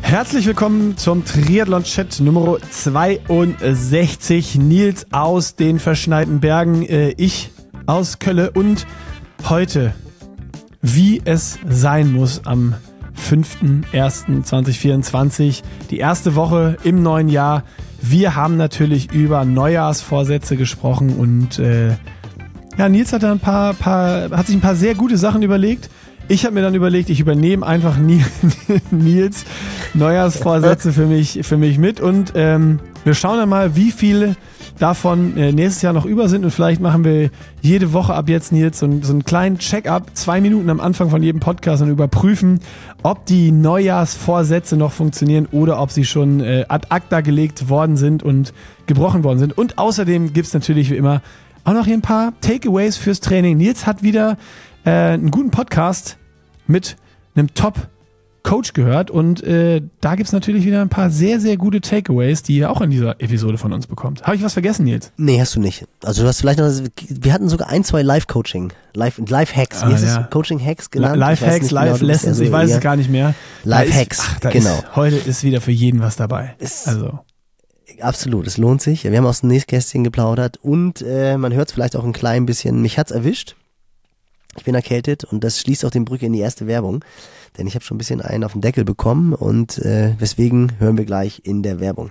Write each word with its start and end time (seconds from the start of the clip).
Herzlich 0.00 0.46
willkommen 0.46 0.96
zum 0.96 1.26
Triathlon-Chat 1.26 2.20
Nummer 2.20 2.56
62. 2.70 4.54
Nils 4.54 5.06
aus 5.12 5.56
den 5.56 5.78
verschneiten 5.78 6.40
Bergen, 6.40 6.86
äh, 6.86 7.10
ich 7.18 7.50
aus 7.84 8.18
Kölle 8.18 8.52
und 8.52 8.86
heute, 9.46 9.92
wie 10.80 11.20
es 11.26 11.58
sein 11.68 12.14
muss 12.14 12.46
am 12.46 12.76
5.1.2024, 13.28 15.62
die 15.90 15.98
erste 15.98 16.34
Woche 16.34 16.78
im 16.82 17.02
neuen 17.02 17.28
Jahr. 17.28 17.62
Wir 18.00 18.36
haben 18.36 18.56
natürlich 18.56 19.12
über 19.12 19.44
Neujahrsvorsätze 19.44 20.56
gesprochen 20.56 21.16
und 21.16 21.58
äh, 21.58 21.90
ja, 22.78 22.88
Nils 22.88 23.12
hat 23.12 23.22
da 23.22 23.32
ein 23.32 23.38
paar, 23.38 23.74
paar, 23.74 24.30
hat 24.30 24.46
sich 24.46 24.56
ein 24.56 24.62
paar 24.62 24.76
sehr 24.76 24.94
gute 24.94 25.18
Sachen 25.18 25.42
überlegt. 25.42 25.90
Ich 26.26 26.46
habe 26.46 26.54
mir 26.54 26.62
dann 26.62 26.74
überlegt, 26.74 27.10
ich 27.10 27.20
übernehme 27.20 27.66
einfach 27.66 27.96
Nils 28.90 29.44
Neujahrsvorsätze 29.92 30.92
für 30.92 31.06
mich, 31.06 31.40
für 31.42 31.58
mich 31.58 31.78
mit 31.78 32.00
und 32.00 32.32
ähm, 32.34 32.80
wir 33.04 33.12
schauen 33.12 33.36
dann 33.36 33.50
mal, 33.50 33.76
wie 33.76 33.90
viele 33.90 34.34
davon 34.78 35.36
äh, 35.36 35.52
nächstes 35.52 35.82
Jahr 35.82 35.92
noch 35.92 36.06
über 36.06 36.30
sind 36.30 36.44
und 36.44 36.50
vielleicht 36.50 36.80
machen 36.80 37.04
wir 37.04 37.30
jede 37.60 37.92
Woche 37.92 38.14
ab 38.14 38.30
jetzt, 38.30 38.52
Nils, 38.52 38.78
so, 38.78 38.88
so 39.02 39.12
einen 39.12 39.24
kleinen 39.24 39.58
Check-up, 39.58 40.12
zwei 40.14 40.40
Minuten 40.40 40.70
am 40.70 40.80
Anfang 40.80 41.10
von 41.10 41.22
jedem 41.22 41.40
Podcast 41.40 41.82
und 41.82 41.90
überprüfen, 41.90 42.60
ob 43.02 43.26
die 43.26 43.52
Neujahrsvorsätze 43.52 44.78
noch 44.78 44.92
funktionieren 44.92 45.46
oder 45.52 45.78
ob 45.78 45.90
sie 45.90 46.06
schon 46.06 46.40
äh, 46.40 46.64
ad 46.68 46.86
acta 46.88 47.20
gelegt 47.20 47.68
worden 47.68 47.98
sind 47.98 48.22
und 48.22 48.54
gebrochen 48.86 49.24
worden 49.24 49.38
sind. 49.38 49.56
Und 49.56 49.78
außerdem 49.78 50.32
gibt's 50.32 50.54
natürlich 50.54 50.90
wie 50.90 50.96
immer 50.96 51.20
auch 51.64 51.74
noch 51.74 51.84
hier 51.84 51.94
ein 51.94 52.02
paar 52.02 52.32
Takeaways 52.40 52.96
fürs 52.96 53.20
Training. 53.20 53.56
Nils 53.56 53.86
hat 53.86 54.02
wieder 54.02 54.36
äh, 54.84 54.90
einen 54.90 55.30
guten 55.30 55.50
Podcast 55.50 56.18
mit 56.66 56.96
einem 57.34 57.54
Top 57.54 57.88
Coach 58.44 58.74
gehört 58.74 59.10
und 59.10 59.42
äh, 59.42 59.80
da 60.02 60.16
gibt's 60.16 60.32
natürlich 60.32 60.66
wieder 60.66 60.82
ein 60.82 60.90
paar 60.90 61.08
sehr, 61.08 61.40
sehr 61.40 61.56
gute 61.56 61.80
Takeaways, 61.80 62.42
die 62.42 62.56
ihr 62.58 62.70
auch 62.70 62.82
in 62.82 62.90
dieser 62.90 63.18
Episode 63.18 63.56
von 63.56 63.72
uns 63.72 63.86
bekommt. 63.86 64.22
Habe 64.22 64.36
ich 64.36 64.42
was 64.42 64.52
vergessen, 64.52 64.84
Nils? 64.84 65.12
Nee, 65.16 65.40
hast 65.40 65.56
du 65.56 65.60
nicht. 65.60 65.86
Also 66.04 66.22
du 66.22 66.28
hast 66.28 66.40
vielleicht 66.40 66.58
noch, 66.58 66.70
wir 67.08 67.32
hatten 67.32 67.48
sogar 67.48 67.70
ein, 67.70 67.84
zwei 67.84 68.02
Live-Coaching, 68.02 68.70
Live-Hacks, 68.92 69.30
Live 69.30 69.56
wie 69.56 69.62
ah, 69.62 69.92
heißt 69.92 70.04
ja. 70.04 70.20
es? 70.20 70.30
Coaching-Hacks 70.30 70.90
genannt? 70.90 71.16
Live-Hacks, 71.16 71.70
Live-Lessons, 71.70 72.38
ich 72.38 72.52
weiß 72.52 72.70
es 72.70 72.80
gar 72.80 72.96
nicht 72.96 73.08
mehr. 73.08 73.34
Live-Hacks, 73.64 74.40
genau. 74.40 74.76
Ist, 74.76 74.94
heute 74.94 75.16
ist 75.16 75.42
wieder 75.42 75.62
für 75.62 75.72
jeden 75.72 76.00
was 76.00 76.16
dabei. 76.16 76.54
Ist, 76.58 76.86
also. 76.86 77.20
Absolut, 78.00 78.46
es 78.46 78.58
lohnt 78.58 78.82
sich. 78.82 79.04
Wir 79.04 79.16
haben 79.16 79.26
aus 79.26 79.40
dem 79.40 79.48
Nächstkästchen 79.48 80.04
geplaudert 80.04 80.58
und 80.58 81.00
äh, 81.00 81.38
man 81.38 81.54
hört 81.54 81.68
es 81.68 81.74
vielleicht 81.74 81.96
auch 81.96 82.04
ein 82.04 82.12
klein 82.12 82.44
bisschen. 82.44 82.82
Mich 82.82 82.98
hat's 82.98 83.10
erwischt. 83.10 83.56
Ich 84.56 84.64
bin 84.64 84.74
erkältet 84.74 85.24
und 85.24 85.42
das 85.44 85.60
schließt 85.60 85.84
auch 85.84 85.90
den 85.90 86.04
Brücke 86.04 86.26
in 86.26 86.32
die 86.32 86.40
erste 86.40 86.66
Werbung, 86.66 87.04
denn 87.58 87.66
ich 87.66 87.74
habe 87.74 87.84
schon 87.84 87.96
ein 87.96 87.98
bisschen 87.98 88.20
einen 88.20 88.44
auf 88.44 88.52
den 88.52 88.60
Deckel 88.60 88.84
bekommen 88.84 89.32
und 89.32 89.78
äh, 89.78 90.14
weswegen 90.18 90.72
hören 90.78 90.96
wir 90.96 91.04
gleich 91.04 91.42
in 91.44 91.62
der 91.62 91.80
Werbung. 91.80 92.10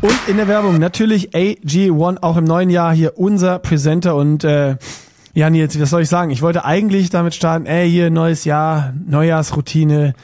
Und 0.00 0.18
in 0.26 0.36
der 0.36 0.48
Werbung 0.48 0.78
natürlich 0.78 1.30
AG1 1.30 2.22
auch 2.22 2.36
im 2.36 2.44
neuen 2.44 2.70
Jahr 2.70 2.92
hier 2.92 3.18
unser 3.18 3.60
Presenter 3.60 4.16
und 4.16 4.42
äh, 4.42 4.76
ja 5.34 5.48
Nils, 5.48 5.80
was 5.80 5.90
soll 5.90 6.02
ich 6.02 6.08
sagen? 6.08 6.30
Ich 6.30 6.42
wollte 6.42 6.64
eigentlich 6.64 7.10
damit 7.10 7.34
starten, 7.34 7.66
ey 7.66 7.88
hier 7.88 8.10
neues 8.10 8.44
Jahr, 8.44 8.94
Neujahrsroutine 9.06 10.14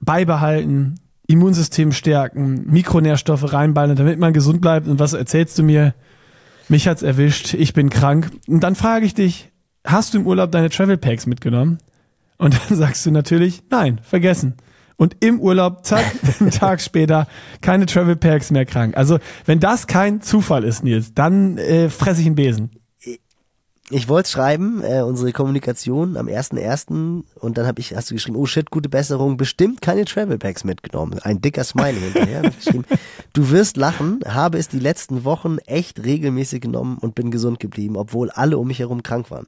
beibehalten, 0.00 1.00
Immunsystem 1.26 1.92
stärken, 1.92 2.64
Mikronährstoffe 2.70 3.52
reinballen, 3.52 3.96
damit 3.96 4.18
man 4.18 4.32
gesund 4.32 4.60
bleibt 4.60 4.88
und 4.88 4.98
was 4.98 5.12
erzählst 5.12 5.58
du 5.58 5.62
mir? 5.62 5.94
Mich 6.68 6.88
hat's 6.88 7.02
erwischt, 7.02 7.54
ich 7.54 7.72
bin 7.74 7.90
krank. 7.90 8.30
Und 8.48 8.60
dann 8.60 8.74
frage 8.74 9.06
ich 9.06 9.14
dich, 9.14 9.50
hast 9.84 10.14
du 10.14 10.18
im 10.18 10.26
Urlaub 10.26 10.50
deine 10.52 10.70
Travel 10.70 10.96
Packs 10.96 11.26
mitgenommen? 11.26 11.78
Und 12.38 12.54
dann 12.54 12.76
sagst 12.76 13.06
du 13.06 13.10
natürlich, 13.10 13.62
nein, 13.70 14.00
vergessen. 14.02 14.54
Und 14.96 15.16
im 15.20 15.40
Urlaub, 15.40 15.84
zack, 15.84 16.04
einen 16.40 16.50
Tag 16.50 16.80
später, 16.80 17.28
keine 17.60 17.86
Travel 17.86 18.16
Packs 18.16 18.50
mehr 18.50 18.64
krank. 18.64 18.96
Also, 18.96 19.18
wenn 19.44 19.60
das 19.60 19.86
kein 19.86 20.22
Zufall 20.22 20.64
ist, 20.64 20.82
Nils, 20.82 21.14
dann 21.14 21.58
äh, 21.58 21.90
fresse 21.90 22.20
ich 22.20 22.26
einen 22.26 22.36
Besen 22.36 22.70
ich 23.90 24.08
wollte 24.08 24.28
schreiben, 24.28 24.82
äh, 24.82 25.02
unsere 25.02 25.32
Kommunikation 25.32 26.16
am 26.16 26.26
1.1. 26.26 27.22
und 27.36 27.56
dann 27.56 27.66
hab 27.66 27.78
ich, 27.78 27.94
hast 27.94 28.10
du 28.10 28.14
geschrieben, 28.14 28.36
oh 28.36 28.46
shit, 28.46 28.70
gute 28.70 28.88
Besserung, 28.88 29.36
bestimmt 29.36 29.80
keine 29.80 30.04
Travel 30.04 30.38
Packs 30.38 30.64
mitgenommen. 30.64 31.20
Ein 31.20 31.40
dicker 31.40 31.62
Smiley 31.62 32.00
hinterher. 32.00 32.38
Hab 32.42 32.46
ich 32.46 32.64
geschrieben, 32.64 32.84
du 33.32 33.50
wirst 33.50 33.76
lachen, 33.76 34.20
habe 34.26 34.58
es 34.58 34.68
die 34.68 34.80
letzten 34.80 35.24
Wochen 35.24 35.58
echt 35.66 36.02
regelmäßig 36.02 36.60
genommen 36.60 36.98
und 36.98 37.14
bin 37.14 37.30
gesund 37.30 37.60
geblieben, 37.60 37.96
obwohl 37.96 38.30
alle 38.30 38.58
um 38.58 38.66
mich 38.66 38.80
herum 38.80 39.04
krank 39.04 39.30
waren. 39.30 39.46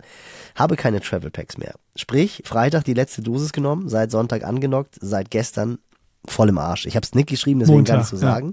Habe 0.55 0.76
keine 0.76 1.00
Travel 1.00 1.31
Packs 1.31 1.59
mehr. 1.59 1.75
Sprich, 1.97 2.43
Freitag 2.44 2.84
die 2.84 2.94
letzte 2.94 3.22
Dosis 3.22 3.53
genommen, 3.53 3.88
seit 3.88 4.12
Sonntag 4.12 4.44
angenockt, 4.44 4.99
seit 5.00 5.32
gestern 5.32 5.78
voll 6.26 6.50
im 6.50 6.59
Arsch. 6.59 6.87
Ich 6.87 6.94
habe 6.94 7.05
es 7.05 7.15
nicht 7.15 7.28
geschrieben, 7.28 7.59
deswegen 7.59 7.78
Montag, 7.78 7.94
gar 7.94 7.99
nicht 7.99 8.09
zu 8.09 8.16
so 8.16 8.22
sagen. 8.22 8.53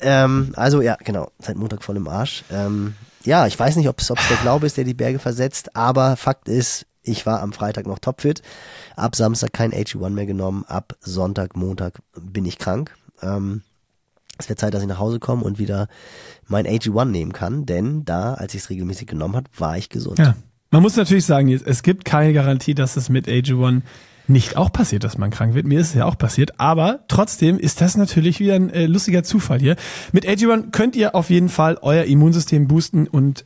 Ja. 0.00 0.24
Ähm, 0.24 0.52
also 0.54 0.80
ja, 0.82 0.96
genau, 1.02 1.32
seit 1.40 1.56
Montag 1.56 1.82
voll 1.82 1.96
im 1.96 2.06
Arsch. 2.06 2.44
Ähm, 2.52 2.94
ja, 3.24 3.46
ich 3.46 3.58
weiß 3.58 3.76
nicht, 3.76 3.88
ob 3.88 4.00
es 4.00 4.08
der 4.08 4.36
Glaube 4.42 4.66
ist, 4.66 4.76
der 4.76 4.84
die 4.84 4.94
Berge 4.94 5.18
versetzt, 5.18 5.76
aber 5.76 6.16
Fakt 6.16 6.48
ist, 6.48 6.86
ich 7.02 7.26
war 7.26 7.40
am 7.40 7.52
Freitag 7.52 7.86
noch 7.86 7.98
topfit, 7.98 8.42
ab 8.96 9.16
Samstag 9.16 9.52
kein 9.52 9.72
AG1 9.72 10.10
mehr 10.10 10.26
genommen, 10.26 10.64
ab 10.66 10.96
Sonntag, 11.00 11.56
Montag 11.56 12.00
bin 12.20 12.44
ich 12.44 12.58
krank. 12.58 12.94
Ähm, 13.22 13.62
es 14.38 14.48
wird 14.48 14.58
Zeit, 14.58 14.74
dass 14.74 14.82
ich 14.82 14.88
nach 14.88 14.98
Hause 14.98 15.18
komme 15.18 15.44
und 15.44 15.58
wieder 15.58 15.88
mein 16.46 16.66
AG1 16.66 17.06
nehmen 17.06 17.32
kann, 17.32 17.66
denn 17.66 18.04
da, 18.04 18.34
als 18.34 18.54
ich 18.54 18.62
es 18.62 18.70
regelmäßig 18.70 19.06
genommen 19.06 19.36
habe, 19.36 19.50
war 19.56 19.76
ich 19.76 19.88
gesund. 19.88 20.18
Ja. 20.18 20.34
Man 20.70 20.82
muss 20.82 20.96
natürlich 20.96 21.26
sagen, 21.26 21.48
es 21.48 21.82
gibt 21.82 22.04
keine 22.04 22.32
Garantie, 22.32 22.74
dass 22.74 22.96
es 22.96 23.08
mit 23.08 23.28
AG1 23.28 23.82
nicht 24.28 24.56
auch 24.56 24.72
passiert, 24.72 25.04
dass 25.04 25.18
man 25.18 25.30
krank 25.30 25.54
wird. 25.54 25.66
Mir 25.66 25.80
ist 25.80 25.88
es 25.88 25.94
ja 25.94 26.04
auch 26.06 26.16
passiert. 26.16 26.58
Aber 26.60 27.00
trotzdem 27.08 27.58
ist 27.58 27.80
das 27.80 27.96
natürlich 27.96 28.40
wieder 28.40 28.54
ein 28.54 28.70
äh, 28.70 28.86
lustiger 28.86 29.22
Zufall 29.22 29.58
hier. 29.58 29.76
Mit 30.12 30.26
AG1 30.26 30.70
könnt 30.70 30.96
ihr 30.96 31.14
auf 31.14 31.30
jeden 31.30 31.48
Fall 31.48 31.78
euer 31.82 32.04
Immunsystem 32.04 32.68
boosten 32.68 33.06
und 33.06 33.44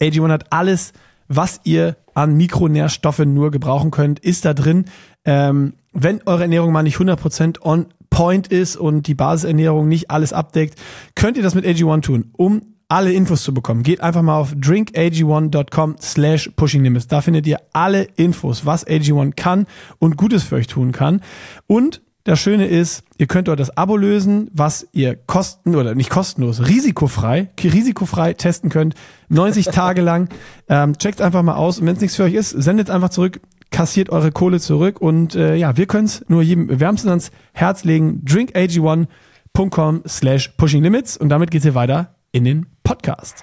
AG1 0.00 0.30
hat 0.30 0.52
alles, 0.52 0.92
was 1.28 1.60
ihr 1.64 1.96
an 2.14 2.36
Mikronährstoffen 2.36 3.34
nur 3.34 3.50
gebrauchen 3.50 3.90
könnt, 3.90 4.18
ist 4.20 4.44
da 4.44 4.54
drin. 4.54 4.86
Ähm, 5.24 5.74
wenn 5.92 6.20
eure 6.26 6.42
Ernährung 6.42 6.72
mal 6.72 6.82
nicht 6.82 6.98
100% 6.98 7.60
on 7.60 7.86
point 8.10 8.48
ist 8.48 8.76
und 8.76 9.06
die 9.06 9.14
Basisernährung 9.14 9.88
nicht 9.88 10.10
alles 10.10 10.32
abdeckt, 10.32 10.78
könnt 11.14 11.36
ihr 11.36 11.42
das 11.42 11.54
mit 11.54 11.66
AG1 11.66 12.02
tun, 12.02 12.30
um 12.36 12.62
alle 12.88 13.12
Infos 13.12 13.42
zu 13.42 13.52
bekommen, 13.52 13.82
geht 13.82 14.00
einfach 14.00 14.22
mal 14.22 14.38
auf 14.38 14.52
drinkag1.com 14.52 15.96
slash 16.00 16.50
pushinglimits. 16.56 17.06
Da 17.06 17.20
findet 17.20 17.46
ihr 17.46 17.60
alle 17.72 18.04
Infos, 18.16 18.64
was 18.64 18.86
AG1 18.86 19.32
kann 19.36 19.66
und 19.98 20.16
Gutes 20.16 20.44
für 20.44 20.56
euch 20.56 20.66
tun 20.66 20.92
kann. 20.92 21.20
Und 21.66 22.00
das 22.24 22.40
Schöne 22.40 22.66
ist, 22.66 23.04
ihr 23.16 23.26
könnt 23.26 23.48
dort 23.48 23.60
das 23.60 23.76
Abo 23.76 23.96
lösen, 23.96 24.50
was 24.52 24.86
ihr 24.92 25.16
kosten 25.16 25.74
oder 25.76 25.94
nicht 25.94 26.10
kostenlos, 26.10 26.66
risikofrei, 26.66 27.48
risikofrei 27.62 28.34
testen 28.34 28.70
könnt, 28.70 28.94
90 29.28 29.66
Tage 29.72 30.02
lang. 30.02 30.28
Ähm, 30.68 30.96
checkt 30.98 31.20
einfach 31.22 31.42
mal 31.42 31.54
aus 31.54 31.78
und 31.78 31.86
wenn 31.86 31.94
es 31.94 32.00
nichts 32.00 32.16
für 32.16 32.24
euch 32.24 32.34
ist, 32.34 32.50
sendet 32.50 32.90
einfach 32.90 33.10
zurück, 33.10 33.40
kassiert 33.70 34.10
eure 34.10 34.32
Kohle 34.32 34.60
zurück 34.60 35.00
und 35.00 35.34
äh, 35.34 35.56
ja, 35.56 35.76
wir 35.76 35.86
können 35.86 36.06
es 36.06 36.24
nur 36.28 36.42
jedem 36.42 36.80
wärmstens 36.80 37.08
ans 37.08 37.30
Herz 37.52 37.84
legen. 37.84 38.22
drinkag1.com 38.26 40.02
slash 40.06 40.48
pushinglimits 40.56 41.16
und 41.16 41.28
damit 41.28 41.50
geht's 41.50 41.64
hier 41.64 41.74
weiter 41.74 42.17
in 42.32 42.44
den 42.44 42.66
Podcast. 42.82 43.42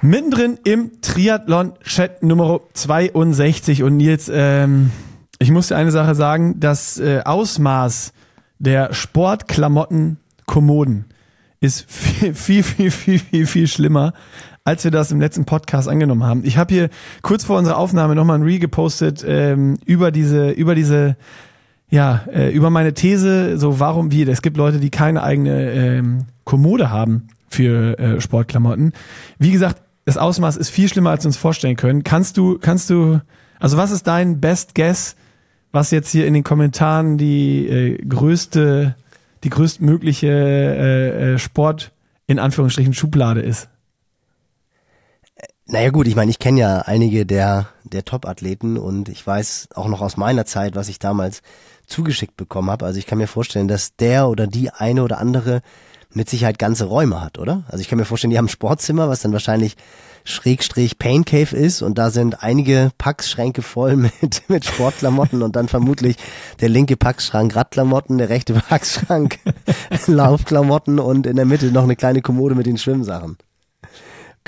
Mittendrin 0.00 0.58
im 0.64 1.02
Triathlon-Chat 1.02 2.22
Nummer 2.22 2.60
62 2.72 3.82
und 3.82 3.96
Nils, 3.96 4.30
ähm, 4.32 4.92
ich 5.38 5.50
muss 5.50 5.68
dir 5.68 5.76
eine 5.76 5.90
Sache 5.90 6.14
sagen, 6.14 6.60
das 6.60 6.98
äh, 6.98 7.20
Ausmaß 7.24 8.14
der 8.58 8.94
Sportklamotten-Kommoden 8.94 11.04
ist 11.60 11.84
viel, 11.90 12.34
viel, 12.34 12.62
viel, 12.62 12.90
viel, 12.90 13.18
viel, 13.18 13.46
viel 13.46 13.66
schlimmer, 13.66 14.14
als 14.64 14.84
wir 14.84 14.90
das 14.90 15.12
im 15.12 15.20
letzten 15.20 15.44
Podcast 15.44 15.86
angenommen 15.88 16.24
haben. 16.24 16.42
Ich 16.44 16.56
habe 16.56 16.72
hier 16.72 16.88
kurz 17.22 17.44
vor 17.44 17.58
unserer 17.58 17.76
Aufnahme 17.76 18.14
nochmal 18.14 18.38
ein 18.38 18.44
Re 18.44 18.58
gepostet 18.58 19.22
ähm, 19.26 19.76
über 19.84 20.10
diese, 20.10 20.48
über 20.50 20.74
diese 20.74 21.16
ja, 21.90 22.24
äh, 22.32 22.50
über 22.50 22.70
meine 22.70 22.94
These, 22.94 23.58
so 23.58 23.80
warum 23.80 24.12
wie, 24.12 24.22
es 24.22 24.42
gibt 24.42 24.56
Leute, 24.56 24.78
die 24.78 24.90
keine 24.90 25.22
eigene 25.22 25.72
ähm, 25.72 26.26
Kommode 26.44 26.90
haben 26.90 27.28
für 27.48 27.98
äh, 27.98 28.20
Sportklamotten. 28.20 28.92
Wie 29.38 29.52
gesagt, 29.52 29.82
das 30.04 30.16
Ausmaß 30.16 30.56
ist 30.56 30.70
viel 30.70 30.88
schlimmer, 30.88 31.10
als 31.10 31.24
wir 31.24 31.28
uns 31.28 31.36
vorstellen 31.36 31.76
können. 31.76 32.04
Kannst 32.04 32.36
du, 32.36 32.58
kannst 32.58 32.90
du, 32.90 33.20
also 33.58 33.76
was 33.76 33.90
ist 33.90 34.06
dein 34.06 34.40
Best 34.40 34.74
Guess, 34.74 35.16
was 35.72 35.90
jetzt 35.90 36.10
hier 36.10 36.26
in 36.26 36.34
den 36.34 36.44
Kommentaren 36.44 37.18
die 37.18 37.66
äh, 37.66 37.98
größte, 38.06 38.94
die 39.44 39.50
größtmögliche 39.50 40.28
äh, 40.28 41.34
äh, 41.34 41.38
Sport 41.38 41.92
in 42.26 42.38
Anführungsstrichen 42.38 42.94
Schublade 42.94 43.40
ist? 43.40 43.68
Naja 45.66 45.90
gut, 45.90 46.06
ich 46.06 46.16
meine, 46.16 46.30
ich 46.30 46.38
kenne 46.38 46.60
ja 46.60 46.78
einige 46.80 47.26
der, 47.26 47.68
der 47.84 48.06
Top-Athleten 48.06 48.78
und 48.78 49.10
ich 49.10 49.26
weiß 49.26 49.68
auch 49.74 49.88
noch 49.88 50.00
aus 50.00 50.16
meiner 50.16 50.46
Zeit, 50.46 50.74
was 50.74 50.88
ich 50.88 50.98
damals 50.98 51.42
zugeschickt 51.88 52.36
bekommen 52.36 52.70
habe. 52.70 52.86
Also 52.86 52.98
ich 52.98 53.06
kann 53.06 53.18
mir 53.18 53.26
vorstellen, 53.26 53.68
dass 53.68 53.96
der 53.96 54.28
oder 54.28 54.46
die 54.46 54.70
eine 54.70 55.02
oder 55.02 55.18
andere 55.18 55.62
mit 56.12 56.30
Sicherheit 56.30 56.58
ganze 56.58 56.84
Räume 56.84 57.20
hat, 57.20 57.38
oder? 57.38 57.64
Also 57.68 57.82
ich 57.82 57.88
kann 57.88 57.98
mir 57.98 58.04
vorstellen, 58.04 58.30
die 58.30 58.38
haben 58.38 58.46
ein 58.46 58.50
Sportzimmer, 58.50 59.08
was 59.08 59.20
dann 59.20 59.32
wahrscheinlich 59.32 59.76
Schrägstrich 60.24 60.98
Pain 60.98 61.24
Cave 61.24 61.56
ist 61.56 61.82
und 61.82 61.96
da 61.98 62.10
sind 62.10 62.42
einige 62.42 62.90
Packschränke 62.98 63.62
voll 63.62 63.96
mit, 64.20 64.42
mit 64.48 64.64
Sportklamotten 64.64 65.42
und 65.42 65.56
dann 65.56 65.68
vermutlich 65.68 66.16
der 66.60 66.68
linke 66.68 66.96
Packschrank 66.96 67.54
Radklamotten, 67.54 68.18
der 68.18 68.28
rechte 68.28 68.54
Packschrank 68.68 69.38
Laufklamotten 70.06 70.98
und 70.98 71.26
in 71.26 71.36
der 71.36 71.46
Mitte 71.46 71.66
noch 71.66 71.84
eine 71.84 71.96
kleine 71.96 72.22
Kommode 72.22 72.54
mit 72.54 72.66
den 72.66 72.78
Schwimmsachen. 72.78 73.36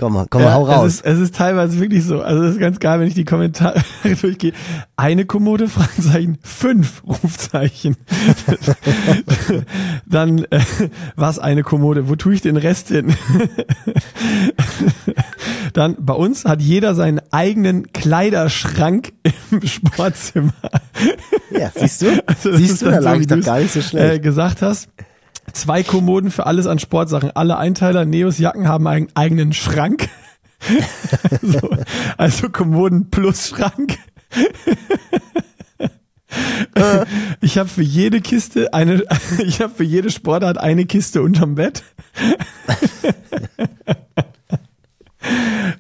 Komm 0.01 0.15
mal, 0.15 0.27
komm 0.31 0.41
mal, 0.43 0.49
Ja, 0.49 0.55
hau 0.55 0.65
raus. 0.65 0.87
Es 0.87 0.95
ist, 0.95 1.05
es 1.05 1.19
ist 1.21 1.35
teilweise 1.35 1.79
wirklich 1.79 2.05
so. 2.05 2.23
Also 2.23 2.43
es 2.45 2.53
ist 2.55 2.59
ganz 2.59 2.81
geil, 2.81 2.99
wenn 3.01 3.07
ich 3.07 3.13
die 3.13 3.27
Kommentare 3.27 3.83
durchgehe. 4.23 4.55
Eine 4.97 5.27
Kommode, 5.27 5.69
Fragezeichen, 5.69 6.39
fünf 6.43 7.03
Rufzeichen. 7.07 7.99
Dann 10.07 10.45
äh, 10.51 10.61
was 11.17 11.39
eine 11.39 11.63
Kommode? 11.63 12.09
Wo 12.09 12.17
tue 12.17 12.33
ich 12.33 12.41
den 12.41 12.57
Rest 12.57 12.89
hin? 12.89 13.15
Dann 15.75 15.97
bei 15.99 16.15
uns 16.15 16.47
hat 16.47 16.63
jeder 16.63 16.95
seinen 16.95 17.21
eigenen 17.31 17.93
Kleiderschrank 17.93 19.13
im 19.51 19.67
Sportzimmer. 19.67 20.53
ja, 21.51 21.71
siehst 21.75 22.03
du? 22.03 22.23
Also 22.27 22.57
siehst 22.57 22.83
du, 22.83 22.87
da 22.87 22.97
so, 22.97 23.03
lag 23.05 23.17
wie 23.19 23.21
ich 23.21 23.27
doch 23.27 23.41
gar 23.43 23.61
nicht 23.61 23.73
so 23.73 23.81
Äh, 23.81 23.83
schlecht. 23.83 24.23
gesagt 24.23 24.63
hast. 24.63 24.89
Zwei 25.53 25.83
Kommoden 25.83 26.31
für 26.31 26.47
alles 26.47 26.67
an 26.67 26.79
Sportsachen. 26.79 27.31
Alle 27.35 27.59
Einteiler, 27.59 28.05
Neos 28.05 28.39
Jacken 28.39 28.69
haben 28.69 28.87
einen 28.87 29.09
eigenen 29.15 29.53
Schrank. 29.53 30.09
also, 31.31 31.71
also 32.17 32.49
Kommoden 32.49 33.11
plus 33.11 33.49
Schrank. 33.49 33.99
Ich 37.41 37.59
habe 37.59 37.69
für 37.69 37.83
jede 37.83 38.21
Kiste 38.21 38.73
eine, 38.73 39.03
ich 39.45 39.61
habe 39.61 39.75
für 39.75 39.85
jede 39.85 40.11
Sportart 40.11 40.59
eine 40.59 40.87
Kiste 40.87 41.23
unterm 41.23 41.57
Bett. 41.57 41.83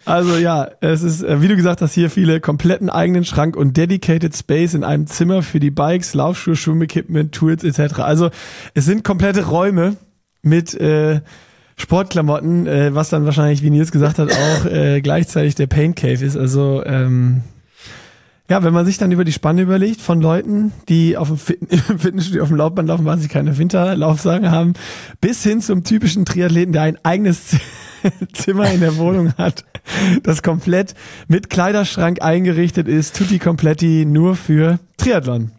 Also 0.04 0.37
ja, 0.37 0.69
es 0.81 1.02
ist, 1.02 1.22
äh, 1.22 1.40
wie 1.40 1.48
du 1.48 1.56
gesagt 1.56 1.81
hast, 1.81 1.94
hier 1.94 2.10
viele 2.10 2.40
kompletten 2.40 2.90
eigenen 2.90 3.25
Schrank 3.25 3.56
und 3.56 3.76
dedicated 3.76 4.37
Space 4.37 4.75
in 4.75 4.84
einem 4.84 5.06
Zimmer 5.06 5.42
für 5.42 5.60
die 5.60 5.70
Bikes, 5.70 6.14
Laufschuhe, 6.14 6.56
Schwimmequipment, 6.56 7.32
Tools 7.32 7.64
etc. 7.64 8.00
Also 8.00 8.31
es 8.75 8.84
sind 8.84 9.04
komplette 9.04 9.46
Räume 9.46 9.96
mit 10.42 10.75
äh, 10.75 11.20
Sportklamotten, 11.76 12.66
äh, 12.66 12.94
was 12.94 13.08
dann 13.08 13.25
wahrscheinlich, 13.25 13.62
wie 13.62 13.70
Nils 13.70 13.92
gesagt 13.92 14.19
hat, 14.19 14.31
auch 14.31 14.66
äh, 14.66 15.00
gleichzeitig 15.00 15.54
der 15.54 15.66
Pain 15.66 15.94
Cave 15.94 16.25
ist. 16.25 16.37
Also 16.37 16.84
ähm, 16.84 17.42
ja, 18.50 18.62
wenn 18.64 18.75
man 18.75 18.84
sich 18.84 18.98
dann 18.98 19.12
über 19.12 19.25
die 19.25 19.32
Spanne 19.32 19.62
überlegt 19.62 20.00
von 20.00 20.20
Leuten, 20.20 20.72
die 20.88 21.16
auf 21.16 21.28
dem 21.28 21.38
Fitnessstudio 21.98 22.42
auf 22.42 22.48
dem 22.48 22.56
Laufband 22.56 22.88
laufen, 22.88 23.04
weil 23.04 23.19
sie 23.19 23.28
keine 23.28 23.56
Winterlaufsachen 23.56 24.50
haben, 24.50 24.75
bis 25.20 25.42
hin 25.42 25.60
zum 25.60 25.84
typischen 25.84 26.25
Triathleten, 26.25 26.72
der 26.72 26.82
ein 26.82 26.98
eigenes 27.04 27.56
Zimmer 28.32 28.70
in 28.70 28.81
der 28.81 28.97
Wohnung 28.97 29.35
hat, 29.37 29.64
das 30.23 30.43
komplett 30.43 30.94
mit 31.29 31.50
Kleiderschrank 31.50 32.23
eingerichtet 32.23 32.88
ist, 32.88 33.17
tutti 33.17 33.38
kompletti 33.38 34.05
nur 34.06 34.37
für 34.37 34.79
Triathlon. 34.97 35.52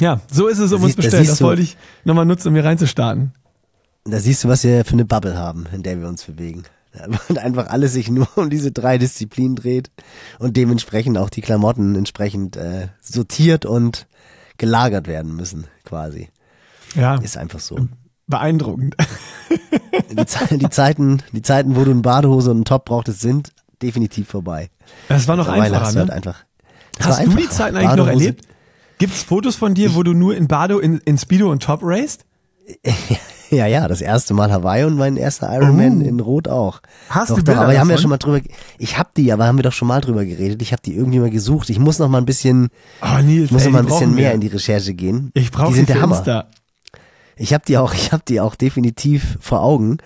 Ja, 0.00 0.20
so 0.30 0.48
ist 0.48 0.58
es 0.58 0.72
um 0.72 0.80
Da 0.80 0.84
uns 0.86 0.96
da 0.96 1.02
bestellt. 1.02 1.22
siehst 1.26 1.32
Das 1.32 1.42
wollte 1.42 1.62
ich 1.62 1.76
nochmal 2.04 2.24
nutzen, 2.24 2.48
um 2.48 2.54
hier 2.54 2.64
reinzustarten. 2.64 3.32
Da 4.04 4.18
siehst 4.18 4.42
du, 4.42 4.48
was 4.48 4.64
wir 4.64 4.84
für 4.84 4.94
eine 4.94 5.04
Bubble 5.04 5.36
haben, 5.36 5.66
in 5.72 5.82
der 5.82 6.00
wir 6.00 6.08
uns 6.08 6.24
bewegen. 6.24 6.64
Und 7.28 7.38
einfach 7.38 7.68
alles 7.68 7.94
sich 7.94 8.10
nur 8.10 8.28
um 8.36 8.50
diese 8.50 8.70
drei 8.70 8.98
Disziplinen 8.98 9.56
dreht 9.56 9.90
und 10.38 10.56
dementsprechend 10.56 11.16
auch 11.16 11.30
die 11.30 11.40
Klamotten 11.40 11.94
entsprechend 11.94 12.56
äh, 12.56 12.88
sortiert 13.00 13.64
und 13.64 14.06
gelagert 14.58 15.06
werden 15.06 15.34
müssen, 15.34 15.66
quasi. 15.84 16.28
Ja, 16.94 17.16
Ist 17.16 17.38
einfach 17.38 17.60
so. 17.60 17.88
Beeindruckend. 18.32 18.96
Die, 20.10 20.26
Ze 20.26 20.58
die 20.58 20.68
Zeiten, 20.70 21.22
die 21.32 21.42
Zeiten, 21.42 21.76
wo 21.76 21.84
du 21.84 21.90
eine 21.92 22.00
Badehose 22.00 22.50
und 22.50 22.56
einen 22.58 22.64
Top 22.64 22.84
brauchtest, 22.86 23.20
sind 23.20 23.52
definitiv 23.80 24.28
vorbei. 24.28 24.70
Das 25.08 25.28
war 25.28 25.36
noch 25.36 25.48
einfacher, 25.48 25.80
hast 25.80 25.92
du 25.94 25.98
ne? 25.98 26.00
halt 26.06 26.10
einfach. 26.10 26.44
Hast 27.00 27.24
du 27.24 27.30
die. 27.30 27.48
Zeiten 27.48 27.76
eigentlich 27.76 27.96
noch 27.96 28.06
Badehose- 28.06 28.10
erlebt? 28.10 28.46
Gibt's 28.98 29.22
Fotos 29.22 29.56
von 29.56 29.74
dir, 29.74 29.94
wo 29.94 30.02
du 30.02 30.12
nur 30.12 30.36
in 30.36 30.46
Bado, 30.48 30.78
in, 30.78 30.98
in 31.04 31.18
Speedo 31.18 31.50
und 31.50 31.62
Top 31.62 31.80
raced? 31.82 32.24
Ja, 33.50 33.66
ja, 33.66 33.86
das 33.86 34.00
erste 34.00 34.32
Mal 34.32 34.50
Hawaii 34.50 34.84
und 34.84 34.96
mein 34.96 35.18
erster 35.18 35.54
Ironman 35.54 36.00
Oh. 36.00 36.08
in 36.08 36.20
Rot 36.20 36.48
auch. 36.48 36.80
Hast 37.10 37.32
doch, 37.32 37.36
du 37.36 37.42
doch, 37.42 37.56
aber 37.58 37.72
wir 37.72 37.80
haben 37.80 37.90
ja 37.90 37.98
schon 37.98 38.08
mal 38.08 38.16
drüber, 38.16 38.40
ich 38.78 38.96
hab 38.98 39.14
die, 39.14 39.30
aber 39.30 39.44
haben 39.44 39.58
wir 39.58 39.62
doch 39.62 39.74
schon 39.74 39.88
mal 39.88 40.00
drüber 40.00 40.24
geredet. 40.24 40.62
Ich 40.62 40.72
habe 40.72 40.80
die 40.82 40.94
irgendwie 40.96 41.18
mal 41.18 41.28
gesucht. 41.28 41.68
Ich 41.68 41.78
muss 41.78 41.98
noch 41.98 42.08
mal 42.08 42.16
ein 42.16 42.24
bisschen, 42.24 42.70
Oh, 43.02 43.20
Nils, 43.22 43.46
ich 43.46 43.50
muss 43.50 43.60
ey, 43.64 43.66
noch 43.66 43.72
mal 43.74 43.78
ein 43.80 43.84
bisschen 43.84 44.14
mehr 44.14 44.30
wir. 44.30 44.34
in 44.36 44.40
die 44.40 44.46
Recherche 44.46 44.94
gehen. 44.94 45.32
Ich 45.34 45.50
brauche 45.50 45.68
Die 45.68 45.74
sind 45.74 45.90
der 45.90 46.00
Hammer. 46.00 46.16
Insta. 46.16 46.46
Ich 47.36 47.54
habe 47.54 47.64
die 47.66 47.78
auch, 47.78 47.94
ich 47.94 48.12
habe 48.12 48.22
die 48.26 48.40
auch 48.40 48.54
definitiv 48.54 49.38
vor 49.40 49.62
Augen. 49.62 49.98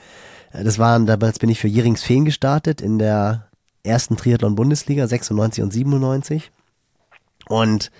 Äh, 0.53 0.65
Das 0.65 0.79
waren, 0.79 1.07
damals 1.07 1.39
bin 1.39 1.51
ich 1.51 1.61
für 1.61 1.69
Jeringsfehn 1.69 2.25
gestartet 2.25 2.81
in 2.81 2.99
der 2.99 3.49
ersten 3.83 4.17
Triathlon-Bundesliga, 4.17 5.07
96 5.07 5.63
und 5.63 5.73
97. 5.73 6.51
Und 7.49 7.91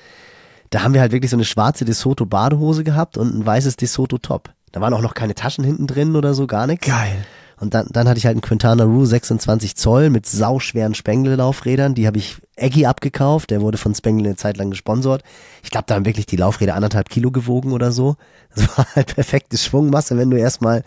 da 0.71 0.83
haben 0.83 0.95
wir 0.95 1.01
halt 1.01 1.13
wirklich 1.13 1.31
so 1.31 1.37
eine 1.37 1.45
schwarze 1.45 1.85
DeSoto 1.85 2.27
Badehose 2.27 2.83
gehabt 2.83 3.17
und 3.17 3.35
ein 3.35 3.47
weißes 3.47 3.77
DeSoto 3.77 4.19
Top. 4.19 4.53
Da 4.73 4.81
waren 4.81 4.93
auch 4.95 5.01
noch 5.01 5.15
keine 5.15 5.35
Taschen 5.35 5.65
hinten 5.65 5.87
drin 5.87 6.17
oder 6.17 6.35
so, 6.35 6.47
gar 6.47 6.67
nichts. 6.67 6.87
Geil. 6.87 7.25
Und 7.59 7.73
dann, 7.73 7.89
dann 7.91 8.07
hatte 8.07 8.19
ich 8.19 8.27
halt 8.27 8.35
einen 8.35 8.43
Quintana 8.43 8.85
Roo 8.85 9.07
26 9.07 9.77
Zoll 9.77 10.11
mit 10.11 10.27
sauschweren 10.27 10.95
Spengler-Laufrädern. 10.95 11.95
Die 11.95 12.07
habe 12.07 12.19
ich 12.19 12.37
Eggy 12.57 12.85
abgekauft. 12.85 13.51
Der 13.51 13.63
wurde 13.63 13.79
von 13.79 13.95
Spengler 13.95 14.27
eine 14.27 14.37
Zeit 14.37 14.59
lang 14.59 14.71
gesponsert. 14.71 15.23
Ich 15.63 15.71
glaube, 15.71 15.85
da 15.87 15.95
haben 15.95 16.05
wirklich 16.05 16.27
die 16.27 16.37
Laufräder 16.37 16.75
anderthalb 16.75 17.09
Kilo 17.09 17.31
gewogen 17.31 17.73
oder 17.73 17.93
so. 17.93 18.17
Das 18.55 18.69
war 18.79 18.87
halt 18.95 19.15
perfekte 19.15 19.57
Schwungmasse, 19.57 20.19
wenn 20.19 20.29
du 20.31 20.37
erstmal 20.37 20.83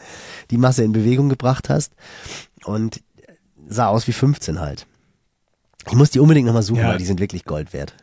die 0.51 0.57
Masse 0.57 0.83
in 0.83 0.91
Bewegung 0.91 1.29
gebracht 1.29 1.69
hast. 1.69 1.93
Und 2.65 3.01
sah 3.67 3.87
aus 3.87 4.07
wie 4.07 4.13
15 4.13 4.59
halt. 4.59 4.85
Ich 5.87 5.95
muss 5.95 6.11
die 6.11 6.19
unbedingt 6.19 6.45
nochmal 6.45 6.61
suchen, 6.63 6.81
Ja. 6.81 6.89
weil 6.89 6.97
die 6.99 7.05
sind 7.05 7.19
wirklich 7.19 7.45
Gold 7.45 7.73
wert. 7.73 7.95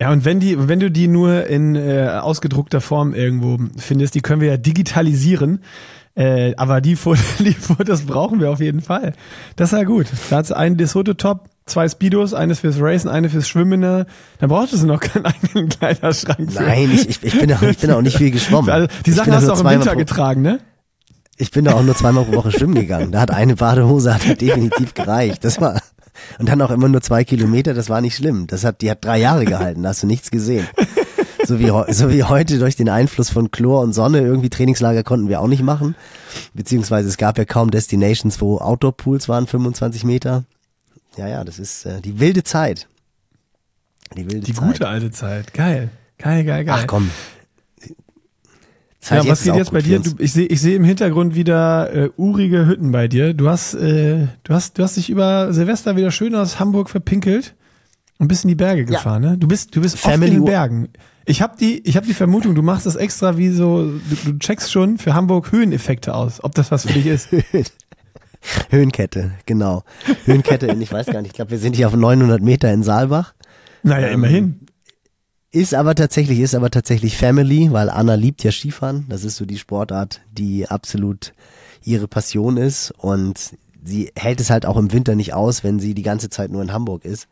Ja, 0.00 0.10
und 0.10 0.24
wenn 0.24 0.40
die, 0.40 0.68
wenn 0.68 0.80
du 0.80 0.90
die 0.90 1.06
nur 1.08 1.46
in 1.46 1.76
äh, 1.76 2.08
ausgedruckter 2.20 2.80
Form 2.80 3.14
irgendwo 3.14 3.58
findest, 3.78 4.14
die 4.16 4.20
können 4.20 4.40
wir 4.42 4.48
ja 4.48 4.56
digitalisieren. 4.58 5.62
Äh, 6.16 6.54
aber 6.56 6.80
die, 6.80 6.96
Fotos, 6.96 7.24
die 7.38 7.52
Fotos 7.52 8.02
brauchen 8.02 8.40
wir 8.40 8.50
auf 8.50 8.60
jeden 8.60 8.80
Fall. 8.80 9.14
Das 9.56 9.72
ist 9.72 9.78
ja 9.78 9.84
gut. 9.84 10.06
Da 10.30 10.36
hat's 10.36 10.52
einen 10.52 10.76
DeSoto 10.76 11.14
Top, 11.14 11.48
zwei 11.66 11.88
Speedos, 11.88 12.34
eines 12.34 12.60
fürs 12.60 12.76
Racen, 12.78 13.10
eine 13.10 13.28
fürs 13.28 13.48
Schwimmen. 13.48 13.80
Dann 13.80 14.06
brauchst 14.40 14.72
du 14.72 14.86
noch 14.86 15.00
keinen 15.00 15.26
eigenen 15.26 15.68
Kleiderschrank. 15.68 16.52
Für. 16.52 16.62
Nein, 16.62 16.90
ich, 16.92 17.08
ich, 17.08 17.22
ich, 17.22 17.38
bin, 17.38 17.52
auch, 17.52 17.62
ich 17.62 17.78
bin 17.78 17.90
auch 17.90 18.02
nicht 18.02 18.16
viel 18.16 18.30
geschwommen. 18.30 18.70
Also, 18.70 18.86
die 19.06 19.12
Sachen 19.12 19.30
da 19.30 19.38
hast 19.38 19.48
du 19.48 19.52
auch 19.52 19.60
im 19.60 19.70
Winter 19.70 19.96
getragen, 19.96 20.42
ne? 20.42 20.60
Ich 21.36 21.50
bin 21.50 21.64
da 21.64 21.74
auch 21.74 21.82
nur 21.82 21.96
zweimal 21.96 22.24
pro 22.24 22.36
Woche 22.36 22.52
schwimmen 22.52 22.76
gegangen. 22.76 23.10
Da 23.10 23.20
hat 23.20 23.32
eine 23.32 23.56
Badehose 23.56 24.14
hat 24.14 24.40
definitiv 24.40 24.94
gereicht. 24.94 25.44
Das 25.44 25.60
war 25.60 25.80
und 26.38 26.48
dann 26.48 26.62
auch 26.62 26.70
immer 26.70 26.88
nur 26.88 27.00
zwei 27.00 27.24
Kilometer. 27.24 27.74
Das 27.74 27.88
war 27.88 28.00
nicht 28.00 28.16
schlimm. 28.16 28.46
Das 28.46 28.64
hat 28.64 28.80
die 28.82 28.90
hat 28.90 29.04
drei 29.04 29.18
Jahre 29.18 29.44
gehalten. 29.44 29.82
Da 29.82 29.88
hast 29.90 30.02
du 30.02 30.06
nichts 30.06 30.30
gesehen. 30.30 30.66
So 31.46 31.58
wie, 31.58 31.70
so 31.92 32.10
wie 32.10 32.22
heute 32.22 32.58
durch 32.58 32.76
den 32.76 32.88
Einfluss 32.88 33.30
von 33.30 33.50
Chlor 33.50 33.82
und 33.82 33.92
Sonne 33.92 34.20
irgendwie 34.20 34.50
Trainingslager 34.50 35.02
konnten 35.02 35.28
wir 35.28 35.40
auch 35.40 35.48
nicht 35.48 35.62
machen. 35.62 35.94
Beziehungsweise 36.54 37.08
es 37.08 37.16
gab 37.16 37.38
ja 37.38 37.44
kaum 37.44 37.70
Destinations, 37.70 38.40
wo 38.40 38.58
Outdoor-Pools 38.58 39.28
waren, 39.28 39.46
25 39.46 40.04
Meter. 40.04 40.44
Ja, 41.16 41.28
ja, 41.28 41.44
das 41.44 41.58
ist 41.58 41.86
äh, 41.86 42.00
die 42.00 42.18
wilde 42.20 42.42
Zeit. 42.44 42.88
Die 44.16 44.24
wilde 44.30 44.40
Die 44.40 44.52
Zeit. 44.54 44.64
gute 44.66 44.88
alte 44.88 45.10
Zeit. 45.10 45.54
Geil. 45.54 45.90
Geil, 46.18 46.44
geil, 46.44 46.64
geil. 46.64 46.78
Ach 46.80 46.86
komm. 46.86 47.10
Zeit 49.00 49.24
Ja, 49.24 49.30
was 49.30 49.42
geht 49.42 49.54
jetzt 49.54 49.72
bei 49.72 49.82
dir? 49.82 49.98
Du, 50.00 50.12
ich 50.18 50.32
sehe 50.32 50.46
ich 50.46 50.60
seh 50.62 50.74
im 50.74 50.84
Hintergrund 50.84 51.34
wieder 51.34 51.92
äh, 51.92 52.10
urige 52.16 52.66
Hütten 52.66 52.90
bei 52.90 53.06
dir. 53.06 53.34
Du 53.34 53.50
hast, 53.50 53.74
äh, 53.74 54.28
du 54.44 54.54
hast, 54.54 54.78
du 54.78 54.82
hast 54.82 54.96
dich 54.96 55.10
über 55.10 55.52
Silvester 55.52 55.96
wieder 55.96 56.10
schön 56.10 56.34
aus 56.34 56.58
Hamburg 56.58 56.88
verpinkelt 56.88 57.54
und 58.18 58.28
bist 58.28 58.44
in 58.44 58.48
die 58.48 58.54
Berge 58.54 58.86
gefahren, 58.86 59.20
ne? 59.22 59.36
Du 59.36 59.46
bist, 59.46 59.76
du 59.76 59.82
bist 59.82 59.96
oft 59.96 60.04
Family 60.04 60.30
in 60.32 60.40
den 60.40 60.44
Bergen. 60.46 60.88
Ich 61.26 61.40
habe 61.40 61.56
die, 61.58 61.80
ich 61.86 61.96
habe 61.96 62.06
die 62.06 62.14
Vermutung, 62.14 62.54
du 62.54 62.62
machst 62.62 62.86
das 62.86 62.96
extra 62.96 63.36
wie 63.38 63.50
so, 63.50 63.84
du, 63.84 64.16
du 64.24 64.38
checkst 64.38 64.70
schon 64.70 64.98
für 64.98 65.14
Hamburg 65.14 65.52
Höheneffekte 65.52 66.14
aus, 66.14 66.42
ob 66.42 66.54
das 66.54 66.70
was 66.70 66.86
für 66.86 66.92
dich 66.92 67.06
ist. 67.06 67.28
Höhenkette, 68.70 69.32
genau. 69.46 69.84
Höhenkette, 70.26 70.66
in, 70.66 70.80
ich 70.82 70.92
weiß 70.92 71.06
gar 71.06 71.22
nicht, 71.22 71.30
ich 71.30 71.36
glaube, 71.36 71.52
wir 71.52 71.58
sind 71.58 71.76
hier 71.76 71.88
auf 71.88 71.96
900 71.96 72.42
Meter 72.42 72.70
in 72.72 72.82
Saalbach. 72.82 73.34
Naja, 73.82 74.08
Ähm, 74.08 74.14
immerhin. 74.14 74.60
Ist 75.50 75.72
aber 75.72 75.94
tatsächlich, 75.94 76.40
ist 76.40 76.54
aber 76.56 76.70
tatsächlich 76.70 77.16
Family, 77.16 77.68
weil 77.70 77.88
Anna 77.88 78.16
liebt 78.16 78.42
ja 78.42 78.50
Skifahren. 78.50 79.06
Das 79.08 79.22
ist 79.22 79.36
so 79.36 79.46
die 79.46 79.56
Sportart, 79.56 80.20
die 80.32 80.68
absolut 80.68 81.32
ihre 81.84 82.08
Passion 82.08 82.56
ist 82.56 82.90
und 82.98 83.56
sie 83.84 84.10
hält 84.16 84.40
es 84.40 84.50
halt 84.50 84.66
auch 84.66 84.76
im 84.76 84.92
Winter 84.92 85.14
nicht 85.14 85.32
aus, 85.32 85.62
wenn 85.62 85.78
sie 85.78 85.94
die 85.94 86.02
ganze 86.02 86.28
Zeit 86.28 86.50
nur 86.50 86.60
in 86.60 86.72
Hamburg 86.72 87.04
ist 87.04 87.28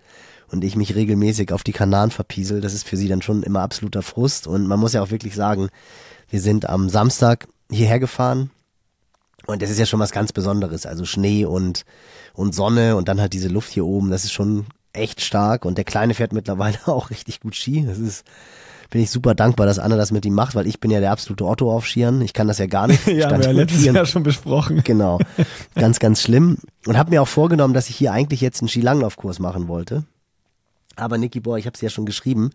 und 0.53 0.63
ich 0.65 0.77
mich 0.77 0.95
regelmäßig 0.95 1.53
auf 1.53 1.65
die 1.65 1.73
Kanaren 1.73 2.11
verpiesel. 2.11 2.61
Das 2.61 2.75
ist 2.75 2.87
für 2.87 2.97
sie 2.97 3.09
dann 3.09 3.23
schon 3.23 3.43
immer 3.43 3.61
absoluter 3.61 4.03
Frust 4.03 4.47
und 4.47 4.67
man 4.67 4.79
muss 4.79 4.93
ja 4.93 5.03
auch 5.03 5.11
wirklich 5.11 5.35
sagen, 5.35 5.69
wir 6.29 6.41
sind 6.41 6.69
am 6.69 6.89
Samstag 6.89 7.49
hierher 7.71 7.99
gefahren 7.99 8.51
und 9.47 9.63
das 9.63 9.71
ist 9.71 9.79
ja 9.79 9.87
schon 9.87 10.01
was 10.01 10.13
ganz 10.13 10.33
Besonderes. 10.33 10.87
Also 10.87 11.05
Schnee 11.05 11.45
und, 11.45 11.85
und 12.35 12.55
Sonne 12.55 12.97
und 12.97 13.09
dann 13.09 13.21
halt 13.21 13.33
diese 13.33 13.49
Luft 13.49 13.71
hier 13.73 13.85
oben. 13.85 14.11
Das 14.11 14.25
ist 14.25 14.33
schon 14.33 14.67
echt 14.93 15.21
stark 15.21 15.65
und 15.65 15.79
der 15.79 15.85
Kleine 15.85 16.15
fährt 16.15 16.33
mittlerweile 16.33 16.79
auch 16.87 17.11
richtig 17.11 17.41
gut 17.41 17.57
Ski. 17.57 17.85
Das 17.87 17.99
ist, 17.99 18.25
bin 18.91 19.03
ich 19.03 19.11
super 19.11 19.35
dankbar, 19.35 19.67
dass 19.67 19.79
Anna 19.79 19.97
das 19.97 20.13
mit 20.13 20.25
ihm 20.27 20.35
macht, 20.35 20.55
weil 20.55 20.67
ich 20.67 20.79
bin 20.79 20.91
ja 20.91 21.01
der 21.01 21.13
absolute 21.13 21.45
Otto 21.45 21.73
auf 21.73 21.87
Skiern. 21.87 22.21
Ich 22.21 22.35
kann 22.35 22.47
das 22.47 22.59
ja 22.59 22.67
gar 22.67 22.87
nicht. 22.87 23.07
ja, 23.07 23.31
haben 23.31 23.39
wir 23.39 23.47
ja 23.47 23.53
letztes 23.53 23.85
Jahr 23.85 24.07
schon 24.07 24.23
besprochen. 24.23 24.83
Genau. 24.85 25.19
Ganz, 25.75 25.99
ganz 25.99 26.21
schlimm. 26.21 26.59
Und 26.87 26.99
habe 26.99 27.11
mir 27.11 27.23
auch 27.23 27.29
vorgenommen, 27.29 27.75
dass 27.75 27.89
ich 27.89 27.97
hier 27.97 28.13
eigentlich 28.13 28.41
jetzt 28.41 28.61
einen 28.61 28.69
Skilanglaufkurs 28.69 29.39
machen 29.39 29.69
wollte. 29.69 30.05
Aber 30.97 31.19
Niki 31.19 31.41
Boy, 31.41 31.61
ich 31.61 31.67
habe 31.67 31.75
es 31.75 31.81
ja 31.81 31.89
schon 31.89 32.07
geschrieben, 32.07 32.51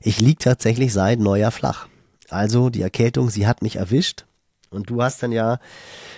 ich 0.00 0.20
lieg 0.20 0.38
tatsächlich 0.38 0.92
seit 0.92 1.18
Neujahr 1.18 1.50
flach. 1.50 1.88
Also 2.30 2.70
die 2.70 2.82
Erkältung, 2.82 3.30
sie 3.30 3.46
hat 3.46 3.62
mich 3.62 3.76
erwischt. 3.76 4.24
Und 4.70 4.90
du 4.90 5.02
hast 5.02 5.22
dann 5.22 5.32
ja 5.32 5.58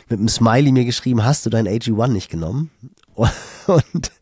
mit 0.08 0.18
einem 0.18 0.28
Smiley 0.28 0.72
mir 0.72 0.84
geschrieben, 0.84 1.24
hast 1.24 1.46
du 1.46 1.50
dein 1.50 1.68
AG1 1.68 2.08
nicht 2.08 2.30
genommen? 2.30 2.70
Und 3.14 4.12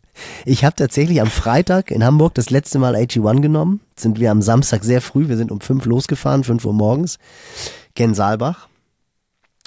ich 0.45 0.65
habe 0.65 0.77
tatsächlich 0.77 1.21
am 1.21 1.29
Freitag 1.31 1.91
in 1.91 2.05
Hamburg 2.05 2.35
das 2.35 2.51
letzte 2.51 2.79
Mal 2.79 2.95
AG1 2.95 3.41
genommen. 3.41 3.81
Sind 3.97 4.21
wir 4.21 4.31
am 4.31 4.43
Samstag 4.43 4.85
sehr 4.85 5.01
früh, 5.01 5.29
wir 5.29 5.37
sind 5.37 5.51
um 5.51 5.61
fünf 5.61 5.85
losgefahren, 5.87 6.45
fünf 6.45 6.65
Uhr 6.65 6.73
morgens, 6.73 7.19
gen 7.95 8.15
Saalbach. 8.15 8.69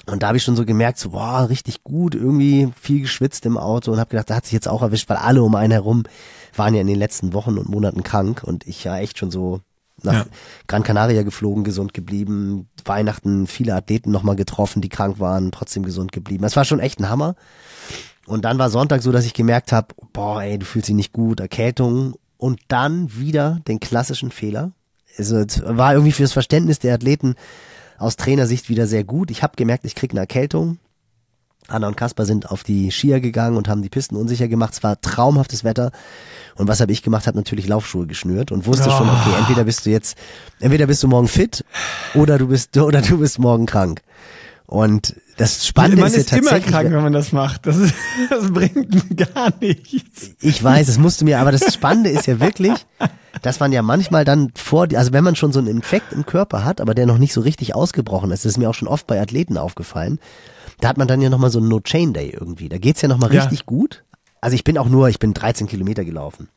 Und 0.06 0.22
da 0.22 0.28
habe 0.28 0.36
ich 0.36 0.42
schon 0.42 0.56
so 0.56 0.64
gemerkt, 0.64 0.98
so, 0.98 1.10
boah, 1.10 1.48
richtig 1.48 1.84
gut, 1.84 2.14
irgendwie 2.14 2.72
viel 2.80 3.02
geschwitzt 3.02 3.46
im 3.46 3.56
Auto 3.56 3.92
und 3.92 4.00
habe 4.00 4.10
gedacht, 4.10 4.30
da 4.30 4.34
hat 4.34 4.44
sich 4.44 4.52
jetzt 4.52 4.68
auch 4.68 4.82
erwischt, 4.82 5.08
weil 5.08 5.18
alle 5.18 5.42
um 5.42 5.54
einen 5.54 5.72
herum 5.72 6.02
waren 6.54 6.74
ja 6.74 6.80
in 6.80 6.86
den 6.86 6.98
letzten 6.98 7.32
Wochen 7.32 7.58
und 7.58 7.68
Monaten 7.68 8.02
krank 8.02 8.42
und 8.44 8.66
ich 8.66 8.84
ja 8.84 8.98
echt 8.98 9.18
schon 9.18 9.30
so 9.30 9.60
nach 10.02 10.12
ja. 10.12 10.26
Gran 10.66 10.82
Canaria 10.82 11.22
geflogen, 11.22 11.64
gesund 11.64 11.94
geblieben, 11.94 12.68
Weihnachten 12.84 13.46
viele 13.46 13.74
Athleten 13.74 14.10
nochmal 14.10 14.36
getroffen, 14.36 14.82
die 14.82 14.88
krank 14.88 15.20
waren, 15.20 15.52
trotzdem 15.52 15.84
gesund 15.84 16.12
geblieben. 16.12 16.42
Das 16.42 16.56
war 16.56 16.64
schon 16.64 16.80
echt 16.80 16.98
ein 17.00 17.08
Hammer. 17.08 17.36
Und 18.26 18.44
dann 18.44 18.58
war 18.58 18.70
Sonntag 18.70 19.02
so, 19.02 19.12
dass 19.12 19.26
ich 19.26 19.34
gemerkt 19.34 19.72
habe, 19.72 19.88
boah, 20.12 20.42
ey, 20.42 20.58
du 20.58 20.66
fühlst 20.66 20.88
dich 20.88 20.94
nicht 20.94 21.12
gut, 21.12 21.40
Erkältung 21.40 22.14
und 22.36 22.60
dann 22.68 23.14
wieder 23.14 23.60
den 23.68 23.80
klassischen 23.80 24.30
Fehler. 24.30 24.72
Also 25.18 25.38
es 25.38 25.62
war 25.64 25.92
irgendwie 25.92 26.12
für 26.12 26.22
das 26.22 26.32
Verständnis 26.32 26.78
der 26.78 26.94
Athleten 26.94 27.34
aus 27.98 28.16
Trainersicht 28.16 28.68
wieder 28.68 28.86
sehr 28.86 29.04
gut. 29.04 29.30
Ich 29.30 29.42
habe 29.42 29.56
gemerkt, 29.56 29.84
ich 29.84 29.94
krieg 29.94 30.12
eine 30.12 30.20
Erkältung. 30.20 30.78
Anna 31.72 31.88
und 31.88 31.96
Kasper 31.96 32.24
sind 32.24 32.50
auf 32.50 32.62
die 32.62 32.90
Skier 32.90 33.20
gegangen 33.20 33.56
und 33.56 33.68
haben 33.68 33.82
die 33.82 33.88
Pisten 33.88 34.16
unsicher 34.16 34.48
gemacht. 34.48 34.74
Es 34.74 34.82
war 34.82 35.00
traumhaftes 35.00 35.64
Wetter. 35.64 35.90
Und 36.56 36.68
was 36.68 36.80
habe 36.80 36.92
ich 36.92 37.02
gemacht? 37.02 37.26
Habe 37.26 37.38
natürlich 37.38 37.66
Laufschuhe 37.66 38.06
geschnürt 38.06 38.52
und 38.52 38.66
wusste 38.66 38.88
oh. 38.88 38.92
schon, 38.92 39.08
okay, 39.08 39.30
entweder 39.38 39.64
bist 39.64 39.86
du 39.86 39.90
jetzt, 39.90 40.16
entweder 40.60 40.86
bist 40.86 41.02
du 41.02 41.08
morgen 41.08 41.28
fit 41.28 41.64
oder 42.14 42.38
du 42.38 42.48
bist 42.48 42.76
oder 42.76 43.00
du 43.00 43.18
bist 43.18 43.38
morgen 43.38 43.66
krank. 43.66 44.02
Und 44.66 45.16
das 45.36 45.66
Spannende 45.66 45.98
man 45.98 46.08
ist, 46.08 46.16
ist 46.16 46.30
ja 46.30 46.38
tatsächlich, 46.38 46.66
immer 46.68 46.78
krank, 46.78 46.92
wenn 46.92 47.02
man 47.02 47.12
das 47.12 47.32
macht. 47.32 47.66
Das, 47.66 47.76
ist, 47.76 47.94
das 48.30 48.50
bringt 48.52 49.16
gar 49.34 49.52
nichts. 49.60 50.30
Ich 50.40 50.64
weiß, 50.64 50.88
es 50.88 50.98
musste 50.98 51.24
mir, 51.24 51.40
aber 51.40 51.52
das 51.52 51.74
Spannende 51.74 52.08
ist 52.08 52.26
ja 52.26 52.40
wirklich, 52.40 52.86
dass 53.42 53.60
man 53.60 53.72
ja 53.72 53.82
manchmal 53.82 54.24
dann 54.24 54.50
vor, 54.54 54.88
also 54.94 55.12
wenn 55.12 55.24
man 55.24 55.36
schon 55.36 55.52
so 55.52 55.58
einen 55.58 55.68
Infekt 55.68 56.12
im 56.12 56.24
Körper 56.24 56.64
hat, 56.64 56.80
aber 56.80 56.94
der 56.94 57.04
noch 57.04 57.18
nicht 57.18 57.34
so 57.34 57.42
richtig 57.42 57.74
ausgebrochen 57.74 58.30
ist, 58.30 58.46
das 58.46 58.52
ist 58.52 58.58
mir 58.58 58.70
auch 58.70 58.74
schon 58.74 58.88
oft 58.88 59.06
bei 59.06 59.20
Athleten 59.20 59.58
aufgefallen, 59.58 60.18
da 60.82 60.88
hat 60.88 60.98
man 60.98 61.06
dann 61.06 61.20
ja 61.20 61.30
nochmal 61.30 61.50
so 61.50 61.60
einen 61.60 61.68
No-Chain-Day 61.68 62.30
irgendwie. 62.30 62.68
Da 62.68 62.78
geht's 62.78 63.02
ja 63.02 63.08
nochmal 63.08 63.32
ja. 63.32 63.42
richtig 63.42 63.66
gut. 63.66 64.04
Also 64.40 64.56
ich 64.56 64.64
bin 64.64 64.76
auch 64.78 64.88
nur, 64.88 65.08
ich 65.08 65.20
bin 65.20 65.32
13 65.32 65.68
Kilometer 65.68 66.04
gelaufen. 66.04 66.48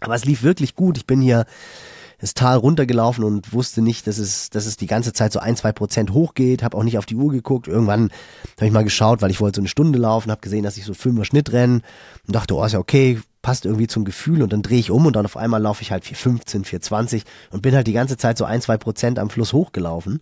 Aber 0.00 0.14
es 0.14 0.26
lief 0.26 0.42
wirklich 0.42 0.74
gut. 0.74 0.98
Ich 0.98 1.06
bin 1.06 1.22
hier 1.22 1.46
das 2.18 2.34
Tal 2.34 2.58
runtergelaufen 2.58 3.24
und 3.24 3.54
wusste 3.54 3.80
nicht, 3.80 4.06
dass 4.06 4.18
es, 4.18 4.50
dass 4.50 4.66
es 4.66 4.76
die 4.76 4.86
ganze 4.86 5.14
Zeit 5.14 5.32
so 5.32 5.38
ein, 5.38 5.56
zwei 5.56 5.72
Prozent 5.72 6.12
hochgeht, 6.12 6.62
habe 6.62 6.76
auch 6.76 6.82
nicht 6.82 6.98
auf 6.98 7.06
die 7.06 7.16
Uhr 7.16 7.32
geguckt. 7.32 7.66
Irgendwann 7.66 8.10
habe 8.56 8.66
ich 8.66 8.72
mal 8.72 8.84
geschaut, 8.84 9.22
weil 9.22 9.30
ich 9.30 9.40
wollte 9.40 9.56
so 9.56 9.62
eine 9.62 9.68
Stunde 9.68 9.98
laufen, 9.98 10.30
habe 10.30 10.40
gesehen, 10.42 10.62
dass 10.62 10.76
ich 10.76 10.84
so 10.84 10.92
fünfer 10.92 11.24
Schnitt 11.24 11.52
renne 11.52 11.80
und 12.26 12.34
dachte, 12.34 12.54
oh, 12.54 12.64
ist 12.64 12.72
ja 12.72 12.78
okay, 12.78 13.20
passt 13.40 13.64
irgendwie 13.64 13.86
zum 13.86 14.04
Gefühl 14.04 14.42
und 14.42 14.52
dann 14.52 14.62
drehe 14.62 14.78
ich 14.78 14.90
um 14.90 15.06
und 15.06 15.16
dann 15.16 15.24
auf 15.24 15.38
einmal 15.38 15.62
laufe 15.62 15.80
ich 15.80 15.92
halt 15.92 16.04
4,15, 16.04 16.64
4,20 16.64 17.22
und 17.50 17.62
bin 17.62 17.74
halt 17.74 17.86
die 17.86 17.92
ganze 17.94 18.18
Zeit 18.18 18.36
so 18.36 18.44
ein, 18.44 18.60
zwei 18.60 18.76
Prozent 18.76 19.18
am 19.18 19.30
Fluss 19.30 19.52
hochgelaufen 19.52 20.20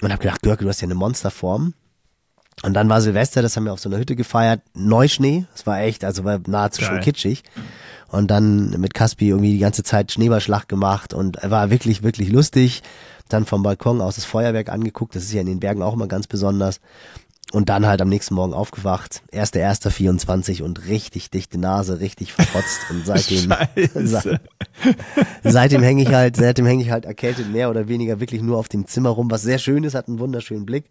und 0.00 0.10
habe 0.10 0.22
gedacht, 0.22 0.42
Görke, 0.42 0.64
du 0.64 0.70
hast 0.70 0.80
ja 0.80 0.86
eine 0.86 0.94
Monsterform. 0.94 1.74
Und 2.62 2.74
dann 2.74 2.88
war 2.88 3.00
Silvester, 3.02 3.42
das 3.42 3.56
haben 3.56 3.64
wir 3.64 3.72
auf 3.72 3.80
so 3.80 3.88
einer 3.88 3.98
Hütte 3.98 4.16
gefeiert, 4.16 4.62
Neuschnee, 4.74 5.46
das 5.52 5.66
war 5.66 5.80
echt, 5.80 6.04
also 6.04 6.24
war 6.24 6.40
nahezu 6.46 6.80
Geil. 6.80 6.90
schon 6.90 7.00
kitschig 7.00 7.44
und 8.08 8.30
dann 8.30 8.70
mit 8.80 8.94
Caspi 8.94 9.28
irgendwie 9.28 9.52
die 9.52 9.58
ganze 9.58 9.82
Zeit 9.82 10.12
Schneeballschlacht 10.12 10.68
gemacht 10.68 11.12
und 11.12 11.38
war 11.42 11.70
wirklich, 11.70 12.02
wirklich 12.02 12.30
lustig. 12.30 12.82
Dann 13.28 13.44
vom 13.44 13.64
Balkon 13.64 14.00
aus 14.00 14.14
das 14.14 14.24
Feuerwerk 14.24 14.68
angeguckt, 14.68 15.16
das 15.16 15.24
ist 15.24 15.32
ja 15.32 15.40
in 15.40 15.48
den 15.48 15.60
Bergen 15.60 15.82
auch 15.82 15.94
immer 15.94 16.06
ganz 16.06 16.28
besonders. 16.28 16.80
Und 17.52 17.68
dann 17.68 17.86
halt 17.86 18.02
am 18.02 18.08
nächsten 18.08 18.34
Morgen 18.34 18.52
aufgewacht, 18.52 19.22
erster, 19.30 19.60
erster 19.60 19.92
24 19.92 20.62
und 20.62 20.86
richtig 20.88 21.30
dichte 21.30 21.58
Nase, 21.58 22.00
richtig 22.00 22.32
verrotzt 22.32 22.80
und 22.90 23.06
seitdem, 23.06 23.54
se 23.94 24.40
seitdem 25.44 25.82
hänge 25.82 26.02
ich 26.02 26.12
halt, 26.12 26.36
seitdem 26.36 26.66
hänge 26.66 26.82
ich 26.82 26.90
halt 26.90 27.04
erkältet 27.04 27.48
mehr 27.50 27.70
oder 27.70 27.86
weniger 27.86 28.18
wirklich 28.18 28.42
nur 28.42 28.58
auf 28.58 28.68
dem 28.68 28.86
Zimmer 28.86 29.10
rum, 29.10 29.30
was 29.30 29.42
sehr 29.42 29.58
schön 29.58 29.84
ist, 29.84 29.94
hat 29.94 30.08
einen 30.08 30.18
wunderschönen 30.18 30.66
Blick. 30.66 30.90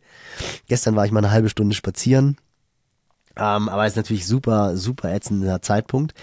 Gestern 0.68 0.96
war 0.96 1.06
ich 1.06 1.12
mal 1.12 1.20
eine 1.20 1.32
halbe 1.32 1.50
Stunde 1.50 1.76
spazieren, 1.76 2.38
ähm, 3.36 3.68
aber 3.68 3.86
ist 3.86 3.98
natürlich 3.98 4.26
super, 4.26 4.78
super 4.78 5.14
ätzender 5.14 5.62
Zeitpunkt. 5.62 6.14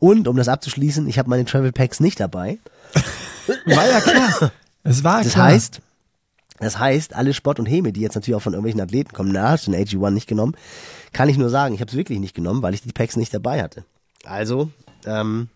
Und 0.00 0.28
um 0.28 0.36
das 0.36 0.48
abzuschließen, 0.48 1.08
ich 1.08 1.18
habe 1.18 1.30
meine 1.30 1.44
Travel 1.44 1.72
Packs 1.72 2.00
nicht 2.00 2.20
dabei. 2.20 2.58
War 3.66 3.88
ja 3.88 4.00
klar. 4.00 4.52
Es 4.84 5.04
war 5.04 5.22
das 5.22 5.32
klar. 5.32 5.46
heißt, 5.46 5.80
das 6.60 6.78
heißt, 6.78 7.14
alle 7.14 7.34
Sport 7.34 7.58
und 7.58 7.66
Häme, 7.66 7.92
die 7.92 8.00
jetzt 8.00 8.14
natürlich 8.14 8.36
auch 8.36 8.42
von 8.42 8.52
irgendwelchen 8.52 8.80
Athleten 8.80 9.12
kommen, 9.12 9.30
na, 9.32 9.50
hast 9.50 9.66
du 9.66 9.72
den 9.72 9.84
AG1 9.84 10.10
nicht 10.10 10.28
genommen, 10.28 10.54
kann 11.12 11.28
ich 11.28 11.38
nur 11.38 11.50
sagen, 11.50 11.74
ich 11.74 11.80
habe 11.80 11.90
es 11.90 11.96
wirklich 11.96 12.18
nicht 12.18 12.34
genommen, 12.34 12.62
weil 12.62 12.74
ich 12.74 12.82
die 12.82 12.92
Packs 12.92 13.16
nicht 13.16 13.32
dabei 13.32 13.62
hatte. 13.62 13.84
Also 14.24 14.70
ähm, 15.06 15.48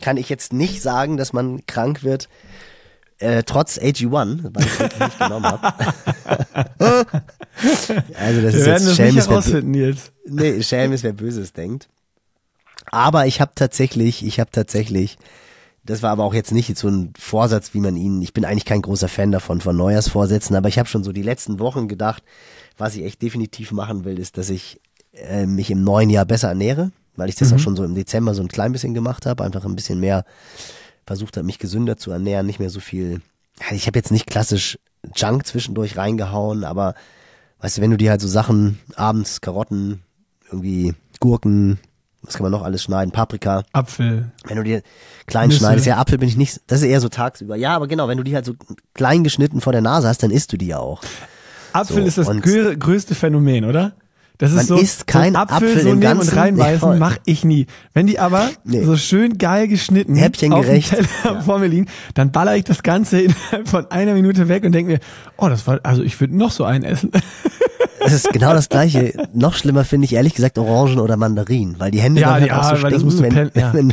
kann 0.00 0.16
ich 0.16 0.28
jetzt 0.28 0.52
nicht 0.52 0.82
sagen, 0.82 1.16
dass 1.16 1.32
man 1.32 1.66
krank 1.66 2.04
wird, 2.04 2.28
äh, 3.18 3.42
trotz 3.42 3.78
AG1, 3.78 4.50
weil 4.52 4.64
ich 4.64 4.72
es 4.72 4.78
wirklich 4.78 5.00
nicht 5.00 5.18
genommen 5.18 5.46
habe. 5.46 5.74
also 8.14 8.42
das 8.42 8.54
Wir 8.54 8.60
ist 8.60 8.66
jetzt 8.66 8.96
Schelm 8.96 9.18
ist, 9.18 9.28
wer, 9.28 9.88
jetzt. 9.88 10.12
Nee, 10.24 10.62
Schelm 10.62 10.92
ist, 10.92 11.02
wer 11.02 11.12
Böses 11.12 11.52
denkt. 11.52 11.88
Aber 12.90 13.26
ich 13.26 13.40
habe 13.40 13.52
tatsächlich, 13.54 14.24
ich 14.24 14.40
habe 14.40 14.50
tatsächlich, 14.50 15.18
das 15.88 16.02
war 16.02 16.10
aber 16.10 16.24
auch 16.24 16.34
jetzt 16.34 16.52
nicht 16.52 16.76
so 16.76 16.86
ein 16.86 17.14
Vorsatz, 17.18 17.72
wie 17.72 17.80
man 17.80 17.96
ihn, 17.96 18.20
ich 18.20 18.34
bin 18.34 18.44
eigentlich 18.44 18.66
kein 18.66 18.82
großer 18.82 19.08
Fan 19.08 19.32
davon, 19.32 19.62
von 19.62 19.74
Neujahrsvorsätzen, 19.74 20.54
aber 20.54 20.68
ich 20.68 20.78
habe 20.78 20.86
schon 20.86 21.02
so 21.02 21.12
die 21.12 21.22
letzten 21.22 21.58
Wochen 21.60 21.88
gedacht, 21.88 22.22
was 22.76 22.94
ich 22.94 23.04
echt 23.04 23.22
definitiv 23.22 23.72
machen 23.72 24.04
will, 24.04 24.18
ist, 24.18 24.36
dass 24.36 24.50
ich 24.50 24.82
äh, 25.14 25.46
mich 25.46 25.70
im 25.70 25.82
neuen 25.82 26.10
Jahr 26.10 26.26
besser 26.26 26.48
ernähre, 26.48 26.92
weil 27.16 27.30
ich 27.30 27.36
das 27.36 27.48
mhm. 27.48 27.56
auch 27.56 27.60
schon 27.60 27.76
so 27.76 27.84
im 27.84 27.94
Dezember 27.94 28.34
so 28.34 28.42
ein 28.42 28.48
klein 28.48 28.72
bisschen 28.72 28.92
gemacht 28.92 29.24
habe, 29.24 29.42
einfach 29.42 29.64
ein 29.64 29.76
bisschen 29.76 29.98
mehr 29.98 30.26
versucht 31.06 31.38
habe, 31.38 31.46
mich 31.46 31.58
gesünder 31.58 31.96
zu 31.96 32.10
ernähren, 32.10 32.44
nicht 32.44 32.58
mehr 32.58 32.68
so 32.68 32.80
viel. 32.80 33.22
Ich 33.70 33.86
habe 33.86 33.98
jetzt 33.98 34.12
nicht 34.12 34.26
klassisch 34.26 34.78
Junk 35.16 35.46
zwischendurch 35.46 35.96
reingehauen, 35.96 36.64
aber 36.64 36.96
weißt 37.60 37.78
du, 37.78 37.80
wenn 37.80 37.92
du 37.92 37.96
dir 37.96 38.10
halt 38.10 38.20
so 38.20 38.28
Sachen 38.28 38.78
abends 38.94 39.40
Karotten, 39.40 40.02
irgendwie 40.50 40.92
Gurken, 41.18 41.78
was 42.22 42.34
kann 42.34 42.42
man 42.42 42.52
noch 42.52 42.62
alles 42.62 42.82
schneiden? 42.82 43.10
Paprika. 43.10 43.62
Apfel. 43.72 44.32
Wenn 44.44 44.56
du 44.56 44.64
dir 44.64 44.82
klein 45.28 45.48
Nüsse. 45.48 45.60
schneidest, 45.60 45.86
ja, 45.86 45.98
Apfel 45.98 46.18
bin 46.18 46.28
ich 46.28 46.36
nicht, 46.36 46.60
das 46.66 46.80
ist 46.80 46.88
eher 46.88 47.00
so 47.00 47.08
tagsüber. 47.08 47.56
Ja, 47.56 47.76
aber 47.76 47.86
genau, 47.86 48.08
wenn 48.08 48.18
du 48.18 48.24
die 48.24 48.34
halt 48.34 48.44
so 48.44 48.54
klein 48.94 49.22
geschnitten 49.22 49.60
vor 49.60 49.72
der 49.72 49.82
Nase 49.82 50.08
hast, 50.08 50.22
dann 50.22 50.30
isst 50.30 50.52
du 50.52 50.56
die 50.56 50.66
ja 50.66 50.78
auch. 50.78 51.02
Apfel 51.72 52.02
so, 52.02 52.08
ist 52.08 52.18
das 52.18 52.28
größte 52.78 53.14
Phänomen, 53.14 53.64
oder? 53.64 53.92
Das 54.38 54.50
ist 54.50 54.56
man 54.56 54.66
so, 54.66 54.76
isst 54.76 55.08
kein 55.08 55.32
so 55.32 55.40
Apfel, 55.40 55.56
Apfel 55.56 55.80
so 55.80 55.88
nehmen 55.88 56.00
ganzen, 56.00 56.30
und 56.30 56.36
reinbeißen, 56.36 56.90
nee, 56.92 56.98
mach 56.98 57.16
ich 57.24 57.44
nie. 57.44 57.66
Wenn 57.92 58.06
die 58.06 58.20
aber 58.20 58.48
nee. 58.64 58.84
so 58.84 58.96
schön 58.96 59.36
geil 59.36 59.66
geschnitten 59.66 60.14
Häppchengerecht. 60.14 60.92
auf 60.92 60.98
dem 60.98 61.06
Teller 61.22 61.34
ja. 61.34 61.40
vor 61.42 61.58
mir 61.58 61.66
liegen, 61.66 61.86
dann 62.14 62.30
baller 62.30 62.54
ich 62.56 62.62
das 62.62 62.84
Ganze 62.84 63.20
innerhalb 63.22 63.68
von 63.68 63.90
einer 63.90 64.14
Minute 64.14 64.48
weg 64.48 64.62
und 64.64 64.72
denke 64.72 64.92
mir, 64.92 65.00
oh, 65.36 65.48
das 65.48 65.66
war, 65.66 65.80
also 65.82 66.02
ich 66.02 66.18
würde 66.20 66.36
noch 66.36 66.52
so 66.52 66.64
einen 66.64 66.84
essen. 66.84 67.10
Es 68.00 68.12
ist 68.12 68.32
genau 68.32 68.54
das 68.54 68.68
gleiche. 68.68 69.12
Noch 69.34 69.54
schlimmer 69.54 69.84
finde 69.84 70.06
ich 70.06 70.14
ehrlich 70.14 70.32
gesagt 70.32 70.56
Orangen 70.56 70.98
oder 70.98 71.16
Mandarinen, 71.16 71.78
weil 71.78 71.90
die 71.90 72.00
Hände 72.00 72.20
ja, 72.20 72.28
dann 72.28 72.40
halt 72.40 72.46
ja, 72.46 72.60
auch 72.60 72.70
so 72.70 72.76
stinken, 72.76 73.06
das 73.06 73.34
wenn, 73.34 73.50
ja. 73.54 73.74
wenn, 73.74 73.92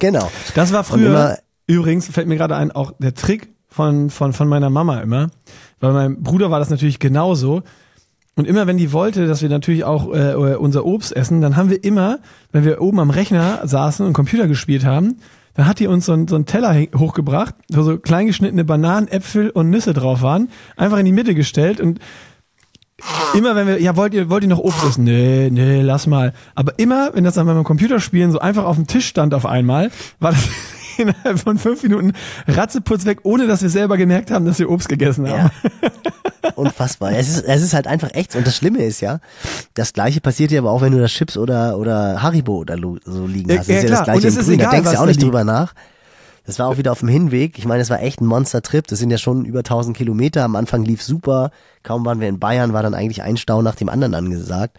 genau. 0.00 0.30
Das 0.54 0.72
war 0.72 0.82
früher, 0.82 1.38
übrigens, 1.66 2.08
fällt 2.08 2.26
mir 2.26 2.36
gerade 2.36 2.56
ein, 2.56 2.72
auch 2.72 2.92
der 2.98 3.14
Trick 3.14 3.48
von, 3.68 4.10
von, 4.10 4.32
von 4.32 4.48
meiner 4.48 4.70
Mama 4.70 5.00
immer. 5.00 5.30
Bei 5.78 5.90
meinem 5.92 6.22
Bruder 6.22 6.50
war 6.50 6.58
das 6.58 6.70
natürlich 6.70 6.98
genauso. 6.98 7.62
Und 8.36 8.46
immer 8.46 8.66
wenn 8.66 8.78
die 8.78 8.92
wollte, 8.92 9.26
dass 9.26 9.42
wir 9.42 9.48
natürlich 9.48 9.84
auch 9.84 10.12
äh, 10.14 10.34
unser 10.34 10.84
Obst 10.84 11.14
essen, 11.14 11.40
dann 11.40 11.56
haben 11.56 11.70
wir 11.70 11.84
immer, 11.84 12.18
wenn 12.52 12.64
wir 12.64 12.80
oben 12.80 13.00
am 13.00 13.10
Rechner 13.10 13.60
saßen 13.64 14.04
und 14.04 14.12
Computer 14.12 14.48
gespielt 14.48 14.84
haben, 14.84 15.18
dann 15.54 15.66
hat 15.66 15.78
die 15.78 15.88
uns 15.88 16.06
so, 16.06 16.12
ein, 16.12 16.28
so 16.28 16.36
einen 16.36 16.46
Teller 16.46 16.74
hochgebracht, 16.96 17.54
wo 17.70 17.82
so 17.82 17.98
kleingeschnittene 17.98 18.64
Bananen, 18.64 19.08
Äpfel 19.08 19.50
und 19.50 19.68
Nüsse 19.68 19.92
drauf 19.92 20.22
waren, 20.22 20.48
einfach 20.76 20.98
in 20.98 21.04
die 21.04 21.12
Mitte 21.12 21.34
gestellt 21.34 21.80
und 21.80 21.98
Immer 23.34 23.54
wenn 23.56 23.66
wir, 23.66 23.80
ja, 23.80 23.96
wollt 23.96 24.14
ihr, 24.14 24.28
wollt 24.30 24.42
ihr 24.42 24.48
noch 24.48 24.58
Obst 24.58 24.84
essen? 24.84 25.04
Nee, 25.04 25.48
nee, 25.50 25.82
lass 25.82 26.06
mal. 26.06 26.32
Aber 26.54 26.78
immer, 26.78 27.10
wenn 27.14 27.24
das 27.24 27.34
dann 27.34 27.46
beim 27.46 27.64
Computerspielen 27.64 28.32
so 28.32 28.38
einfach 28.38 28.64
auf 28.64 28.76
dem 28.76 28.86
Tisch 28.86 29.06
stand 29.06 29.34
auf 29.34 29.46
einmal, 29.46 29.90
war 30.18 30.32
das 30.32 30.42
innerhalb 30.98 31.38
von 31.38 31.58
fünf 31.58 31.82
Minuten 31.82 32.12
ratzeputz 32.46 33.04
weg, 33.06 33.20
ohne 33.22 33.46
dass 33.46 33.62
wir 33.62 33.70
selber 33.70 33.96
gemerkt 33.96 34.30
haben, 34.30 34.44
dass 34.44 34.58
wir 34.58 34.70
Obst 34.70 34.88
gegessen 34.88 35.28
haben. 35.28 35.50
Ja. 35.82 35.90
unfassbar. 36.56 37.12
Es 37.12 37.28
ist, 37.28 37.44
es 37.44 37.62
ist 37.62 37.74
halt 37.74 37.86
einfach 37.86 38.10
echt. 38.12 38.36
Und 38.36 38.46
das 38.46 38.56
Schlimme 38.56 38.82
ist 38.84 39.00
ja, 39.00 39.20
das 39.74 39.92
Gleiche 39.92 40.20
passiert 40.20 40.50
ja 40.50 40.60
aber 40.60 40.70
auch, 40.70 40.82
wenn 40.82 40.92
du 40.92 40.98
das 41.00 41.10
Chips 41.12 41.36
oder, 41.36 41.78
oder 41.78 42.22
Haribo 42.22 42.56
oder 42.58 42.76
so 43.04 43.26
liegen 43.26 43.50
hast. 43.50 43.60
Das 43.60 43.68
Ja, 43.68 43.74
ist 43.76 43.82
ja 43.82 43.88
klar. 43.88 43.98
das 43.98 44.04
Gleiche 44.04 44.18
Und 44.20 44.26
es 44.28 44.34
im 44.34 44.40
ist 44.40 44.46
Grün. 44.46 44.58
Da 44.58 44.62
egal, 44.64 44.70
denkst 44.72 44.88
du 44.90 44.94
ja 44.94 44.98
auch 44.98 45.02
da 45.04 45.06
nicht 45.08 45.16
liegt. 45.20 45.26
drüber 45.26 45.44
nach. 45.44 45.72
Das 46.50 46.58
war 46.58 46.66
auch 46.66 46.78
wieder 46.78 46.90
auf 46.90 46.98
dem 46.98 47.08
Hinweg. 47.08 47.60
Ich 47.60 47.64
meine, 47.64 47.80
es 47.80 47.90
war 47.90 48.02
echt 48.02 48.20
ein 48.20 48.26
Monster-Trip. 48.26 48.84
Das 48.88 48.98
sind 48.98 49.12
ja 49.12 49.18
schon 49.18 49.44
über 49.44 49.60
1000 49.60 49.96
Kilometer. 49.96 50.42
Am 50.42 50.56
Anfang 50.56 50.84
lief 50.84 51.00
super. 51.00 51.52
Kaum 51.84 52.04
waren 52.04 52.18
wir 52.18 52.28
in 52.28 52.40
Bayern, 52.40 52.72
war 52.72 52.82
dann 52.82 52.92
eigentlich 52.92 53.22
ein 53.22 53.36
Stau 53.36 53.62
nach 53.62 53.76
dem 53.76 53.88
anderen 53.88 54.16
angesagt. 54.16 54.76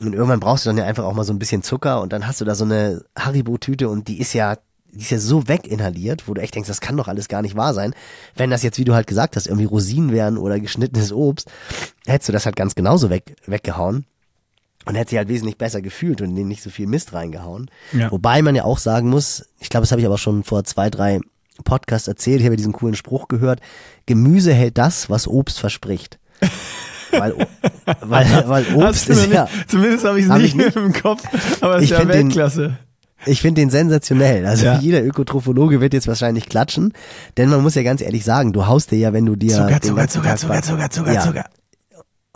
Und 0.00 0.12
irgendwann 0.12 0.38
brauchst 0.38 0.66
du 0.66 0.68
dann 0.68 0.76
ja 0.76 0.84
einfach 0.84 1.04
auch 1.04 1.14
mal 1.14 1.24
so 1.24 1.32
ein 1.32 1.38
bisschen 1.38 1.62
Zucker 1.62 2.02
und 2.02 2.12
dann 2.12 2.26
hast 2.26 2.42
du 2.42 2.44
da 2.44 2.54
so 2.54 2.64
eine 2.64 3.06
Haribo-Tüte 3.18 3.88
und 3.88 4.06
die 4.06 4.20
ist 4.20 4.34
ja, 4.34 4.58
die 4.92 5.00
ist 5.00 5.08
ja 5.08 5.18
so 5.18 5.48
weginhaliert, 5.48 6.28
wo 6.28 6.34
du 6.34 6.42
echt 6.42 6.54
denkst, 6.54 6.68
das 6.68 6.82
kann 6.82 6.98
doch 6.98 7.08
alles 7.08 7.28
gar 7.28 7.40
nicht 7.40 7.56
wahr 7.56 7.72
sein. 7.72 7.94
Wenn 8.36 8.50
das 8.50 8.62
jetzt, 8.62 8.76
wie 8.76 8.84
du 8.84 8.92
halt 8.92 9.06
gesagt 9.06 9.34
hast, 9.36 9.46
irgendwie 9.46 9.64
Rosinen 9.64 10.12
wären 10.12 10.36
oder 10.36 10.60
geschnittenes 10.60 11.10
Obst, 11.10 11.50
hättest 12.06 12.28
du 12.28 12.34
das 12.34 12.44
halt 12.44 12.56
ganz 12.56 12.74
genauso 12.74 13.08
weg, 13.08 13.34
weggehauen. 13.46 14.04
Und 14.88 14.94
hätte 14.94 15.10
sich 15.10 15.18
halt 15.18 15.28
wesentlich 15.28 15.58
besser 15.58 15.82
gefühlt 15.82 16.22
und 16.22 16.34
denen 16.34 16.48
nicht 16.48 16.62
so 16.62 16.70
viel 16.70 16.86
Mist 16.86 17.12
reingehauen. 17.12 17.70
Ja. 17.92 18.10
Wobei 18.10 18.40
man 18.40 18.54
ja 18.54 18.64
auch 18.64 18.78
sagen 18.78 19.10
muss, 19.10 19.44
ich 19.60 19.68
glaube, 19.68 19.82
das 19.82 19.90
habe 19.92 20.00
ich 20.00 20.06
aber 20.06 20.16
schon 20.18 20.44
vor 20.44 20.64
zwei, 20.64 20.88
drei 20.88 21.20
Podcasts 21.64 22.08
erzählt, 22.08 22.38
ich 22.40 22.44
habe 22.46 22.54
ja 22.54 22.56
diesen 22.56 22.72
coolen 22.72 22.94
Spruch 22.94 23.28
gehört, 23.28 23.60
Gemüse 24.06 24.54
hält 24.54 24.78
das, 24.78 25.10
was 25.10 25.28
Obst 25.28 25.60
verspricht. 25.60 26.18
weil, 27.10 27.34
weil, 28.00 28.44
weil 28.48 28.74
Obst 28.76 29.08
ist 29.08 29.22
nicht, 29.22 29.32
ja, 29.34 29.48
Zumindest 29.66 30.04
habe 30.04 30.20
ich 30.20 30.26
es 30.26 30.32
nicht, 30.32 30.44
ich 30.46 30.54
nicht. 30.54 30.76
im 30.76 30.92
Kopf, 30.92 31.22
aber 31.60 31.76
es 31.78 31.84
ist 31.84 31.90
ja 31.90 31.98
find 32.00 32.14
den- 32.14 32.18
Weltklasse. 32.26 32.78
ich 33.26 33.40
finde 33.42 33.60
den 33.60 33.70
sensationell. 33.70 34.46
Also 34.46 34.66
Ja. 34.66 34.78
jeder 34.78 35.02
Ökotrophologe 35.04 35.80
wird 35.80 35.92
jetzt 35.94 36.06
wahrscheinlich 36.06 36.48
klatschen, 36.48 36.92
denn 37.36 37.48
man 37.50 37.62
muss 37.62 37.74
ja 37.74 37.82
ganz 37.82 38.00
ehrlich 38.02 38.24
sagen, 38.24 38.52
du 38.52 38.66
haust 38.66 38.90
dir 38.90 38.98
ja, 38.98 39.12
wenn 39.12 39.26
du 39.26 39.36
dir 39.36 39.50
Zucker, 39.50 39.80
Zucker, 39.80 40.08
Zucker, 40.08 40.36
Zucker, 40.36 40.62
Zucker, 40.62 40.90
Zucker, 40.90 41.12
Ja. 41.12 41.20
Zucker. 41.22 41.44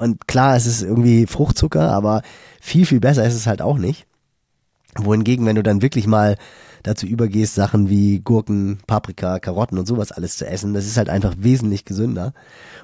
Und 0.03 0.27
klar, 0.27 0.57
es 0.57 0.67
ist 0.67 0.83
irgendwie 0.83 1.29
Fruchtzucker, 1.29 1.93
aber 1.93 2.23
viel, 2.61 2.87
viel 2.87 2.99
besser 2.99 3.25
ist 3.25 3.37
es 3.37 3.47
halt 3.47 3.63
auch 3.63 3.79
nicht. 3.79 4.05
Wohingegen, 4.97 5.47
wenn 5.47 5.55
du 5.55 5.63
dann 5.63 5.81
wirklich 5.81 6.09
mal 6.09 6.37
dazu 6.83 7.07
übergehst, 7.07 7.55
Sachen 7.55 7.89
wie 7.89 8.19
Gurken, 8.19 8.79
Paprika, 8.89 9.39
Karotten 9.39 9.79
und 9.79 9.87
sowas 9.87 10.11
alles 10.11 10.37
zu 10.37 10.45
essen, 10.45 10.75
das 10.75 10.87
ist 10.87 10.97
halt 10.97 11.09
einfach 11.09 11.35
wesentlich 11.39 11.85
gesünder. 11.85 12.35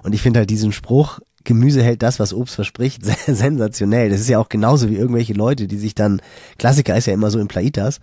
Und 0.04 0.14
ich 0.14 0.22
finde 0.22 0.38
halt 0.38 0.50
diesen 0.50 0.70
Spruch, 0.70 1.18
Gemüse 1.42 1.82
hält 1.82 2.04
das, 2.04 2.20
was 2.20 2.32
Obst 2.32 2.54
verspricht, 2.54 3.04
sensationell. 3.26 4.10
Das 4.10 4.20
ist 4.20 4.28
ja 4.28 4.38
auch 4.38 4.48
genauso 4.48 4.88
wie 4.88 4.96
irgendwelche 4.96 5.32
Leute, 5.32 5.66
die 5.66 5.78
sich 5.78 5.96
dann, 5.96 6.22
Klassiker 6.56 6.96
ist 6.96 7.06
ja 7.06 7.14
immer 7.14 7.32
so 7.32 7.40
in 7.40 7.48
Plaitas, 7.48 7.98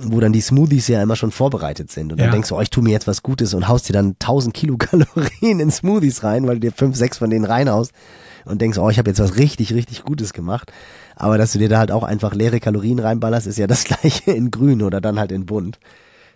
wo 0.00 0.20
dann 0.20 0.32
die 0.32 0.40
Smoothies 0.40 0.86
ja 0.88 1.02
immer 1.02 1.16
schon 1.16 1.32
vorbereitet 1.32 1.90
sind. 1.90 2.12
Und 2.12 2.20
dann 2.20 2.26
Ja. 2.28 2.32
denkst 2.32 2.50
du, 2.50 2.56
oh, 2.56 2.60
ich 2.60 2.70
tu 2.70 2.80
mir 2.82 2.90
jetzt 2.92 3.08
was 3.08 3.22
Gutes 3.24 3.52
und 3.52 3.66
haust 3.66 3.88
dir 3.88 3.92
dann 3.92 4.14
1000 4.20 4.54
Kilokalorien 4.54 5.58
in 5.58 5.70
Smoothies 5.72 6.22
rein, 6.22 6.46
weil 6.46 6.54
du 6.56 6.60
dir 6.60 6.72
fünf, 6.72 6.96
sechs 6.96 7.18
von 7.18 7.30
denen 7.30 7.44
reinhaust 7.44 7.92
und 8.44 8.60
denkst, 8.62 8.78
oh, 8.78 8.88
ich 8.90 8.98
habe 8.98 9.10
jetzt 9.10 9.18
was 9.18 9.36
richtig, 9.36 9.74
richtig 9.74 10.04
Gutes 10.04 10.32
gemacht. 10.32 10.72
Aber 11.16 11.36
dass 11.36 11.52
du 11.52 11.58
dir 11.58 11.68
da 11.68 11.78
halt 11.78 11.90
auch 11.90 12.04
einfach 12.04 12.32
leere 12.32 12.60
Kalorien 12.60 13.00
reinballerst, 13.00 13.48
ist 13.48 13.58
ja 13.58 13.66
das 13.66 13.84
gleiche 13.84 14.30
in 14.30 14.52
grün 14.52 14.82
oder 14.82 15.00
dann 15.00 15.18
halt 15.18 15.32
in 15.32 15.46
bunt. 15.46 15.80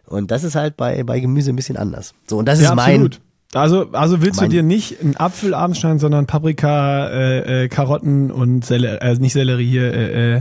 Und 0.06 0.32
das 0.32 0.42
ist 0.42 0.56
halt 0.56 0.76
bei, 0.76 1.04
bei 1.04 1.20
Gemüse 1.20 1.50
ein 1.50 1.56
bisschen 1.56 1.76
anders. 1.76 2.14
So, 2.28 2.38
und 2.38 2.46
das 2.46 2.58
ist 2.58 2.64
Ja, 2.64 2.74
mein, 2.74 2.94
absolut. 3.04 3.20
Also, 3.54 3.92
also 3.92 4.22
willst 4.22 4.40
mein- 4.40 4.50
du 4.50 4.56
dir 4.56 4.62
nicht 4.64 5.00
einen 5.00 5.16
Apfel 5.16 5.54
abends 5.54 5.78
schneiden, 5.78 6.00
sondern 6.00 6.26
Paprika, 6.26 7.08
äh, 7.10 7.64
äh, 7.64 7.68
Karotten 7.68 8.32
und 8.32 8.64
Sellerie, 8.64 8.98
äh, 9.00 9.14
nicht 9.18 9.34
Sellerie 9.34 9.68
hier, 9.70 9.94
äh, 9.94 10.36
äh, 10.38 10.40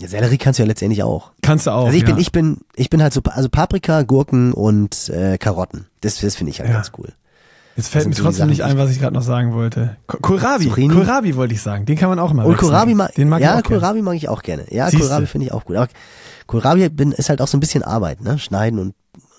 ja, 0.00 0.08
Sellerie 0.08 0.38
kannst 0.38 0.58
du 0.58 0.62
ja 0.64 0.66
letztendlich 0.66 1.02
auch. 1.02 1.30
kannst 1.42 1.66
du 1.66 1.70
auch. 1.70 1.86
Also 1.86 1.96
ich 1.96 2.02
ja. 2.02 2.08
bin, 2.10 2.18
ich 2.18 2.32
bin, 2.32 2.58
ich 2.74 2.90
bin 2.90 3.02
halt 3.02 3.12
so, 3.12 3.20
also 3.24 3.48
Paprika, 3.48 4.02
Gurken 4.02 4.52
und 4.52 5.08
äh, 5.08 5.38
Karotten. 5.38 5.86
Das, 6.00 6.20
das 6.20 6.34
finde 6.36 6.50
ich 6.50 6.60
halt 6.60 6.68
Ja. 6.70 6.76
ganz 6.76 6.90
cool. 6.98 7.12
Jetzt 7.76 7.88
fällt 7.88 8.06
mir 8.06 8.14
so 8.14 8.22
trotzdem 8.22 8.48
nicht 8.48 8.62
ein, 8.62 8.78
was 8.78 8.90
ich 8.90 9.00
gerade 9.00 9.14
noch 9.14 9.22
sagen 9.22 9.52
wollte. 9.52 9.96
Ko- 10.06 10.18
Kohlrabi, 10.18 10.68
Zucchini? 10.68 10.94
Kohlrabi 10.94 11.34
wollte 11.34 11.54
ich 11.54 11.60
sagen. 11.62 11.86
Den 11.86 11.96
kann 11.96 12.08
man 12.08 12.20
auch 12.20 12.32
mal 12.32 12.46
Und. 12.46 12.56
Kohlrabi 12.56 12.94
mag, 12.94 13.12
Den 13.14 13.28
mag 13.28 13.40
ja, 13.40 13.46
ich 13.46 13.58
auch 13.58 13.62
gerne. 13.68 13.80
Kohlrabi 13.80 14.02
mag 14.02 14.14
ich 14.14 14.28
auch 14.28 14.42
gerne. 14.42 14.64
Ja, 14.72 14.88
Siehste. 14.90 15.06
Kohlrabi 15.06 15.26
finde 15.26 15.46
ich 15.46 15.52
auch 15.52 15.64
gut. 15.64 15.74
Aber 15.76 15.88
Kohlrabi 16.46 16.88
bin, 16.88 17.10
ist 17.10 17.30
halt 17.30 17.40
auch 17.42 17.48
so 17.48 17.56
ein 17.56 17.60
bisschen 17.60 17.82
Arbeit, 17.82 18.20
ne? 18.20 18.38
Schneiden 18.38 18.78
und, 18.78 18.94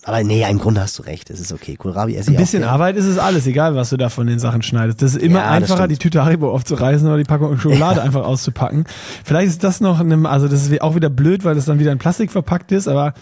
aber 0.08 0.24
nee, 0.24 0.48
im 0.48 0.60
Grunde 0.60 0.82
hast 0.82 1.00
du 1.00 1.04
recht. 1.04 1.32
Es 1.32 1.40
ist 1.40 1.52
okay. 1.52 1.76
Kohlrabi 1.76 2.16
esse 2.16 2.30
Ein 2.30 2.34
ich 2.34 2.40
bisschen 2.40 2.64
auch. 2.64 2.74
Arbeit 2.74 2.96
ist 2.96 3.06
es 3.06 3.18
alles, 3.18 3.48
egal 3.48 3.76
was 3.76 3.90
du 3.90 3.98
da 3.98 4.10
von 4.10 4.28
den 4.28 4.38
Sachen 4.38 4.62
schneidest. 4.62 5.02
Das 5.02 5.16
ist 5.16 5.22
immer 5.22 5.40
Ja, 5.40 5.50
einfacher, 5.50 5.88
die 5.88 5.98
Tüte 5.98 6.24
Haribo 6.24 6.52
aufzureißen 6.52 7.08
oder 7.08 7.18
die 7.18 7.24
Packung 7.24 7.58
Schokolade 7.60 8.04
einfach 8.04 8.24
auszupacken. 8.24 8.86
Vielleicht 9.24 9.48
ist 9.48 9.64
das 9.64 9.82
noch 9.82 10.00
einem, 10.00 10.28
also 10.28 10.48
das 10.48 10.68
ist 10.68 10.82
auch 10.84 10.94
wieder 10.94 11.10
blöd, 11.10 11.44
weil 11.44 11.56
das 11.56 11.66
dann 11.66 11.80
wieder 11.80 11.92
in 11.92 11.98
Plastik 11.98 12.32
verpackt 12.32 12.72
ist, 12.72 12.88
aber 12.88 13.16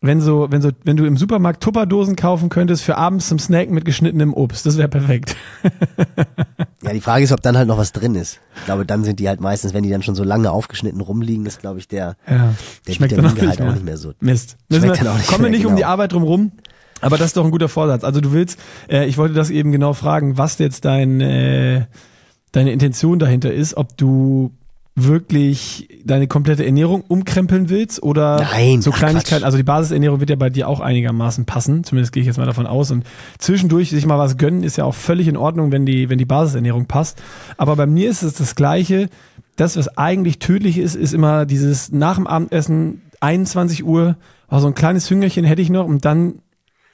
wenn 0.00 0.20
so, 0.20 0.48
wenn 0.50 0.62
so, 0.62 0.70
wenn 0.82 0.96
du 0.96 1.04
im 1.04 1.16
Supermarkt 1.16 1.62
Tupperdosen 1.62 2.16
kaufen 2.16 2.48
könntest 2.48 2.82
für 2.82 2.96
abends 2.96 3.28
zum 3.28 3.38
Snacken 3.38 3.72
mit 3.72 3.84
geschnittenem 3.84 4.34
Obst, 4.34 4.66
das 4.66 4.78
wäre 4.78 4.88
perfekt. 4.88 5.36
Ja, 6.86 6.92
die 6.92 7.00
Frage 7.00 7.24
ist, 7.24 7.32
ob 7.32 7.42
dann 7.42 7.56
halt 7.56 7.68
noch 7.68 7.78
was 7.78 7.92
drin 7.92 8.14
ist. 8.14 8.40
Ich 8.56 8.64
glaube, 8.64 8.86
dann 8.86 9.04
sind 9.04 9.18
die 9.20 9.28
halt 9.28 9.40
meistens, 9.40 9.74
wenn 9.74 9.82
die 9.82 9.90
dann 9.90 10.02
schon 10.02 10.14
so 10.14 10.24
lange 10.24 10.50
aufgeschnitten 10.50 11.00
rumliegen, 11.00 11.44
ist, 11.46 11.60
glaube 11.60 11.78
ich, 11.78 11.88
der, 11.88 12.16
Ja, 12.28 12.54
der 12.86 12.92
schmeckt 12.92 13.16
dann 13.16 13.26
auch 13.26 13.34
nicht, 13.34 13.58
mehr. 13.58 13.68
auch 13.68 13.74
nicht 13.74 13.84
mehr 13.84 13.96
so. 13.96 14.12
Mist. 14.20 14.56
Schmeckt 14.70 15.02
wir, 15.02 15.12
nicht 15.14 15.26
kommen 15.26 15.44
wir 15.44 15.50
nicht 15.50 15.66
um 15.66 15.74
die 15.74 15.82
genau. 15.82 15.92
Arbeit 15.92 16.12
drum 16.12 16.22
rum. 16.22 16.52
Aber 17.00 17.18
das 17.18 17.28
ist 17.28 17.36
doch 17.36 17.44
ein 17.44 17.50
guter 17.50 17.68
Vorsatz. 17.68 18.04
Also 18.04 18.20
du 18.20 18.32
willst, 18.32 18.58
äh, 18.88 19.06
ich 19.06 19.18
wollte 19.18 19.34
das 19.34 19.50
eben 19.50 19.72
genau 19.72 19.92
fragen, 19.92 20.38
was 20.38 20.58
jetzt 20.58 20.84
dein, 20.84 21.20
äh, 21.20 21.86
deine 22.52 22.72
Intention 22.72 23.18
dahinter 23.18 23.52
ist, 23.52 23.76
ob 23.76 23.96
du 23.96 24.52
wirklich 24.98 25.88
deine 26.04 26.26
komplette 26.26 26.64
Ernährung 26.64 27.04
umkrempeln 27.06 27.68
willst 27.68 28.02
oder 28.02 28.38
Nein, 28.40 28.80
so 28.80 28.90
Kleinigkeiten. 28.90 29.44
Also 29.44 29.58
die 29.58 29.62
Basisernährung 29.62 30.20
wird 30.20 30.30
ja 30.30 30.36
bei 30.36 30.48
dir 30.48 30.68
auch 30.68 30.80
einigermaßen 30.80 31.44
passen. 31.44 31.84
Zumindest 31.84 32.14
gehe 32.14 32.22
ich 32.22 32.26
jetzt 32.26 32.38
mal 32.38 32.46
davon 32.46 32.66
aus. 32.66 32.90
Und 32.90 33.04
zwischendurch 33.38 33.90
sich 33.90 34.06
mal 34.06 34.18
was 34.18 34.38
gönnen 34.38 34.62
ist 34.62 34.76
ja 34.76 34.84
auch 34.84 34.94
völlig 34.94 35.28
in 35.28 35.36
Ordnung, 35.36 35.70
wenn 35.70 35.84
die, 35.84 36.08
wenn 36.08 36.16
die 36.16 36.24
Basisernährung 36.24 36.86
passt. 36.86 37.22
Aber 37.58 37.76
bei 37.76 37.84
mir 37.84 38.08
ist 38.08 38.22
es 38.22 38.34
das 38.34 38.54
Gleiche. 38.54 39.10
Das, 39.56 39.76
was 39.76 39.98
eigentlich 39.98 40.38
tödlich 40.38 40.78
ist, 40.78 40.96
ist 40.96 41.12
immer 41.12 41.44
dieses 41.44 41.92
nach 41.92 42.16
dem 42.16 42.26
Abendessen 42.26 43.02
21 43.20 43.84
Uhr, 43.84 44.16
auch 44.48 44.60
so 44.60 44.66
ein 44.66 44.74
kleines 44.74 45.10
Hüngerchen 45.10 45.44
hätte 45.44 45.60
ich 45.60 45.70
noch 45.70 45.86
und 45.86 46.06
dann 46.06 46.40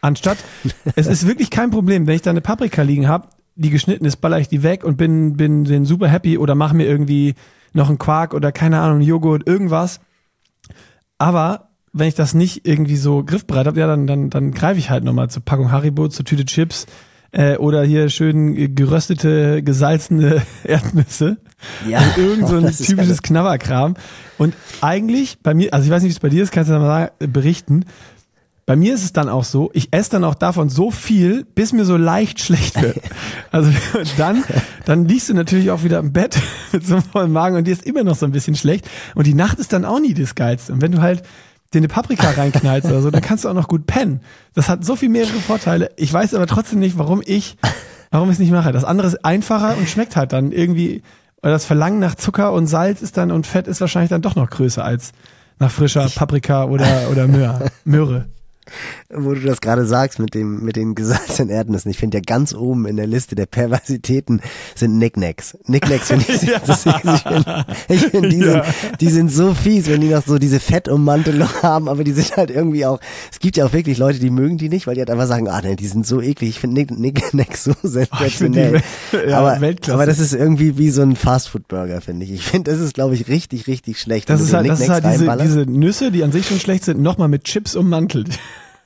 anstatt, 0.01 0.39
es 0.97 1.07
ist 1.07 1.29
wirklich 1.29 1.51
kein 1.51 1.71
Problem, 1.71 2.09
wenn 2.09 2.17
ich 2.17 2.23
da 2.23 2.31
eine 2.31 2.41
Paprika 2.41 2.83
liegen 2.83 3.07
habe, 3.07 3.29
die 3.55 3.71
geschnitten 3.71 4.07
ist, 4.07 4.17
baller 4.17 4.41
ich 4.41 4.49
die 4.49 4.65
weg 4.65 4.83
und 4.83 4.97
bin, 4.97 5.37
bin, 5.37 5.65
bin 5.65 5.85
super 5.85 6.09
happy 6.09 6.39
oder 6.39 6.55
mache 6.55 6.75
mir 6.75 6.87
irgendwie 6.87 7.35
noch 7.73 7.89
einen 7.89 7.99
Quark 7.99 8.35
oder 8.35 8.53
keine 8.53 8.81
Ahnung, 8.81 9.01
Joghurt, 9.01 9.47
irgendwas. 9.47 10.01
Aber 11.19 11.69
wenn 11.93 12.09
ich 12.09 12.15
das 12.15 12.35
nicht 12.35 12.67
irgendwie 12.67 12.97
so 12.97 13.23
griffbereit 13.23 13.67
habe, 13.67 13.79
ja, 13.81 13.87
dann, 13.87 14.07
dann, 14.07 14.31
dann 14.31 14.53
greife 14.53 14.79
ich 14.79 14.91
halt 14.91 15.05
nochmal 15.05 15.31
zur 15.31 15.45
Packung 15.45 15.71
Haribo, 15.71 16.09
zur 16.09 16.25
Tüte 16.25 16.45
Chips 16.45 16.87
äh, 17.33 17.57
oder 17.57 17.83
hier 17.83 18.09
schön 18.09 18.75
geröstete, 18.75 19.63
gesalzene 19.63 20.43
Erdnüsse. 20.65 21.39
Ja, 21.89 21.99
Also 21.99 22.21
irgend 22.21 22.49
so 22.49 22.57
ein 22.57 22.73
typisches 22.77 23.23
Knabberkram. 23.23 23.95
Und 24.39 24.55
eigentlich, 24.81 25.39
bei 25.43 25.55
mir, 25.55 25.73
also 25.73 25.85
ich 25.85 25.91
weiß 25.91 26.03
nicht, 26.03 26.11
wie 26.11 26.17
es 26.17 26.21
bei 26.21 26.29
dir 26.29 26.43
ist, 26.43 26.53
kannst 26.53 26.71
du 26.71 26.75
da 26.75 26.81
mal 26.81 26.87
sagen, 26.87 27.33
berichten. 27.33 27.85
Bei 28.65 28.77
mir 28.77 28.95
ist 28.95 29.03
es 29.03 29.13
dann 29.13 29.29
auch 29.29 29.43
so, 29.43 29.71
ich 29.73 29.89
esse 29.93 30.11
dann 30.11 30.25
auch 30.25 30.37
davon 30.37 30.69
so 30.69 30.93
viel, 30.93 31.45
bis 31.45 31.73
mir 31.73 31.85
so 31.85 31.97
leicht 31.97 32.41
schlecht 32.41 32.81
wird. 32.81 33.01
Also 33.51 33.71
dann, 34.17 34.45
dann 34.87 35.05
liegst 35.05 35.29
du 35.29 35.35
natürlich 35.35 35.71
auch 35.71 35.83
wieder 35.83 35.99
im 35.99 36.13
Bett 36.15 36.41
mit 36.73 36.87
so 36.87 36.95
einem 36.95 37.03
vollen 37.03 37.33
Magen 37.33 37.57
und 37.57 37.65
dir 37.65 37.73
ist 37.73 37.85
immer 37.85 38.03
noch 38.03 38.17
so 38.17 38.25
ein 38.25 38.33
bisschen 38.33 38.57
schlecht. 38.57 38.89
Und 39.15 39.27
die 39.27 39.35
Nacht 39.35 39.59
ist 39.59 39.75
dann 39.75 39.85
auch 39.85 40.01
nie 40.01 40.15
das 40.15 40.35
Geilste. 40.35 40.73
Und 40.73 40.81
wenn 40.81 40.93
du 40.93 41.03
halt 41.03 41.23
dir 41.75 41.79
eine 41.79 41.89
Paprika 41.89 42.31
reinknallst 42.31 42.89
oder 42.89 43.03
so, 43.03 43.11
dann 43.11 43.21
kannst 43.21 43.45
du 43.45 43.51
auch 43.51 43.55
noch 43.55 43.69
gut 43.69 43.87
pennen. 43.87 44.21
Das 44.55 44.71
hat 44.71 44.87
so 44.87 44.97
viel 44.97 45.11
mehrere 45.11 45.41
Vorteile. 45.41 45.91
Ich 45.97 46.11
weiß 46.11 46.33
aber 46.33 46.47
trotzdem 46.47 46.79
nicht, 46.79 46.97
warum 46.97 47.23
ich, 47.25 47.59
warum 48.11 48.31
ich 48.31 48.35
es 48.35 48.39
nicht 48.39 48.53
mache. 48.53 48.73
Das 48.73 48.85
andere 48.85 49.09
ist 49.09 49.23
einfacher 49.23 49.77
und 49.77 49.87
schmeckt 49.87 50.17
halt 50.17 50.33
dann 50.33 50.51
irgendwie, 50.51 51.03
oder 51.43 51.53
das 51.53 51.67
Verlangen 51.67 51.99
nach 51.99 52.15
Zucker 52.15 52.53
und 52.55 52.69
Salz 52.69 53.03
ist 53.03 53.19
dann 53.19 53.31
und 53.31 53.47
Fett 53.47 53.67
ist 53.67 53.83
wahrscheinlich 53.83 54.11
dann 54.11 54.23
doch 54.23 54.35
noch 54.35 54.49
größer 54.49 54.83
als 54.83 55.13
nach 55.59 55.71
frischer 55.71 56.09
Paprika 56.09 56.65
oder, 56.65 57.11
oder 57.11 57.27
Möhre. 57.29 57.71
Möhre. 57.85 58.29
Wo 59.13 59.35
du 59.35 59.41
das 59.41 59.61
gerade 59.61 59.85
sagst 59.87 60.19
mit 60.19 60.35
dem 60.35 60.63
mit 60.65 60.77
den 60.77 60.95
gesalzenen 60.95 61.51
Erdnüssen. 61.51 61.91
Ich 61.91 61.99
finde 61.99 62.19
ja 62.19 62.23
ganz 62.27 62.55
oben 62.55 62.87
in 62.87 62.97
der 62.97 63.07
Liste 63.07 63.35
der 63.35 63.47
Perversitäten 63.47 64.41
sind 64.75 64.97
Knickknacks. 64.97 65.57
Knickknacks 65.67 66.09
finde 66.09 66.25
ich, 66.29 66.41
das, 66.67 66.87
ich 66.87 67.23
finde, 67.23 67.65
ich 67.89 68.01
find, 68.07 68.33
die, 68.33 68.39
Ja. 68.39 68.65
sind, 68.65 69.01
die 69.01 69.09
sind 69.09 69.31
so 69.33 69.55
fies, 69.55 69.89
wenn 69.89 70.01
die 70.01 70.09
noch 70.09 70.25
so 70.27 70.39
diese 70.39 70.61
Fettummantelung 70.61 71.49
haben, 71.63 71.89
aber 71.89 72.05
die 72.05 72.13
sind 72.13 72.37
halt 72.37 72.51
irgendwie 72.51 72.87
auch, 72.87 73.01
es 73.31 73.39
gibt 73.39 73.57
ja 73.57 73.67
auch 73.67 73.73
wirklich 73.73 73.99
Leute, 73.99 74.19
die 74.19 74.31
mögen 74.31 74.59
die 74.59 74.69
nicht, 74.69 74.87
weil 74.87 74.95
die 74.95 75.01
halt 75.01 75.11
einfach 75.11 75.27
sagen, 75.27 75.49
ah 75.49 75.61
ne, 75.61 75.77
die 75.77 75.87
sind 75.87 76.07
so 76.07 76.21
eklig. 76.21 76.51
Ich 76.51 76.61
finde 76.61 76.87
Knickknacks 76.87 77.65
so 77.65 77.73
sensationell. 77.83 78.81
die- 79.13 79.29
ja, 79.31 79.39
aber, 79.39 79.61
Weltklasse. 79.61 79.95
aber 79.95 80.07
das 80.07 80.19
ist 80.19 80.35
irgendwie 80.35 80.79
wie 80.79 80.91
so 80.91 81.03
ein 81.03 81.17
Fastfood-Burger, 81.17 82.01
finde 82.01 82.25
ich. 82.25 82.33
Ich 82.33 82.45
finde, 82.45 82.71
das 82.71 82.81
ist, 82.81 82.95
glaube 82.95 83.15
ich, 83.15 83.29
richtig, 83.29 83.67
richtig 83.67 83.99
schlecht. 84.01 84.29
Das 84.31 84.41
ist 84.41 84.53
halt, 84.53 84.69
das 84.69 84.81
ist 84.81 84.89
halt 84.89 85.05
diese, 85.05 85.27
diese 85.43 85.61
Nüsse, 85.71 86.11
die 86.11 86.23
an 86.25 86.33
sich 86.33 86.47
schon 86.47 86.59
schlecht 86.61 86.85
sind, 86.85 87.01
nochmal 87.01 87.29
mit 87.29 87.45
Chips 87.45 87.75
ummantelt. 87.77 88.39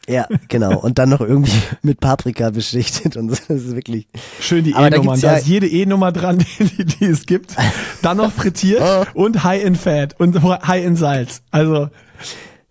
Ja, 0.09 0.27
genau. 0.49 0.79
Und 0.79 0.99
dann 0.99 1.09
noch 1.09 1.21
irgendwie 1.21 1.53
mit 1.83 2.01
Paprika 2.01 2.51
beschichtet 2.51 3.17
und. 3.17 3.29
Das 3.29 3.41
ist 3.49 3.75
wirklich. 3.75 4.07
Schön 4.41 4.65
die 4.65 4.73
da 4.73 4.87
E-Nummern. 4.87 5.21
Da 5.21 5.33
ja- 5.33 5.39
ist 5.39 5.47
jede 5.47 5.67
E-Nummer 5.69 6.13
dran, 6.13 6.39
die, 6.59 6.85
die 6.85 7.05
es 7.07 7.27
gibt. 7.27 7.55
Dann 8.03 8.19
noch 8.19 8.33
frittiert 8.33 8.83
und 9.15 9.43
high 9.45 9.65
in 9.65 9.75
Fat 9.75 10.19
und 10.21 10.43
high 10.43 10.85
in 10.85 10.97
Salz. 10.97 11.43
Also 11.51 11.89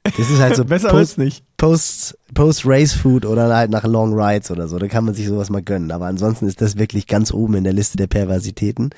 Das 0.04 0.30
ist 0.30 0.40
halt 0.40 0.56
so 0.56 0.64
besser 0.66 0.90
Post, 0.90 1.18
nicht. 1.18 1.44
Post, 1.58 2.18
Post-Race-Food 2.34 3.26
oder 3.26 3.54
halt 3.56 3.72
nach 3.72 3.84
Long 3.86 4.14
Rides 4.14 4.52
oder 4.52 4.68
so. 4.68 4.78
Da 4.78 4.88
kann 4.88 5.04
man 5.04 5.14
sich 5.14 5.28
sowas 5.28 5.50
mal 5.50 5.62
gönnen. 5.64 5.92
Aber 5.92 6.06
ansonsten 6.06 6.48
ist 6.48 6.62
das 6.62 6.78
wirklich 6.78 7.08
ganz 7.08 7.34
oben 7.34 7.56
in 7.56 7.64
der 7.64 7.74
Liste 7.74 7.98
der 7.98 8.08
Perversitäten. 8.08 8.92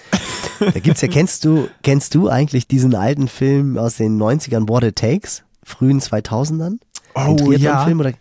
Da 0.60 0.80
gibt's 0.80 1.02
ja, 1.02 1.08
kennst 1.08 1.46
du, 1.46 1.70
kennst 1.82 2.14
du 2.14 2.30
eigentlich 2.30 2.68
diesen 2.68 2.94
alten 2.94 3.28
Film 3.28 3.78
aus 3.78 3.96
den 3.96 4.22
90ern, 4.22 4.68
What 4.68 4.84
It 4.84 4.96
Takes? 4.98 5.44
Frühen 5.64 6.02
2000ern? 6.02 6.78
Oh, 7.16 7.52
ja. 7.52 7.86
Film 7.86 8.00
oder? 8.00 8.12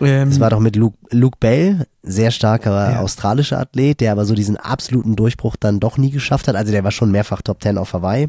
Ähm, 0.00 0.28
Das 0.30 0.40
war 0.40 0.50
doch 0.50 0.60
mit 0.60 0.76
Luke, 0.76 0.96
Luke 1.10 1.36
Bell, 1.40 1.86
sehr 2.02 2.30
starker 2.30 2.92
Ja. 2.92 3.00
australischer 3.00 3.58
Athlet, 3.58 4.00
der 4.00 4.12
aber 4.12 4.24
so 4.24 4.34
diesen 4.34 4.56
absoluten 4.56 5.16
Durchbruch 5.16 5.56
dann 5.56 5.80
doch 5.80 5.98
nie 5.98 6.10
geschafft 6.10 6.48
hat. 6.48 6.56
Also 6.56 6.72
der 6.72 6.84
war 6.84 6.90
schon 6.92 7.10
mehrfach 7.10 7.42
Top 7.42 7.60
Ten 7.60 7.78
auf 7.78 7.92
Hawaii. 7.92 8.28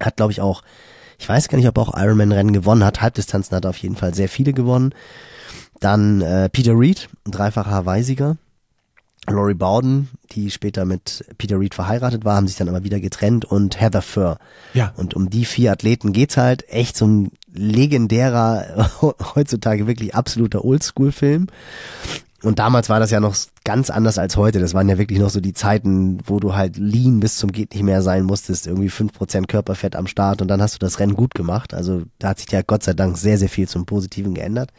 Hat, 0.00 0.16
glaube 0.16 0.32
ich, 0.32 0.40
auch, 0.40 0.62
ich 1.18 1.28
weiß 1.28 1.48
gar 1.48 1.58
nicht, 1.58 1.68
ob 1.68 1.76
er 1.76 1.82
auch 1.82 1.96
Ironman-Rennen 1.96 2.52
gewonnen 2.52 2.84
hat. 2.84 3.02
Halbdistanzen 3.02 3.54
hat 3.56 3.64
er 3.64 3.70
auf 3.70 3.76
jeden 3.78 3.96
Fall 3.96 4.14
sehr 4.14 4.28
viele 4.28 4.52
gewonnen. 4.52 4.94
Dann 5.80 6.20
äh, 6.22 6.48
Peter 6.48 6.72
Reed, 6.78 7.08
dreifacher 7.24 7.70
Hawaii-Sieger. 7.70 8.36
Laurie 9.28 9.54
Bowden, 9.54 10.08
die 10.32 10.50
später 10.50 10.86
mit 10.86 11.24
Peter 11.36 11.60
Reed 11.60 11.74
verheiratet 11.74 12.24
war, 12.24 12.36
haben 12.36 12.48
sich 12.48 12.56
dann 12.56 12.68
aber 12.70 12.84
wieder 12.84 13.00
getrennt 13.00 13.44
und 13.44 13.78
Heather 13.80 14.00
Furr. 14.02 14.38
ja. 14.72 14.92
Und 14.96 15.14
um 15.14 15.28
die 15.30 15.44
vier 15.44 15.72
Athleten 15.72 16.12
geht's 16.12 16.36
halt. 16.38 16.66
Echt 16.70 16.96
so 16.96 17.06
ein 17.06 17.30
legendärer, 17.52 18.90
heutzutage 19.34 19.86
wirklich 19.86 20.14
absoluter 20.14 20.64
Oldschool-Film. 20.64 21.48
Und 22.42 22.58
damals 22.58 22.88
war 22.88 23.00
das 23.00 23.10
ja 23.10 23.20
noch 23.20 23.36
ganz 23.64 23.90
anders 23.90 24.16
als 24.18 24.36
heute. 24.36 24.60
Das 24.60 24.72
waren 24.72 24.88
ja 24.88 24.96
wirklich 24.96 25.18
noch 25.18 25.28
so 25.28 25.40
die 25.40 25.52
Zeiten, 25.52 26.18
wo 26.24 26.40
du 26.40 26.54
halt 26.54 26.78
lean 26.78 27.20
bis 27.20 27.36
zum 27.36 27.52
geht 27.52 27.74
nicht 27.74 27.82
mehr 27.82 28.00
sein 28.00 28.24
musstest, 28.24 28.66
irgendwie 28.66 28.88
fünf 28.88 29.12
Prozent 29.12 29.46
Körperfett 29.48 29.94
am 29.94 30.06
Start 30.06 30.40
und 30.40 30.48
dann 30.48 30.62
hast 30.62 30.74
du 30.74 30.78
das 30.78 30.98
Rennen 31.00 31.14
gut 31.14 31.34
gemacht. 31.34 31.74
Also 31.74 32.02
da 32.18 32.30
hat 32.30 32.38
sich 32.38 32.50
ja 32.50 32.62
Gott 32.62 32.82
sei 32.82 32.94
Dank 32.94 33.18
sehr, 33.18 33.36
sehr 33.36 33.50
viel 33.50 33.68
zum 33.68 33.84
Positiven 33.84 34.34
geändert. 34.34 34.70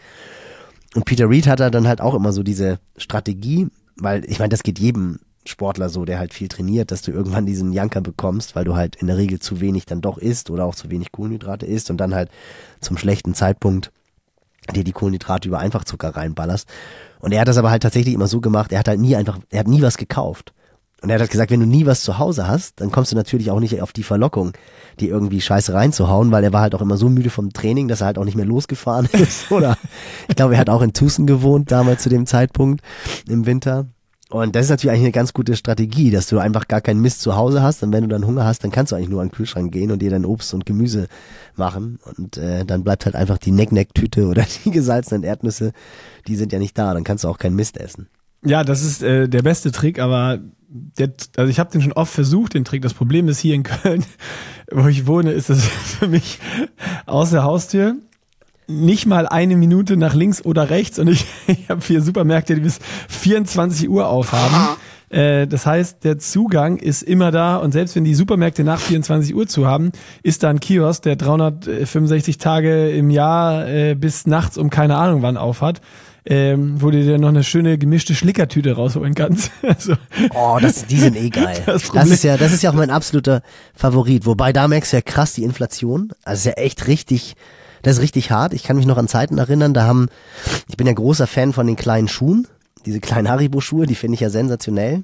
Und 0.95 1.05
Peter 1.05 1.29
Reed 1.29 1.47
hat 1.47 1.59
da 1.59 1.69
dann 1.69 1.87
halt 1.87 2.01
auch 2.01 2.15
immer 2.15 2.33
so 2.33 2.41
diese 2.41 2.79
Strategie, 2.97 3.67
weil 3.95 4.25
ich 4.25 4.39
meine, 4.39 4.49
das 4.49 4.63
geht 4.63 4.79
jedem 4.79 5.19
Sportler 5.45 5.89
so, 5.89 6.05
der 6.05 6.19
halt 6.19 6.33
viel 6.33 6.47
trainiert, 6.47 6.91
dass 6.91 7.01
du 7.01 7.11
irgendwann 7.11 7.45
diesen 7.45 7.73
Janker 7.73 8.01
bekommst, 8.01 8.55
weil 8.55 8.65
du 8.65 8.75
halt 8.75 8.95
in 8.97 9.07
der 9.07 9.17
Regel 9.17 9.39
zu 9.39 9.59
wenig 9.59 9.85
dann 9.85 10.01
doch 10.01 10.17
isst 10.17 10.49
oder 10.49 10.65
auch 10.65 10.75
zu 10.75 10.89
wenig 10.91 11.11
Kohlenhydrate 11.11 11.65
isst 11.65 11.89
und 11.89 11.97
dann 11.97 12.13
halt 12.13 12.29
zum 12.79 12.97
schlechten 12.97 13.33
Zeitpunkt 13.33 13.91
dir 14.73 14.83
die 14.83 14.91
Kohlenhydrate 14.91 15.47
über 15.47 15.59
Einfachzucker 15.59 16.15
reinballerst. 16.15 16.67
Und 17.19 17.31
er 17.31 17.41
hat 17.41 17.47
das 17.47 17.57
aber 17.57 17.71
halt 17.71 17.83
tatsächlich 17.83 18.13
immer 18.13 18.27
so 18.27 18.41
gemacht, 18.41 18.71
er 18.71 18.79
hat 18.79 18.87
halt 18.87 18.99
nie 18.99 19.15
einfach, 19.15 19.39
er 19.49 19.59
hat 19.59 19.67
nie 19.67 19.81
was 19.81 19.97
gekauft. 19.97 20.53
Und 21.01 21.09
er 21.09 21.15
hat 21.15 21.21
halt 21.21 21.31
gesagt, 21.31 21.49
wenn 21.49 21.59
du 21.59 21.65
nie 21.65 21.87
was 21.87 22.03
zu 22.03 22.19
Hause 22.19 22.47
hast, 22.47 22.79
dann 22.79 22.91
kommst 22.91 23.11
du 23.11 23.15
natürlich 23.15 23.49
auch 23.49 23.59
nicht 23.59 23.81
auf 23.81 23.91
die 23.91 24.03
Verlockung, 24.03 24.53
die 24.99 25.07
irgendwie 25.07 25.41
Scheiße 25.41 25.73
reinzuhauen, 25.73 26.31
weil 26.31 26.43
er 26.43 26.53
war 26.53 26.61
halt 26.61 26.75
auch 26.75 26.81
immer 26.81 26.97
so 26.97 27.09
müde 27.09 27.31
vom 27.31 27.51
Training, 27.51 27.87
dass 27.87 28.01
er 28.01 28.07
halt 28.07 28.19
auch 28.19 28.25
nicht 28.25 28.37
mehr 28.37 28.45
losgefahren 28.45 29.09
ist. 29.13 29.51
Oder 29.51 29.77
ich 30.29 30.35
glaube, 30.35 30.53
er 30.53 30.59
hat 30.59 30.69
auch 30.69 30.83
in 30.83 30.93
Tucson 30.93 31.25
gewohnt 31.25 31.71
damals 31.71 32.03
zu 32.03 32.09
dem 32.09 32.27
Zeitpunkt 32.27 32.83
im 33.27 33.47
Winter. 33.47 33.87
Und 34.31 34.55
das 34.55 34.65
ist 34.65 34.69
natürlich 34.69 34.91
eigentlich 34.91 35.05
eine 35.05 35.11
ganz 35.11 35.33
gute 35.33 35.57
Strategie, 35.57 36.09
dass 36.09 36.27
du 36.27 36.39
einfach 36.39 36.69
gar 36.69 36.79
keinen 36.79 37.01
Mist 37.01 37.21
zu 37.21 37.35
Hause 37.35 37.61
hast 37.61 37.83
und 37.83 37.91
wenn 37.91 38.03
du 38.03 38.07
dann 38.07 38.25
Hunger 38.25 38.45
hast, 38.45 38.63
dann 38.63 38.71
kannst 38.71 38.91
du 38.91 38.95
eigentlich 38.95 39.09
nur 39.09 39.21
an 39.21 39.27
den 39.27 39.33
Kühlschrank 39.33 39.73
gehen 39.73 39.91
und 39.91 40.01
dir 40.01 40.09
dann 40.09 40.23
Obst 40.23 40.53
und 40.53 40.65
Gemüse 40.65 41.09
machen 41.57 41.99
und 42.17 42.37
äh, 42.37 42.63
dann 42.63 42.85
bleibt 42.85 43.03
halt 43.03 43.15
einfach 43.15 43.37
die 43.37 43.51
Neck-Neck-Tüte 43.51 44.25
oder 44.29 44.45
die 44.63 44.71
gesalzenen 44.71 45.23
Erdnüsse, 45.23 45.73
die 46.27 46.37
sind 46.37 46.53
ja 46.53 46.59
nicht 46.59 46.77
da, 46.77 46.93
dann 46.93 47.03
kannst 47.03 47.25
du 47.25 47.27
auch 47.27 47.39
keinen 47.39 47.57
Mist 47.57 47.77
essen. 47.77 48.07
Ja, 48.43 48.63
das 48.63 48.83
ist 48.83 49.03
äh, 49.03 49.27
der 49.27 49.41
beste 49.41 49.73
Trick, 49.73 49.99
aber 49.99 50.39
der, 50.69 51.11
also 51.35 51.49
ich 51.49 51.59
habe 51.59 51.69
den 51.69 51.81
schon 51.81 51.91
oft 51.91 52.13
versucht, 52.13 52.53
den 52.53 52.63
Trick. 52.63 52.81
Das 52.81 52.93
Problem 52.93 53.27
ist 53.27 53.39
hier 53.39 53.53
in 53.53 53.63
Köln, 53.63 54.05
wo 54.71 54.87
ich 54.87 55.07
wohne, 55.07 55.33
ist 55.33 55.49
das 55.49 55.67
für 55.67 56.07
mich 56.07 56.39
aus 57.05 57.31
der 57.31 57.43
Haustür 57.43 57.95
nicht 58.71 59.05
mal 59.05 59.27
eine 59.27 59.55
Minute 59.55 59.97
nach 59.97 60.13
links 60.13 60.43
oder 60.43 60.69
rechts 60.69 60.99
und 60.99 61.07
ich, 61.07 61.25
ich 61.47 61.69
habe 61.69 61.81
vier 61.81 62.01
Supermärkte, 62.01 62.55
die 62.55 62.61
bis 62.61 62.79
24 63.09 63.89
Uhr 63.89 64.07
aufhaben. 64.07 64.77
Äh, 65.09 65.47
das 65.47 65.65
heißt, 65.65 66.03
der 66.03 66.19
Zugang 66.19 66.77
ist 66.77 67.01
immer 67.01 67.31
da 67.31 67.57
und 67.57 67.73
selbst 67.73 67.95
wenn 67.95 68.05
die 68.05 68.15
Supermärkte 68.15 68.63
nach 68.63 68.79
24 68.79 69.35
Uhr 69.35 69.47
zu 69.47 69.67
haben, 69.67 69.91
ist 70.23 70.43
da 70.43 70.49
ein 70.49 70.59
Kiosk, 70.59 71.03
der 71.03 71.17
365 71.17 72.37
Tage 72.37 72.89
im 72.91 73.09
Jahr 73.09 73.67
äh, 73.67 73.95
bis 73.95 74.25
nachts 74.25 74.57
um 74.57 74.69
keine 74.69 74.95
Ahnung 74.97 75.21
wann 75.21 75.35
aufhat, 75.35 75.81
ähm, 76.25 76.81
wo 76.81 76.91
du 76.91 77.03
dir 77.03 77.17
noch 77.17 77.29
eine 77.29 77.43
schöne 77.43 77.77
gemischte 77.77 78.15
Schlickertüte 78.15 78.73
rausholen 78.73 79.13
kannst. 79.13 79.51
also, 79.67 79.95
Oh, 80.33 80.59
das, 80.61 80.85
die 80.85 80.97
sind 80.97 81.17
eh 81.17 81.29
geil. 81.29 81.61
Das 81.65 81.89
Das, 81.91 82.09
ist 82.09 82.23
ja, 82.23 82.37
das 82.37 82.53
ist 82.53 82.63
ja 82.63 82.69
auch 82.69 82.75
mein 82.75 82.89
absoluter 82.89 83.41
Favorit. 83.75 84.25
Wobei 84.25 84.53
da 84.53 84.67
merkst 84.67 84.93
du 84.93 84.97
ja 84.97 85.01
krass 85.01 85.33
die 85.33 85.43
Inflation. 85.43 86.13
Also 86.23 86.49
ist 86.49 86.57
ja 86.57 86.63
echt 86.63 86.87
richtig, 86.87 87.35
das 87.81 87.97
ist 87.97 88.01
richtig 88.01 88.31
hart. 88.31 88.53
Ich 88.53 88.63
kann 88.63 88.77
mich 88.77 88.85
noch 88.85 88.97
an 88.97 89.07
Zeiten 89.07 89.37
erinnern, 89.37 89.73
da 89.73 89.83
haben, 89.83 90.07
ich 90.67 90.77
bin 90.77 90.87
ja 90.87 90.93
großer 90.93 91.27
Fan 91.27 91.53
von 91.53 91.67
den 91.67 91.75
kleinen 91.75 92.07
Schuhen. 92.07 92.47
Diese 92.85 92.99
kleinen 92.99 93.29
Haribo-Schuhe, 93.29 93.85
die 93.85 93.95
finde 93.95 94.15
ich 94.15 94.21
ja 94.21 94.29
sensationell. 94.29 95.03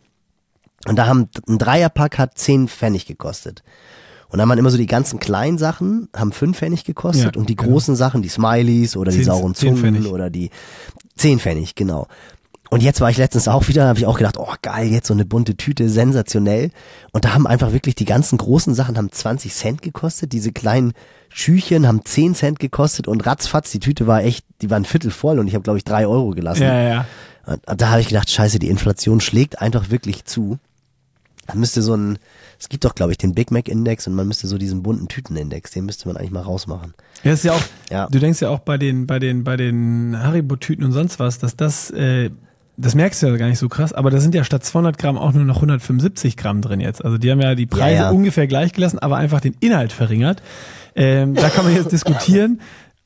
Und 0.88 0.96
da 0.96 1.08
haben, 1.08 1.30
ein 1.48 1.58
Dreierpack 1.58 2.18
hat 2.18 2.38
10 2.38 2.68
Pfennig 2.68 3.06
gekostet. 3.06 3.64
Und 4.30 4.34
dann 4.34 4.42
haben 4.42 4.50
man 4.50 4.58
immer 4.58 4.70
so 4.72 4.78
die 4.78 4.88
ganzen 4.88 5.20
kleinen 5.20 5.58
Sachen, 5.58 6.10
haben 6.16 6.32
5 6.32 6.58
Pfennig 6.58 6.84
gekostet 6.84 7.36
Ja, 7.36 7.40
und 7.40 7.50
die 7.50 7.56
genau. 7.56 7.72
großen 7.72 7.96
Sachen, 7.96 8.22
die 8.22 8.30
Smileys 8.30 8.98
oder 8.98 9.12
die 9.12 9.18
Zehn- 9.20 9.26
sauren 9.26 9.56
Zungen 9.56 10.06
oder 10.08 10.30
die 10.30 10.50
10 11.16 11.40
Pfennig, 11.40 11.76
genau. 11.76 12.08
Und 12.70 12.84
jetzt 12.84 13.00
war 13.00 13.10
ich 13.10 13.18
letztens 13.18 13.48
auch 13.48 13.70
wieder, 13.70 13.88
habe 13.88 13.98
ich 14.00 14.06
auch 14.06 14.18
gedacht, 14.18 14.38
oh 14.38 14.54
geil, 14.62 14.88
jetzt 14.90 15.08
so 15.08 15.14
eine 15.14 15.24
bunte 15.24 15.56
Tüte, 15.56 15.88
sensationell. 15.88 16.72
Und 17.14 17.24
da 17.24 17.34
haben 17.34 17.48
einfach 17.48 17.72
wirklich 17.72 17.96
die 17.96 18.04
ganzen 18.06 18.38
großen 18.38 18.74
Sachen 18.74 18.98
haben 18.98 19.10
20 19.12 19.54
Cent 19.54 19.82
gekostet, 19.82 20.34
diese 20.34 20.52
kleinen 20.52 20.92
Schüchen 21.30 21.88
haben 21.88 22.04
10 22.04 22.36
Cent 22.36 22.60
gekostet 22.60 23.08
und 23.08 23.26
ratzfatz, 23.26 23.72
die 23.72 23.80
Tüte 23.80 24.08
war 24.08 24.24
echt, 24.24 24.46
die 24.62 24.70
war 24.70 24.78
ein 24.78 24.86
Viertel 24.86 25.12
voll 25.12 25.40
und 25.40 25.48
ich 25.48 25.54
habe 25.54 25.64
glaube 25.64 25.78
ich 25.78 25.84
drei 25.84 26.08
Euro 26.08 26.32
gelassen. 26.32 26.64
ja, 26.64 26.82
ja. 26.82 27.06
Und, 27.46 27.62
da 27.80 27.90
habe 27.92 28.02
ich 28.02 28.10
gedacht, 28.10 28.30
scheiße, 28.30 28.60
die 28.60 28.68
Inflation 28.68 29.22
schlägt 29.22 29.62
einfach 29.62 29.90
wirklich 29.90 30.26
zu. 30.26 30.60
Da 31.46 31.56
müsste 31.56 31.82
so 31.82 31.96
ein, 31.96 32.20
es 32.60 32.68
gibt 32.68 32.84
doch 32.84 32.94
glaube 32.94 33.14
ich 33.14 33.18
den 33.18 33.34
Big 33.34 33.52
Mac 33.52 33.70
Index 33.70 34.06
und 34.08 34.16
man 34.16 34.28
müsste 34.28 34.48
so 34.48 34.58
diesen 34.58 34.84
bunten 34.84 35.08
Tütenindex, 35.08 35.72
den 35.72 35.86
müsste 35.86 36.08
man 36.10 36.18
eigentlich 36.18 36.32
mal 36.32 36.42
rausmachen. 36.42 36.94
Ja, 37.24 37.32
ist 37.32 37.46
ja 37.46 37.54
auch, 37.54 37.62
Ja. 37.90 38.08
du 38.12 38.20
denkst 38.20 38.42
ja 38.42 38.50
auch 38.50 38.60
bei 38.60 38.78
den, 38.78 39.08
bei 39.08 39.20
den, 39.20 39.44
bei 39.46 39.56
den 39.56 40.18
Haribo-Tüten 40.22 40.84
und 40.84 40.92
sonst 40.92 41.20
was, 41.20 41.40
dass 41.40 41.56
das, 41.56 41.90
äh, 41.92 42.32
das 42.76 42.96
merkst 42.96 43.24
du 43.24 43.28
ja 43.28 43.38
gar 43.38 43.48
nicht 43.48 43.60
so 43.60 43.70
krass, 43.70 43.94
aber 43.94 44.12
da 44.12 44.20
sind 44.20 44.36
ja 44.36 44.44
statt 44.44 44.66
200 44.66 44.98
Gramm 44.98 45.18
auch 45.18 45.32
nur 45.32 45.46
noch 45.46 45.56
175 45.56 46.36
Gramm 46.36 46.62
drin 46.62 46.80
jetzt. 46.82 47.04
Also 47.04 47.18
die 47.18 47.32
haben 47.32 47.40
ja 47.42 47.56
die 47.56 47.66
Preise 47.66 47.96
Ja, 47.96 48.02
ja. 48.04 48.10
ungefähr 48.12 48.46
gleich 48.48 48.74
gelassen, 48.74 49.00
aber 49.00 49.16
einfach 49.16 49.40
den 49.40 49.56
Inhalt 49.62 49.94
verringert. 49.94 50.44
Ähm, 50.98 51.36
da 51.36 51.50
kann 51.50 51.64
man 51.64 51.74
jetzt 51.74 51.92
diskutieren. 51.94 52.60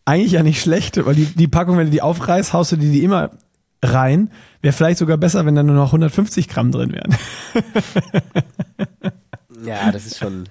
Eigentlich 0.06 0.32
ja 0.32 0.42
nicht 0.42 0.60
schlecht, 0.62 1.06
weil 1.06 1.14
die, 1.14 1.26
die 1.26 1.48
Packung, 1.48 1.78
wenn 1.78 1.86
du 1.86 1.92
die 1.92 2.02
aufreißt, 2.02 2.54
haust 2.54 2.72
du 2.72 2.76
die, 2.78 2.90
die 2.90 3.04
immer 3.04 3.30
rein. 3.84 4.32
Wäre 4.62 4.74
vielleicht 4.74 4.98
sogar 4.98 5.18
besser, 5.18 5.46
wenn 5.46 5.54
da 5.56 5.62
nur 5.62 5.76
noch 5.76 5.88
150 5.88 6.48
Gramm 6.48 6.72
drin 6.72 6.92
wären. 6.92 7.16
Ja, 9.66 9.92
das 9.92 10.06
ist 10.06 10.18
schon, 10.18 10.46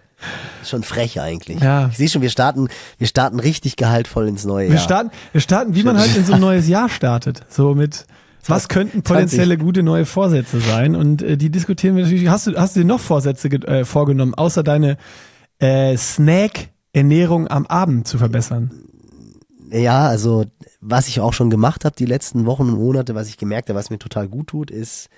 schon 0.64 0.82
frech 0.82 1.20
eigentlich. 1.20 1.60
Ja. 1.60 1.88
Ich 1.88 1.96
sehe 1.96 2.08
schon, 2.08 2.22
wir 2.22 2.30
starten, 2.30 2.68
wir 2.98 3.06
starten 3.06 3.40
richtig 3.40 3.76
gehaltvoll 3.76 4.28
ins 4.28 4.44
neue 4.44 4.68
Wir 4.68 4.76
Jahr. 4.76 4.84
starten, 4.84 5.10
wir 5.32 5.40
starten, 5.40 5.74
wie 5.74 5.82
man 5.82 5.98
halt 5.98 6.14
in 6.16 6.24
so 6.24 6.34
ein 6.34 6.40
neues 6.40 6.68
Jahr 6.68 6.88
startet. 6.88 7.42
So 7.48 7.74
mit, 7.74 8.06
was 8.46 8.68
könnten 8.68 9.02
potenzielle 9.02 9.58
gute 9.58 9.82
neue 9.82 10.06
Vorsätze 10.06 10.60
sein? 10.60 10.94
Und 10.94 11.22
äh, 11.22 11.36
die 11.36 11.50
diskutieren 11.50 11.96
wir 11.96 12.04
natürlich. 12.04 12.28
Hast 12.28 12.46
du, 12.46 12.56
hast 12.56 12.76
du 12.76 12.80
dir 12.80 12.86
noch 12.86 13.00
Vorsätze 13.00 13.48
äh, 13.48 13.84
vorgenommen, 13.84 14.34
außer 14.34 14.62
deine 14.62 14.96
äh, 15.58 15.96
Snack-Ernährung 16.90 17.48
am 17.48 17.66
Abend 17.66 18.06
zu 18.06 18.18
verbessern? 18.18 18.70
Ja, 19.70 20.08
also 20.08 20.44
was 20.80 21.08
ich 21.08 21.20
auch 21.20 21.32
schon 21.32 21.50
gemacht 21.50 21.84
habe 21.84 21.94
die 21.96 22.06
letzten 22.06 22.46
Wochen 22.46 22.62
und 22.62 22.78
Monate, 22.78 23.14
was 23.14 23.28
ich 23.28 23.36
gemerkt 23.36 23.68
habe, 23.68 23.78
was 23.78 23.90
mir 23.90 23.98
total 23.98 24.28
gut 24.28 24.48
tut, 24.48 24.70
ist 24.70 25.08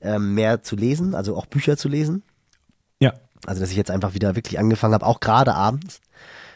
ähm, 0.00 0.34
mehr 0.34 0.62
zu 0.62 0.76
lesen, 0.76 1.14
also 1.14 1.36
auch 1.36 1.46
Bücher 1.46 1.76
zu 1.76 1.88
lesen. 1.88 2.22
Ja. 3.00 3.14
Also 3.46 3.60
dass 3.60 3.70
ich 3.70 3.76
jetzt 3.76 3.90
einfach 3.90 4.14
wieder 4.14 4.36
wirklich 4.36 4.58
angefangen 4.58 4.94
habe, 4.94 5.06
auch 5.06 5.20
gerade 5.20 5.54
abends. 5.54 6.00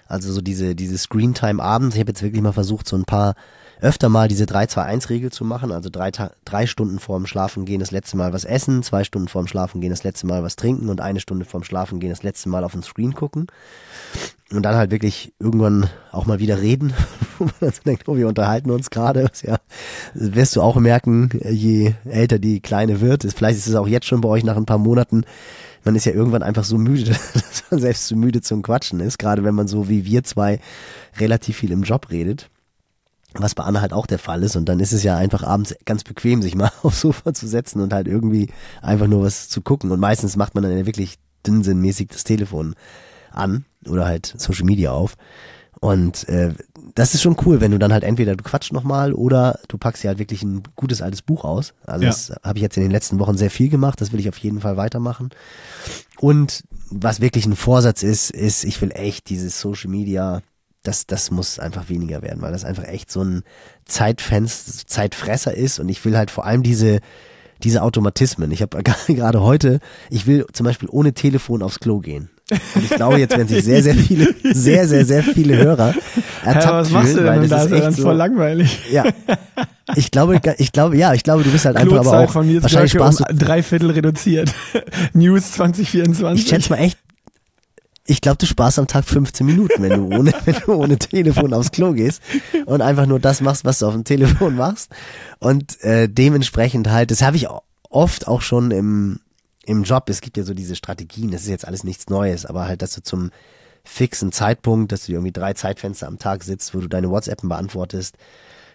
Also 0.07 0.33
so 0.33 0.41
diese, 0.41 0.77
diese 0.77 0.99
Screentime 0.99 1.61
abends. 1.61 1.97
Ich 1.97 2.01
habe 2.01 2.11
jetzt 2.11 2.23
wirklich 2.23 2.43
mal 2.43 2.53
versucht, 2.53 2.87
so 2.87 2.97
ein 2.97 3.05
paar 3.05 3.35
öfter 3.81 4.09
mal 4.09 4.29
diese 4.29 4.45
3-2-1-Regel 4.45 5.33
zu 5.33 5.45
machen. 5.45 5.73
Also 5.73 5.91
drei, 5.91 6.11
drei 6.45 6.67
Stunden 6.67 7.01
vorm 7.01 7.27
Schlafengehen 7.27 7.81
das 7.81 7.91
letzte 7.91 8.17
Mal 8.17 8.33
was 8.33 8.45
essen, 8.45 8.85
zwei 8.85 9.03
Stunden 9.03 9.29
vorm 9.29 9.49
Schlafengehen 9.49 9.91
das 9.91 10.05
letzte 10.05 10.27
Mal 10.27 10.45
was 10.45 10.55
trinken 10.55 10.89
und 10.89 11.01
eine 11.01 11.21
Stunde 11.21 11.45
vorm 11.45 11.65
Schlafengehen 11.65 12.13
das 12.13 12.23
letzte 12.23 12.49
Mal 12.49 12.63
auf 12.63 12.73
den 12.73 12.85
Screen 12.85 13.15
gucken. 13.15 13.49
Und 14.53 14.63
dann 14.63 14.77
halt 14.77 14.93
wirklich 14.93 15.35
irgendwann 15.41 15.91
auch 16.13 16.27
mal 16.27 16.39
wieder 16.39 16.61
reden, 16.61 16.93
wo 17.39 17.45
man 17.45 17.55
dann 17.61 17.73
so 17.73 17.83
denkt, 17.85 18.09
oh, 18.09 18.17
wir 18.17 18.29
unterhalten 18.29 18.71
uns 18.71 18.91
gerade. 18.91 19.29
Ja, 19.43 19.59
wirst 20.15 20.55
du 20.57 20.63
auch 20.63 20.77
merken, 20.77 21.31
je 21.51 21.95
älter 22.05 22.39
die 22.39 22.61
Kleine 22.61 23.01
wird. 23.01 23.25
Ist- 23.25 23.37
Vielleicht 23.37 23.59
ist 23.59 23.67
es 23.67 23.75
auch 23.75 23.89
jetzt 23.89 24.07
schon 24.07 24.21
bei 24.21 24.29
euch 24.29 24.45
nach 24.45 24.57
ein 24.57 24.67
paar 24.67 24.79
Monaten. 24.79 25.25
Man 25.85 25.97
ist 25.97 26.05
ja 26.07 26.13
irgendwann 26.13 26.43
einfach 26.45 26.65
so 26.65 26.79
müde, 26.79 27.11
dass 27.35 27.65
man 27.71 27.81
selbst 27.81 28.07
zu 28.07 28.17
müde 28.17 28.41
zum 28.41 28.63
Quatschen 28.63 29.01
ist. 29.01 29.19
Gerade 29.19 29.43
wenn 29.43 29.55
man 29.55 29.67
so 29.69 29.89
wie 29.89 30.05
wir 30.05 30.23
zwei 30.23 30.61
relativ 31.19 31.57
viel 31.57 31.73
im 31.73 31.83
Job 31.83 32.11
redet. 32.11 32.49
Was 33.35 33.55
bei 33.57 33.65
Anna 33.65 33.81
halt 33.81 33.93
auch 33.93 34.07
der 34.07 34.19
Fall 34.21 34.43
ist. 34.45 34.55
Und 34.57 34.69
dann 34.69 34.79
ist 34.81 34.93
es 34.93 35.03
ja 35.03 35.17
einfach 35.17 35.43
abends 35.43 35.75
ganz 35.85 36.05
bequem, 36.05 36.41
sich 36.41 36.55
mal 36.55 36.71
aufs 36.83 37.01
Sofa 37.01 37.35
zu 37.35 37.49
setzen 37.49 37.81
und 37.81 37.93
halt 37.93 38.07
irgendwie 38.07 38.49
einfach 38.81 39.09
nur 39.09 39.23
was 39.25 39.49
zu 39.49 39.61
gucken. 39.61 39.91
Und 39.91 39.99
meistens 40.01 40.37
macht 40.37 40.55
man 40.55 40.63
dann 40.63 40.77
ja 40.79 40.87
wirklich 40.87 41.17
dünnsinnmäßig 41.47 42.09
das 42.09 42.23
Telefon 42.25 42.75
an 43.37 43.64
oder 43.88 44.07
halt 44.07 44.35
Social 44.37 44.64
Media 44.64 44.92
auf. 44.92 45.16
Und 45.79 46.27
äh, 46.29 46.55
das 46.94 47.14
ist 47.14 47.20
schon 47.22 47.37
cool, 47.44 47.61
wenn 47.61 47.70
du 47.70 47.79
dann 47.79 47.92
halt 47.92 48.03
entweder 48.03 48.35
du 48.35 48.42
quatschst 48.42 48.72
nochmal 48.72 49.12
oder 49.12 49.61
du 49.68 49.77
packst 49.77 50.03
dir 50.03 50.09
halt 50.09 50.18
wirklich 50.18 50.42
ein 50.42 50.62
gutes 50.75 51.03
altes 51.03 51.20
Buch 51.20 51.44
aus. 51.44 51.75
Also 51.87 52.05
Ja. 52.05 52.11
das 52.11 52.33
habe 52.42 52.59
ich 52.59 52.62
jetzt 52.62 52.77
in 52.79 52.83
den 52.83 52.90
letzten 52.90 53.18
Wochen 53.18 53.37
sehr 53.37 53.51
viel 53.51 53.68
gemacht, 53.68 54.01
das 54.01 54.11
will 54.12 54.20
ich 54.20 54.29
auf 54.31 54.38
jeden 54.38 54.61
Fall 54.61 54.79
weitermachen. 54.79 55.31
Und 56.18 56.64
was 56.88 57.20
wirklich 57.20 57.44
ein 57.46 57.57
Vorsatz 57.57 58.03
ist, 58.03 58.31
ist, 58.31 58.64
ich 58.64 58.81
will 58.81 58.90
echt 58.92 59.29
dieses 59.29 59.61
Social 59.61 59.90
Media, 59.90 60.40
das, 60.83 61.07
das 61.07 61.31
muss 61.31 61.59
einfach 61.59 61.88
weniger 61.90 62.22
werden, 62.22 62.40
weil 62.40 62.53
das 62.53 62.64
einfach 62.64 62.85
echt 62.85 63.11
so 63.11 63.22
ein 63.22 63.42
Zeitfenster, 63.85 64.87
Zeitfresser 64.87 65.55
ist 65.55 65.79
und 65.79 65.88
ich 65.88 66.05
will 66.05 66.16
halt 66.16 66.31
vor 66.31 66.46
allem 66.46 66.62
diese, 66.62 67.01
diese 67.62 67.83
Automatismen. 67.83 68.51
Ich 68.51 68.62
habe 68.62 68.83
gerade 69.09 69.42
heute, 69.42 69.81
ich 70.11 70.27
will 70.27 70.46
zum 70.53 70.64
Beispiel 70.64 70.88
ohne 70.90 71.12
Telefon 71.12 71.62
aufs 71.62 71.81
Klo 71.81 71.99
gehen. 72.01 72.31
Und 72.49 72.85
ich 72.85 72.91
glaube, 72.91 73.19
jetzt 73.19 73.37
werden 73.37 73.49
sich 73.49 73.65
sehr, 73.65 73.83
sehr 73.83 73.95
viele, 73.95 74.33
sehr, 74.45 74.87
sehr, 74.87 75.05
sehr 75.05 75.23
viele 75.25 75.57
Hörer 75.57 75.95
ertappt 76.45 76.65
Ja, 76.65 76.79
was 76.79 76.91
machst 76.91 77.13
du 77.15 77.17
denn? 77.19 77.27
weil 77.27 77.41
das 77.41 77.51
da 77.51 77.63
ist 77.63 77.73
ist 77.73 77.81
dann 77.83 77.93
so, 77.95 78.03
voll 78.03 78.15
langweilig. 78.17 78.79
ja. 78.93 79.05
Ich 79.97 80.11
glaube, 80.11 80.41
ich 80.59 80.73
glaube, 80.73 80.97
ja, 80.97 81.13
ich 81.15 81.23
glaube, 81.25 81.43
du 81.43 81.51
bist 81.51 81.65
halt 81.65 81.77
einfach 81.77 81.93
aber 81.93 82.03
Klotzeit 82.03 82.29
auch, 82.29 82.33
von 82.33 82.47
mir 82.47 82.63
wahrscheinlich 82.63 82.93
sparst 82.93 83.29
um 83.29 83.39
drei 83.39 83.63
Viertel 83.63 83.91
reduziert. 83.91 84.53
News 85.13 85.53
2024. 85.53 86.45
ich 86.45 86.51
schätze 86.51 86.71
mal 86.71 86.79
echt, 86.79 86.99
ich 88.07 88.21
glaube, 88.21 88.39
du 88.39 88.47
sparst 88.47 88.79
am 88.79 88.87
Tag 88.87 89.05
15 89.05 89.45
Minuten, 89.45 89.83
wenn 89.83 89.91
du 89.91 90.17
ohne, 90.17 90.33
wenn 90.45 90.57
du 90.65 90.75
ohne 90.75 90.99
Telefon 90.99 91.53
aufs 91.53 91.73
Klo 91.73 91.93
gehst 91.93 92.23
und 92.67 92.81
einfach 92.81 93.07
nur 93.07 93.19
das 93.19 93.41
machst, 93.41 93.65
was 93.65 93.81
du 93.81 93.87
auf 93.87 93.95
dem 93.95 94.05
Telefon 94.05 94.55
machst. 94.57 94.91
Und 95.41 95.81
äh, 95.83 96.09
dementsprechend 96.09 96.89
halt, 96.91 97.11
das 97.11 97.23
habe 97.23 97.37
ich 97.37 97.49
oft 97.91 98.29
auch 98.29 98.43
schon 98.43 98.71
im, 98.71 99.21
im 99.67 99.83
Job. 99.83 100.09
Es 100.09 100.21
gibt 100.21 100.37
ja 100.37 100.43
so 100.43 100.55
diese 100.55 100.77
Strategien, 100.77 101.31
das 101.31 101.43
ist 101.43 101.49
jetzt 101.49 101.67
alles 101.67 101.85
nichts 101.85 102.09
Neues, 102.09 102.47
aber 102.47 102.67
halt, 102.67 102.83
dass 102.83 102.95
du 102.95 103.03
zum 103.03 103.31
fixen 103.85 104.33
Zeitpunkt, 104.33 104.93
dass 104.93 105.07
du 105.07 105.13
irgendwie 105.13 105.33
drei 105.33 105.53
Zeitfenster 105.53 106.09
am 106.09 106.19
Tag 106.19 106.43
sitzt, 106.43 106.75
wo 106.75 106.81
du 106.81 106.89
deine 106.89 107.11
WhatsAppen 107.11 107.49
beantwortest, 107.49 108.17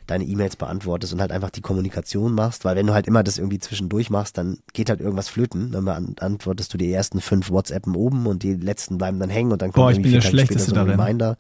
deine 0.07 0.23
E-Mails 0.23 0.55
beantwortest 0.55 1.13
und 1.13 1.21
halt 1.21 1.31
einfach 1.31 1.49
die 1.49 1.61
Kommunikation 1.61 2.33
machst, 2.33 2.65
weil 2.65 2.75
wenn 2.75 2.87
du 2.87 2.93
halt 2.93 3.07
immer 3.07 3.23
das 3.23 3.37
irgendwie 3.37 3.59
zwischendurch 3.59 4.09
machst, 4.09 4.37
dann 4.37 4.57
geht 4.73 4.89
halt 4.89 4.99
irgendwas 4.99 5.29
flöten. 5.29 5.71
Dann 5.71 5.85
beantwortest 5.85 6.73
du 6.73 6.77
die 6.77 6.91
ersten 6.91 7.21
fünf 7.21 7.49
WhatsAppen 7.49 7.95
oben 7.95 8.25
und 8.25 8.43
die 8.43 8.53
letzten 8.53 8.97
bleiben 8.97 9.19
dann 9.19 9.29
hängen 9.29 9.51
und 9.51 9.61
dann 9.61 9.71
kommt 9.71 9.85
Boah, 9.85 9.91
ich 9.91 10.01
bin 10.01 10.11
der 10.11 10.21
Schlechteste 10.21 10.71
so 10.71 10.75
ein 10.75 10.87
darin. 10.87 10.99
Reminder. 10.99 11.37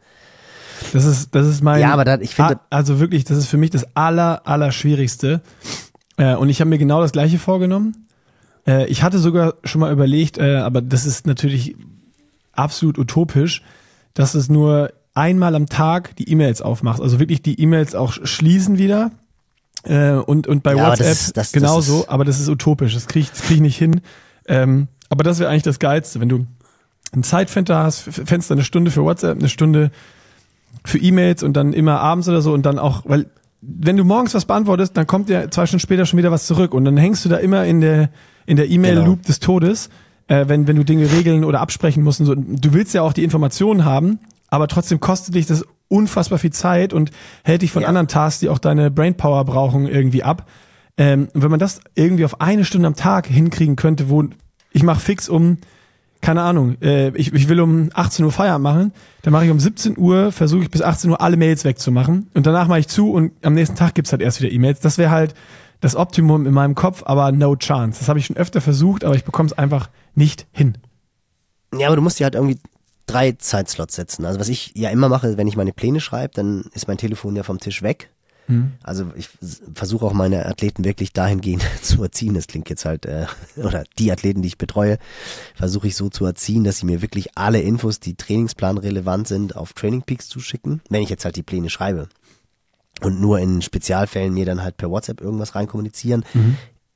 Das 0.93 1.05
ist, 1.05 1.33
das 1.35 1.47
ist 1.47 1.61
mein. 1.63 1.79
Ja, 1.79 1.93
aber 1.93 2.05
da, 2.05 2.19
ich 2.19 2.35
finde, 2.35 2.59
also 2.69 2.99
wirklich, 2.99 3.23
das 3.23 3.37
ist 3.37 3.47
für 3.47 3.57
mich 3.57 3.69
das 3.69 3.95
aller, 3.95 4.41
aller 4.45 4.71
Schwierigste. 4.71 5.41
Äh, 6.17 6.35
und 6.35 6.49
ich 6.49 6.59
habe 6.59 6.69
mir 6.69 6.77
genau 6.77 7.01
das 7.01 7.11
gleiche 7.11 7.39
vorgenommen. 7.39 8.07
Äh, 8.67 8.87
ich 8.87 9.03
hatte 9.03 9.17
sogar 9.19 9.55
schon 9.63 9.81
mal 9.81 9.91
überlegt, 9.91 10.37
äh, 10.37 10.57
aber 10.57 10.81
das 10.81 11.05
ist 11.05 11.25
natürlich 11.27 11.75
absolut 12.53 12.97
utopisch, 12.97 13.61
dass 14.13 14.33
es 14.35 14.49
nur 14.49 14.91
einmal 15.13 15.55
am 15.55 15.67
Tag 15.67 16.15
die 16.17 16.29
E-Mails 16.29 16.61
aufmachst. 16.61 17.01
Also 17.01 17.19
wirklich 17.19 17.41
die 17.41 17.59
E-Mails 17.59 17.95
auch 17.95 18.13
schließen 18.23 18.77
wieder. 18.77 19.11
Äh, 19.83 20.11
und, 20.13 20.47
und 20.47 20.63
bei 20.63 20.75
Ja, 20.75 20.85
aber 20.87 20.95
das 20.95 20.99
WhatsApp 20.99 21.11
ist- 21.13 21.37
das- 21.37 21.51
das 21.51 21.51
genauso, 21.53 21.99
ist- 22.01 22.09
aber 22.09 22.23
das 22.25 22.39
ist 22.39 22.49
utopisch. 22.49 22.93
Das 22.93 23.07
kriege 23.07 23.23
ich, 23.23 23.31
das 23.31 23.41
krieg 23.41 23.55
ich 23.57 23.61
nicht 23.61 23.77
hin. 23.77 24.01
Ähm, 24.47 24.87
aber 25.09 25.23
das 25.23 25.39
wäre 25.39 25.49
eigentlich 25.49 25.63
das 25.63 25.79
Geilste, 25.79 26.19
wenn 26.19 26.29
du 26.29 26.45
ein 27.13 27.23
Zeitfenster 27.23 27.83
hast, 27.83 28.01
Fenster 28.03 28.53
eine 28.53 28.63
Stunde 28.63 28.91
für 28.91 29.03
WhatsApp, 29.03 29.37
eine 29.39 29.49
Stunde 29.49 29.91
für 30.85 30.97
E-Mails 30.97 31.43
und 31.43 31.53
dann 31.53 31.73
immer 31.73 31.99
abends 31.99 32.29
oder 32.29 32.41
so 32.41 32.53
und 32.53 32.65
dann 32.65 32.79
auch, 32.79 33.03
weil 33.05 33.25
wenn 33.61 33.97
du 33.97 34.03
morgens 34.05 34.33
was 34.33 34.45
beantwortest, 34.45 34.95
dann 34.97 35.05
kommt 35.07 35.29
ja 35.29 35.49
zwei 35.51 35.65
Stunden 35.65 35.81
später 35.81 36.05
schon 36.05 36.17
wieder 36.17 36.31
was 36.31 36.47
zurück 36.47 36.73
und 36.73 36.85
dann 36.85 36.97
hängst 36.97 37.25
du 37.25 37.29
da 37.29 37.37
immer 37.37 37.65
in 37.65 37.81
der 37.81 38.09
in 38.45 38.57
der 38.57 38.69
E-Mail-Loop 38.69 39.05
Genau. 39.05 39.27
des 39.27 39.39
Todes, 39.39 39.89
äh, 40.27 40.45
wenn 40.47 40.67
wenn 40.67 40.75
du 40.75 40.83
Dinge 40.83 41.11
regeln 41.11 41.43
oder 41.43 41.61
absprechen 41.61 42.03
musst 42.03 42.19
und 42.19 42.25
so. 42.25 42.35
Du 42.35 42.73
willst 42.73 42.93
ja 42.93 43.01
auch 43.01 43.13
die 43.13 43.23
Informationen 43.23 43.85
haben, 43.85 44.19
aber 44.49 44.67
trotzdem 44.67 44.99
kostet 44.99 45.35
dich 45.35 45.45
das 45.45 45.65
unfassbar 45.87 46.39
viel 46.39 46.51
Zeit 46.53 46.93
und 46.93 47.11
hält 47.43 47.61
dich 47.63 47.71
von 47.71 47.81
Ja. 47.81 47.87
anderen 47.89 48.07
Tasks, 48.07 48.39
die 48.39 48.49
auch 48.49 48.59
deine 48.59 48.89
Brainpower 48.91 49.43
brauchen, 49.45 49.87
irgendwie 49.87 50.23
ab. 50.23 50.47
Ähm, 50.97 51.27
und 51.33 51.41
wenn 51.43 51.51
man 51.51 51.59
das 51.59 51.81
irgendwie 51.95 52.25
auf 52.25 52.39
eine 52.41 52.63
Stunde 52.65 52.87
am 52.87 52.95
Tag 52.95 53.27
hinkriegen 53.27 53.75
könnte, 53.75 54.09
wo 54.09 54.23
ich 54.71 54.83
mache 54.83 54.99
fix 55.01 55.27
um 55.29 55.57
keine 56.21 56.43
Ahnung, 56.43 56.75
äh, 56.83 57.09
ich, 57.17 57.33
ich 57.33 57.49
will 57.49 57.59
um 57.59 57.89
18 57.95 58.23
Uhr 58.23 58.31
Feierabend 58.31 58.63
machen, 58.63 58.93
dann 59.23 59.33
mache 59.33 59.45
ich 59.45 59.49
um 59.51 59.59
17 59.59 59.97
Uhr, 59.97 60.31
versuche 60.31 60.61
ich 60.61 60.69
bis 60.69 60.83
18 60.83 61.09
Uhr 61.09 61.19
alle 61.19 61.35
Mails 61.35 61.65
wegzumachen 61.65 62.27
und 62.35 62.45
danach 62.45 62.67
mache 62.67 62.77
ich 62.79 62.87
zu 62.87 63.11
und 63.11 63.31
am 63.41 63.55
nächsten 63.55 63.75
Tag 63.75 63.95
gibt's 63.95 64.11
halt 64.11 64.21
erst 64.21 64.39
wieder 64.39 64.51
E-Mails. 64.51 64.79
Das 64.81 64.99
wäre 64.99 65.09
halt 65.09 65.33
das 65.81 65.95
Optimum 65.95 66.45
in 66.45 66.53
meinem 66.53 66.75
Kopf, 66.75 67.03
aber 67.05 67.31
no 67.31 67.55
chance. 67.55 67.99
Das 67.99 68.07
habe 68.07 68.19
ich 68.19 68.27
schon 68.27 68.37
öfter 68.37 68.61
versucht, 68.61 69.03
aber 69.03 69.15
ich 69.15 69.25
bekomme 69.25 69.47
es 69.47 69.57
einfach 69.57 69.89
nicht 70.15 70.47
hin. 70.51 70.77
Ja, 71.77 71.87
aber 71.87 71.97
du 71.97 72.01
musst 72.01 72.19
dir 72.19 72.25
halt 72.25 72.35
irgendwie 72.35 72.59
drei 73.07 73.33
Zeitslots 73.33 73.95
setzen. 73.95 74.25
Also 74.25 74.39
was 74.39 74.47
ich 74.47 74.71
ja 74.75 74.89
immer 74.89 75.09
mache, 75.09 75.37
wenn 75.37 75.47
ich 75.47 75.57
meine 75.57 75.73
Pläne 75.73 75.99
schreibe, 75.99 76.33
dann 76.33 76.65
ist 76.73 76.87
mein 76.87 76.97
Telefon 76.97 77.35
ja 77.35 77.43
vom 77.43 77.59
Tisch 77.59 77.81
weg. 77.81 78.09
Also 78.83 79.11
ich 79.15 79.29
versuche 79.73 80.05
auch 80.05 80.13
meine 80.13 80.45
Athleten 80.45 80.83
wirklich 80.83 81.13
dahingehend 81.13 81.63
zu 81.81 82.03
erziehen. 82.03 82.33
Das 82.33 82.47
klingt 82.47 82.69
jetzt 82.69 82.85
halt, 82.85 83.05
äh, 83.05 83.25
oder 83.55 83.83
die 83.97 84.11
Athleten, 84.11 84.41
die 84.41 84.49
ich 84.49 84.57
betreue, 84.57 84.97
versuche 85.55 85.87
ich 85.87 85.95
so 85.95 86.09
zu 86.09 86.25
erziehen, 86.25 86.63
dass 86.63 86.77
sie 86.77 86.85
mir 86.85 87.01
wirklich 87.01 87.37
alle 87.37 87.61
Infos, 87.61 87.99
die 87.99 88.15
Trainingsplan 88.15 88.77
relevant 88.77 89.27
sind, 89.27 89.55
auf 89.55 89.73
Training 89.73 90.03
Peaks 90.03 90.27
zuschicken, 90.27 90.81
wenn 90.89 91.01
ich 91.01 91.09
jetzt 91.09 91.25
halt 91.25 91.35
die 91.35 91.43
Pläne 91.43 91.69
schreibe. 91.69 92.09
Und 93.03 93.19
nur 93.19 93.39
in 93.39 93.61
Spezialfällen 93.61 94.33
mir 94.33 94.45
dann 94.45 94.61
halt 94.61 94.77
per 94.77 94.89
WhatsApp 94.91 95.21
irgendwas 95.21 95.55
reinkommunizieren. 95.55 96.23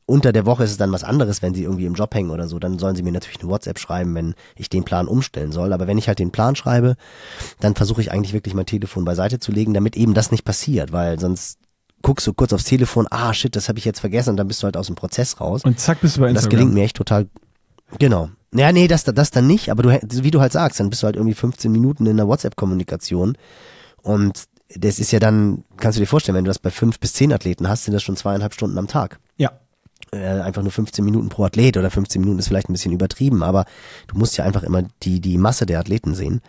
Unter 0.08 0.32
der 0.32 0.46
Woche 0.46 0.64
ist 0.64 0.70
es 0.72 0.78
dann 0.78 0.92
was 0.92 1.04
anderes, 1.04 1.42
wenn 1.42 1.56
sie 1.56 1.64
irgendwie 1.64 1.86
im 1.88 1.96
Job 1.96 2.14
hängen 2.14 2.30
oder 2.30 2.48
so, 2.48 2.60
dann 2.60 2.78
sollen 2.78 2.96
sie 2.96 3.02
mir 3.02 3.12
natürlich 3.12 3.40
eine 3.42 3.50
WhatsApp 3.50 3.80
schreiben, 3.80 4.14
wenn 4.14 4.36
ich 4.56 4.70
den 4.70 4.84
Plan 4.84 5.08
umstellen 5.08 5.52
soll. 5.52 5.74
Aber 5.74 5.88
wenn 5.88 5.98
ich 5.98 6.08
halt 6.08 6.20
den 6.20 6.32
Plan 6.32 6.56
schreibe, 6.56 6.96
dann 7.60 7.74
versuche 7.74 8.02
ich 8.02 8.12
eigentlich 8.12 8.34
wirklich 8.34 8.54
mein 8.54 8.68
Telefon 8.68 9.04
beiseite 9.04 9.40
zu 9.40 9.52
legen, 9.52 9.74
damit 9.74 9.98
eben 9.98 10.14
das 10.14 10.30
nicht 10.30 10.46
passiert, 10.46 10.92
weil 10.92 11.20
sonst 11.20 11.58
guckst 12.04 12.28
du 12.28 12.34
kurz 12.34 12.54
aufs 12.54 12.66
Telefon, 12.66 13.08
ah 13.10 13.34
shit, 13.34 13.56
das 13.56 13.68
habe 13.68 13.80
ich 13.80 13.86
jetzt 13.86 14.00
vergessen 14.00 14.30
und 14.30 14.38
dann 14.38 14.48
bist 14.48 14.62
du 14.62 14.66
halt 14.66 14.78
aus 14.78 14.86
dem 14.86 14.96
Prozess 14.96 15.42
raus. 15.42 15.64
Und 15.64 15.80
zack, 15.80 16.02
bist 16.02 16.18
du 16.18 16.22
bei 16.22 16.28
Und 16.28 16.36
das 16.36 16.44
Instagram. 16.44 16.60
gelingt 16.60 16.74
mir 16.76 16.84
echt 16.84 16.98
total. 16.98 17.26
Genau. 17.98 18.30
Ja, 18.54 18.72
nee, 18.72 18.88
das, 18.88 19.06
das 19.06 19.32
dann 19.32 19.48
nicht, 19.48 19.72
aber 19.72 19.82
du, 19.82 19.90
wie 20.24 20.30
du 20.32 20.40
halt 20.40 20.52
sagst, 20.52 20.80
dann 20.80 20.92
bist 20.92 21.02
du 21.02 21.08
halt 21.08 21.16
irgendwie 21.16 21.34
15 21.34 21.72
Minuten 21.72 22.06
in 22.06 22.18
der 22.18 22.28
WhatsApp-Kommunikation 22.28 23.38
und 24.04 24.44
das 24.70 25.00
ist 25.00 25.12
ja 25.12 25.20
dann, 25.20 25.64
kannst 25.78 25.98
du 25.98 26.02
dir 26.02 26.08
vorstellen, 26.08 26.36
wenn 26.36 26.46
du 26.46 26.50
das 26.50 26.60
bei 26.60 26.72
fünf 26.72 27.00
bis 27.00 27.14
zehn 27.14 27.32
Athleten 27.34 27.68
hast, 27.70 27.84
sind 27.86 27.94
das 27.94 28.04
schon 28.04 28.18
zweieinhalb 28.18 28.54
Stunden 28.54 28.78
am 28.78 28.88
Tag 28.88 29.20
Ja. 29.38 29.52
äh, 30.12 30.18
einfach 30.42 30.64
nur 30.64 30.72
15 30.72 31.06
Minuten 31.06 31.30
pro 31.30 31.44
Athlet 31.46 31.78
oder 31.78 31.92
15 31.92 32.20
Minuten 32.20 32.40
ist 32.40 32.48
vielleicht 32.48 32.70
ein 32.70 32.74
bisschen 32.74 32.92
übertrieben, 32.94 33.44
aber 33.44 33.66
du 34.08 34.18
musst 34.18 34.38
ja 34.38 34.44
einfach 34.46 34.64
immer 34.64 34.84
die, 35.04 35.20
die 35.20 35.38
Masse 35.38 35.66
der 35.66 35.80
Athleten 35.80 36.16
sehen. 36.16 36.42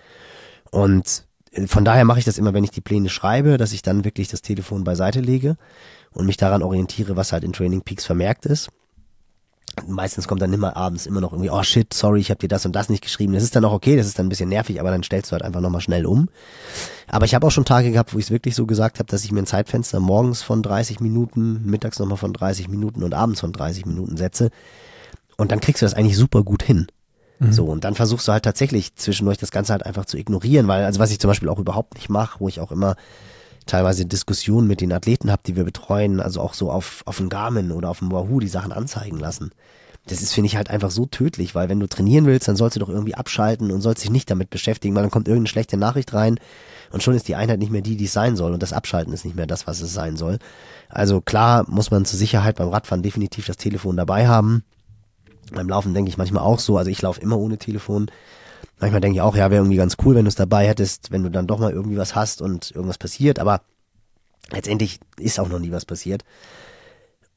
Und 0.70 1.24
äh, 1.52 1.66
von 1.66 1.84
daher 1.84 2.04
mache 2.04 2.18
ich 2.18 2.24
das 2.24 2.38
immer, 2.38 2.54
wenn 2.54 2.64
ich 2.64 2.70
die 2.70 2.80
Pläne 2.80 3.08
schreibe, 3.08 3.56
dass 3.58 3.72
ich 3.72 3.82
dann 3.82 4.04
wirklich 4.04 4.28
das 4.28 4.42
Telefon 4.42 4.82
beiseite 4.84 5.20
lege 5.20 5.56
und 6.12 6.26
mich 6.26 6.36
daran 6.38 6.62
orientiere, 6.62 7.16
was 7.16 7.32
halt 7.32 7.44
in 7.44 7.52
Training 7.52 7.82
Peaks 7.82 8.06
vermerkt 8.06 8.46
ist. 8.46 8.68
Meistens 9.86 10.26
kommt 10.26 10.40
dann 10.40 10.52
immer 10.52 10.76
abends 10.76 11.06
immer 11.06 11.20
noch 11.20 11.32
irgendwie, 11.32 11.50
oh 11.50 11.62
shit, 11.62 11.92
sorry, 11.92 12.20
ich 12.20 12.30
habe 12.30 12.38
dir 12.38 12.48
das 12.48 12.64
und 12.64 12.74
das 12.74 12.88
nicht 12.88 13.02
geschrieben. 13.02 13.34
Das 13.34 13.42
ist 13.42 13.54
dann 13.54 13.64
auch 13.64 13.72
okay, 13.72 13.96
das 13.96 14.06
ist 14.06 14.18
dann 14.18 14.26
ein 14.26 14.28
bisschen 14.30 14.48
nervig, 14.48 14.80
aber 14.80 14.90
dann 14.90 15.02
stellst 15.02 15.30
du 15.30 15.32
halt 15.32 15.42
einfach 15.42 15.60
nochmal 15.60 15.82
schnell 15.82 16.06
um. 16.06 16.28
Aber 17.08 17.26
ich 17.26 17.34
habe 17.34 17.46
auch 17.46 17.50
schon 17.50 17.66
Tage 17.66 17.92
gehabt, 17.92 18.14
wo 18.14 18.18
ich 18.18 18.26
es 18.26 18.30
wirklich 18.30 18.54
so 18.54 18.66
gesagt 18.66 18.98
habe, 18.98 19.08
dass 19.10 19.24
ich 19.24 19.32
mir 19.32 19.40
ein 19.40 19.46
Zeitfenster 19.46 20.00
morgens 20.00 20.42
von 20.42 20.62
30 20.62 21.00
Minuten, 21.00 21.62
mittags 21.66 21.98
nochmal 21.98 22.16
von 22.16 22.32
30 22.32 22.68
Minuten 22.68 23.02
und 23.02 23.12
abends 23.12 23.40
von 23.40 23.52
30 23.52 23.84
Minuten 23.86 24.16
setze. 24.16 24.50
Und 25.36 25.52
dann 25.52 25.60
kriegst 25.60 25.82
du 25.82 25.86
das 25.86 25.94
eigentlich 25.94 26.16
super 26.16 26.42
gut 26.42 26.62
hin. 26.62 26.86
So, 27.52 27.66
und 27.66 27.84
dann 27.84 27.94
versuchst 27.94 28.26
du 28.26 28.32
halt 28.32 28.44
tatsächlich 28.44 28.94
zwischendurch 28.96 29.36
das 29.36 29.50
Ganze 29.50 29.72
halt 29.72 29.84
einfach 29.84 30.06
zu 30.06 30.16
ignorieren, 30.16 30.68
weil, 30.68 30.84
also 30.84 31.00
was 31.00 31.10
ich 31.10 31.20
zum 31.20 31.28
Beispiel 31.28 31.50
auch 31.50 31.58
überhaupt 31.58 31.94
nicht 31.94 32.08
mache, 32.08 32.40
wo 32.40 32.48
ich 32.48 32.60
auch 32.60 32.72
immer 32.72 32.96
teilweise 33.66 34.06
Diskussionen 34.06 34.66
mit 34.66 34.80
den 34.80 34.92
Athleten 34.92 35.30
habe, 35.30 35.42
die 35.46 35.56
wir 35.56 35.64
betreuen, 35.64 36.20
also 36.20 36.40
auch 36.40 36.54
so 36.54 36.70
auf, 36.70 37.02
auf 37.04 37.18
dem 37.18 37.28
Garmin 37.28 37.72
oder 37.72 37.90
auf 37.90 37.98
dem 37.98 38.12
Wahoo 38.12 38.40
die 38.40 38.48
Sachen 38.48 38.72
anzeigen 38.72 39.18
lassen. 39.18 39.50
Das 40.06 40.22
ist, 40.22 40.32
finde 40.32 40.46
ich, 40.46 40.56
halt 40.56 40.70
einfach 40.70 40.92
so 40.92 41.06
tödlich, 41.06 41.56
weil 41.56 41.68
wenn 41.68 41.80
du 41.80 41.88
trainieren 41.88 42.26
willst, 42.26 42.46
dann 42.46 42.54
sollst 42.54 42.76
du 42.76 42.80
doch 42.80 42.88
irgendwie 42.88 43.16
abschalten 43.16 43.72
und 43.72 43.80
sollst 43.80 44.04
dich 44.04 44.10
nicht 44.10 44.30
damit 44.30 44.50
beschäftigen, 44.50 44.94
weil 44.94 45.02
dann 45.02 45.10
kommt 45.10 45.26
irgendeine 45.26 45.48
schlechte 45.48 45.76
Nachricht 45.76 46.14
rein 46.14 46.38
und 46.92 47.02
schon 47.02 47.14
ist 47.14 47.26
die 47.26 47.34
Einheit 47.34 47.58
nicht 47.58 47.72
mehr 47.72 47.82
die, 47.82 47.96
die 47.96 48.04
es 48.04 48.12
sein 48.12 48.36
soll 48.36 48.52
und 48.52 48.62
das 48.62 48.72
Abschalten 48.72 49.12
ist 49.12 49.24
nicht 49.24 49.36
mehr 49.36 49.48
das, 49.48 49.66
was 49.66 49.80
es 49.80 49.92
sein 49.92 50.16
soll. 50.16 50.38
Also 50.88 51.20
klar 51.20 51.64
muss 51.68 51.90
man 51.90 52.04
zur 52.04 52.20
Sicherheit 52.20 52.56
beim 52.56 52.68
Radfahren 52.68 53.02
definitiv 53.02 53.46
das 53.46 53.56
Telefon 53.56 53.96
dabei 53.96 54.28
haben. 54.28 54.62
Beim 55.52 55.68
Laufen 55.68 55.92
denke 55.92 56.08
ich 56.08 56.18
manchmal 56.18 56.44
auch 56.44 56.60
so, 56.60 56.78
also 56.78 56.90
ich 56.90 57.02
laufe 57.02 57.20
immer 57.20 57.38
ohne 57.38 57.58
Telefon. 57.58 58.08
Manchmal 58.78 59.00
denke 59.00 59.16
ich 59.16 59.22
auch, 59.22 59.34
ja, 59.36 59.50
wäre 59.50 59.62
irgendwie 59.62 59.76
ganz 59.78 59.96
cool, 60.04 60.14
wenn 60.14 60.24
du 60.24 60.28
es 60.28 60.34
dabei 60.34 60.68
hättest, 60.68 61.10
wenn 61.10 61.22
du 61.22 61.30
dann 61.30 61.46
doch 61.46 61.58
mal 61.58 61.72
irgendwie 61.72 61.96
was 61.96 62.14
hast 62.14 62.42
und 62.42 62.70
irgendwas 62.72 62.98
passiert, 62.98 63.38
aber 63.38 63.62
letztendlich 64.50 65.00
ist 65.18 65.40
auch 65.40 65.48
noch 65.48 65.58
nie 65.58 65.72
was 65.72 65.86
passiert. 65.86 66.24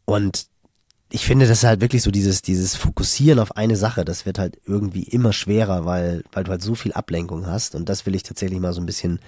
Und 0.05 0.47
ich 1.11 1.25
finde, 1.25 1.47
das 1.47 1.59
ist 1.59 1.63
halt 1.63 1.81
wirklich 1.81 2.03
so 2.03 2.11
dieses, 2.11 2.41
dieses 2.41 2.75
Fokussieren 2.75 3.39
auf 3.39 3.55
eine 3.55 3.75
Sache, 3.77 4.05
das 4.05 4.25
wird 4.25 4.37
halt 4.37 4.59
irgendwie 4.65 5.03
immer 5.03 5.33
schwerer, 5.33 5.85
weil, 5.85 6.23
weil 6.33 6.43
du 6.43 6.51
halt 6.51 6.61
so 6.61 6.75
viel 6.75 6.93
Ablenkung 6.93 7.47
hast 7.47 7.73
und 7.73 7.89
das 7.89 8.05
will 8.05 8.15
ich 8.15 8.23
tatsächlich 8.23 8.59
mal 8.59 8.73
so 8.73 8.81
ein 8.81 8.85
bisschen 8.85 9.19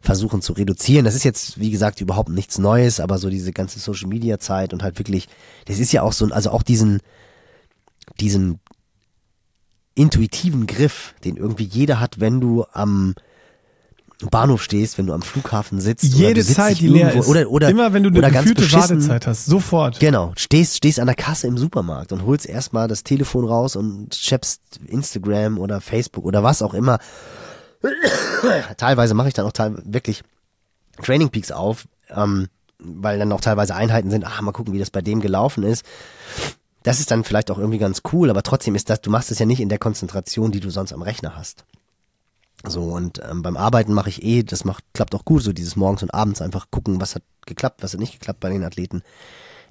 versuchen 0.00 0.40
zu 0.42 0.52
reduzieren. 0.52 1.04
Das 1.04 1.16
ist 1.16 1.24
jetzt, 1.24 1.58
wie 1.58 1.70
gesagt, 1.70 2.00
überhaupt 2.00 2.28
nichts 2.30 2.58
Neues, 2.58 3.00
aber 3.00 3.18
so 3.18 3.28
diese 3.28 3.52
ganze 3.52 3.80
Social 3.80 4.08
Media 4.08 4.38
Zeit 4.38 4.72
und 4.72 4.82
halt 4.82 4.98
wirklich, 4.98 5.28
das 5.66 5.80
ist 5.80 5.92
ja 5.92 6.02
auch 6.02 6.12
so, 6.12 6.24
ein- 6.24 6.32
also 6.32 6.50
auch 6.50 6.62
diesen, 6.62 7.00
diesen 8.20 8.60
intuitiven 9.98 10.66
Griff, 10.66 11.14
den 11.24 11.36
irgendwie 11.36 11.64
jeder 11.64 12.00
hat, 12.00 12.20
wenn 12.20 12.40
du 12.40 12.64
am, 12.72 13.14
Bahnhof 14.30 14.62
stehst, 14.64 14.98
wenn 14.98 15.06
du 15.06 15.12
am 15.12 15.22
Flughafen 15.22 15.80
sitzt. 15.80 16.02
Jede 16.02 16.44
Zeit, 16.44 16.80
die 16.80 16.88
leer 16.88 17.14
ist. 17.14 17.28
Oder, 17.28 17.48
oder, 17.50 17.68
Immer 17.68 17.92
wenn 17.92 18.02
du 18.02 18.08
eine 18.10 18.32
gefühlte 18.32 18.70
Wartezeit 18.72 19.26
hast, 19.26 19.46
sofort. 19.46 20.00
Genau, 20.00 20.32
stehst, 20.36 20.76
stehst 20.76 20.98
an 20.98 21.06
der 21.06 21.14
Kasse 21.14 21.46
im 21.46 21.56
Supermarkt 21.56 22.10
und 22.12 22.24
holst 22.24 22.46
erstmal 22.46 22.88
das 22.88 23.04
Telefon 23.04 23.46
raus 23.46 23.76
und 23.76 24.10
chappst 24.10 24.80
Instagram 24.86 25.58
oder 25.58 25.80
Facebook 25.80 26.24
oder 26.24 26.42
was 26.42 26.62
auch 26.62 26.74
immer. 26.74 26.98
teilweise 28.76 29.14
mache 29.14 29.28
ich 29.28 29.34
dann 29.34 29.46
auch 29.46 29.52
wirklich 29.84 30.22
Training 31.00 31.28
Peaks 31.28 31.52
auf, 31.52 31.86
ähm, 32.10 32.48
weil 32.80 33.20
dann 33.20 33.30
auch 33.30 33.40
teilweise 33.40 33.76
Einheiten 33.76 34.10
sind, 34.10 34.24
ach, 34.24 34.40
mal 34.40 34.50
gucken, 34.50 34.74
wie 34.74 34.80
das 34.80 34.90
bei 34.90 35.00
dem 35.00 35.20
gelaufen 35.20 35.62
ist. 35.62 35.84
Das 36.88 37.00
ist 37.00 37.10
dann 37.10 37.22
vielleicht 37.22 37.50
auch 37.50 37.58
irgendwie 37.58 37.76
ganz 37.76 38.00
cool, 38.14 38.30
aber 38.30 38.42
trotzdem 38.42 38.74
ist 38.74 38.88
das, 38.88 39.02
du 39.02 39.10
machst 39.10 39.30
es 39.30 39.38
ja 39.38 39.44
nicht 39.44 39.60
in 39.60 39.68
der 39.68 39.76
Konzentration, 39.76 40.52
die 40.52 40.60
du 40.60 40.70
sonst 40.70 40.94
am 40.94 41.02
Rechner 41.02 41.36
hast. 41.36 41.66
So, 42.64 42.80
und 42.80 43.20
ähm, 43.30 43.42
beim 43.42 43.58
Arbeiten 43.58 43.92
mache 43.92 44.08
ich 44.08 44.22
eh, 44.22 44.42
das 44.42 44.64
macht, 44.64 44.82
klappt 44.94 45.14
auch 45.14 45.26
gut, 45.26 45.42
so 45.42 45.52
dieses 45.52 45.76
morgens 45.76 46.02
und 46.02 46.14
abends 46.14 46.40
einfach 46.40 46.70
gucken, 46.70 46.98
was 46.98 47.14
hat 47.14 47.22
geklappt, 47.44 47.82
was 47.82 47.92
hat 47.92 48.00
nicht 48.00 48.14
geklappt 48.14 48.40
bei 48.40 48.48
den 48.48 48.64
Athleten. 48.64 49.02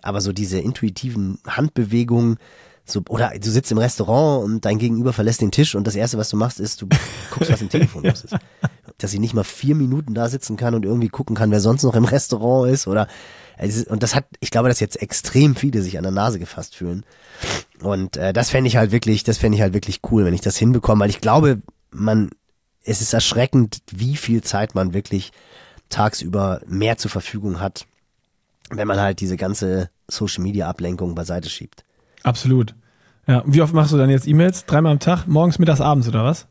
Aber 0.04 0.22
so 0.22 0.32
diese 0.32 0.60
intuitiven 0.60 1.40
Handbewegungen, 1.48 2.38
so, 2.86 3.02
oder 3.10 3.32
du 3.32 3.50
sitzt 3.50 3.72
im 3.72 3.80
Restaurant 3.80 4.46
und 4.46 4.66
dein 4.66 4.78
Gegenüber 4.78 5.12
verlässt 5.12 5.42
den 5.42 5.50
Tisch 5.50 5.74
und 5.74 5.88
das 5.88 5.96
erste, 5.96 6.20
was 6.20 6.30
du 6.30 6.38
machst, 6.38 6.60
ist, 6.60 6.84
du 6.84 6.88
guckst, 7.32 7.52
was 7.52 7.64
im 7.64 7.70
Telefon 7.70 8.04
los 8.04 8.26
ist. 8.26 8.36
Dass 8.98 9.14
ich 9.14 9.20
nicht 9.20 9.34
mal 9.34 9.44
vier 9.44 9.76
Minuten 9.76 10.14
da 10.14 10.28
sitzen 10.28 10.58
kann 10.58 10.74
und 10.74 10.86
irgendwie 10.86 11.10
gucken 11.10 11.36
kann, 11.36 11.52
wer 11.52 11.60
sonst 11.60 11.84
noch 11.84 11.96
im 11.96 12.06
Restaurant 12.06 12.72
ist 12.72 12.88
oder, 12.88 13.08
und 13.90 14.04
das 14.04 14.16
hat, 14.16 14.26
ich 14.40 14.52
glaube, 14.52 14.70
dass 14.70 14.80
jetzt 14.80 15.02
extrem 15.02 15.56
viele 15.56 15.82
sich 15.82 15.98
an 15.98 16.04
der 16.04 16.12
Nase 16.12 16.40
gefasst 16.40 16.76
fühlen. 16.76 17.04
Und 17.82 18.18
äh, 18.18 18.34
das 18.34 18.50
fände 18.50 18.68
ich 18.68 18.78
halt 18.78 18.92
wirklich, 18.92 19.24
das 19.24 19.38
fände 19.38 19.56
ich 19.56 19.62
halt 19.62 19.74
wirklich 19.74 20.02
cool, 20.12 20.26
wenn 20.26 20.34
ich 20.34 20.42
das 20.42 20.58
hinbekomme, 20.58 21.02
weil 21.02 21.10
ich 21.10 21.22
glaube, 21.22 21.62
man, 21.92 22.30
es 22.84 23.02
ist 23.02 23.14
erschreckend, 23.14 23.82
wie 23.92 24.16
viel 24.16 24.42
Zeit 24.42 24.76
man 24.76 24.94
wirklich 24.94 25.32
tagsüber 25.90 26.62
mehr 26.68 26.98
zur 26.98 27.12
Verfügung 27.12 27.60
hat, 27.60 27.86
wenn 28.70 28.88
man 28.88 29.00
halt 29.00 29.20
diese 29.20 29.38
ganze 29.38 29.90
Social 30.08 30.44
Media 30.44 30.68
Ablenkung 30.68 31.16
beiseite 31.16 31.50
schiebt. 31.50 31.84
Absolut. 32.24 32.76
Ja, 33.28 33.44
wie 33.46 33.62
oft 33.62 33.74
machst 33.74 33.92
du 33.92 33.98
dann 33.98 34.10
jetzt 34.10 34.28
E-Mails? 34.28 34.66
Dreimal 34.66 34.94
am 34.94 35.00
Tag? 35.00 35.28
Morgens, 35.28 35.60
mittags, 35.60 35.82
abends 35.82 36.08
oder 36.08 36.24
was? 36.24 36.48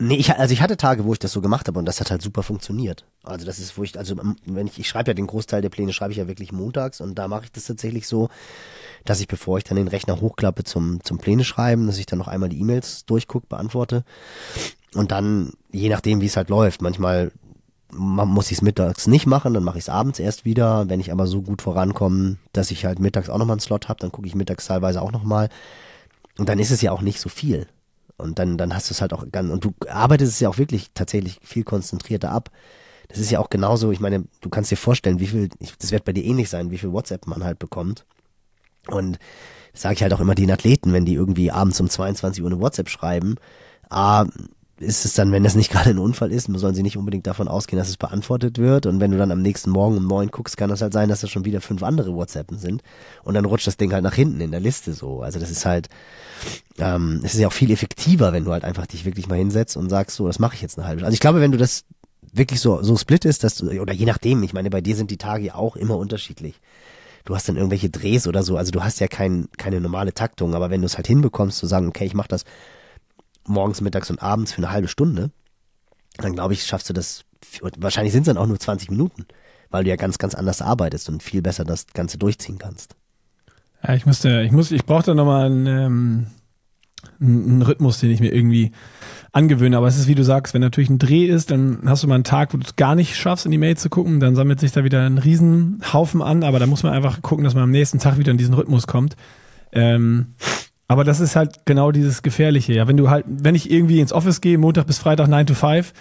Nee, 0.00 0.14
ich, 0.14 0.32
also 0.32 0.52
ich 0.52 0.62
hatte 0.62 0.76
Tage, 0.76 1.04
wo 1.04 1.12
ich 1.12 1.18
das 1.18 1.32
so 1.32 1.40
gemacht 1.40 1.66
habe 1.66 1.76
und 1.78 1.84
das 1.84 1.98
hat 1.98 2.12
halt 2.12 2.22
super 2.22 2.44
funktioniert. 2.44 3.04
Also 3.24 3.44
das 3.44 3.58
ist, 3.58 3.76
wo 3.76 3.82
ich, 3.82 3.98
also 3.98 4.14
wenn 4.46 4.66
ich, 4.68 4.78
ich 4.78 4.88
schreibe 4.88 5.10
ja 5.10 5.14
den 5.14 5.26
Großteil 5.26 5.60
der 5.60 5.70
Pläne, 5.70 5.92
schreibe 5.92 6.12
ich 6.12 6.18
ja 6.18 6.28
wirklich 6.28 6.52
montags 6.52 7.00
und 7.00 7.16
da 7.16 7.26
mache 7.26 7.46
ich 7.46 7.52
das 7.52 7.64
tatsächlich 7.64 8.06
so, 8.06 8.28
dass 9.04 9.20
ich, 9.20 9.26
bevor 9.26 9.58
ich 9.58 9.64
dann 9.64 9.76
den 9.76 9.88
Rechner 9.88 10.20
hochklappe 10.20 10.62
zum, 10.62 11.02
zum 11.02 11.18
Pläne 11.18 11.42
schreiben, 11.42 11.88
dass 11.88 11.98
ich 11.98 12.06
dann 12.06 12.20
noch 12.20 12.28
einmal 12.28 12.48
die 12.48 12.60
E-Mails 12.60 13.06
durchgucke, 13.06 13.48
beantworte 13.48 14.04
und 14.94 15.10
dann, 15.10 15.52
je 15.72 15.88
nachdem, 15.88 16.20
wie 16.20 16.26
es 16.26 16.36
halt 16.36 16.48
läuft, 16.48 16.80
manchmal 16.80 17.32
ma- 17.90 18.24
muss 18.24 18.52
ich 18.52 18.58
es 18.58 18.62
mittags 18.62 19.08
nicht 19.08 19.26
machen, 19.26 19.52
dann 19.52 19.64
mache 19.64 19.78
ich 19.78 19.84
es 19.84 19.88
abends 19.88 20.20
erst 20.20 20.44
wieder. 20.44 20.88
Wenn 20.88 21.00
ich 21.00 21.10
aber 21.10 21.26
so 21.26 21.42
gut 21.42 21.60
vorankomme, 21.60 22.36
dass 22.52 22.70
ich 22.70 22.84
halt 22.84 23.00
mittags 23.00 23.28
auch 23.28 23.38
nochmal 23.38 23.54
einen 23.54 23.60
Slot 23.60 23.88
habe, 23.88 23.98
dann 24.00 24.12
gucke 24.12 24.28
ich 24.28 24.36
mittags 24.36 24.66
teilweise 24.66 25.02
auch 25.02 25.10
nochmal. 25.10 25.48
Und 26.38 26.48
dann 26.48 26.60
ist 26.60 26.70
es 26.70 26.82
ja 26.82 26.92
auch 26.92 27.02
nicht 27.02 27.20
so 27.20 27.28
viel. 27.28 27.66
Und 28.18 28.38
dann, 28.38 28.58
dann 28.58 28.74
hast 28.74 28.90
du 28.90 28.94
es 28.94 29.00
halt 29.00 29.12
auch 29.12 29.24
ganz, 29.30 29.50
und 29.50 29.64
du 29.64 29.72
arbeitest 29.88 30.32
es 30.32 30.40
ja 30.40 30.48
auch 30.48 30.58
wirklich 30.58 30.90
tatsächlich 30.92 31.38
viel 31.42 31.62
konzentrierter 31.64 32.30
ab. 32.32 32.50
Das 33.08 33.18
ist 33.18 33.30
ja 33.30 33.38
auch 33.38 33.48
genauso, 33.48 33.90
ich 33.92 34.00
meine, 34.00 34.24
du 34.40 34.48
kannst 34.50 34.70
dir 34.70 34.76
vorstellen, 34.76 35.20
wie 35.20 35.28
viel, 35.28 35.48
ich- 35.60 35.76
das 35.78 35.92
wird 35.92 36.04
bei 36.04 36.12
dir 36.12 36.24
ähnlich 36.24 36.50
sein, 36.50 36.70
wie 36.70 36.78
viel 36.78 36.92
WhatsApp 36.92 37.26
man 37.26 37.44
halt 37.44 37.58
bekommt. 37.58 38.04
Und 38.88 39.18
das 39.72 39.82
sage 39.82 39.94
ich 39.94 40.02
halt 40.02 40.12
auch 40.12 40.20
immer 40.20 40.34
den 40.34 40.50
Athleten, 40.50 40.92
wenn 40.92 41.04
die 41.04 41.14
irgendwie 41.14 41.50
abends 41.52 41.80
um 41.80 41.88
22 41.88 42.42
Uhr 42.42 42.50
eine 42.50 42.60
WhatsApp 42.60 42.88
schreiben, 42.88 43.36
A, 43.88 44.26
ist 44.80 45.04
es 45.04 45.14
dann, 45.14 45.32
wenn 45.32 45.44
das 45.44 45.54
nicht 45.54 45.70
gerade 45.72 45.90
ein 45.90 45.98
Unfall 45.98 46.32
ist, 46.32 46.46
sollen 46.46 46.74
sie 46.74 46.82
nicht 46.82 46.96
unbedingt 46.96 47.26
davon 47.26 47.48
ausgehen, 47.48 47.78
dass 47.78 47.88
es 47.88 47.96
beantwortet 47.96 48.58
wird. 48.58 48.86
Und 48.86 49.00
wenn 49.00 49.10
du 49.10 49.18
dann 49.18 49.32
am 49.32 49.42
nächsten 49.42 49.70
Morgen 49.70 49.96
um 49.96 50.06
neun 50.06 50.30
guckst, 50.30 50.56
kann 50.56 50.70
das 50.70 50.82
halt 50.82 50.92
sein, 50.92 51.08
dass 51.08 51.20
da 51.20 51.26
schon 51.26 51.44
wieder 51.44 51.60
fünf 51.60 51.82
andere 51.82 52.14
WhatsAppen 52.14 52.58
sind. 52.58 52.82
Und 53.24 53.34
dann 53.34 53.44
rutscht 53.44 53.66
das 53.66 53.76
Ding 53.76 53.92
halt 53.92 54.04
nach 54.04 54.14
hinten 54.14 54.40
in 54.40 54.50
der 54.50 54.60
Liste 54.60 54.92
so. 54.92 55.22
Also 55.22 55.38
das 55.38 55.50
ist 55.50 55.66
halt, 55.66 55.88
ähm, 56.78 57.20
es 57.24 57.34
ist 57.34 57.40
ja 57.40 57.48
auch 57.48 57.52
viel 57.52 57.70
effektiver, 57.70 58.32
wenn 58.32 58.44
du 58.44 58.52
halt 58.52 58.64
einfach 58.64 58.86
dich 58.86 59.04
wirklich 59.04 59.28
mal 59.28 59.38
hinsetzt 59.38 59.76
und 59.76 59.90
sagst, 59.90 60.16
so, 60.16 60.26
das 60.26 60.38
mache 60.38 60.54
ich 60.54 60.62
jetzt 60.62 60.78
eine 60.78 60.86
halbe 60.86 61.00
Stunde. 61.00 61.06
Also 61.06 61.14
ich 61.14 61.20
glaube, 61.20 61.40
wenn 61.40 61.52
du 61.52 61.58
das 61.58 61.84
wirklich 62.32 62.60
so, 62.60 62.82
so 62.82 62.96
split 62.96 63.24
ist, 63.24 63.44
dass 63.44 63.56
du, 63.56 63.70
oder 63.80 63.92
je 63.92 64.06
nachdem, 64.06 64.42
ich 64.42 64.52
meine, 64.52 64.70
bei 64.70 64.80
dir 64.80 64.96
sind 64.96 65.10
die 65.10 65.16
Tage 65.16 65.44
ja 65.44 65.54
auch 65.54 65.76
immer 65.76 65.96
unterschiedlich. 65.96 66.60
Du 67.24 67.34
hast 67.34 67.48
dann 67.48 67.56
irgendwelche 67.56 67.90
Drehs 67.90 68.26
oder 68.26 68.42
so, 68.42 68.56
also 68.56 68.70
du 68.70 68.82
hast 68.82 69.00
ja 69.00 69.08
kein, 69.08 69.48
keine 69.58 69.80
normale 69.80 70.14
Taktung, 70.14 70.54
aber 70.54 70.70
wenn 70.70 70.80
du 70.80 70.86
es 70.86 70.96
halt 70.96 71.06
hinbekommst 71.06 71.58
zu 71.58 71.66
sagen, 71.66 71.88
okay, 71.88 72.06
ich 72.06 72.14
mache 72.14 72.28
das 72.28 72.44
morgens, 73.48 73.80
mittags 73.80 74.10
und 74.10 74.22
abends 74.22 74.52
für 74.52 74.58
eine 74.58 74.70
halbe 74.70 74.88
Stunde, 74.88 75.30
dann 76.16 76.34
glaube 76.34 76.54
ich, 76.54 76.64
schaffst 76.64 76.88
du 76.88 76.92
das, 76.92 77.24
wahrscheinlich 77.76 78.12
sind 78.12 78.22
es 78.22 78.26
dann 78.26 78.38
auch 78.38 78.46
nur 78.46 78.58
20 78.58 78.90
Minuten, 78.90 79.26
weil 79.70 79.84
du 79.84 79.90
ja 79.90 79.96
ganz, 79.96 80.18
ganz 80.18 80.34
anders 80.34 80.62
arbeitest 80.62 81.08
und 81.08 81.22
viel 81.22 81.42
besser 81.42 81.64
das 81.64 81.86
Ganze 81.88 82.18
durchziehen 82.18 82.58
kannst. 82.58 82.96
Ja, 83.86 83.94
ich 83.94 84.06
musste, 84.06 84.42
ich 84.42 84.52
muss, 84.52 84.72
ich 84.72 84.84
brauche 84.84 85.04
da 85.04 85.14
nochmal 85.14 85.46
einen, 85.46 85.66
ähm, 85.66 86.26
einen 87.20 87.62
Rhythmus, 87.62 88.00
den 88.00 88.10
ich 88.10 88.20
mir 88.20 88.32
irgendwie 88.34 88.72
angewöhne. 89.32 89.76
Aber 89.76 89.86
es 89.86 89.98
ist, 89.98 90.08
wie 90.08 90.14
du 90.14 90.24
sagst, 90.24 90.54
wenn 90.54 90.60
natürlich 90.60 90.90
ein 90.90 90.98
Dreh 90.98 91.26
ist, 91.26 91.50
dann 91.50 91.82
hast 91.84 92.02
du 92.02 92.08
mal 92.08 92.16
einen 92.16 92.24
Tag, 92.24 92.52
wo 92.52 92.58
du 92.58 92.64
es 92.64 92.76
gar 92.76 92.94
nicht 92.94 93.16
schaffst, 93.16 93.44
in 93.44 93.52
die 93.52 93.58
Mail 93.58 93.76
zu 93.76 93.88
gucken, 93.88 94.20
dann 94.20 94.34
sammelt 94.34 94.58
sich 94.60 94.72
da 94.72 94.84
wieder 94.84 95.06
ein 95.06 95.18
Riesenhaufen 95.18 96.22
an, 96.22 96.42
aber 96.42 96.58
da 96.58 96.66
muss 96.66 96.82
man 96.82 96.92
einfach 96.92 97.22
gucken, 97.22 97.44
dass 97.44 97.54
man 97.54 97.64
am 97.64 97.70
nächsten 97.70 97.98
Tag 97.98 98.18
wieder 98.18 98.32
in 98.32 98.38
diesen 98.38 98.54
Rhythmus 98.54 98.86
kommt. 98.86 99.16
Ähm, 99.72 100.34
aber 100.88 101.04
das 101.04 101.20
ist 101.20 101.36
halt 101.36 101.66
genau 101.66 101.92
dieses 101.92 102.22
Gefährliche. 102.22 102.72
Ja, 102.72 102.88
wenn 102.88 102.96
du 102.96 103.10
halt, 103.10 103.26
wenn 103.28 103.54
ich 103.54 103.70
irgendwie 103.70 104.00
ins 104.00 104.12
Office 104.12 104.40
gehe, 104.40 104.56
Montag 104.56 104.86
bis 104.86 104.98
Freitag 104.98 105.28
9 105.28 105.46
to 105.46 105.54
5, 105.54 105.92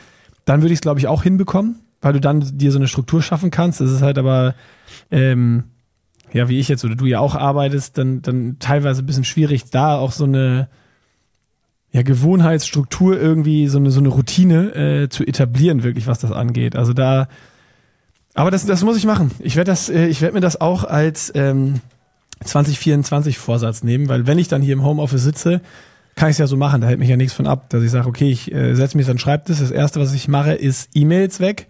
dann 0.45 0.62
würde 0.62 0.73
ich 0.73 0.78
es, 0.78 0.82
glaube 0.82 1.00
ich, 1.00 1.08
auch 1.08 1.23
hinbekommen, 1.23 1.82
weil 2.02 2.13
du 2.13 2.21
dann 2.21 2.58
dir 2.58 2.71
so 2.71 2.80
eine 2.80 2.88
Struktur 2.88 3.21
schaffen 3.21 3.52
kannst. 3.52 3.82
Das 3.82 3.91
ist 3.91 4.02
halt 4.02 4.17
aber, 4.17 4.56
ähm, 5.12 5.65
ja, 6.32 6.47
wie 6.47 6.60
ich 6.60 6.69
jetzt 6.69 6.86
oder 6.86 6.95
du 6.95 7.06
ja 7.06 7.19
auch 7.19 7.36
arbeitest, 7.36 7.97
dann, 7.97 8.21
dann 8.21 8.58
teilweise 8.60 9.04
ein 9.04 9.06
bisschen 9.06 9.26
schwierig, 9.26 9.69
da 9.69 9.97
auch 9.97 10.13
so 10.13 10.23
eine 10.23 10.69
ja, 11.91 12.02
Gewohnheitsstruktur 12.02 13.19
irgendwie, 13.19 13.67
so 13.67 13.80
eine, 13.80 13.91
so 13.91 14.00
eine 14.00 14.10
Routine 14.10 14.73
äh, 14.73 15.10
zu 15.10 15.26
etablieren, 15.26 15.84
wirklich, 15.84 16.08
was 16.08 16.19
das 16.19 16.32
angeht. 16.32 16.78
Also 16.78 16.93
da, 16.93 17.28
aber 18.34 18.52
das, 18.52 18.65
das 18.65 18.84
muss 18.84 18.97
ich 18.97 19.06
machen. 19.06 19.32
Ich 19.39 19.58
werde 19.58 19.71
das, 19.71 19.89
äh, 19.89 20.08
ich 20.08 20.21
werde 20.21 20.36
mir 20.36 20.41
das 20.41 20.62
auch 20.62 20.86
als 20.86 21.32
ähm, 21.36 21.82
2024 22.43 23.38
Vorsatz 23.38 23.84
nehmen, 23.84 24.10
weil 24.10 24.28
wenn 24.28 24.39
ich 24.39 24.47
dann 24.47 24.62
hier 24.62 24.73
im 24.73 24.84
Homeoffice 24.84 25.23
sitze, 25.23 25.62
kann 26.15 26.30
ich 26.30 26.34
es 26.34 26.39
ja 26.39 26.47
so 26.47 26.58
machen. 26.58 26.82
Da 26.82 26.88
hält 26.88 27.00
mich 27.00 27.10
ja 27.10 27.17
nichts 27.17 27.34
von 27.34 27.47
ab, 27.47 27.69
dass 27.69 27.84
ich 27.84 27.91
sage, 27.91 28.08
okay, 28.08 28.30
ich 28.30 28.52
äh, 28.52 28.73
setze 28.73 28.97
mich 28.97 29.08
an 29.08 29.13
den 29.13 29.19
Schreibtisch. 29.19 29.60
Das 29.60 29.71
erste, 29.71 30.00
was 30.00 30.13
ich 30.13 30.28
mache, 30.28 30.54
ist 30.54 30.89
E-Mails 30.93 31.39
weg. 31.39 31.67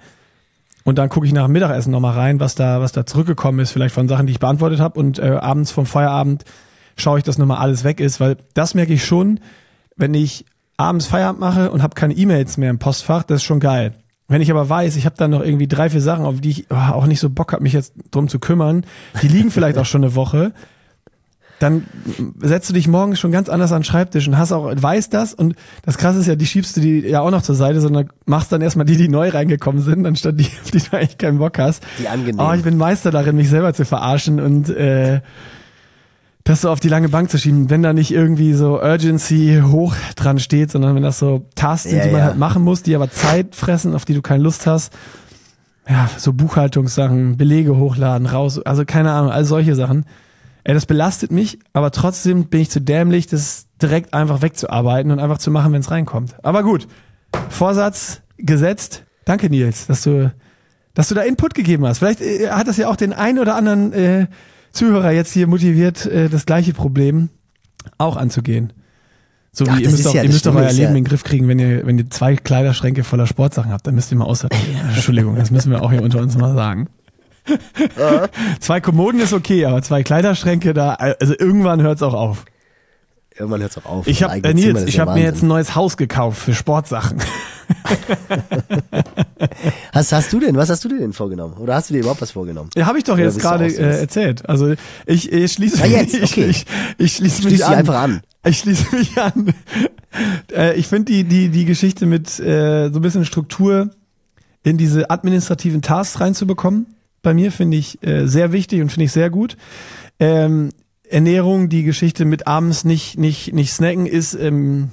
Und 0.84 0.98
dann 0.98 1.10
gucke 1.10 1.28
ich 1.28 1.34
nach 1.34 1.46
dem 1.46 1.52
Mittagessen 1.52 1.92
nochmal 1.92 2.14
rein, 2.14 2.40
was 2.40 2.56
da, 2.56 2.80
was 2.80 2.94
da 2.94 3.06
zurückgekommen 3.06 3.60
ist, 3.60 3.72
vielleicht 3.72 3.94
von 3.94 4.08
Sachen, 4.08 4.26
die 4.26 4.32
ich 4.32 4.40
beantwortet 4.40 4.80
habe. 4.80 4.98
Und 4.98 5.20
äh, 5.20 5.32
abends 5.32 5.70
vom 5.72 5.86
Feierabend 5.86 6.46
schaue 6.96 7.18
ich, 7.18 7.26
dass 7.26 7.38
nochmal 7.38 7.58
alles 7.58 7.84
weg 7.84 8.00
ist, 8.00 8.22
weil 8.22 8.38
das 8.54 8.74
merke 8.74 8.94
ich 8.94 9.06
schon, 9.06 9.42
wenn 9.98 10.14
ich 10.14 10.46
abends 10.78 11.08
Feierabend 11.08 11.42
mache 11.42 11.72
und 11.72 11.84
habe 11.84 11.96
keine 11.96 12.14
E-Mails 12.14 12.56
mehr 12.58 12.70
im 12.70 12.80
Postfach, 12.80 13.24
das 13.24 13.38
ist 13.38 13.44
schon 13.44 13.60
geil. 13.60 13.96
Wenn 14.28 14.42
ich 14.42 14.52
aber 14.52 14.68
weiß, 14.68 14.96
ich 14.98 15.06
habe 15.06 15.16
da 15.18 15.28
noch 15.28 15.42
irgendwie 15.42 15.68
drei, 15.68 15.90
vier 15.90 16.02
Sachen, 16.02 16.26
auf 16.26 16.42
die 16.42 16.50
ich 16.50 16.66
oh, 16.70 16.76
auch 16.76 17.06
nicht 17.06 17.20
so 17.20 17.30
Bock 17.30 17.54
habe, 17.54 17.64
mich 17.64 17.74
jetzt 17.74 17.94
drum 18.12 18.28
zu 18.28 18.40
kümmern, 18.40 18.86
die 19.22 19.28
liegen 19.28 19.52
vielleicht 19.52 19.78
auch 19.78 19.86
schon 19.86 20.04
eine 20.04 20.16
Woche, 20.16 20.54
dann 21.60 21.86
setzt 22.40 22.70
du 22.70 22.74
dich 22.74 22.88
morgens 22.88 23.20
schon 23.20 23.32
ganz 23.32 23.50
anders 23.50 23.72
an 23.72 23.80
den 23.80 23.86
Schreibtisch 23.86 24.28
und 24.28 24.38
hast 24.38 24.52
auch, 24.52 24.72
weißt 24.76 25.14
das 25.14 25.34
und 25.34 25.56
das 25.84 25.98
krasse 25.98 26.20
ist 26.20 26.28
ja, 26.28 26.36
die 26.36 26.46
schiebst 26.46 26.78
du 26.78 26.82
die 26.82 27.00
ja 27.00 27.22
auch 27.22 27.32
noch 27.32 27.42
zur 27.42 27.56
Seite, 27.56 27.82
sondern 27.82 28.10
machst 28.26 28.52
dann 28.52 28.62
erstmal 28.62 28.86
die, 28.86 28.98
die 28.98 29.08
neu 29.08 29.30
reingekommen 29.30 29.82
sind, 29.82 30.06
anstatt 30.06 30.40
die, 30.40 30.46
auf 30.64 30.72
die 30.72 30.80
du 30.80 30.98
eigentlich 30.98 31.18
keinen 31.18 31.40
Bock 31.40 31.58
hast. 31.58 31.84
Die 32.00 32.08
angenehm. 32.08 32.46
Oh, 32.46 32.54
ich 32.54 32.64
bin 32.64 32.78
Meister 32.78 33.12
darin, 33.12 33.36
mich 33.36 33.50
selber 33.50 33.74
zu 33.74 33.86
verarschen 33.86 34.40
und 34.40 34.70
äh, 34.70 35.22
das 36.48 36.62
so 36.62 36.70
auf 36.70 36.80
die 36.80 36.90
lange 36.90 37.10
Bank 37.10 37.30
zu 37.30 37.38
schieben, 37.38 37.70
wenn 37.70 37.84
da 37.84 37.94
nicht 37.94 38.12
irgendwie 38.12 38.54
so 38.54 38.82
Urgency 38.82 39.62
hoch 39.66 39.96
dran 40.16 40.40
steht, 40.40 40.72
sondern 40.72 40.96
wenn 40.96 41.04
das 41.04 41.20
so 41.20 41.46
sind, 41.58 41.92
Ja, 41.92 42.04
die 42.04 42.12
man 42.12 42.20
ja. 42.20 42.26
halt 42.28 42.38
machen 42.38 42.64
muss, 42.64 42.84
die 42.84 42.96
aber 42.96 43.12
Zeit 43.12 43.56
fressen, 43.56 43.94
auf 43.94 44.06
die 44.06 44.14
du 44.14 44.22
keine 44.22 44.44
Lust 44.44 44.66
hast. 44.66 44.94
Ja, 45.90 46.10
so 46.18 46.34
Buchhaltungssachen, 46.34 47.38
Belege 47.38 47.78
hochladen, 47.78 48.28
raus, 48.28 48.60
also 48.60 48.86
keine 48.86 49.12
Ahnung, 49.12 49.32
all 49.32 49.46
solche 49.46 49.76
Sachen. 49.76 50.06
Ey, 50.64 50.74
das 50.74 50.86
belastet 50.86 51.32
mich, 51.32 51.60
aber 51.72 51.92
trotzdem 51.92 52.46
bin 52.46 52.62
ich 52.62 52.70
zu 52.70 52.82
dämlich, 52.82 53.28
das 53.28 53.68
direkt 53.82 54.14
einfach 54.14 54.42
wegzuarbeiten 54.42 55.12
und 55.12 55.20
einfach 55.20 55.38
zu 55.38 55.50
machen, 55.52 55.72
wenn 55.72 55.82
es 55.82 55.92
reinkommt. 55.92 56.36
Aber 56.44 56.64
gut, 56.64 56.88
Vorsatz 57.50 58.22
gesetzt. 58.38 59.04
Danke, 59.24 59.50
Nils, 59.50 59.88
dass 59.88 60.04
du, 60.04 60.34
dass 60.94 61.10
du 61.10 61.16
da 61.16 61.22
Input 61.22 61.54
gegeben 61.54 61.86
hast. 61.86 62.00
Vielleicht 62.00 62.22
äh, 62.22 62.50
hat 62.50 62.68
das 62.68 62.78
ja 62.78 62.90
auch 62.90 62.96
den 62.96 63.14
einen 63.14 63.40
oder 63.40 63.56
anderen 63.56 63.94
äh, 63.94 64.28
Zuhörer 64.78 65.12
jetzt 65.12 65.32
hier 65.34 65.48
motiviert, 65.48 66.06
äh, 66.06 66.30
das 66.30 66.46
gleiche 66.46 66.74
Problem 66.74 67.30
auch 67.98 68.16
anzugehen. 68.18 68.74
So 69.52 69.66
wie 69.66 69.70
Ach, 69.72 69.78
ihr 69.80 69.84
das 69.86 69.92
müsst, 69.94 70.06
doch, 70.06 70.14
ja- 70.14 70.24
ihr 70.24 70.30
müsst 70.30 70.46
doch 70.46 70.54
euer 70.56 70.70
Leben 70.72 70.82
ja- 70.84 70.88
in 70.90 70.96
den 70.96 71.04
Griff 71.04 71.24
kriegen, 71.24 71.48
wenn 71.48 71.58
ihr, 71.60 71.86
wenn 71.86 71.98
ihr 71.98 72.10
zwei 72.10 72.36
Kleiderschränke 72.36 73.04
voller 73.04 73.26
Sportsachen 73.28 73.72
habt, 73.72 73.88
dann 73.88 73.96
müsst 73.96 74.12
ihr 74.12 74.18
mal 74.18 74.26
aussortieren. 74.26 74.90
Entschuldigung, 74.94 75.36
das 75.36 75.50
müssen 75.52 75.72
wir 75.72 75.82
auch 75.82 75.92
hier 75.92 76.04
unter 76.04 76.20
uns 76.20 76.38
mal 76.38 76.54
sagen. 76.54 76.88
zwei 78.60 78.82
Kommoden 78.82 79.20
ist 79.20 79.34
okay, 79.34 79.66
aber 79.66 79.82
zwei 79.82 80.04
Kleiderschränke 80.04 80.74
da, 80.74 80.94
also 80.94 81.34
irgendwann 81.38 81.82
hört's 81.82 82.04
auch 82.04 82.14
auf. 82.14 82.46
Irgendwann 83.36 83.62
hört's 83.62 83.78
auch 83.78 83.86
auf. 83.86 84.08
Ich 84.08 84.22
habe 84.24 84.44
äh, 84.44 84.54
Nils, 84.54 84.84
ich 84.84 85.00
habe 85.00 85.14
mir 85.14 85.24
jetzt 85.24 85.44
ein 85.44 85.48
neues 85.48 85.76
Haus 85.76 85.96
gekauft 85.98 86.40
für 86.40 86.54
Sportsachen. 86.54 87.20
hast, 89.94 90.12
hast 90.12 90.34
du 90.34 90.40
denn, 90.40 90.56
was 90.56 90.70
hast 90.70 90.84
du 90.86 90.90
dir 90.90 91.00
denn 91.00 91.14
vorgenommen? 91.14 91.56
Oder 91.58 91.76
hast 91.76 91.90
du 91.90 91.94
dir 91.94 92.02
überhaupt 92.02 92.22
was 92.22 92.32
vorgenommen? 92.32 92.70
Ja, 92.76 92.86
habe 92.86 92.98
ich 92.98 93.04
doch 93.04 93.18
jetzt 93.18 93.40
gerade 93.40 93.66
äh, 93.66 94.00
erzählt. 94.02 94.48
Also 94.50 94.74
ich, 95.06 95.32
ich 95.32 95.52
schließe 95.54 95.84
Ah, 95.84 95.88
jetzt, 95.88 96.16
okay. 96.16 96.46
ich, 96.46 96.50
ich, 96.50 96.66
ich 96.98 97.16
schließe 97.16 97.36
mich 97.42 97.42
Schließ 97.42 97.52
dich 97.60 97.66
an. 97.66 97.74
einfach 97.76 98.02
an. 98.02 98.22
Ich 98.46 98.60
schließe 98.60 98.96
mich 98.96 99.18
an. 99.20 99.54
äh, 100.56 100.76
ich 100.76 100.88
finde 100.88 101.12
die, 101.12 101.24
die, 101.24 101.50
die 101.50 101.66
Geschichte 101.66 102.06
mit 102.06 102.40
äh, 102.40 102.90
so 102.90 103.00
ein 103.00 103.02
bisschen 103.02 103.26
Struktur 103.26 103.92
in 104.64 104.78
diese 104.78 105.10
administrativen 105.10 105.82
Tasks 105.82 106.20
reinzubekommen, 106.20 106.88
bei 107.22 107.34
mir 107.34 107.52
finde 107.52 107.78
ich 107.78 108.02
äh, 108.04 108.28
sehr 108.28 108.52
wichtig 108.52 108.82
und 108.82 108.90
finde 108.90 109.06
ich 109.06 109.12
sehr 109.12 109.30
gut. 109.30 109.58
Ähm, 110.20 110.70
Ernährung, 111.10 111.70
die 111.70 111.84
Geschichte 111.84 112.26
mit 112.26 112.48
abends 112.48 112.84
nicht, 112.84 113.18
nicht, 113.18 113.54
nicht 113.54 113.72
snacken 113.72 114.06
ist, 114.06 114.34
ähm, 114.34 114.90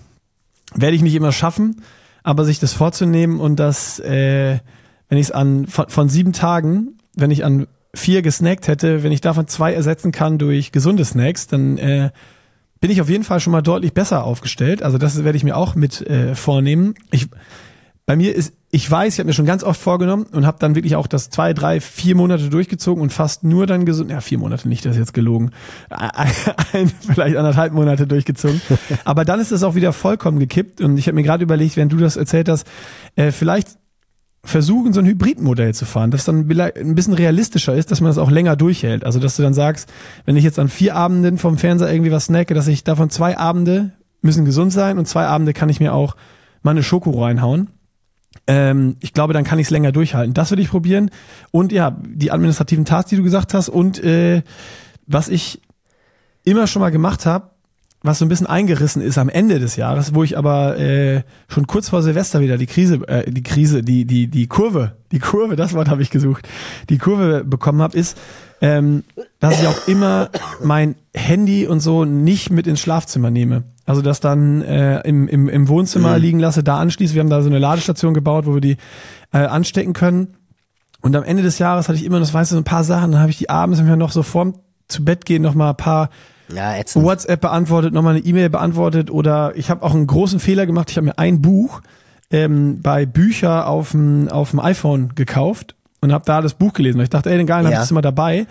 werde 0.75 0.97
ich 0.97 1.03
nicht 1.03 1.15
immer 1.15 1.33
schaffen, 1.33 1.83
aber 2.25 2.45
sich 2.45 2.59
das 2.59 2.73
vorzunehmen 2.73 3.39
und 3.39 3.57
das, 3.61 4.01
äh, 4.01 4.59
wenn 5.09 5.19
ich 5.19 5.27
es 5.27 5.31
an 5.31 5.67
von, 5.67 5.89
von 5.89 6.09
sieben 6.09 6.33
Tagen, 6.33 6.99
wenn 7.15 7.31
ich 7.31 7.45
an 7.45 7.69
vier 7.95 8.23
gesnackt 8.23 8.67
hätte, 8.67 9.05
wenn 9.05 9.13
ich 9.13 9.21
davon 9.21 9.47
zwei 9.47 9.73
ersetzen 9.73 10.11
kann 10.11 10.39
durch 10.39 10.73
gesunde 10.73 11.05
Snacks, 11.05 11.47
dann 11.47 11.79
äh, 11.79 12.11
bin 12.81 12.91
ich 12.91 13.01
auf 13.01 13.09
jeden 13.09 13.25
Fall 13.25 13.39
schon 13.41 13.53
mal 13.53 13.63
deutlich 13.63 13.93
besser 13.93 14.25
aufgestellt. 14.25 14.83
Also 14.83 14.99
das 14.99 15.23
werde 15.23 15.37
ich 15.37 15.45
mir 15.45 15.57
auch 15.57 15.77
mit 15.77 16.01
äh, 16.01 16.35
vornehmen. 16.35 16.95
Ich, 17.13 17.29
bei 18.07 18.17
mir 18.17 18.35
ist, 18.35 18.53
ich 18.71 18.91
weiß, 18.91 19.15
ich 19.15 19.19
habe 19.19 19.29
mir 19.29 19.33
schon 19.33 19.47
ganz 19.47 19.63
oft 19.63 19.81
vorgenommen 19.81 20.27
und 20.33 20.47
habe 20.47 20.59
dann 20.61 20.75
wirklich 20.75 20.97
auch 20.97 21.07
das 21.07 21.31
zwei, 21.31 21.55
drei, 21.55 21.81
vier 21.81 22.15
Monate 22.17 22.51
durchgezogen 22.51 23.03
und 23.03 23.13
fast 23.13 23.45
nur 23.45 23.67
dann 23.67 23.87
gesund, 23.87 24.11
ja 24.11 24.21
vier 24.21 24.39
Monate 24.39 24.69
nicht, 24.69 24.85
das 24.85 24.93
ist 24.93 24.99
jetzt 24.99 25.15
gelogen, 25.15 25.53
ein, 25.89 26.93
vielleicht 27.13 27.37
anderthalb 27.37 27.73
Monate 27.73 28.07
durchgezogen. 28.07 28.61
Aber 29.05 29.25
dann 29.25 29.41
ist 29.41 29.53
es 29.53 29.63
auch 29.63 29.75
wieder 29.75 29.93
vollkommen 29.93 30.39
gekippt 30.39 30.83
und 30.83 30.99
ich 30.99 31.07
habe 31.07 31.15
mir 31.15 31.23
gerade 31.23 31.45
überlegt, 31.45 31.77
wenn 31.77 31.89
du 31.89 31.97
das 31.97 32.17
erzählt 32.17 32.49
hast, 32.49 32.67
äh, 33.17 33.31
vielleicht 33.31 33.69
versuchen, 34.43 34.93
so 34.93 35.01
ein 35.01 35.07
Hybridmodell 35.07 35.73
zu 35.73 35.87
fahren, 35.87 36.11
das 36.11 36.27
dann 36.27 36.51
ein 36.51 36.95
bisschen 36.95 37.15
realistischer 37.15 37.75
ist, 37.75 37.91
dass 37.91 38.03
man 38.03 38.11
das 38.11 38.19
auch 38.19 38.31
länger 38.31 38.57
durchhält. 38.57 39.05
Also, 39.05 39.19
dass 39.19 39.37
du 39.37 39.43
dann 39.43 39.55
sagst, 39.55 39.91
wenn 40.27 40.37
ich 40.37 40.45
jetzt 40.45 40.59
an 40.59 40.69
vier 40.69 40.95
Abenden 40.95 41.39
vom 41.39 41.57
Fernseher 41.57 41.91
irgendwie 41.91 42.13
was 42.13 42.27
snacke, 42.27 42.53
dass 42.53 42.69
ich 42.69 42.85
davon 42.85 43.09
zwei 43.09 43.39
Abende 43.39 43.93
müssen 44.21 44.45
gesund 44.45 44.73
sein 44.73 44.99
und 44.99 45.09
zwei 45.09 45.27
Abende 45.27 45.55
kann 45.55 45.71
ich 45.71 45.81
mir 45.81 45.95
auch 45.95 46.15
mal 46.63 46.73
eine 46.73 46.83
Schoko 46.83 47.23
reinhauen. 47.23 47.69
Ähm, 48.47 48.97
ich 49.01 49.13
glaube, 49.13 49.33
dann 49.33 49.45
kann 49.45 49.59
ich 49.59 49.69
es 49.69 49.71
länger 49.71 49.93
durchhalten. 49.93 50.35
Das 50.35 50.51
würde 50.51 50.63
ich 50.63 50.69
probieren. 50.69 51.11
Und 51.51 51.73
ja, 51.73 51.97
die 52.05 52.31
administrativen 52.31 52.85
Tasks, 52.85 53.11
die 53.11 53.17
du 53.17 53.23
gesagt 53.23 53.55
hast 53.55 53.69
und 53.69 54.03
äh, 54.03 54.43
was 55.07 55.29
ich 55.29 55.61
immer 56.45 56.67
schon 56.67 56.81
mal 56.81 56.91
gemacht 56.91 57.27
habe, 57.27 57.51
was 58.05 58.19
so 58.19 58.27
ein 58.27 58.29
bisschen 58.29 58.47
eingerissen 58.47 59.01
ist 59.01 59.17
am 59.17 59.31
Ende 59.31 59.59
des 59.59 59.77
Jahres, 59.77 60.15
wo 60.15 60.23
ich 60.23 60.37
aber 60.37 60.79
äh, 60.79 61.23
schon 61.49 61.67
kurz 61.67 61.89
vor 61.89 62.03
Silvester 62.03 62.41
wieder 62.41 62.59
die 62.59 62.67
Krise, 62.67 62.97
äh, 63.09 63.31
die 63.31 63.43
Krise, 63.43 63.83
die 63.83 64.05
die 64.05 64.29
die 64.29 64.47
Kurve, 64.47 64.97
die 65.11 65.21
Kurve, 65.21 65.57
das 65.57 65.73
Wort 65.73 65.89
habe 65.89 66.03
ich 66.03 66.11
gesucht, 66.11 66.47
die 66.91 66.99
Kurve 66.99 67.45
bekommen 67.45 67.81
habe, 67.81 67.97
ist, 67.97 68.19
ähm, 68.61 69.05
dass 69.41 69.59
ich 69.59 69.67
auch 69.67 69.89
immer 69.89 70.29
mein 70.63 70.97
Handy 71.15 71.67
und 71.67 71.81
so 71.81 72.05
nicht 72.05 72.51
mit 72.51 72.67
ins 72.67 72.81
Schlafzimmer 72.81 73.31
nehme. 73.31 73.65
Also 73.87 74.01
das 74.01 74.21
dann 74.21 74.63
äh, 74.63 75.01
im, 75.01 75.29
im, 75.29 75.49
im 75.49 75.69
Wohnzimmer 75.69 76.19
liegen 76.19 76.39
lasse, 76.39 76.63
da 76.63 76.79
anschließe. 76.79 77.15
Wir 77.15 77.21
haben 77.21 77.29
da 77.31 77.43
so 77.43 77.51
eine 77.51 77.59
Ladestation 77.59 78.15
gebaut, 78.15 78.47
wo 78.47 78.55
wir 78.55 78.61
die 78.63 78.77
äh, 79.33 79.39
anstecken 79.39 79.93
können. 79.93 80.37
Und 81.03 81.15
am 81.17 81.23
Ende 81.23 81.43
des 81.43 81.59
Jahres 81.59 81.89
hatte 81.89 81.99
ich 81.99 82.05
immer, 82.05 82.19
das 82.19 82.33
weißt 82.33 82.51
du, 82.53 82.55
so 82.55 82.61
ein 82.61 82.65
paar 82.65 82.85
Sachen. 82.85 83.13
Dann 83.13 83.21
habe 83.21 83.31
ich 83.31 83.37
die 83.39 83.51
abends 83.51 83.79
immer 83.79 83.97
noch 83.97 84.11
so 84.11 84.23
vorm 84.23 84.55
zu 84.89 85.05
Bett 85.05 85.27
gehen 85.27 85.43
noch 85.43 85.55
mal 85.55 85.71
ein 85.71 85.77
paar 85.77 86.09
Ja. 86.55 86.75
WhatsApp 86.95 87.41
beantwortet, 87.43 87.93
nochmal 87.93 88.17
eine 88.17 88.25
E-Mail 88.25 88.49
beantwortet 88.51 89.11
oder 89.11 89.53
ich 89.57 89.69
habe 89.71 89.83
auch 89.83 89.95
einen 89.95 90.07
großen 90.07 90.41
Fehler 90.41 90.65
gemacht. 90.67 90.91
Ich 90.91 90.97
habe 90.97 91.07
mir 91.07 91.19
ein 91.19 91.43
Buch 91.43 91.83
ähm, 92.31 92.81
bei 92.83 93.05
Bücher 93.07 93.67
auf 93.67 93.91
dem 93.91 94.29
auf 94.29 94.51
dem 94.51 94.61
iPhone 94.61 95.15
gekauft 95.15 95.75
und 96.01 96.13
habe 96.13 96.25
da 96.27 96.41
das 96.41 96.55
Buch 96.55 96.73
gelesen. 96.73 96.97
Weil 96.99 97.05
ich 97.05 97.11
dachte, 97.11 97.31
ey, 97.31 97.37
den 97.37 97.47
geilen 97.47 97.65
Ja. 97.65 97.69
hab 97.69 97.75
ich 97.75 97.81
das 97.81 97.91
immer 97.91 98.03
dabei. 98.03 98.47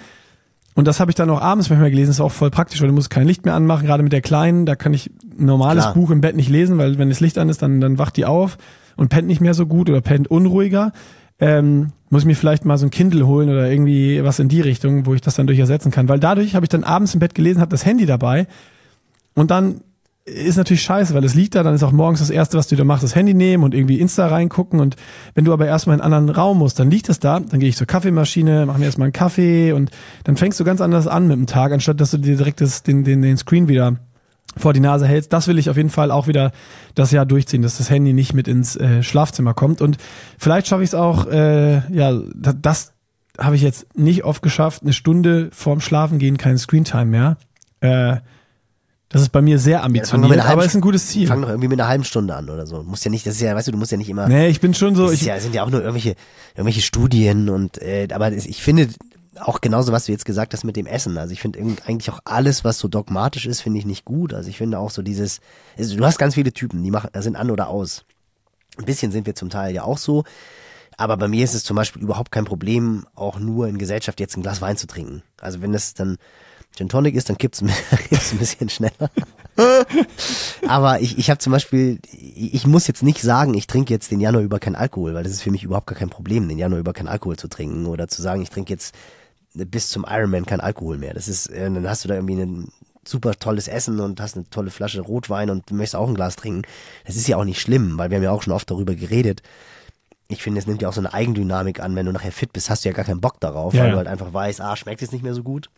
Und 0.76 0.88
das 0.88 1.00
habe 1.00 1.12
ich 1.12 1.16
dann 1.16 1.30
auch 1.30 1.42
abends 1.42 1.70
manchmal 1.70 1.92
gelesen. 1.92 2.10
Das 2.10 2.18
ist 2.18 2.22
auch 2.22 2.32
voll 2.32 2.50
praktisch, 2.50 2.82
weil 2.82 2.88
du 2.88 2.94
musst 2.94 3.10
kein 3.10 3.28
Licht 3.28 3.46
mehr 3.46 3.54
anmachen. 3.54 3.86
Gerade 3.86 4.04
mit 4.04 4.12
der 4.12 4.22
Kleinen, 4.22 4.66
da 4.66 4.76
kann 4.76 4.94
ich 4.94 5.12
ein 5.38 5.46
normales 5.46 5.84
Klar. 5.84 5.94
Buch 5.94 6.10
im 6.10 6.22
Bett 6.22 6.36
nicht 6.36 6.50
lesen, 6.50 6.78
weil 6.78 6.98
wenn 6.98 7.10
das 7.10 7.20
Licht 7.20 7.38
an 7.38 7.50
ist, 7.50 7.62
dann, 7.62 7.80
dann 7.80 7.98
wacht 7.98 8.18
die 8.18 8.26
auf 8.26 8.58
und 8.96 9.10
pennt 9.10 9.28
nicht 9.28 9.42
mehr 9.42 9.54
so 9.54 9.66
gut 9.66 9.90
oder 9.90 10.02
pennt 10.02 10.30
unruhiger. 10.30 10.92
Ähm, 11.40 11.90
muss 12.10 12.24
ich 12.24 12.28
mir 12.28 12.36
vielleicht 12.36 12.66
mal 12.66 12.78
so 12.78 12.86
ein 12.86 12.92
Kindle 12.92 13.28
holen 13.28 13.50
oder 13.50 13.70
irgendwie 13.70 14.24
was 14.24 14.40
in 14.40 14.50
die 14.50 14.62
Richtung, 14.62 15.06
wo 15.06 15.14
ich 15.14 15.22
das 15.22 15.36
dann 15.36 15.48
durch 15.48 15.60
ersetzen 15.60 15.92
kann. 15.92 16.08
Weil 16.08 16.20
dadurch 16.20 16.56
habe 16.56 16.66
ich 16.66 16.70
dann 16.70 16.84
abends 16.84 17.14
im 17.14 17.20
Bett 17.20 17.36
gelesen, 17.36 17.60
habe 17.60 17.72
das 17.72 17.86
Handy 17.86 18.06
dabei 18.06 18.48
und 19.36 19.52
dann 19.52 19.82
ist 20.26 20.56
natürlich 20.58 20.84
scheiße, 20.84 21.14
weil 21.14 21.24
es 21.26 21.34
liegt 21.36 21.54
da, 21.56 21.64
dann 21.64 21.76
ist 21.76 21.84
auch 21.84 21.92
morgens 21.92 22.20
das 22.20 22.30
Erste, 22.30 22.58
was 22.58 22.68
du 22.68 22.76
da 22.78 22.86
machst, 22.86 23.04
das 23.04 23.14
Handy 23.16 23.34
nehmen 23.34 23.64
und 23.64 23.74
irgendwie 23.76 24.00
Insta 24.00 24.28
reingucken 24.28 24.80
und 24.80 24.96
wenn 25.36 25.44
du 25.44 25.52
aber 25.52 25.66
erstmal 25.68 25.98
in 25.98 26.02
einen 26.02 26.14
anderen 26.14 26.36
Raum 26.36 26.60
musst, 26.60 26.80
dann 26.80 26.90
liegt 26.90 27.10
es 27.10 27.20
da, 27.20 27.42
dann 27.42 27.60
gehe 27.60 27.68
ich 27.68 27.76
zur 27.76 27.88
Kaffeemaschine, 27.88 28.66
mache 28.66 28.80
mir 28.80 28.86
erstmal 28.86 29.08
einen 29.08 29.14
Kaffee 29.14 29.74
und 29.74 29.92
dann 30.24 30.38
fängst 30.38 30.60
du 30.60 30.64
ganz 30.64 30.80
anders 30.80 31.08
an 31.08 31.28
mit 31.28 31.36
dem 31.36 31.46
Tag, 31.48 31.74
anstatt 31.74 32.00
dass 32.00 32.12
du 32.12 32.18
dir 32.20 32.38
direkt 32.38 32.62
das, 32.62 32.84
den, 32.84 33.04
den, 33.04 33.22
den 33.22 33.36
Screen 33.38 33.68
wieder 33.68 33.98
vor 34.56 34.72
die 34.72 34.80
Nase 34.80 35.08
hältst. 35.08 35.34
Das 35.34 35.48
will 35.48 35.58
ich 35.58 35.70
auf 35.70 35.78
jeden 35.78 35.90
Fall 35.90 36.10
auch 36.12 36.28
wieder 36.28 36.52
das 36.96 37.12
Jahr 37.12 37.26
durchziehen, 37.26 37.62
dass 37.64 37.78
das 37.80 37.90
Handy 37.90 38.14
nicht 38.14 38.34
mit 38.34 38.48
ins 38.48 38.76
äh, 38.78 39.04
Schlafzimmer 39.04 39.54
kommt 39.54 39.82
und 39.82 39.98
vielleicht 40.38 40.68
schaffe 40.68 40.84
ich 40.84 40.90
es 40.92 40.96
auch, 40.96 41.26
äh, 41.28 41.82
ja, 41.94 42.14
da- 42.34 42.54
das 42.54 42.94
habe 43.38 43.56
ich 43.58 43.62
jetzt 43.62 43.88
nicht 43.98 44.24
oft 44.24 44.42
geschafft, 44.42 44.84
eine 44.84 44.94
Stunde 44.94 45.50
vorm 45.52 45.82
Schlafen 45.82 46.18
gehen, 46.20 46.38
kein 46.38 46.58
Screentime 46.58 47.06
mehr. 47.06 47.38
Äh, 47.82 48.18
das 49.14 49.22
ist 49.22 49.30
bei 49.30 49.44
mir 49.44 49.60
sehr 49.60 49.84
ambitioniert, 49.84 50.32
halben 50.32 50.52
aber 50.52 50.66
ist 50.66 50.74
ein 50.74 50.82
gutes 50.82 51.08
Ziel. 51.08 51.28
Fang 51.28 51.44
doch 51.44 51.50
irgendwie 51.50 51.68
mit 51.68 51.80
einer 51.80 51.88
halben 51.88 52.04
Stunde 52.04 52.36
an 52.36 52.50
oder 52.50 52.66
so. 52.66 52.82
Muss 52.82 53.04
ja 53.04 53.12
nicht, 53.12 53.28
das 53.28 53.36
ist 53.36 53.42
ja, 53.42 53.56
weißt 53.56 53.68
du, 53.68 53.72
du 53.72 53.78
musst 53.78 53.92
ja 53.92 53.98
nicht 53.98 54.10
immer. 54.10 54.28
Nee, 54.28 54.48
ich 54.48 54.60
bin 54.60 54.74
schon 54.74 54.96
so, 54.96 55.04
das 55.04 55.14
ist 55.14 55.22
ich, 55.22 55.28
ja, 55.28 55.40
sind 55.40 55.54
ja 55.54 55.64
auch 55.64 55.70
nur 55.70 55.82
irgendwelche, 55.82 56.16
irgendwelche 56.56 56.82
Studien 56.82 57.50
und 57.50 57.80
äh, 57.80 58.08
aber 58.12 58.32
ich 58.32 58.64
finde 58.64 58.90
auch 59.40 59.62
genauso, 59.62 59.92
was 59.92 60.06
du 60.06 60.12
jetzt 60.12 60.26
gesagt 60.26 60.54
hast 60.54 60.64
mit 60.64 60.76
dem 60.76 60.88
Essen. 60.88 61.18
Also 61.20 61.32
ich 61.32 61.42
finde 61.42 61.60
eigentlich 61.60 62.10
auch 62.10 62.22
alles, 62.26 62.64
was 62.64 62.80
so 62.80 62.88
dogmatisch 62.88 63.46
ist, 63.46 63.62
finde 63.62 63.78
ich 63.78 63.86
nicht 63.86 64.04
gut. 64.04 64.34
Also 64.34 64.50
ich 64.50 64.58
finde 64.58 64.80
auch 64.80 64.90
so 64.90 65.04
dieses, 65.04 65.42
also 65.78 65.96
du 65.96 66.06
hast 66.06 66.18
ganz 66.18 66.34
viele 66.34 66.52
Typen, 66.52 66.82
die 66.82 66.92
machen, 66.92 67.10
sind 67.22 67.36
an 67.36 67.52
oder 67.52 67.68
aus. 67.68 68.06
Ein 68.78 68.86
bisschen 68.86 69.12
sind 69.12 69.28
wir 69.28 69.36
zum 69.36 69.52
Teil 69.52 69.76
ja 69.76 69.84
auch 69.84 70.00
so. 70.00 70.24
Aber 70.98 71.18
bei 71.18 71.28
mir 71.28 71.44
ist 71.44 71.54
es 71.54 71.64
zum 71.64 71.76
Beispiel 71.76 72.02
überhaupt 72.02 72.32
kein 72.32 72.46
Problem, 72.46 73.06
auch 73.14 73.40
nur 73.40 73.68
in 73.68 73.78
Gesellschaft 73.78 74.20
jetzt 74.20 74.38
ein 74.38 74.44
Glas 74.44 74.62
Wein 74.62 74.78
zu 74.78 74.88
trinken. 74.88 75.22
Also 75.40 75.62
wenn 75.62 75.72
das 75.72 75.94
dann 75.94 76.18
Gin 76.76 76.90
Tonic 76.90 77.16
ist, 77.16 77.30
dann 77.30 77.38
kippt's, 77.38 77.62
ein- 77.62 77.68
kippt's 78.10 78.32
ein 78.32 78.38
bisschen 78.40 78.70
schneller. 78.70 79.10
Aber 80.68 81.00
ich, 81.02 81.18
ich 81.18 81.30
habe 81.30 81.38
zum 81.40 81.52
Beispiel, 81.52 82.00
ich 82.12 82.66
muss 82.66 82.88
jetzt 82.88 83.04
nicht 83.04 83.22
sagen, 83.22 83.54
ich 83.54 83.68
trinke 83.68 83.94
jetzt 83.94 84.12
den 84.12 84.20
Januar 84.20 84.44
über 84.44 84.60
kein 84.60 84.76
Alkohol, 84.76 85.14
weil 85.14 85.24
das 85.24 85.32
ist 85.34 85.42
für 85.44 85.52
mich 85.52 85.64
überhaupt 85.64 85.88
gar 85.88 85.98
kein 85.98 86.10
Problem, 86.10 86.48
den 86.48 86.58
Januar 86.58 86.80
über 86.80 86.94
kein 86.94 87.08
Alkohol 87.08 87.38
zu 87.38 87.48
trinken 87.48 87.86
oder 87.86 88.08
zu 88.08 88.22
sagen, 88.22 88.42
ich 88.42 88.50
trinke 88.50 88.74
jetzt 88.74 88.96
bis 89.54 89.90
zum 89.90 90.06
Ironman 90.10 90.46
kein 90.46 90.60
Alkohol 90.62 90.98
mehr. 90.98 91.14
Das 91.14 91.28
ist, 91.28 91.48
äh, 91.48 91.64
dann 91.72 91.88
hast 91.88 92.04
du 92.04 92.08
da 92.08 92.16
irgendwie 92.16 92.42
ein 92.42 92.70
super 93.06 93.34
tolles 93.36 93.68
Essen 93.68 94.00
und 94.00 94.20
hast 94.20 94.36
eine 94.36 94.50
tolle 94.50 94.72
Flasche 94.72 95.02
Rotwein 95.02 95.50
und 95.50 95.70
möchtest 95.72 95.96
auch 95.96 96.08
ein 96.08 96.16
Glas 96.16 96.36
trinken. 96.38 96.64
Das 97.06 97.16
ist 97.16 97.28
ja 97.28 97.38
auch 97.38 97.44
nicht 97.46 97.60
schlimm, 97.62 97.98
weil 97.98 98.10
wir 98.10 98.18
haben 98.18 98.24
ja 98.24 98.32
auch 98.32 98.42
schon 98.42 98.54
oft 98.54 98.72
darüber 98.72 98.96
geredet. 98.96 99.44
Ich 100.30 100.42
finde, 100.42 100.60
es 100.60 100.66
nimmt 100.66 100.82
ja 100.82 100.90
auch 100.90 100.94
so 100.94 101.02
eine 101.02 101.14
Eigendynamik 101.14 101.82
an, 101.82 101.96
wenn 101.96 102.06
du 102.08 102.12
nachher 102.14 102.32
fit 102.32 102.54
bist, 102.54 102.70
hast 102.70 102.84
du 102.86 102.90
ja 102.90 102.96
gar 102.96 103.06
keinen 103.06 103.22
Bock 103.22 103.40
darauf, 103.42 103.74
Ja, 103.74 103.82
weil 103.82 103.88
ja. 103.88 103.92
du 103.92 103.98
halt 103.98 104.08
einfach 104.08 104.34
weißt, 104.34 104.62
A, 104.62 104.76
schmeckt 104.76 105.02
jetzt 105.02 105.12
nicht 105.12 105.22
mehr 105.24 105.36
so 105.36 105.44
gut. 105.44 105.70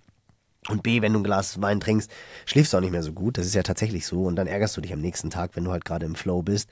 Und 0.70 0.84
B, 0.84 1.02
wenn 1.02 1.14
du 1.14 1.20
ein 1.20 1.24
Glas 1.24 1.62
Wein 1.62 1.80
trinkst, 1.80 2.10
schläfst 2.46 2.74
du 2.74 2.78
auch 2.78 2.82
nicht 2.82 2.92
mehr 2.92 3.04
so 3.04 3.14
gut. 3.14 3.38
Das 3.38 3.46
ist 3.46 3.56
ja 3.56 3.64
tatsächlich 3.64 4.08
so. 4.08 4.24
Und 4.24 4.36
dann 4.36 4.48
ärgerst 4.48 4.76
du 4.76 4.82
dich 4.82 4.94
am 4.94 5.00
nächsten 5.00 5.30
Tag, 5.30 5.52
wenn 5.54 5.64
du 5.64 5.72
halt 5.72 5.86
gerade 5.86 6.06
im 6.06 6.16
Flow 6.16 6.42
bist. 6.42 6.70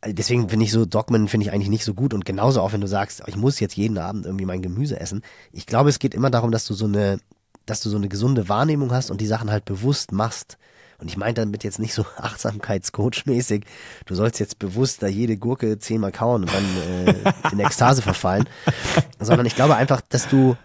Also 0.00 0.14
Deswegen 0.14 0.48
finde 0.48 0.64
ich 0.64 0.72
so 0.72 0.86
Dogmen 0.86 1.28
finde 1.28 1.46
ich 1.46 1.52
eigentlich 1.52 1.68
nicht 1.68 1.84
so 1.84 1.94
gut. 1.94 2.14
Und 2.14 2.24
genauso 2.24 2.62
auch, 2.62 2.72
wenn 2.72 2.80
du 2.80 2.86
sagst, 2.86 3.22
ich 3.26 3.36
muss 3.36 3.60
jetzt 3.60 3.76
jeden 3.76 3.98
Abend 3.98 4.24
irgendwie 4.24 4.46
mein 4.46 4.62
Gemüse 4.62 4.98
essen. 4.98 5.22
Ich 5.52 5.66
glaube, 5.66 5.90
es 5.90 5.98
geht 5.98 6.14
immer 6.14 6.30
darum, 6.30 6.52
dass 6.52 6.64
du 6.64 6.74
so 6.74 6.86
eine, 6.86 7.20
dass 7.66 7.82
du 7.82 7.90
so 7.90 7.96
eine 7.96 8.08
gesunde 8.08 8.48
Wahrnehmung 8.48 8.92
hast 8.92 9.10
und 9.10 9.20
die 9.20 9.26
Sachen 9.26 9.50
halt 9.50 9.66
bewusst 9.66 10.12
machst. 10.12 10.56
Und 11.00 11.08
ich 11.08 11.16
meine 11.16 11.34
damit 11.34 11.64
jetzt 11.64 11.78
nicht 11.78 11.94
so 11.94 12.04
Achtsamkeitscoach-mäßig. 12.16 13.64
Du 14.06 14.14
sollst 14.14 14.38
jetzt 14.38 14.58
bewusst 14.58 15.02
da 15.02 15.06
jede 15.06 15.36
Gurke 15.36 15.78
zehnmal 15.78 16.12
kauen 16.12 16.42
und 16.42 16.52
dann 16.52 17.06
äh, 17.06 17.14
in 17.52 17.58
Ekstase 17.58 18.02
verfallen. 18.02 18.48
Sondern 19.18 19.46
ich 19.46 19.54
glaube 19.54 19.76
einfach, 19.76 20.00
dass 20.08 20.28
du, 20.28 20.56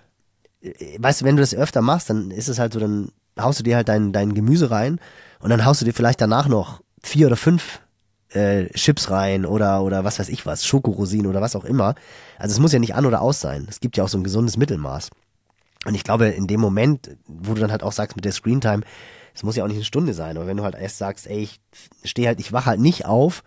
weißt 0.98 1.22
du, 1.22 1.26
wenn 1.26 1.36
du 1.36 1.42
das 1.42 1.56
öfter 1.56 1.82
machst, 1.82 2.10
dann 2.10 2.32
ist 2.32 2.48
es 2.48 2.60
halt 2.60 2.74
so, 2.74 2.80
dann 2.80 3.10
haust 3.40 3.60
du 3.60 3.64
dir 3.64 3.76
halt 3.76 3.90
dein, 3.90 4.12
dein 4.12 4.34
Gemüse 4.34 4.72
rein 4.72 5.00
und 5.40 5.50
dann 5.50 5.66
haust 5.66 5.82
du 5.82 5.86
dir 5.86 5.94
vielleicht 5.94 6.22
danach 6.22 6.48
noch 6.48 6.82
vier 7.02 7.28
oder 7.28 7.36
fünf 7.36 7.82
äh, 8.30 8.68
Chips 8.70 9.10
rein 9.10 9.46
oder 9.46 9.84
oder 9.84 10.04
was 10.04 10.20
weiß 10.20 10.30
ich 10.30 10.46
was, 10.46 10.66
Schokorosinen 10.66 11.28
oder 11.28 11.42
was 11.42 11.56
auch 11.56 11.66
immer. 11.66 11.96
Also 12.38 12.54
es 12.54 12.60
muss 12.60 12.74
ja 12.74 12.80
nicht 12.80 12.96
an 12.96 13.06
oder 13.06 13.22
aus 13.22 13.40
sein. 13.40 13.68
Es 13.70 13.80
gibt 13.80 13.98
ja 13.98 14.04
auch 14.04 14.10
so 14.10 14.18
ein 14.18 14.24
gesundes 14.24 14.58
Mittelmaß. 14.58 15.12
Und 15.86 15.94
ich 15.94 16.04
glaube, 16.04 16.28
in 16.28 16.48
dem 16.48 16.60
Moment, 16.60 17.16
wo 17.28 17.54
du 17.54 17.62
dann 17.62 17.72
halt 17.72 17.84
auch 17.84 17.92
sagst 17.92 18.16
mit 18.16 18.26
der 18.26 18.32
Screentime, 18.32 18.82
es 19.36 19.44
muss 19.44 19.56
ja 19.56 19.64
auch 19.64 19.68
nicht 19.68 19.78
eine 19.78 19.86
Stunde 19.86 20.14
sein, 20.14 20.38
aber 20.38 20.48
wenn 20.48 20.58
du 20.58 20.64
halt 20.64 20.76
erst 20.76 20.98
sagst, 20.98 21.28
ey, 21.28 21.44
ich 21.44 21.60
stehe 22.04 22.28
halt, 22.28 22.40
ich 22.40 22.54
wache 22.54 22.68
halt 22.68 22.80
nicht 22.80 23.06
auf 23.06 23.44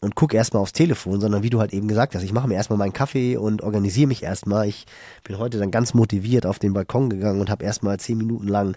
und 0.00 0.14
gucke 0.14 0.36
erstmal 0.36 0.62
aufs 0.62 0.72
Telefon, 0.72 1.20
sondern 1.20 1.42
wie 1.42 1.50
du 1.50 1.60
halt 1.60 1.72
eben 1.72 1.88
gesagt 1.88 2.14
hast, 2.14 2.22
ich 2.22 2.32
mache 2.32 2.48
mir 2.48 2.54
erstmal 2.54 2.78
meinen 2.78 2.92
Kaffee 2.92 3.36
und 3.36 3.62
organisiere 3.62 4.08
mich 4.08 4.22
erstmal. 4.22 4.68
Ich 4.68 4.86
bin 5.24 5.38
heute 5.38 5.58
dann 5.58 5.70
ganz 5.70 5.94
motiviert 5.94 6.46
auf 6.46 6.58
den 6.58 6.72
Balkon 6.72 7.10
gegangen 7.10 7.40
und 7.40 7.50
habe 7.50 7.64
erstmal 7.64 7.98
zehn 7.98 8.18
Minuten 8.18 8.48
lang 8.48 8.76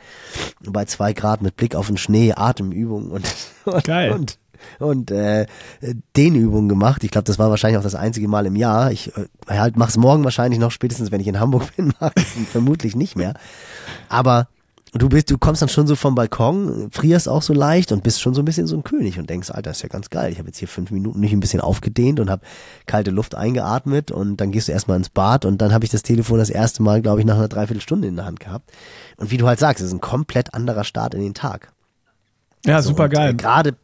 bei 0.66 0.86
zwei 0.86 1.14
Grad 1.14 1.42
mit 1.42 1.56
Blick 1.56 1.76
auf 1.76 1.88
den 1.88 1.98
Schnee 1.98 2.34
Atemübungen 2.34 3.12
und, 3.12 3.26
und, 3.66 3.84
Geil. 3.84 4.12
und 4.12 4.38
und 4.78 5.10
äh, 5.10 5.48
Dehnübungen 6.16 6.70
gemacht. 6.70 7.04
Ich 7.04 7.10
glaube, 7.10 7.26
das 7.26 7.40
war 7.40 7.50
wahrscheinlich 7.50 7.80
auch 7.80 7.84
das 7.84 7.96
einzige 7.96 8.28
Mal 8.28 8.46
im 8.46 8.56
Jahr. 8.56 8.92
Ich 8.92 9.12
äh, 9.18 9.26
halt 9.48 9.76
mach's 9.76 9.98
morgen 9.98 10.24
wahrscheinlich 10.24 10.60
noch, 10.60 10.70
spätestens 10.70 11.12
wenn 11.12 11.20
ich 11.20 11.28
in 11.28 11.40
Hamburg 11.40 11.64
bin, 11.76 11.94
mach 12.00 12.12
ich 12.16 12.48
vermutlich 12.48 12.96
nicht 12.96 13.16
mehr. 13.16 13.34
Aber 14.08 14.48
du 14.94 15.10
bist, 15.10 15.32
du 15.32 15.38
kommst 15.38 15.62
dann 15.62 15.70
schon 15.70 15.88
so 15.88 15.96
vom 15.96 16.16
Balkon, 16.16 16.90
frierst 16.92 17.30
auch 17.30 17.42
so 17.42 17.54
leicht 17.54 17.92
und 17.92 18.04
bist 18.04 18.22
schon 18.22 18.34
so 18.34 18.42
ein 18.42 18.46
bisschen 18.46 18.68
so 18.68 18.76
ein 18.76 18.84
König 18.84 19.18
und 19.20 19.30
denkst, 19.30 19.50
Alter, 19.50 19.72
ist 19.72 19.82
ja 19.82 19.90
ganz 19.90 20.10
geil. 20.10 20.32
Ich 20.32 20.38
habe 20.38 20.50
jetzt 20.50 20.58
hier 20.58 20.68
fünf 20.68 20.92
Minuten 20.92 21.20
nicht 21.20 21.32
ein 21.32 21.40
bisschen 21.40 21.62
aufgedehnt 21.62 22.20
und 22.20 22.30
habe 22.30 22.42
kalte 22.86 23.12
Luft 23.12 23.36
eingeatmet 23.36 24.12
und 24.12 24.38
dann 24.38 24.52
gehst 24.52 24.68
du 24.68 24.74
erstmal 24.74 24.98
ins 24.98 25.10
Bad 25.10 25.46
und 25.46 25.62
dann 25.62 25.74
habe 25.74 25.86
ich 25.86 25.92
das 25.92 26.04
Telefon 26.04 26.40
das 26.40 26.50
erste 26.50 26.84
Mal, 26.84 27.02
glaube 27.02 27.22
ich, 27.22 27.26
nach 27.26 27.38
einer 27.38 27.48
Dreiviertelstunde 27.48 28.08
in 28.08 28.18
der 28.18 28.26
Hand 28.26 28.40
gehabt. 28.42 28.72
Und 29.18 29.32
wie 29.32 29.38
du 29.38 29.48
halt 29.48 29.60
sagst, 29.60 29.82
es 29.82 29.88
ist 29.88 29.94
ein 29.94 30.02
komplett 30.02 30.54
anderer 30.54 30.84
Start 30.84 31.14
in 31.14 31.22
den 31.22 31.34
Tag. 31.34 31.72
Ja, 32.66 32.82
so, 32.82 32.90
super 32.90 33.08
geil. 33.08 33.32
Äh, 33.32 33.34
gerade, 33.36 33.76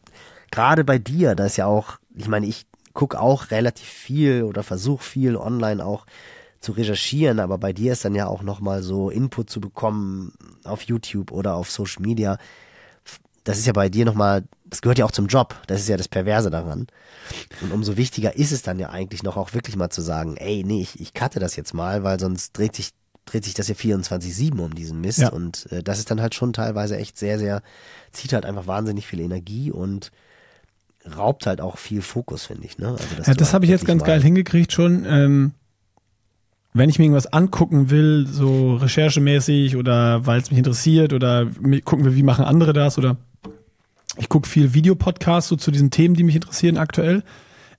gerade 0.50 0.84
bei 0.84 0.98
dir, 0.98 1.34
da 1.34 1.46
ist 1.46 1.56
ja 1.56 1.66
auch, 1.66 1.98
ich 2.14 2.28
meine, 2.28 2.46
ich 2.46 2.66
gucke 2.92 3.18
auch 3.18 3.50
relativ 3.50 3.88
viel 3.88 4.42
oder 4.42 4.62
versuche 4.62 5.02
viel 5.02 5.36
online 5.36 5.84
auch 5.84 6.04
zu 6.60 6.72
recherchieren, 6.72 7.40
aber 7.40 7.58
bei 7.58 7.72
dir 7.72 7.92
ist 7.92 8.04
dann 8.04 8.14
ja 8.14 8.26
auch 8.26 8.42
nochmal 8.42 8.82
so 8.82 9.10
Input 9.10 9.48
zu 9.48 9.60
bekommen 9.60 10.32
auf 10.64 10.82
YouTube 10.82 11.30
oder 11.30 11.54
auf 11.54 11.70
Social 11.70 12.02
Media. 12.02 12.38
Das 13.44 13.58
ist 13.58 13.66
ja 13.66 13.72
bei 13.72 13.88
dir 13.88 14.04
nochmal, 14.04 14.44
das 14.66 14.82
gehört 14.82 14.98
ja 14.98 15.04
auch 15.04 15.12
zum 15.12 15.26
Job. 15.28 15.54
Das 15.66 15.80
ist 15.80 15.88
ja 15.88 15.96
das 15.96 16.08
Perverse 16.08 16.50
daran. 16.50 16.88
Und 17.62 17.72
umso 17.72 17.96
wichtiger 17.96 18.36
ist 18.36 18.52
es 18.52 18.62
dann 18.62 18.78
ja 18.78 18.90
eigentlich 18.90 19.22
noch 19.22 19.36
auch 19.36 19.54
wirklich 19.54 19.76
mal 19.76 19.90
zu 19.90 20.02
sagen, 20.02 20.36
ey, 20.36 20.64
nee, 20.64 20.82
ich, 20.82 21.00
ich 21.00 21.14
cutte 21.14 21.38
das 21.38 21.56
jetzt 21.56 21.74
mal, 21.74 22.02
weil 22.02 22.18
sonst 22.18 22.56
dreht 22.58 22.74
sich, 22.74 22.90
dreht 23.24 23.44
sich 23.44 23.54
das 23.54 23.68
ja 23.68 23.74
24-7 23.74 24.58
um 24.58 24.74
diesen 24.74 25.00
Mist. 25.00 25.20
Ja. 25.20 25.30
Und 25.30 25.70
äh, 25.70 25.82
das 25.82 25.98
ist 25.98 26.10
dann 26.10 26.20
halt 26.20 26.34
schon 26.34 26.52
teilweise 26.52 26.96
echt 26.96 27.16
sehr, 27.16 27.38
sehr, 27.38 27.62
zieht 28.12 28.32
halt 28.32 28.44
einfach 28.44 28.66
wahnsinnig 28.66 29.06
viel 29.06 29.20
Energie 29.20 29.70
und 29.70 30.10
raubt 31.16 31.46
halt 31.46 31.60
auch 31.60 31.78
viel 31.78 32.02
Fokus, 32.02 32.46
finde 32.46 32.66
ich. 32.66 32.78
Ne? 32.78 32.88
Also, 32.88 33.04
ja, 33.04 33.16
das 33.18 33.28
halt 33.28 33.52
habe 33.52 33.64
ich 33.64 33.70
jetzt 33.70 33.86
ganz 33.86 34.02
geil 34.04 34.22
hingekriegt 34.22 34.72
schon. 34.72 35.06
Ähm, 35.06 35.52
wenn 36.78 36.88
ich 36.88 36.98
mir 36.98 37.04
irgendwas 37.04 37.32
angucken 37.32 37.90
will, 37.90 38.26
so 38.30 38.76
recherchemäßig 38.76 39.76
oder 39.76 40.26
weil 40.26 40.40
es 40.40 40.50
mich 40.50 40.58
interessiert 40.58 41.12
oder 41.12 41.46
gucken 41.84 42.04
wir, 42.04 42.14
wie 42.14 42.22
machen 42.22 42.44
andere 42.44 42.72
das 42.72 42.98
oder 42.98 43.16
ich 44.16 44.28
gucke 44.28 44.48
viel 44.48 44.74
Videopodcasts 44.74 45.48
so 45.48 45.56
zu 45.56 45.70
diesen 45.70 45.90
Themen, 45.90 46.14
die 46.14 46.24
mich 46.24 46.34
interessieren 46.34 46.76
aktuell. 46.76 47.22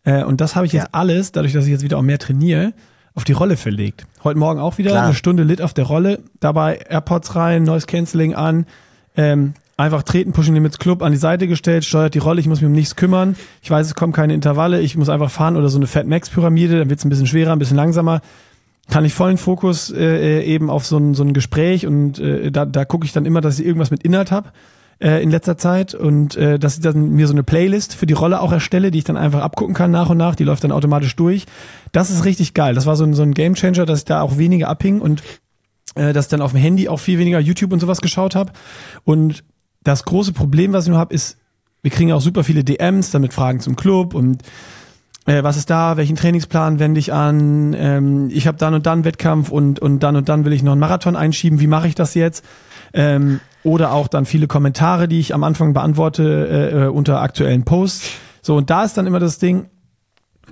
Äh, 0.04 0.24
und 0.24 0.41
das 0.41 0.56
habe 0.56 0.66
ich 0.66 0.74
jetzt 0.74 0.84
ja. 0.84 0.89
alles, 0.91 1.32
dadurch, 1.32 1.54
dass 1.54 1.66
ich 1.66 1.72
jetzt 1.72 1.84
wieder 1.84 1.97
auch 1.97 2.04
mehr 2.04 2.20
trainiere, 2.20 2.74
auf 3.16 3.24
die 3.24 3.34
Rolle 3.34 3.58
verlegt. 3.58 4.06
Heute 4.24 4.39
Morgen 4.39 4.60
auch 4.60 4.78
wieder 4.78 4.91
Klar. 4.91 5.06
eine 5.06 5.14
Stunde 5.14 5.43
Lit 5.43 5.62
auf 5.62 5.74
der 5.74 5.86
Rolle, 5.86 6.20
dabei 6.39 6.80
AirPods 6.89 7.36
rein, 7.36 7.64
Noise 7.64 7.88
Cancelling 7.88 8.36
an, 8.36 8.66
ähm, 9.18 9.54
einfach 9.76 10.04
treten, 10.04 10.32
Pushing 10.32 10.54
Limits 10.54 10.78
Club 10.78 11.02
an 11.02 11.12
die 11.12 11.18
Seite 11.18 11.47
gestellt, 11.47 11.86
steuert 11.86 12.14
die 12.14 12.20
Rolle, 12.20 12.39
ich 12.39 12.47
muss 12.47 12.62
mich 12.62 12.68
um 12.68 12.74
nichts 12.74 12.95
kümmern. 12.95 13.36
Ich 13.62 13.72
weiß, 13.72 13.88
es 13.88 13.95
kommen 13.95 14.14
keine 14.14 14.34
Intervalle, 14.34 14.82
ich 14.82 14.95
muss 14.97 15.10
einfach 15.10 15.32
fahren 15.32 15.58
oder 15.58 15.70
so 15.70 15.78
eine 15.78 15.88
Fat 15.88 16.06
Max 16.06 16.30
Pyramide, 16.30 16.80
dann 16.80 16.89
wird 16.89 17.00
es 17.00 17.06
ein 17.06 17.10
bisschen 17.10 17.28
schwerer, 17.28 17.54
ein 17.54 17.60
bisschen 17.60 17.78
langsamer 17.78 18.22
kann 18.90 19.06
ich 19.06 19.14
vollen 19.14 19.38
Fokus 19.38 19.92
äh, 19.92 20.40
äh, 20.40 20.44
eben 20.44 20.70
auf 20.70 20.86
so 20.86 20.98
ein, 20.98 21.14
so 21.14 21.24
ein 21.24 21.34
Gespräch 21.34 21.88
und 21.88 22.20
äh, 22.20 22.52
da, 22.52 22.66
da 22.66 22.86
gucke 22.86 23.06
ich 23.06 23.14
dann 23.14 23.26
immer, 23.26 23.42
dass 23.42 23.60
ich 23.60 23.66
irgendwas 23.66 23.92
mit 23.92 24.04
Inhalt 24.04 24.32
habe 24.32 24.52
äh, 25.00 25.22
in 25.24 25.32
letzter 25.32 25.58
Zeit 25.58 25.94
und 25.94 26.36
äh, 26.36 26.60
dass 26.60 26.76
ich 26.76 26.82
dann 26.82 27.12
mir 27.12 27.28
so 27.28 27.34
eine 27.34 27.44
Playlist 27.44 27.96
für 27.96 28.06
die 28.06 28.14
Rolle 28.14 28.42
auch 28.42 28.52
erstelle, 28.52 28.92
die 28.92 29.00
ich 29.00 29.04
dann 29.04 29.18
einfach 29.18 29.42
abgucken 29.42 29.76
kann 29.76 29.92
nach 29.92 30.10
und 30.10 30.18
nach, 30.18 30.36
die 30.36 30.44
läuft 30.44 30.64
dann 30.64 30.72
automatisch 30.72 31.16
durch. 31.16 31.46
Das 31.92 32.10
ist 32.10 32.26
richtig 32.26 32.54
geil. 32.54 32.74
Das 32.74 32.86
war 32.86 32.96
so 32.96 33.04
ein, 33.04 33.14
so 33.14 33.24
ein 33.24 33.34
Gamechanger, 33.34 33.86
dass 33.86 34.00
ich 34.00 34.06
da 34.06 34.22
auch 34.22 34.38
weniger 34.38 34.68
abhing 34.68 35.00
und 35.00 35.24
äh, 35.96 36.14
dass 36.14 36.26
ich 36.26 36.30
dann 36.30 36.42
auf 36.42 36.52
dem 36.52 36.60
Handy 36.60 36.90
auch 36.90 37.00
viel 37.00 37.20
weniger 37.20 37.40
YouTube 37.40 37.72
und 37.72 37.80
sowas 37.80 38.02
geschaut 38.02 38.36
habe. 38.36 38.52
Und 39.04 39.44
das 39.84 40.04
große 40.04 40.34
Problem, 40.34 40.74
was 40.74 40.86
ich 40.86 40.90
nur 40.90 41.00
habe, 41.00 41.14
ist, 41.14 41.38
wir 41.82 41.92
kriegen 41.92 42.12
auch 42.12 42.22
super 42.22 42.44
viele 42.44 42.64
DMs, 42.64 43.12
damit 43.12 43.34
Fragen 43.34 43.62
zum 43.62 43.76
Club 43.76 44.14
und 44.14 44.44
äh, 45.26 45.43
was 45.43 45.57
ist 45.57 45.70
da, 45.70 45.97
welchen 45.97 46.15
Trainingsplan 46.15 46.80
wende 46.80 46.99
ich 46.99 47.13
an, 47.13 47.76
ähm, 47.78 48.30
ich 48.32 48.47
habe 48.47 48.57
dann 48.57 48.74
und 48.74 48.86
dann 48.86 49.05
Wettkampf 49.05 49.49
und, 49.51 49.80
und 49.80 49.99
dann 49.99 50.15
und 50.15 50.30
dann 50.30 50.45
will 50.45 50.53
ich 50.53 50.63
noch 50.63 50.72
einen 50.72 50.82
Marathon 50.82 51.15
einschieben, 51.15 51.59
wie 51.59 51.67
mache 51.67 51.88
ich 51.88 51.95
das 51.95 52.13
jetzt? 52.13 52.43
Ähm, 52.93 53.39
oder 53.63 53.91
auch 53.91 54.07
dann 54.07 54.26
viele 54.26 54.47
Kommentare, 54.47 55.07
die 55.07 55.20
ich 55.20 55.34
am 55.34 55.43
Anfang 55.43 55.74
beantworte 55.74 56.47
äh, 56.47 56.86
äh, 56.86 56.88
unter 56.88 57.22
aktuellen 57.22 57.63
Posts. 57.63 58.11
So, 58.41 58.55
und 58.55 58.70
da 58.70 58.84
ist 58.84 58.97
dann 58.97 59.05
immer 59.05 59.20
das 59.20 59.38
Ding, 59.38 59.67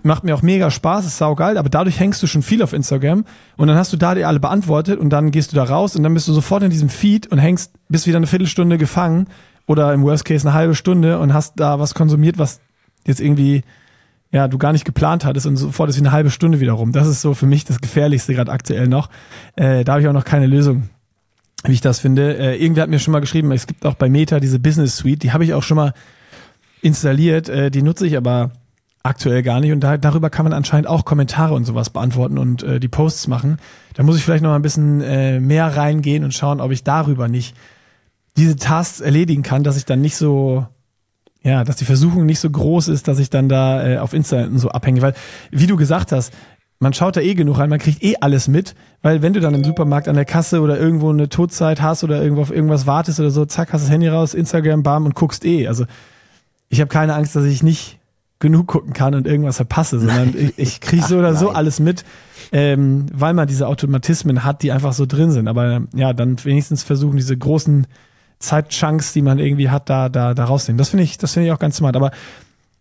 macht 0.04 0.24
mir 0.24 0.36
auch 0.36 0.42
mega 0.42 0.70
Spaß, 0.70 1.06
ist 1.06 1.18
saugeil, 1.18 1.58
aber 1.58 1.70
dadurch 1.70 2.00
hängst 2.00 2.22
du 2.22 2.28
schon 2.28 2.44
viel 2.44 2.62
auf 2.62 2.74
Instagram 2.74 3.26
und 3.56 3.68
dann 3.68 3.78
hast 3.78 3.94
du 3.94 3.98
da 3.98 4.14
die 4.14 4.26
alle 4.26 4.40
beantwortet 4.40 5.00
und 5.00 5.10
dann 5.10 5.32
gehst 5.32 5.52
du 5.52 5.56
da 5.56 5.64
raus 5.64 5.96
und 5.96 6.04
dann 6.04 6.14
bist 6.14 6.28
du 6.28 6.34
sofort 6.34 6.64
in 6.64 6.70
diesem 6.70 6.90
Feed 6.90 7.28
und 7.28 7.40
hängst, 7.40 7.74
bist 7.90 8.06
wieder 8.06 8.18
eine 8.18 8.28
Viertelstunde 8.28 8.78
gefangen 8.78 9.28
oder 9.66 9.94
im 9.94 10.04
Worst 10.04 10.26
Case 10.26 10.48
eine 10.48 10.56
halbe 10.56 10.76
Stunde 10.76 11.20
und 11.20 11.34
hast 11.34 11.60
da 11.60 11.80
was 11.80 11.94
konsumiert, 11.94 12.38
was 12.38 12.60
jetzt 13.06 13.22
irgendwie 13.22 13.64
ja, 14.32 14.48
du 14.48 14.58
gar 14.58 14.74
nicht 14.74 14.86
geplant 14.86 15.26
hattest 15.26 15.46
und 15.46 15.56
sofort 15.58 15.90
ist 15.90 15.96
wie 15.98 16.02
eine 16.02 16.12
halbe 16.12 16.30
Stunde 16.30 16.60
wieder 16.60 16.74
rum. 16.74 16.92
Das 16.92 17.08
ist 17.08 17.22
so 17.22 17.34
für 17.34 17.46
mich 17.46 17.66
das 17.66 17.80
Gefährlichste 17.80 18.34
gerade 18.34 18.52
aktuell 18.52 18.88
noch. 18.88 19.10
Äh, 19.56 19.84
da 19.84 19.94
habe 19.94 20.02
ich 20.02 20.08
auch 20.08 20.14
noch 20.14 20.26
keine 20.26 20.48
Lösung, 20.48 20.90
wie 21.64 21.74
ich 21.74 21.82
das 21.82 22.00
finde. 22.00 22.38
Äh, 22.38 22.62
irgendwer 22.62 22.84
hat 22.84 22.90
mir 22.90 23.00
schon 23.00 23.14
mal 23.14 23.22
geschrieben, 23.22 23.52
es 23.52 23.68
gibt 23.68 23.86
auch 23.86 23.96
bei 23.96 24.10
Meta 24.10 24.40
diese 24.40 24.60
Business 24.60 24.98
Suite, 24.98 25.24
die 25.24 25.32
habe 25.32 25.44
ich 25.44 25.54
auch 25.54 25.64
schon 25.64 25.78
mal 25.78 25.94
installiert, 26.82 27.50
äh, 27.50 27.72
die 27.72 27.82
nutze 27.82 28.06
ich 28.06 28.18
aber 28.18 28.52
aktuell 29.04 29.42
gar 29.42 29.62
nicht 29.62 29.72
und 29.72 29.80
da, 29.80 29.98
darüber 29.98 30.30
kann 30.30 30.44
man 30.44 30.54
anscheinend 30.54 30.88
auch 30.88 31.06
Kommentare 31.06 31.54
und 31.54 31.64
sowas 31.64 31.90
beantworten 31.90 32.38
und 32.38 32.64
äh, 32.64 32.80
die 32.80 32.90
Posts 32.90 33.28
machen. 33.28 33.58
Da 33.94 34.04
muss 34.04 34.18
ich 34.18 34.24
vielleicht 34.24 34.44
noch 34.44 34.50
mal 34.50 34.58
ein 34.58 34.62
bisschen 34.62 35.02
äh, 35.02 35.40
mehr 35.40 35.78
reingehen 35.78 36.26
und 36.26 36.34
schauen, 36.34 36.60
ob 36.60 36.72
ich 36.72 36.84
darüber 36.84 37.30
nicht 37.30 37.56
diese 38.36 38.58
Tasks 38.58 39.00
erledigen 39.00 39.44
kann, 39.44 39.64
dass 39.64 39.78
ich 39.78 39.86
dann 39.86 40.02
nicht 40.02 40.18
so 40.18 40.68
ja, 41.48 41.64
dass 41.64 41.78
die 41.78 41.86
Versuchung 41.86 42.26
nicht 42.26 42.42
so 42.42 42.50
groß 42.50 42.90
ist, 42.90 43.08
dass 43.08 43.20
ich 43.20 43.30
dann 43.30 43.48
da 43.48 43.88
äh, 43.88 43.98
auf 44.00 44.14
Insta 44.14 44.50
so 44.56 44.68
abhänge. 44.70 45.02
Weil, 45.02 45.14
wie 45.50 45.66
du 45.66 45.78
gesagt 45.78 46.12
hast, 46.12 46.34
man 46.80 46.94
schaut 46.94 47.16
da 47.16 47.22
eh 47.22 47.36
genug 47.36 47.58
rein, 47.58 47.70
man 47.70 47.80
kriegt 47.80 48.04
eh 48.04 48.16
alles 48.20 48.50
mit, 48.50 48.76
weil 49.02 49.22
wenn 49.22 49.32
du 49.32 49.40
dann 49.40 49.56
im 49.56 49.64
Supermarkt 49.64 50.10
an 50.10 50.16
der 50.16 50.26
Kasse 50.26 50.60
oder 50.60 50.78
irgendwo 50.78 51.10
eine 51.10 51.30
Todzeit 51.30 51.82
hast 51.82 52.04
oder 52.04 52.22
irgendwo 52.22 52.42
auf 52.42 52.52
irgendwas 52.52 52.86
wartest 52.86 53.22
oder 53.22 53.32
so, 53.32 53.46
zack, 53.46 53.72
hast 53.72 53.84
das 53.84 53.90
Handy 53.90 54.10
raus, 54.10 54.34
Instagram, 54.34 54.84
bam 54.84 55.06
und 55.06 55.16
guckst 55.16 55.46
eh. 55.46 55.70
Also 55.70 55.86
ich 56.68 56.82
habe 56.82 56.90
keine 56.90 57.16
Angst, 57.16 57.34
dass 57.34 57.46
ich 57.46 57.64
nicht 57.64 57.98
genug 58.40 58.68
gucken 58.68 58.92
kann 58.92 59.16
und 59.16 59.26
irgendwas 59.26 59.56
verpasse, 59.56 60.00
sondern 60.00 60.36
ich, 60.38 60.54
ich 60.58 60.82
kriege 60.82 61.06
so 61.06 61.18
oder 61.18 61.34
so 61.34 61.52
alles 61.52 61.80
mit, 61.80 62.04
ähm, 62.52 63.06
weil 63.14 63.34
man 63.34 63.48
diese 63.48 63.68
Automatismen 63.68 64.44
hat, 64.44 64.64
die 64.64 64.74
einfach 64.74 64.92
so 64.92 65.06
drin 65.06 65.32
sind. 65.32 65.48
Aber 65.48 65.84
ja, 65.96 66.12
dann 66.12 66.44
wenigstens 66.44 66.84
versuchen, 66.84 67.16
diese 67.16 67.38
großen 67.38 67.88
Zeitchunks, 68.40 69.14
die 69.14 69.22
man 69.22 69.40
irgendwie 69.40 69.70
hat, 69.70 69.90
da, 69.90 70.10
da, 70.10 70.34
da 70.34 70.46
rausnehmen. 70.46 70.78
Das 70.78 70.90
finde 70.90 71.04
ich, 71.04 71.18
das 71.18 71.34
finde 71.34 71.48
ich 71.48 71.54
auch 71.54 71.60
ganz 71.60 71.78
smart. 71.78 71.96
Aber 71.96 72.12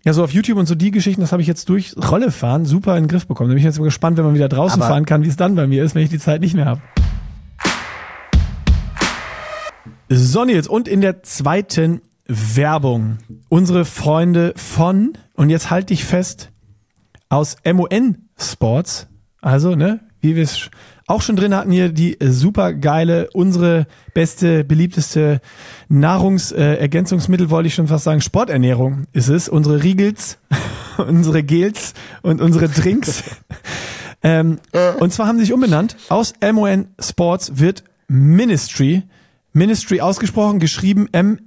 ja, 0.04 0.12
so 0.12 0.22
auf 0.22 0.32
YouTube 0.32 0.58
und 0.58 0.66
so 0.66 0.74
die 0.74 0.90
Geschichten, 0.90 1.20
das 1.20 1.32
habe 1.32 1.42
ich 1.42 1.48
jetzt 1.48 1.68
durch 1.68 1.94
Rolle 1.96 2.30
fahren 2.30 2.64
super 2.64 2.96
in 2.96 3.04
den 3.04 3.08
Griff 3.08 3.26
bekommen. 3.26 3.48
Da 3.48 3.54
bin 3.54 3.58
ich 3.58 3.64
jetzt 3.64 3.78
mal 3.78 3.84
gespannt, 3.84 4.16
wenn 4.16 4.24
man 4.24 4.34
wieder 4.34 4.48
draußen 4.48 4.80
Aber 4.80 4.88
fahren 4.88 5.04
kann, 5.04 5.24
wie 5.24 5.28
es 5.28 5.36
dann 5.36 5.54
bei 5.56 5.66
mir 5.66 5.82
ist, 5.82 5.94
wenn 5.94 6.02
ich 6.02 6.10
die 6.10 6.18
Zeit 6.18 6.40
nicht 6.40 6.54
mehr 6.54 6.66
habe. 6.66 6.80
So, 10.08 10.44
Nils, 10.44 10.68
und 10.68 10.86
in 10.86 11.00
der 11.00 11.24
zweiten 11.24 12.00
Werbung 12.28 13.18
unsere 13.48 13.84
Freunde 13.84 14.52
von, 14.54 15.14
und 15.34 15.50
jetzt 15.50 15.70
halte 15.70 15.92
ich 15.92 16.04
fest, 16.04 16.50
aus 17.28 17.56
MON 17.64 18.28
Sports, 18.38 19.08
also, 19.40 19.74
ne, 19.74 20.00
wie 20.20 20.36
wir 20.36 20.44
es 20.44 20.70
auch 21.06 21.22
schon 21.22 21.36
drin 21.36 21.54
hatten 21.54 21.70
hier 21.70 21.90
die 21.90 22.16
super 22.20 22.72
geile, 22.72 23.28
unsere 23.32 23.86
beste, 24.12 24.64
beliebteste 24.64 25.40
Nahrungsergänzungsmittel, 25.88 27.48
wollte 27.50 27.68
ich 27.68 27.74
schon 27.74 27.86
fast 27.86 28.04
sagen, 28.04 28.20
Sporternährung 28.20 29.04
ist 29.12 29.28
es. 29.28 29.48
Unsere 29.48 29.84
Riegels, 29.84 30.38
unsere 30.98 31.44
Gels 31.44 31.94
und 32.22 32.40
unsere 32.40 32.68
Drinks. 32.68 33.22
ähm, 34.22 34.58
und 34.98 35.12
zwar 35.12 35.28
haben 35.28 35.38
sie 35.38 35.44
sich 35.44 35.52
umbenannt. 35.52 35.96
Aus 36.08 36.34
MON 36.40 36.88
Sports 37.00 37.58
wird 37.58 37.84
Ministry. 38.08 39.04
Ministry 39.52 40.00
ausgesprochen, 40.00 40.58
geschrieben 40.58 41.08
M-N-S-T-R-Y. 41.12 41.40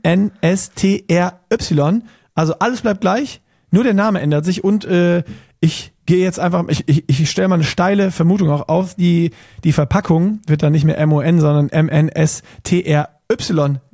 Also 2.34 2.54
alles 2.60 2.82
bleibt 2.82 3.02
gleich, 3.02 3.42
nur 3.72 3.84
der 3.84 3.94
Name 3.94 4.22
ändert 4.22 4.46
sich 4.46 4.64
und 4.64 4.86
äh, 4.86 5.24
ich 5.60 5.92
gehe 6.10 6.24
jetzt 6.24 6.40
einfach, 6.40 6.66
ich, 6.70 6.90
ich, 6.90 7.08
ich 7.08 7.30
stelle 7.30 7.48
mal 7.48 7.56
eine 7.56 7.64
steile 7.64 8.10
Vermutung 8.10 8.50
auch 8.50 8.68
auf, 8.68 8.96
die, 8.96 9.30
die 9.64 9.72
Verpackung 9.72 10.40
wird 10.48 10.64
dann 10.64 10.72
nicht 10.72 10.84
mehr 10.84 11.06
MON, 11.06 11.40
sondern 11.40 11.86
MNSTRY 11.86 13.04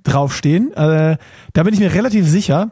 draufstehen. 0.02 0.72
Äh, 0.72 1.18
da 1.52 1.64
bin 1.64 1.74
ich 1.74 1.82
mir 1.82 1.94
relativ 1.94 2.26
sicher. 2.26 2.72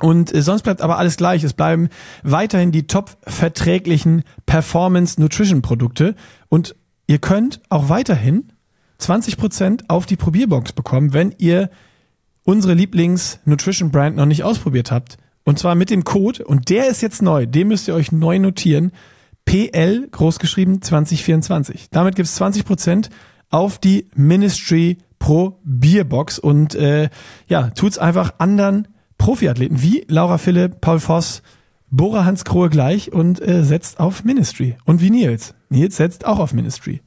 Und 0.00 0.32
äh, 0.32 0.42
sonst 0.42 0.62
bleibt 0.62 0.80
aber 0.80 0.96
alles 0.96 1.16
gleich. 1.16 1.42
Es 1.42 1.54
bleiben 1.54 1.88
weiterhin 2.22 2.70
die 2.70 2.86
top 2.86 3.16
verträglichen 3.24 4.22
Performance 4.46 5.20
Nutrition 5.20 5.60
Produkte. 5.60 6.14
Und 6.48 6.76
ihr 7.08 7.18
könnt 7.18 7.60
auch 7.70 7.88
weiterhin 7.88 8.52
20% 9.00 9.86
auf 9.88 10.06
die 10.06 10.16
Probierbox 10.16 10.70
bekommen, 10.70 11.14
wenn 11.14 11.34
ihr 11.38 11.68
unsere 12.44 12.74
Lieblings 12.74 13.40
Nutrition 13.44 13.90
Brand 13.90 14.14
noch 14.14 14.26
nicht 14.26 14.44
ausprobiert 14.44 14.92
habt. 14.92 15.18
Und 15.48 15.58
zwar 15.58 15.76
mit 15.76 15.88
dem 15.88 16.04
Code, 16.04 16.44
und 16.44 16.68
der 16.68 16.88
ist 16.88 17.00
jetzt 17.00 17.22
neu, 17.22 17.46
den 17.46 17.68
müsst 17.68 17.88
ihr 17.88 17.94
euch 17.94 18.12
neu 18.12 18.38
notieren, 18.38 18.92
PL 19.46 20.06
großgeschrieben 20.10 20.82
2024. 20.82 21.88
Damit 21.90 22.16
gibt 22.16 22.28
es 22.28 22.38
20% 22.38 23.08
auf 23.48 23.78
die 23.78 24.08
Ministry 24.14 24.98
Pro 25.18 25.58
Bierbox 25.64 26.38
und 26.38 26.74
äh, 26.74 27.08
ja, 27.46 27.70
tut's 27.70 27.96
einfach 27.96 28.34
anderen 28.36 28.88
Profiathleten 29.16 29.80
wie 29.80 30.04
Laura 30.06 30.36
Philipp, 30.36 30.82
Paul 30.82 31.00
Voss, 31.00 31.40
Bora 31.88 32.26
Hans 32.26 32.44
Krohe 32.44 32.68
gleich 32.68 33.10
und 33.14 33.40
äh, 33.40 33.64
setzt 33.64 34.00
auf 34.00 34.24
Ministry. 34.24 34.76
Und 34.84 35.00
wie 35.00 35.08
Nils. 35.08 35.54
Nils 35.70 35.96
setzt 35.96 36.26
auch 36.26 36.40
auf 36.40 36.52
Ministry. 36.52 37.00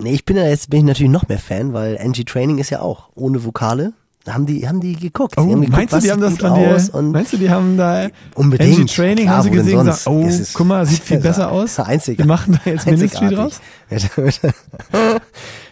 Nee, 0.00 0.14
ich 0.14 0.24
bin 0.24 0.38
ja 0.38 0.48
jetzt 0.48 0.70
bin 0.70 0.78
ich 0.78 0.86
natürlich 0.86 1.12
noch 1.12 1.28
mehr 1.28 1.38
Fan, 1.38 1.74
weil 1.74 1.96
NG 1.96 2.24
Training 2.24 2.56
ist 2.56 2.70
ja 2.70 2.80
auch 2.80 3.10
ohne 3.14 3.44
Vokale. 3.44 3.92
Haben 4.28 4.44
die, 4.44 4.68
haben 4.68 4.80
die 4.80 4.96
geguckt. 4.96 5.34
Oh, 5.38 5.44
die 5.44 5.50
haben 5.52 5.60
geguckt, 5.62 5.76
meinst 5.78 5.94
du, 5.94 6.00
die 6.00 6.10
haben 6.12 6.20
das 6.20 6.36
von 6.36 6.54
dir, 6.54 6.88
und 6.92 7.10
meinst 7.10 7.32
du, 7.32 7.38
die 7.38 7.48
haben 7.48 7.78
da 7.78 8.08
Unbedingt. 8.34 8.78
NG 8.78 8.84
Training, 8.86 9.24
Klar, 9.24 9.36
haben 9.38 9.44
sie 9.44 9.50
gesehen 9.50 9.78
und 9.78 9.86
sagen, 9.94 10.16
oh, 10.24 10.26
ist- 10.28 10.52
guck 10.54 10.66
mal, 10.66 10.84
sieht 10.84 11.02
viel 11.02 11.18
besser 11.20 11.50
aus. 11.50 11.78
einzigartig. 11.80 12.18
Wir 12.18 12.26
machen 12.26 12.60
da 12.62 12.70
jetzt 12.70 12.84
Ministry 12.86 13.30
draus. 13.34 13.60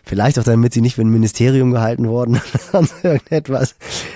Vielleicht 0.04 0.38
auch 0.38 0.44
damit 0.44 0.72
sie 0.72 0.80
nicht 0.80 0.94
für 0.94 1.02
ein 1.02 1.10
Ministerium 1.10 1.70
gehalten 1.72 2.08
worden 2.08 2.40
oder 2.72 2.88
irgendetwas. 3.02 3.74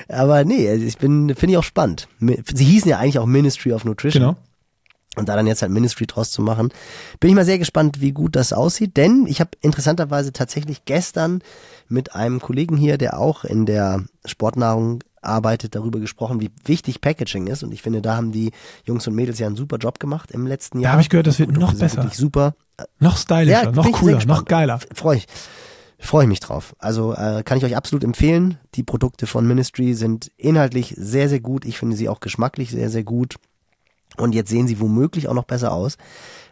Aber 0.08 0.44
nee, 0.44 0.68
also 0.68 0.84
ich 0.84 0.96
bin, 0.96 1.34
finde 1.34 1.52
ich 1.52 1.56
auch 1.58 1.64
spannend. 1.64 2.08
Sie 2.20 2.64
hießen 2.64 2.88
ja 2.90 2.98
eigentlich 2.98 3.18
auch 3.18 3.26
Ministry 3.26 3.72
of 3.72 3.84
Nutrition. 3.84 4.22
Genau. 4.22 4.36
Und 5.14 5.28
da 5.28 5.36
dann 5.36 5.46
jetzt 5.46 5.60
halt 5.60 5.70
Ministry 5.70 6.06
draus 6.06 6.30
zu 6.30 6.40
machen, 6.40 6.70
bin 7.20 7.28
ich 7.28 7.36
mal 7.36 7.44
sehr 7.44 7.58
gespannt, 7.58 8.00
wie 8.00 8.12
gut 8.12 8.34
das 8.34 8.54
aussieht. 8.54 8.96
Denn 8.96 9.26
ich 9.28 9.40
habe 9.40 9.50
interessanterweise 9.60 10.32
tatsächlich 10.32 10.86
gestern 10.86 11.42
mit 11.88 12.14
einem 12.14 12.40
Kollegen 12.40 12.76
hier, 12.76 12.98
der 12.98 13.18
auch 13.18 13.44
in 13.44 13.66
der 13.66 14.04
Sportnahrung 14.24 15.00
arbeitet, 15.22 15.74
darüber 15.74 16.00
gesprochen, 16.00 16.40
wie 16.40 16.50
wichtig 16.64 17.00
Packaging 17.00 17.46
ist. 17.46 17.62
Und 17.62 17.72
ich 17.72 17.82
finde, 17.82 18.02
da 18.02 18.16
haben 18.16 18.32
die 18.32 18.50
Jungs 18.84 19.06
und 19.06 19.14
Mädels 19.14 19.38
ja 19.38 19.46
einen 19.46 19.56
super 19.56 19.76
Job 19.76 19.98
gemacht 20.00 20.30
im 20.32 20.46
letzten 20.46 20.80
Jahr. 20.80 20.92
habe 20.92 21.02
ich 21.02 21.08
gehört, 21.08 21.26
das 21.26 21.38
wird 21.38 21.52
noch 21.52 21.74
besser. 21.74 22.10
Super. 22.12 22.54
Noch 22.98 23.16
stylischer, 23.16 23.66
bin 23.66 23.74
noch 23.74 23.92
cooler, 23.92 24.24
noch 24.26 24.44
geiler. 24.44 24.80
Freue 24.94 25.18
ich. 25.18 25.26
Freue 25.98 26.24
ich 26.24 26.28
mich 26.28 26.40
drauf. 26.40 26.74
Also 26.80 27.14
äh, 27.14 27.44
kann 27.44 27.58
ich 27.58 27.64
euch 27.64 27.76
absolut 27.76 28.02
empfehlen. 28.02 28.58
Die 28.74 28.82
Produkte 28.82 29.28
von 29.28 29.46
Ministry 29.46 29.94
sind 29.94 30.32
inhaltlich 30.36 30.94
sehr, 30.98 31.28
sehr 31.28 31.38
gut. 31.38 31.64
Ich 31.64 31.78
finde 31.78 31.96
sie 31.96 32.08
auch 32.08 32.18
geschmacklich 32.18 32.72
sehr, 32.72 32.90
sehr 32.90 33.04
gut. 33.04 33.36
Und 34.16 34.34
jetzt 34.34 34.50
sehen 34.50 34.66
sie 34.66 34.80
womöglich 34.80 35.28
auch 35.28 35.34
noch 35.34 35.44
besser 35.44 35.72
aus. 35.72 35.96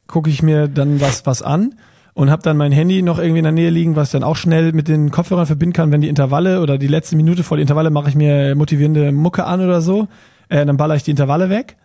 gucke 0.08 0.30
ich 0.30 0.42
mir 0.42 0.68
dann 0.68 1.00
was, 1.00 1.26
was 1.26 1.42
an 1.42 1.76
und 2.14 2.30
habe 2.30 2.42
dann 2.42 2.58
mein 2.58 2.72
Handy 2.72 3.02
noch 3.02 3.20
irgendwie 3.20 3.40
in 3.40 3.44
der 3.44 3.54
Nähe 3.54 3.70
liegen, 3.70 3.96
was 3.96 4.10
ich 4.10 4.12
dann 4.14 4.24
auch 4.24 4.36
schnell 4.36 4.74
mit 4.74 4.88
den 4.88 5.12
Kopfhörern 5.12 5.46
verbinden 5.46 5.74
kann, 5.74 5.92
wenn 5.92 6.02
die 6.02 6.10
Intervalle 6.10 6.62
oder 6.62 6.78
die 6.78 6.88
letzte 6.88 7.16
Minute 7.16 7.44
vor 7.44 7.58
die 7.58 7.62
Intervalle 7.62 7.90
mache 7.90 8.10
ich 8.10 8.16
mir 8.16 8.56
motivierende 8.56 9.12
Mucke 9.12 9.46
an 9.46 9.62
oder 9.62 9.82
so. 9.82 10.08
Äh, 10.50 10.66
dann 10.66 10.78
baller 10.78 10.96
ich 10.96 11.04
die 11.04 11.12
Intervalle 11.12 11.50
weg. 11.50 11.78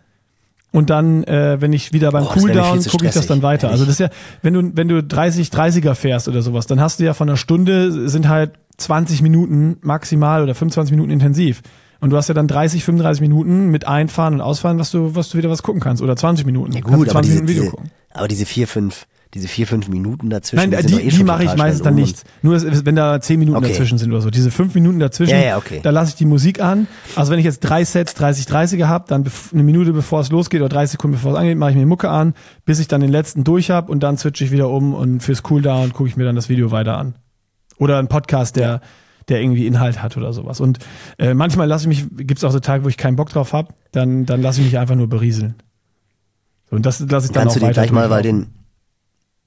Und 0.71 0.89
dann, 0.89 1.23
äh, 1.23 1.59
wenn 1.61 1.71
ich 1.73 1.93
wieder 1.93 2.11
beim 2.11 2.23
Oh, 2.25 2.27
Cooldown 2.33 2.83
gucke 2.83 3.05
ich 3.05 3.13
das 3.13 3.25
dann 3.27 3.41
weiter. 3.41 3.67
ehrlich. 3.67 3.81
Also 3.81 3.85
das 3.85 3.93
ist 3.93 3.99
ja, 3.99 4.09
wenn 4.41 4.53
du, 4.53 4.71
wenn 4.75 4.87
du 4.87 5.01
30, 5.01 5.47
30er 5.49 5.95
fährst 5.95 6.27
oder 6.27 6.41
sowas, 6.41 6.67
dann 6.67 6.79
hast 6.81 6.99
du 6.99 7.05
ja 7.05 7.13
von 7.13 7.29
einer 7.29 7.37
Stunde 7.37 8.09
sind 8.09 8.27
halt 8.27 8.51
20 8.77 9.21
Minuten 9.21 9.77
maximal 9.81 10.43
oder 10.43 10.53
25 10.53 10.91
Minuten 10.91 11.09
intensiv. 11.11 11.61
Und 11.99 12.11
du 12.11 12.17
hast 12.17 12.27
ja 12.27 12.35
dann 12.35 12.47
30, 12.47 12.83
35 12.83 13.21
Minuten 13.21 13.69
mit 13.69 13.87
Einfahren 13.87 14.35
und 14.35 14.41
Ausfahren, 14.41 14.77
was 14.77 14.91
du, 14.91 15.15
was 15.15 15.29
du 15.29 15.37
wieder 15.39 15.49
was 15.49 15.63
gucken 15.63 15.81
kannst. 15.81 16.03
Oder 16.03 16.15
20 16.15 16.45
Minuten. 16.45 16.73
Ja 16.73 16.81
gut, 16.81 17.09
aber 17.09 17.21
20 17.21 17.21
diese, 17.21 17.33
Minuten 17.35 17.47
Video 17.47 17.63
diese, 17.63 17.71
gucken. 17.75 17.91
aber 18.13 18.27
diese 18.27 18.45
vier, 18.45 18.67
fünf, 18.67 19.07
diese 19.33 19.47
vier, 19.47 19.67
fünf 19.67 19.89
Minuten 19.89 20.29
dazwischen. 20.29 20.69
Nein, 20.69 20.85
die, 20.85 20.93
doch 20.93 20.99
eh 20.99 21.09
die 21.09 21.23
mache 21.23 21.43
ich 21.43 21.55
meistens 21.55 21.83
dann 21.83 21.95
um 21.95 21.99
nicht. 21.99 22.23
Nur 22.41 22.61
wenn 22.85 22.95
da 22.95 23.19
10 23.19 23.39
Minuten 23.39 23.57
Okay. 23.57 23.69
dazwischen 23.69 23.97
sind 23.97 24.11
oder 24.11 24.21
so. 24.21 24.29
Diese 24.29 24.51
5 24.51 24.73
Minuten 24.75 24.99
dazwischen, 24.99 25.35
Ja, 25.35 25.41
ja, 25.43 25.57
okay. 25.57 25.81
da 25.83 25.89
lasse 25.89 26.09
ich 26.09 26.15
die 26.15 26.25
Musik 26.25 26.61
an. 26.61 26.87
Also 27.15 27.31
wenn 27.31 27.39
ich 27.39 27.45
jetzt 27.45 27.59
drei 27.59 27.83
Sets 27.83 28.13
30, 28.13 28.45
30er 28.45 28.87
habe, 28.87 29.05
dann 29.07 29.25
eine 29.53 29.63
Minute 29.63 29.91
bevor 29.91 30.21
es 30.21 30.31
losgeht 30.31 30.61
oder 30.61 30.69
30 30.69 30.93
Sekunden 30.93 31.17
bevor 31.17 31.33
es 31.33 31.37
angeht, 31.37 31.57
mache 31.57 31.71
ich 31.71 31.75
mir 31.77 31.85
Mucke 31.85 32.09
an, 32.09 32.33
bis 32.65 32.79
ich 32.79 32.87
dann 32.87 33.01
den 33.01 33.11
letzten 33.11 33.43
durch 33.43 33.69
habe 33.69 33.91
und 33.91 34.01
dann 34.01 34.17
switche 34.17 34.45
ich 34.45 34.51
wieder 34.51 34.69
um 34.69 34.93
und 34.93 35.21
fürs 35.21 35.43
Cooldown 35.43 35.91
gucke 35.93 36.09
ich 36.09 36.15
mir 36.15 36.23
dann 36.23 36.35
das 36.35 36.47
Video 36.49 36.71
weiter 36.71 36.97
an. 36.97 37.15
Oder 37.77 37.99
ein 37.99 38.07
Podcast, 38.07 38.55
der, 38.55 38.81
der 39.27 39.41
irgendwie 39.41 39.67
Inhalt 39.67 40.01
hat 40.01 40.15
oder 40.17 40.31
sowas. 40.33 40.61
Und 40.61 40.79
äh, 41.19 41.33
manchmal 41.33 41.67
lasse 41.67 41.89
ich 41.89 42.07
mich, 42.09 42.25
gibt 42.25 42.37
es 42.39 42.43
auch 42.43 42.51
so 42.51 42.59
Tage, 42.59 42.83
wo 42.85 42.87
ich 42.87 42.97
keinen 42.97 43.17
Bock 43.17 43.29
drauf 43.29 43.53
habe, 43.53 43.73
dann, 43.91 44.25
dann 44.25 44.41
lasse 44.41 44.61
ich 44.61 44.67
mich 44.67 44.79
einfach 44.79 44.95
nur 44.95 45.07
berieseln. 45.07 45.55
Und 46.69 46.85
das 46.85 46.99
lasse 46.99 47.27
ich 47.27 47.31
dann 47.33 47.43
Kannst 47.43 47.57
auch 47.57 47.61
du 47.61 47.67
dir 47.67 47.73
gleich 47.73 47.91
mal, 47.91 48.09
weil 48.09 48.23
den, 48.23 48.47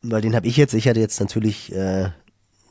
weil 0.03 0.21
den 0.21 0.35
habe 0.35 0.47
ich 0.47 0.57
jetzt, 0.57 0.75
ich 0.75 0.89
hatte 0.89 1.01
jetzt 1.01 1.21
natürlich, 1.21 1.73
äh, 1.75 2.11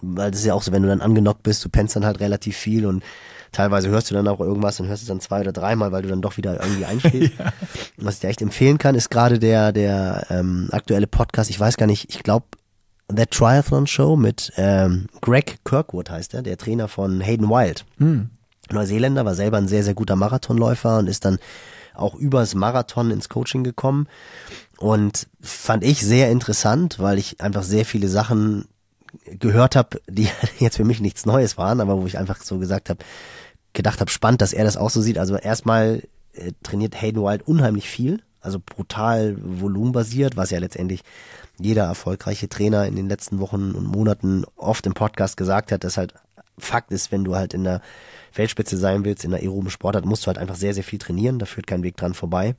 weil 0.02 0.32
das 0.32 0.42
ist 0.42 0.46
ja 0.46 0.54
auch 0.54 0.64
so, 0.64 0.72
wenn 0.72 0.84
du 0.84 0.90
dann 0.90 1.02
angenockt 1.02 1.44
bist, 1.44 1.64
du 1.64 1.70
pennst 1.70 1.96
dann 1.96 2.06
halt 2.06 2.20
relativ 2.20 2.58
viel 2.58 2.86
und 2.86 3.04
teilweise 3.52 3.90
hörst 3.90 4.10
du 4.10 4.16
dann 4.16 4.28
auch 4.28 4.40
irgendwas 4.40 4.80
und 4.80 4.88
hörst 4.88 5.04
es 5.04 5.08
dann 5.08 5.20
zwei 5.20 5.42
oder 5.42 5.52
dreimal, 5.52 5.92
weil 5.92 6.02
du 6.02 6.10
dann 6.10 6.22
doch 6.22 6.38
wieder 6.38 6.62
irgendwie 6.62 6.86
einschläfst. 6.86 7.34
Und 7.98 8.06
Was 8.06 8.16
ich 8.16 8.20
dir 8.22 8.28
echt 8.28 8.42
empfehlen 8.42 8.78
kann, 8.78 8.96
ist 8.96 9.10
gerade 9.10 9.40
der, 9.40 9.72
der 9.72 10.28
ähm, 10.30 10.70
aktuelle 10.72 11.08
Podcast, 11.08 11.50
ich 11.50 11.60
weiß 11.60 11.78
gar 11.78 11.88
nicht, 11.88 12.10
ich 12.10 12.24
glaube, 12.24 12.46
The 13.14 13.26
Triathlon 13.26 13.88
Show 13.88 14.16
mit 14.16 14.54
ähm, 14.56 15.08
Greg 15.22 15.58
Kirkwood 15.66 16.10
heißt 16.12 16.36
er, 16.36 16.44
der 16.44 16.58
Trainer 16.58 16.88
von 16.88 17.22
Hayden 17.22 17.50
Wild. 17.50 17.86
Neuseeländer, 18.72 19.26
war 19.26 19.34
selber 19.34 19.58
ein 19.58 19.68
sehr, 19.68 19.84
sehr 19.84 19.96
guter 19.96 20.16
Marathonläufer 20.16 21.00
und 21.00 21.08
ist 21.08 21.26
dann 21.26 21.40
auch 21.96 22.16
übers 22.16 22.54
Marathon 22.54 23.12
ins 23.12 23.28
Coaching 23.28 23.64
gekommen. 23.64 24.08
Und 24.80 25.28
fand 25.42 25.84
ich 25.84 26.06
sehr 26.06 26.32
interessant, 26.32 27.00
weil 27.00 27.18
ich 27.18 27.42
einfach 27.42 27.64
sehr 27.64 27.84
viele 27.84 28.08
Sachen 28.08 28.70
gehört 29.26 29.76
habe, 29.76 30.02
die 30.08 30.30
jetzt 30.60 30.78
für 30.78 30.86
mich 30.86 31.02
nichts 31.02 31.26
Neues 31.26 31.58
waren, 31.58 31.82
aber 31.82 32.02
wo 32.02 32.06
ich 32.06 32.18
einfach 32.18 32.42
so 32.42 32.60
gesagt 32.60 32.90
habe, 32.90 33.04
gedacht 33.74 34.00
habe, 34.00 34.10
spannend, 34.10 34.42
dass 34.42 34.54
er 34.54 34.64
das 34.64 34.78
auch 34.78 34.90
so 34.90 35.02
sieht. 35.02 35.18
Also 35.18 35.36
erstmal 35.36 36.04
äh, 36.32 36.54
trainiert 36.64 37.02
Hayden 37.02 37.22
Wild 37.22 37.46
unheimlich 37.46 37.90
viel, 37.90 38.22
also 38.40 38.58
brutal 38.66 39.36
volumenbasiert, 39.42 40.38
was 40.38 40.50
ja 40.50 40.60
letztendlich 40.60 41.02
jeder 41.60 41.84
erfolgreiche 41.84 42.48
Trainer 42.48 42.86
in 42.86 42.96
den 42.96 43.10
letzten 43.10 43.40
Wochen 43.40 43.72
und 43.72 43.86
Monaten 43.86 44.46
oft 44.56 44.86
im 44.86 44.94
Podcast 44.94 45.36
gesagt 45.36 45.74
hat, 45.74 45.84
dass 45.84 45.98
halt 45.98 46.14
Fakt 46.58 46.94
ist, 46.94 47.12
wenn 47.12 47.26
du 47.26 47.36
halt 47.36 47.54
in 47.54 47.66
der 47.66 47.82
Weltspitze 48.34 48.78
sein 48.78 49.04
willst, 49.04 49.26
in 49.26 49.32
der 49.32 49.42
aeroben 49.42 49.72
Sportart, 49.72 50.06
musst 50.06 50.24
du 50.24 50.28
halt 50.28 50.38
einfach 50.38 50.56
sehr, 50.56 50.74
sehr 50.74 50.86
viel 50.86 51.00
trainieren, 51.00 51.38
da 51.38 51.46
führt 51.46 51.68
kein 51.68 51.84
Weg 51.84 51.98
dran 51.98 52.14
vorbei. 52.14 52.56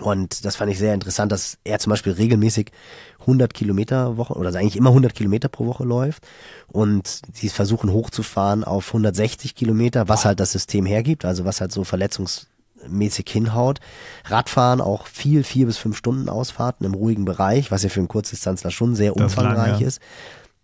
Und 0.00 0.44
das 0.44 0.56
fand 0.56 0.72
ich 0.72 0.78
sehr 0.78 0.94
interessant, 0.94 1.32
dass 1.32 1.58
er 1.64 1.78
zum 1.78 1.90
Beispiel 1.90 2.12
regelmäßig 2.12 2.72
100 3.20 3.52
Kilometer 3.52 4.16
Woche 4.16 4.34
oder 4.34 4.48
eigentlich 4.48 4.76
immer 4.76 4.90
100 4.90 5.14
Kilometer 5.14 5.48
pro 5.48 5.66
Woche 5.66 5.84
läuft 5.84 6.26
und 6.68 7.20
sie 7.32 7.48
versuchen 7.48 7.92
hochzufahren 7.92 8.64
auf 8.64 8.88
160 8.88 9.54
Kilometer, 9.54 10.08
was 10.08 10.24
halt 10.24 10.40
das 10.40 10.52
System 10.52 10.86
hergibt, 10.86 11.24
also 11.24 11.44
was 11.44 11.60
halt 11.60 11.72
so 11.72 11.84
verletzungsmäßig 11.84 13.28
hinhaut. 13.28 13.80
Radfahren 14.24 14.80
auch 14.80 15.06
viel, 15.06 15.44
vier 15.44 15.66
bis 15.66 15.76
fünf 15.76 15.96
Stunden 15.96 16.28
Ausfahrten 16.28 16.86
im 16.86 16.94
ruhigen 16.94 17.24
Bereich, 17.24 17.70
was 17.70 17.82
ja 17.82 17.90
für 17.90 18.00
einen 18.00 18.08
Kurzdistanzler 18.08 18.70
schon 18.70 18.94
sehr 18.94 19.12
ist 19.12 19.18
lang, 19.18 19.26
umfangreich 19.26 19.80
ja. 19.80 19.86
ist. 19.86 20.00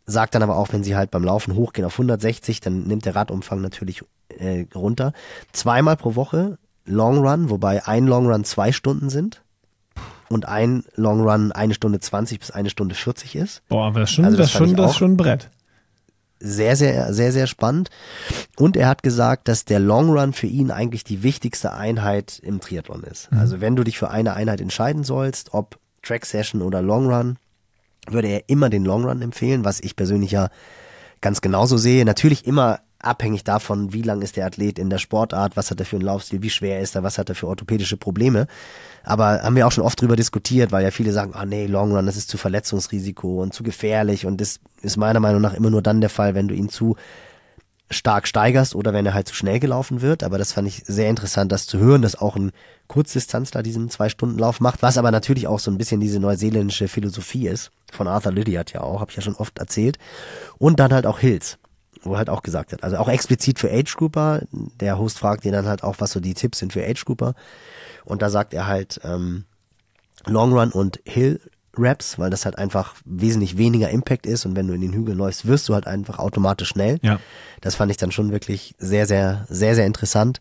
Sagt 0.07 0.35
dann 0.35 0.43
aber 0.43 0.57
auch, 0.57 0.73
wenn 0.73 0.83
sie 0.83 0.97
halt 0.97 1.11
beim 1.11 1.23
Laufen 1.23 1.55
hochgehen 1.55 1.85
auf 1.85 1.93
160, 1.93 2.61
dann 2.61 2.85
nimmt 2.85 3.05
der 3.05 3.15
Radumfang 3.15 3.61
natürlich 3.61 4.03
äh, 4.31 4.65
runter. 4.75 5.13
Zweimal 5.53 5.99
pro 5.99 6.15
Woche 6.15 6.57
Long 6.89 7.19
Run, 7.19 7.51
wobei 7.51 7.87
ein 7.87 8.07
Long 8.07 8.27
Run 8.27 8.45
zwei 8.45 8.73
Stunden 8.73 9.11
sind 9.11 9.43
und 10.29 10.47
ein 10.47 10.85
Long 10.95 11.21
Run 11.23 11.53
eine 11.53 11.75
Stunde 11.75 12.01
20 12.01 12.41
bis 12.41 12.51
eine 12.51 12.71
Stunde 12.71 12.95
40 12.95 13.37
ist. 13.37 13.63
Boah, 13.69 13.87
aber 13.89 14.01
das 14.01 14.11
ist 14.11 14.17
schon, 14.17 14.25
Also 14.25 14.37
das 14.37 14.53
das, 14.53 14.59
schon, 14.59 14.77
das 14.77 14.97
schon 14.97 15.13
ein 15.13 15.17
Brett. 15.17 15.51
Sehr, 16.41 16.77
sehr, 16.77 17.13
sehr, 17.13 17.33
sehr 17.33 17.49
spannend. 17.49 17.91
Und 18.57 18.77
er 18.77 18.87
hat 18.87 19.03
gesagt, 19.03 19.49
dass 19.49 19.65
der 19.65 19.81
Long 19.81 20.11
Run 20.11 20.33
für 20.33 20.47
ihn 20.47 20.71
eigentlich 20.71 21.03
die 21.03 21.25
wichtigste 21.25 21.73
Einheit 21.73 22.39
im 22.45 22.61
Triathlon 22.61 23.03
ist. 23.03 23.29
Also 23.33 23.61
wenn 23.61 23.75
du 23.75 23.83
dich 23.83 23.99
für 23.99 24.11
eine 24.11 24.35
Einheit 24.35 24.61
entscheiden 24.61 25.03
sollst, 25.03 25.53
ob 25.53 25.79
Track 26.03 26.25
Session 26.27 26.63
oder 26.63 26.81
Long 26.81 27.13
Run, 27.13 27.39
würde 28.09 28.29
er 28.29 28.49
immer 28.49 28.71
den 28.71 28.85
Long 28.85 29.05
Run 29.05 29.21
empfehlen, 29.21 29.65
was 29.65 29.81
ich 29.81 29.97
persönlich 29.97 30.31
ja 30.31 30.49
ganz 31.21 31.41
genauso 31.41 31.77
sehe. 31.77 32.05
Natürlich 32.05 32.47
immer 32.47 32.81
abhängig 33.01 33.45
davon, 33.45 33.93
wie 33.93 34.03
lang 34.03 34.23
ist 34.23 34.37
der 34.37 34.47
Athlet 34.47 34.79
in 34.79 34.91
der 34.91 34.99
Sportart, 34.99 35.57
was 35.57 35.71
hat 35.71 35.79
er 35.79 35.87
für 35.87 35.97
einen 35.97 36.05
Laufstil, 36.05 36.43
wie 36.43 36.51
schwer 36.51 36.81
ist 36.81 36.97
er, 36.97 37.03
was 37.03 37.19
hat 37.19 37.29
er 37.29 37.35
für 37.35 37.47
orthopädische 37.47 37.97
Probleme. 37.97 38.47
Aber 39.05 39.43
haben 39.43 39.57
wir 39.57 39.67
auch 39.67 39.73
schon 39.73 39.85
oft 39.85 40.01
drüber 40.01 40.17
diskutiert, 40.17 40.73
weil 40.73 40.85
ja 40.85 40.91
viele 40.91 41.13
sagen, 41.13 41.33
ah 41.35 41.47
nee, 41.47 41.67
Long 41.67 41.95
Run, 41.95 42.07
das 42.07 42.17
ist 42.17 42.29
zu 42.29 42.39
Verletzungsrisiko 42.39 43.43
und 43.43 43.55
zu 43.55 43.63
gefährlich 43.63 44.27
und 44.27 44.41
das 44.41 44.61
ist 44.83 44.97
meiner 44.97 45.21
Meinung 45.21 45.41
nach 45.41 45.55
immer 45.55 45.71
nur 45.71 45.83
dann 45.83 46.01
der 46.01 46.11
Fall, 46.11 46.35
wenn 46.35 46.49
du 46.49 46.55
ihn 46.55 46.69
zu 46.69 46.97
stark 47.91 48.29
steigerst 48.29 48.75
oder 48.75 48.93
wenn 48.93 49.07
er 49.07 49.15
halt 49.15 49.29
zu 49.29 49.35
schnell 49.35 49.61
gelaufen 49.61 50.03
wird. 50.03 50.23
Aber 50.23 50.39
das 50.39 50.53
fand 50.53 50.69
ich 50.69 50.83
sehr 50.85 51.09
interessant, 51.09 51.53
das 51.53 51.67
zu 51.67 51.79
hören, 51.79 52.03
dass 52.03 52.17
auch 52.17 52.37
ein 52.37 52.53
Kurzdistanzler 52.87 53.63
diesen 53.63 53.89
Zwei-Stunden-Lauf 53.91 54.61
macht, 54.61 54.83
was 54.83 54.99
aber 54.99 55.11
natürlich 55.11 55.47
auch 55.47 55.59
so 55.59 55.71
ein 55.71 55.79
bisschen 55.79 56.01
diese 56.01 56.21
neuseeländische 56.21 56.89
Philosophie 56.89 57.49
ist. 57.49 57.71
Von 57.93 58.09
Arthur 58.09 58.33
Lydiard 58.33 58.73
ja 58.73 58.83
auch, 58.83 59.01
habe 59.01 59.11
ich 59.11 59.17
ja 59.17 59.23
schon 59.23 59.37
oft 59.37 59.59
erzählt. 59.59 59.99
Und 60.59 60.81
dann 60.81 60.93
halt 60.93 61.07
auch 61.07 61.19
Hills, 61.19 61.59
wo 62.09 62.15
er 62.15 62.19
halt 62.19 62.31
auch 62.31 62.43
gesagt 62.43 62.73
hat, 62.73 62.83
also 62.83 62.97
auch 62.97 63.09
explizit 63.09 63.59
für 63.59 63.71
Age 63.71 63.95
Grouper. 63.97 64.43
Der 64.81 64.99
Host 64.99 65.19
fragt 65.19 65.45
ihn 65.45 65.53
dann 65.53 65.67
halt 65.67 65.83
auch, 65.83 65.97
was 65.99 66.13
so 66.13 66.21
die 66.21 66.35
Tipps 66.35 66.59
sind 66.59 66.73
für 66.73 66.85
Age 66.85 67.05
Grouper. 67.05 67.35
Und 68.05 68.23
da 68.23 68.31
sagt 68.31 68.55
er 68.55 68.67
halt 68.67 69.01
ähm, 69.05 69.45
Long 70.27 70.53
Run 70.53 70.73
und 70.73 71.01
Hill 71.05 71.41
Raps, 71.79 72.19
weil 72.19 72.31
das 72.31 72.45
halt 72.45 72.59
einfach 72.59 72.97
wesentlich 73.05 73.57
weniger 73.57 73.91
Impact 73.91 74.27
ist 74.27 74.45
und 74.45 74.57
wenn 74.57 74.67
du 74.67 74.75
in 74.75 74.81
den 74.81 74.93
Hügeln 74.93 75.17
läufst, 75.17 75.47
wirst 75.47 75.69
du 75.69 75.75
halt 75.75 75.87
einfach 75.87 76.19
automatisch 76.19 76.69
schnell. 76.69 76.99
Ja. 77.03 77.21
Das 77.61 77.77
fand 77.77 77.91
ich 77.91 77.97
dann 77.97 78.11
schon 78.11 78.33
wirklich 78.33 78.75
sehr, 78.79 79.07
sehr, 79.07 79.47
sehr, 79.49 79.75
sehr 79.75 79.87
interessant. 79.87 80.41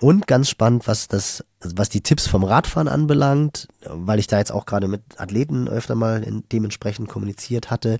Und 0.00 0.26
ganz 0.26 0.48
spannend, 0.48 0.86
was 0.86 1.08
das, 1.08 1.44
was 1.60 1.88
die 1.88 2.02
Tipps 2.02 2.26
vom 2.26 2.44
Radfahren 2.44 2.88
anbelangt, 2.88 3.68
weil 3.84 4.18
ich 4.18 4.26
da 4.26 4.38
jetzt 4.38 4.52
auch 4.52 4.66
gerade 4.66 4.88
mit 4.88 5.02
Athleten 5.16 5.68
öfter 5.68 5.94
mal 5.94 6.22
in, 6.22 6.44
dementsprechend 6.52 7.08
kommuniziert 7.08 7.70
hatte, 7.70 7.98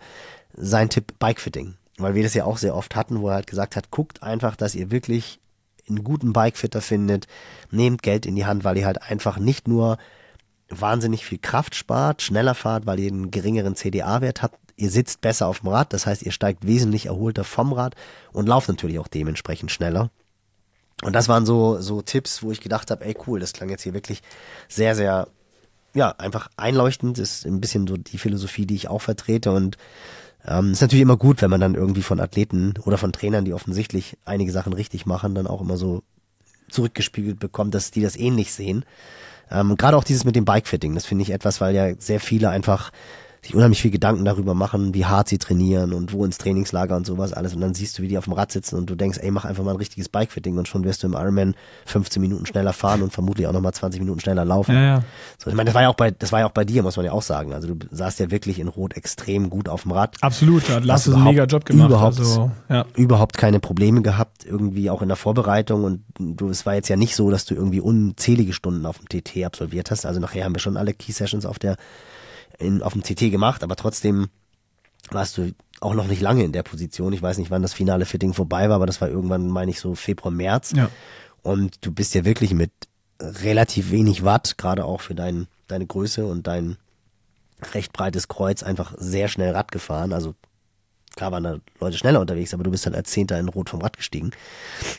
sein 0.55 0.91
Tipp 0.91 1.15
Bikefitting. 1.19 1.75
Weil 1.99 2.15
wir 2.15 2.23
das 2.23 2.35
ja 2.35 2.45
auch 2.45 2.59
sehr 2.59 2.77
oft 2.77 2.97
hatten, 2.97 3.21
wo 3.21 3.29
er 3.29 3.35
halt 3.35 3.47
gesagt 3.47 3.77
hat, 3.77 3.91
guckt 3.91 4.23
einfach, 4.23 4.57
dass 4.57 4.75
ihr 4.75 4.91
wirklich 4.91 5.41
einen 5.89 6.05
guten 6.05 6.33
Bikefitter 6.33 6.81
findet, 6.81 7.27
nehmt 7.71 8.03
Geld 8.03 8.27
in 8.27 8.37
die 8.37 8.47
Hand, 8.47 8.65
weil 8.65 8.77
ihr 8.79 8.87
halt 8.87 9.03
einfach 9.03 9.39
nicht 9.39 9.69
nur 9.69 9.99
wahnsinnig 10.69 11.25
viel 11.25 11.39
Kraft 11.39 11.75
spart, 11.75 12.23
schneller 12.23 12.55
fahrt, 12.55 12.87
weil 12.87 13.01
ihr 13.01 13.11
einen 13.11 13.31
geringeren 13.31 13.75
CDA-Wert 13.75 14.43
habt. 14.43 14.59
Ihr 14.77 14.91
sitzt 14.91 15.21
besser 15.21 15.49
auf 15.49 15.61
dem 15.61 15.71
Rad, 15.71 15.93
das 15.93 16.07
heißt, 16.07 16.23
ihr 16.23 16.31
steigt 16.31 16.67
wesentlich 16.67 17.07
erholter 17.07 17.43
vom 17.43 17.73
Rad 17.73 17.95
und 18.33 18.47
lauft 18.47 18.69
natürlich 18.69 18.99
auch 18.99 19.09
dementsprechend 19.09 19.73
schneller. 19.73 20.11
Und 21.03 21.15
das 21.15 21.29
waren 21.29 21.47
so, 21.47 21.81
so 21.81 22.03
Tipps, 22.03 22.43
wo 22.43 22.51
ich 22.51 22.61
gedacht 22.61 22.91
habe, 22.91 23.05
ey 23.05 23.17
cool, 23.27 23.41
das 23.41 23.53
klang 23.53 23.71
jetzt 23.71 23.83
hier 23.83 23.95
wirklich 23.95 24.23
sehr, 24.69 24.95
sehr, 24.95 25.29
ja, 25.95 26.11
einfach 26.19 26.49
einleuchtend. 26.57 27.19
Ist 27.19 27.47
ein 27.47 27.61
bisschen 27.61 27.87
so 27.87 27.97
die 27.97 28.19
Philosophie, 28.19 28.67
die 28.67 28.75
ich 28.75 28.89
auch 28.89 29.01
vertrete. 29.01 29.53
Und 29.53 29.79
ähm, 30.49 30.73
ist 30.73 30.81
natürlich 30.81 31.03
immer 31.03 31.17
gut, 31.17 31.43
wenn 31.43 31.51
man 31.51 31.61
dann 31.61 31.75
irgendwie 31.75 32.03
von 32.03 32.21
Athleten 32.21 32.75
oder 32.85 32.97
von 32.97 33.13
Trainern, 33.13 33.45
die 33.45 33.53
offensichtlich 33.53 34.17
einige 34.25 34.51
Sachen 34.51 34.73
richtig 34.73 35.05
machen, 35.05 35.35
dann 35.35 35.47
auch 35.47 35.61
immer 35.61 35.77
so 35.77 36.03
zurückgespiegelt 36.71 37.39
bekommt, 37.39 37.75
dass 37.75 37.91
die 37.91 38.03
das 38.03 38.17
ähnlich 38.17 38.53
sehen. 38.53 38.85
Ähm, 39.51 39.77
Gerade 39.77 39.97
auch 39.97 40.05
dieses 40.05 40.25
mit 40.25 40.37
dem 40.37 40.45
Bikefitting, 40.45 40.95
das 40.95 41.07
finde 41.07 41.23
ich 41.23 41.31
etwas, 41.31 41.61
weil 41.61 41.75
ja 41.75 41.95
sehr 41.99 42.21
viele 42.21 42.51
einfach 42.51 42.91
sich 43.43 43.55
unheimlich 43.55 43.81
viel 43.81 43.91
Gedanken 43.91 44.25
darüber 44.25 44.55
machen, 44.55 44.95
wie 44.95 45.05
hart 45.07 45.29
sie 45.29 45.39
trainieren 45.39 45.93
und 45.93 46.13
wo 46.13 46.25
ins 46.25 46.39
Trainingslager 46.39 46.97
und 46.97 47.07
sowas 47.07 47.33
alles. 47.33 47.55
Und 47.55 47.61
dann 47.61 47.73
siehst 47.75 47.97
du, 47.99 48.03
wie 48.03 48.09
die 48.09 48.19
auf 48.19 48.25
dem 48.25 48.33
Rad 48.33 48.51
sitzen 48.51 48.77
und 48.77 48.91
du 48.91 48.95
denkst, 48.97 49.19
ey, 49.23 49.31
mach 49.31 49.45
einfach 49.45 49.63
mal 49.65 49.71
ein 49.73 49.77
richtiges 49.77 50.09
Bikefitting 50.09 50.59
und 50.59 50.67
schon 50.67 50.85
wirst 50.85 51.03
du 51.03 51.07
im 51.07 51.13
Ironman 51.13 51.55
15 51.87 52.21
Minuten 52.21 52.47
schneller 52.47 52.73
fahren 52.73 53.01
und 53.03 53.13
vermutlich 53.13 53.47
auch 53.47 53.53
nochmal 53.53 53.73
20 53.73 54.01
Minuten 54.01 54.21
schneller 54.21 54.45
laufen. 54.45 54.75
Ja, 54.75 54.83
ja. 54.83 55.03
So, 55.39 55.51
ich 55.51 55.57
meine, 55.57 55.67
das 55.67 55.75
war 55.75 55.83
ja 55.83 55.89
auch 55.89 55.95
bei, 55.95 56.11
das 56.11 56.33
war 56.33 56.41
ja 56.41 56.47
auch 56.47 56.53
bei 56.53 56.65
dir, 56.65 56.83
muss 56.83 56.97
man 56.97 57.07
ja 57.07 57.13
auch 57.13 57.23
sagen. 57.23 57.53
Also 57.55 57.75
du 57.75 57.87
saßt 57.91 58.19
ja 58.19 58.31
wirklich 58.31 58.59
in 58.59 58.69
Rot 58.69 58.95
extrem 58.97 59.51
gut 59.51 59.69
auf 59.69 59.83
dem 59.83 59.93
Rad. 59.93 60.17
Absolut, 60.21 60.69
da 60.69 60.75
hat 60.75 60.85
Lasse 60.85 61.11
Hast 61.11 61.17
einen 61.17 61.25
mega 61.25 61.45
Job 61.45 61.65
gemacht. 61.65 61.89
überhaupt- 61.91 62.19
also, 62.19 62.51
ja. 62.69 62.85
überhaupt 62.97 63.37
keine 63.39 63.61
Probleme 63.61 64.03
gehabt, 64.03 64.45
irgendwie 64.45 64.91
auch 64.91 65.01
in 65.03 65.09
der 65.09 65.17
Vorbereitung 65.17 65.85
und 65.85 66.03
du, 66.19 66.49
es 66.51 66.67
war 66.67 66.75
jetzt 66.75 66.89
ja 66.89 66.97
nicht 66.97 67.15
so, 67.15 67.31
dass 67.31 67.45
du 67.45 67.55
irgendwie 67.55 67.81
unzählige 67.81 68.53
Stunden 68.53 68.85
auf 68.85 68.99
dem 68.99 69.09
TT 69.09 69.45
absolviert 69.45 69.91
hast. 69.93 70.07
Also 70.07 70.19
nachher 70.21 70.45
haben 70.45 70.55
wir 70.55 70.61
schon 70.61 70.77
alle 70.77 70.93
Key 70.93 71.13
Sessions 71.13 71.47
auf 71.47 71.59
der, 71.59 71.77
in, 72.59 72.83
auf 72.83 72.93
dem 72.93 73.03
TT 73.03 73.31
gemacht, 73.31 73.63
aber 73.63 73.77
trotzdem 73.77 74.29
warst 75.11 75.39
du 75.39 75.53
auch 75.81 75.95
noch 75.95 76.07
nicht 76.07 76.21
lange 76.21 76.45
in 76.45 76.53
der 76.53 76.63
Position. 76.63 77.13
Ich 77.13 77.23
weiß 77.23 77.39
nicht, 77.39 77.51
wann 77.51 77.63
das 77.63 77.73
finale 77.73 78.05
Fitting 78.05 78.35
vorbei 78.35 78.69
war, 78.69 78.77
aber 78.77 78.87
das 78.87 79.01
war 79.01 79.09
irgendwann, 79.09 79.49
meine 79.49 79.71
ich, 79.71 79.81
so 79.81 79.95
Februar, 79.95 80.33
März. 80.33 80.73
Ja. 80.75 80.91
Und 81.43 81.85
du 81.87 81.93
bist 81.93 82.15
ja 82.15 82.25
wirklich 82.25 82.53
mit 82.53 82.73
relativ 83.21 83.91
wenig 83.91 84.25
Watt, 84.25 84.59
gerade 84.59 84.85
auch 84.85 85.01
für 85.01 85.15
dein, 85.15 85.47
deine 85.67 85.87
Größe 85.87 86.27
und 86.27 86.47
dein 86.47 86.77
recht 87.75 87.93
breites 87.93 88.29
Kreuz, 88.29 88.63
einfach 88.63 88.95
sehr 88.99 89.29
schnell 89.29 89.53
Rad 89.53 89.73
gefahren. 89.73 90.13
Also 90.13 90.35
klar 91.19 91.33
waren 91.33 91.43
da 91.43 91.57
Leute 91.81 91.99
schneller 91.99 92.21
unterwegs, 92.21 92.55
aber 92.55 92.63
du 92.63 92.71
bist 92.71 92.87
halt 92.87 92.95
als 92.97 93.11
Zehnter 93.11 93.39
in 93.39 93.49
Rot 93.49 93.69
vom 93.71 93.81
Rad 93.83 93.97
gestiegen. 93.97 94.31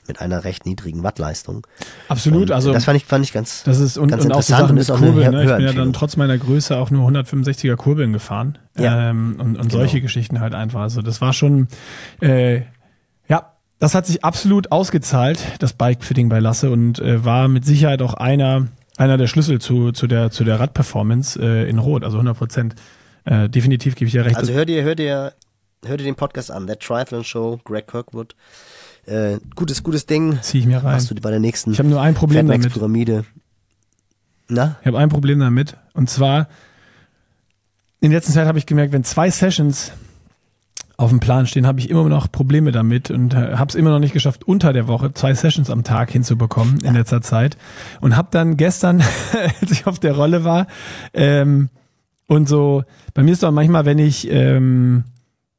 Mit 0.08 0.20
einer 0.22 0.44
recht 0.44 0.66
niedrigen 0.66 1.02
Wattleistung. 1.02 1.66
Absolut, 2.10 2.50
Und 2.50 2.52
also 2.52 2.74
das 2.74 2.84
fand 2.86 2.98
ich, 2.98 3.06
fand 3.06 3.26
ich 3.26 3.32
ganz, 3.34 3.64
Das 3.64 3.80
ist 3.80 3.98
und, 3.98 4.10
ganz 4.10 4.26
und 4.26 4.34
auch 4.34 4.42
so 4.42 4.54
interessant 4.54 4.60
Sachen 4.60 4.70
und 4.70 4.76
mit 4.76 4.82
ist 4.84 4.92
auch 4.92 4.98
eine 4.98 5.08
Kurbeln. 5.08 5.32
Ne? 5.32 5.44
Ich 5.44 5.56
bin 5.58 5.66
ja 5.66 5.74
dann 5.74 5.94
trotz 5.94 6.18
meiner 6.18 6.38
Größe 6.38 6.78
auch 6.78 6.92
nur 6.92 7.10
165er 7.10 7.76
Kurbeln 7.78 8.14
gefahren. 8.14 8.58
Ja. 8.78 9.10
Ähm, 9.10 9.36
und 9.40 9.56
und 9.58 9.58
Genau. 9.58 9.70
solche 9.70 10.02
Geschichten 10.02 10.40
halt 10.42 10.54
einfach. 10.54 10.82
Also 10.82 11.02
das 11.02 11.22
war 11.22 11.32
schon, 11.34 11.68
äh, 12.22 12.62
ja, 13.30 13.54
das 13.80 13.96
hat 13.96 14.06
sich 14.06 14.24
absolut 14.24 14.72
ausgezahlt, 14.74 15.40
das 15.60 15.72
Bikefitting 15.74 16.28
bei 16.28 16.40
Lasse 16.40 16.70
und 16.70 17.00
äh, 17.00 17.24
war 17.24 17.48
mit 17.48 17.66
Sicherheit 17.66 18.02
auch 18.02 18.14
einer, 18.14 18.68
einer 18.98 19.18
der 19.18 19.28
Schlüssel 19.28 19.60
zu, 19.62 19.94
zu 19.94 20.06
der, 20.06 20.32
zu 20.32 20.44
der 20.44 20.60
Radperformance 20.60 21.40
äh, 21.42 21.70
in 21.70 21.80
Rot, 21.80 22.04
also 22.04 22.18
100 22.18 22.38
Prozent. 22.38 22.76
Äh, 23.26 23.50
definitiv 23.50 23.96
gebe 23.96 24.08
ich 24.08 24.14
ja 24.14 24.24
recht. 24.24 24.38
Also 24.38 24.54
hör 24.54 24.66
dir, 24.66 24.84
hör 24.84 24.96
dir, 24.96 25.34
hör 25.86 25.98
dir 25.98 26.04
den 26.04 26.16
Podcast 26.16 26.52
an, 26.52 26.68
That 26.68 26.82
Triathlon 26.82 27.24
Show, 27.24 27.60
Greg 27.64 27.88
Kirkwood. 27.88 28.36
Äh, 29.06 29.40
gutes, 29.56 29.84
gutes 29.84 30.06
Ding. 30.06 30.40
Zieh 30.42 30.60
ich 30.60 30.66
mir 30.66 30.78
rein. 30.78 30.94
Machst 30.94 31.10
du 31.10 31.16
bei 31.16 31.32
der 31.32 31.40
nächsten 31.40 31.72
Ich 31.72 31.80
habe 31.80 31.90
nur 31.90 32.02
ein 32.02 32.14
Problem 32.14 32.48
damit. 32.48 32.64
Fatmax-Pyramide. 32.64 33.26
Na? 34.50 34.78
Ich 34.82 34.88
habe 34.88 35.00
ein 35.00 35.10
Problem 35.10 35.40
damit. 35.40 35.78
Und 35.94 36.10
zwar, 36.10 36.48
in 38.02 38.12
letzter 38.12 38.34
Zeit 38.34 38.48
habe 38.48 38.60
ich 38.60 38.66
gemerkt, 38.66 38.94
wenn 38.94 39.04
zwei 39.04 39.30
Sessions 39.30 39.92
auf 40.98 41.12
dem 41.12 41.22
Plan 41.22 41.48
stehen, 41.48 41.66
habe 41.66 41.80
ich 41.80 41.90
immer 41.90 42.08
noch 42.10 42.30
Probleme 42.30 42.74
damit 42.74 43.10
und 43.10 43.34
äh, 43.34 43.56
habe 43.56 43.70
es 43.70 43.76
immer 43.76 43.90
noch 43.90 44.00
nicht 44.00 44.12
geschafft, 44.12 44.44
unter 44.46 44.74
der 44.74 44.88
Woche 44.88 45.14
zwei 45.14 45.34
Sessions 45.34 45.70
am 45.70 45.86
Tag 45.86 46.12
hinzubekommen 46.12 46.82
in 46.82 46.94
letzter 46.94 47.22
Zeit. 47.22 47.58
Und 48.02 48.18
habe 48.18 48.28
dann 48.32 48.58
gestern, 48.58 49.02
als 49.62 49.72
ich 49.72 49.88
auf 49.88 50.00
der 50.00 50.14
Rolle 50.14 50.44
war, 50.44 50.68
ähm, 51.14 51.70
und 52.28 52.48
so, 52.48 52.84
bei 53.16 53.24
mir 53.24 53.32
ist 53.32 53.42
doch 53.42 53.52
manchmal, 53.52 53.86
wenn 53.86 53.98
ich 53.98 54.30
ähm, 54.30 55.04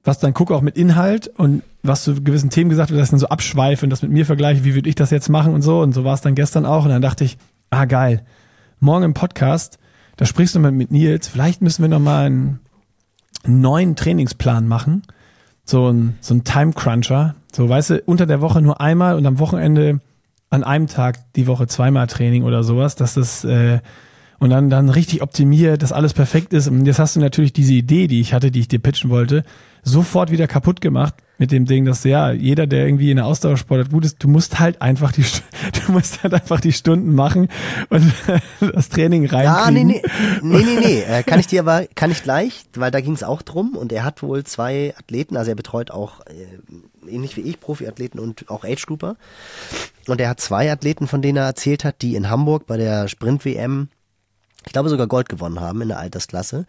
was 0.05 0.19
dann 0.19 0.35
gucke, 0.35 0.55
auch 0.55 0.63
mit 0.63 0.77
Inhalt 0.77 1.29
und 1.29 1.63
was 1.83 2.05
zu 2.05 2.15
gewissen 2.23 2.51
Themen 2.51 2.71
gesagt 2.71 2.91
wird, 2.91 3.03
ich 3.03 3.11
dann 3.11 3.19
so 3.19 3.29
abschweife 3.29 3.85
und 3.85 3.91
das 3.91 4.03
mit 4.03 4.11
mir 4.11 4.27
vergleiche, 4.27 4.65
wie 4.65 4.75
würde 4.75 4.89
ich 4.89 4.95
das 4.95 5.11
jetzt 5.11 5.29
machen 5.29 5.55
und 5.55 5.63
so. 5.63 5.81
Und 5.81 5.93
so 5.93 6.05
war 6.05 6.15
es 6.15 6.21
dann 6.21 6.35
gestern 6.35 6.67
auch. 6.67 6.85
Und 6.85 6.91
dann 6.91 7.03
dachte 7.03 7.25
ich, 7.25 7.39
ah 7.71 7.85
geil, 7.85 8.25
morgen 8.79 9.05
im 9.05 9.15
Podcast, 9.15 9.79
da 10.17 10.25
sprichst 10.25 10.55
du 10.55 10.61
mal 10.61 10.73
mit 10.73 10.91
Nils, 10.91 11.29
vielleicht 11.29 11.63
müssen 11.63 11.83
wir 11.83 11.89
noch 11.89 12.01
mal 12.01 12.27
einen 12.27 12.61
neuen 13.47 13.97
Trainingsplan 13.97 14.67
machen. 14.69 15.03
So 15.65 15.89
ein, 15.91 16.17
so 16.21 16.35
ein 16.35 16.45
Time 16.45 16.73
Cruncher. 16.73 17.37
So, 17.53 17.69
weißt 17.69 17.91
du, 17.91 18.03
unter 18.07 18.27
der 18.27 18.41
Woche 18.41 18.61
nur 18.61 18.81
einmal 18.81 19.17
und 19.17 19.27
am 19.27 19.39
Wochenende 19.39 20.01
an 20.51 20.65
einem 20.65 20.89
Tag 20.89 21.33
die 21.35 21.47
Woche 21.47 21.67
zweimal 21.69 22.07
Training 22.07 22.43
oder 22.43 22.65
sowas, 22.65 22.97
dass 22.97 23.15
das 23.15 23.45
äh, 23.45 23.81
und 24.41 24.49
dann, 24.51 24.71
dann 24.71 24.89
richtig 24.89 25.23
optimiert, 25.23 25.83
dass 25.83 25.93
alles 25.93 26.15
perfekt 26.15 26.55
ist. 26.55 26.67
Und 26.67 26.87
jetzt 26.87 26.99
hast 26.99 27.15
du 27.15 27.21
natürlich 27.21 27.53
diese 27.53 27.75
Idee, 27.75 28.07
die 28.07 28.21
ich 28.21 28.33
hatte, 28.33 28.51
die 28.51 28.61
ich 28.61 28.69
dir 28.69 28.79
pitchen 28.79 29.11
wollte, 29.11 29.45
sofort 29.83 30.31
wieder 30.31 30.47
kaputt 30.47 30.81
gemacht 30.81 31.15
mit 31.37 31.53
dem 31.53 31.67
Ding, 31.67 31.85
dass 31.85 32.05
ja, 32.05 32.33
jeder, 32.33 32.67
der 32.67 32.87
irgendwie 32.87 33.11
in 33.11 33.17
der 33.17 33.27
Ausdauersport 33.27 33.91
gut 33.91 34.05
ist, 34.05 34.23
du 34.23 34.29
musst 34.29 34.59
halt 34.59 34.81
einfach 34.81 35.13
die, 35.13 35.23
du 35.87 35.93
musst 35.93 36.23
halt 36.23 36.33
einfach 36.33 36.59
die 36.61 36.73
Stunden 36.73 37.15
machen 37.15 37.49
und 37.91 38.13
das 38.75 38.89
Training 38.89 39.27
reinkriegen. 39.27 39.45
Ja, 39.45 39.71
nee, 39.71 39.85
nee, 39.85 40.03
nee, 40.43 40.65
nee, 40.65 40.81
nee. 40.81 41.01
Äh, 41.03 41.23
kann 41.23 41.39
ich 41.39 41.47
dir 41.47 41.61
aber, 41.61 41.87
kann 41.95 42.11
ich 42.11 42.23
gleich, 42.23 42.65
weil 42.75 42.91
da 42.91 43.01
ging 43.01 43.13
es 43.13 43.23
auch 43.23 43.43
drum 43.43 43.77
und 43.77 43.93
er 43.93 44.05
hat 44.05 44.23
wohl 44.23 44.45
zwei 44.45 44.95
Athleten, 44.99 45.37
also 45.37 45.51
er 45.51 45.57
betreut 45.57 45.91
auch 45.91 46.21
äh, 46.27 47.11
ähnlich 47.11 47.37
wie 47.37 47.43
ich 47.43 47.61
Profiathleten 47.61 48.21
und 48.21 48.49
auch 48.51 48.65
Age 48.65 48.87
Grouper 48.87 49.17
und 50.09 50.21
er 50.21 50.31
hat 50.31 50.41
zwei 50.41 50.71
Athleten, 50.73 51.09
von 51.09 51.21
denen 51.21 51.39
er 51.39 51.45
erzählt 51.45 51.85
hat, 51.85 52.01
die 52.01 52.17
in 52.17 52.31
Hamburg 52.31 52.67
bei 52.67 52.77
der 52.77 53.09
Sprint 53.09 53.45
WM, 53.45 53.89
ich 54.67 54.73
glaube 54.73 54.89
sogar 54.89 55.07
Gold 55.07 55.29
gewonnen 55.29 55.61
haben 55.61 55.81
in 55.83 55.89
der 55.89 55.99
Altersklasse 55.99 56.67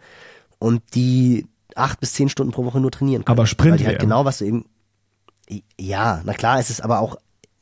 und 0.58 0.82
die 0.94 1.46
acht 1.74 2.00
bis 2.00 2.12
zehn 2.12 2.28
Stunden 2.28 2.52
pro 2.52 2.64
Woche 2.64 2.80
nur 2.80 2.90
trainieren 2.90 3.24
können. 3.24 3.38
Aber 3.38 3.46
Sprint 3.46 3.72
weil 3.72 3.78
die 3.78 3.86
halt 3.86 3.98
genau 3.98 4.24
was 4.24 4.38
du 4.38 4.44
eben, 4.44 4.66
ja, 5.78 6.22
na 6.24 6.34
klar, 6.34 6.58
es 6.58 6.70
ist 6.70 6.82
aber 6.82 7.00
auch, 7.00 7.16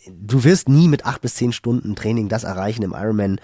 du 0.09 0.45
wirst 0.45 0.69
nie 0.69 0.89
mit 0.89 1.07
acht 1.07 1.21
bis 1.21 1.35
zehn 1.35 1.53
Stunden 1.53 1.95
Training 1.97 2.29
das 2.29 2.45
erreichen 2.45 2.83
im 2.83 2.93
Ironman, 2.93 3.41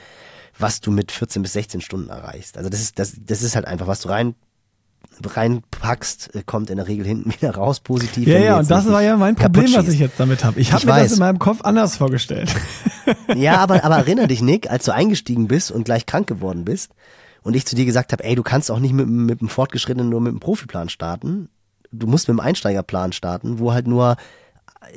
was 0.59 0.81
du 0.81 0.91
mit 0.91 1.13
14 1.13 1.43
bis 1.43 1.53
16 1.53 1.81
Stunden 1.81 2.09
erreichst. 2.09 2.57
Also 2.57 2.71
das 2.71 2.81
ist, 2.81 2.99
das, 2.99 3.15
das 3.19 3.43
ist 3.43 3.57
halt 3.57 3.67
einfach, 3.67 3.87
was 3.87 4.01
du 4.01 4.09
rein 4.09 4.35
reinpackst, 5.25 6.35
äh, 6.35 6.43
kommt 6.45 6.71
in 6.71 6.77
der 6.77 6.89
Regel 6.89 7.07
hinten 7.07 7.33
wieder 7.41 7.55
raus, 7.55 7.81
positiv. 7.81 8.27
Ja, 8.27 8.39
ja, 8.39 8.59
und 8.59 8.71
das 8.71 8.87
war 8.91 9.03
ja 9.03 9.17
mein 9.17 9.35
Problem, 9.35 9.73
was 9.75 9.89
ich 9.89 10.01
jetzt 10.01 10.19
damit 10.19 10.45
habe. 10.45 10.61
Ich 10.61 10.73
habe 10.73 10.87
mir 10.87 10.93
das 10.93 11.03
weiß. 11.03 11.13
in 11.15 11.19
meinem 11.21 11.39
Kopf 11.39 11.61
anders 11.63 11.97
vorgestellt. 11.97 12.55
Ja, 13.37 13.59
aber, 13.59 13.85
aber 13.85 13.97
erinnere 13.99 14.27
dich, 14.27 14.43
Nick, 14.43 14.71
als 14.71 14.85
du 14.85 14.93
eingestiegen 14.93 15.47
bist 15.47 15.71
und 15.71 15.85
gleich 15.85 16.07
krank 16.07 16.27
geworden 16.27 16.65
bist 16.65 16.91
und 17.43 17.55
ich 17.55 17.67
zu 17.67 17.77
dir 17.77 17.85
gesagt 17.85 18.13
habe, 18.13 18.25
ey, 18.25 18.35
du 18.35 18.43
kannst 18.43 18.71
auch 18.71 18.81
nicht 18.81 18.93
mit, 18.93 19.07
mit 19.07 19.41
dem 19.41 19.49
Fortgeschrittenen 19.49 20.09
nur 20.09 20.21
mit 20.21 20.33
dem 20.33 20.41
Profiplan 20.41 20.89
starten. 20.89 21.49
Du 21.93 22.07
musst 22.09 22.27
mit 22.27 22.37
dem 22.37 22.41
Einsteigerplan 22.41 23.13
starten, 23.13 23.61
wo 23.61 23.73
halt 23.73 23.87
nur 23.87 24.17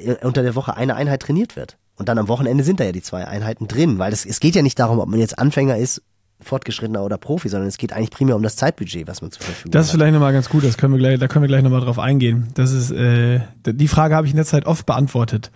äh, 0.03 0.15
unter 0.25 0.41
der 0.41 0.55
Woche 0.55 0.75
eine 0.75 0.95
Einheit 0.95 1.21
trainiert 1.21 1.55
wird. 1.55 1.77
Und 1.97 2.09
dann 2.09 2.17
am 2.17 2.27
Wochenende 2.27 2.63
sind 2.63 2.79
da 2.79 2.85
ja 2.85 2.91
die 2.91 3.01
zwei 3.01 3.27
Einheiten 3.27 3.67
drin, 3.67 3.99
weil 3.99 4.13
es, 4.13 4.25
es 4.25 4.39
geht 4.39 4.55
ja 4.55 4.61
nicht 4.61 4.79
darum, 4.79 4.99
ob 4.99 5.09
man 5.09 5.19
jetzt 5.19 5.37
Anfänger 5.37 5.77
ist, 5.77 6.01
Fortgeschrittener 6.41 7.03
oder 7.03 7.17
Profi, 7.17 7.49
sondern 7.49 7.67
es 7.67 7.77
geht 7.77 7.91
eigentlich 7.93 8.11
primär 8.11 8.35
um 8.35 8.43
das 8.43 8.55
Zeitbudget, 8.55 9.07
was 9.07 9.21
man 9.21 9.31
zur 9.31 9.43
Verfügung 9.43 9.71
Das 9.71 9.87
ist 9.87 9.93
hat. 9.93 9.99
vielleicht 9.99 10.13
nochmal 10.13 10.33
ganz 10.33 10.49
gut, 10.49 10.63
das 10.63 10.77
können 10.77 10.93
wir 10.93 10.99
gleich, 10.99 11.19
da 11.19 11.27
können 11.27 11.43
wir 11.43 11.47
gleich 11.49 11.63
nochmal 11.63 11.81
drauf 11.81 11.99
eingehen. 11.99 12.47
Das 12.53 12.71
ist, 12.71 12.91
äh, 12.91 13.41
die 13.65 13.87
Frage 13.87 14.15
habe 14.15 14.25
ich 14.25 14.31
in 14.31 14.37
der 14.37 14.45
Zeit 14.45 14.65
oft 14.65 14.85
beantwortet. 14.85 15.51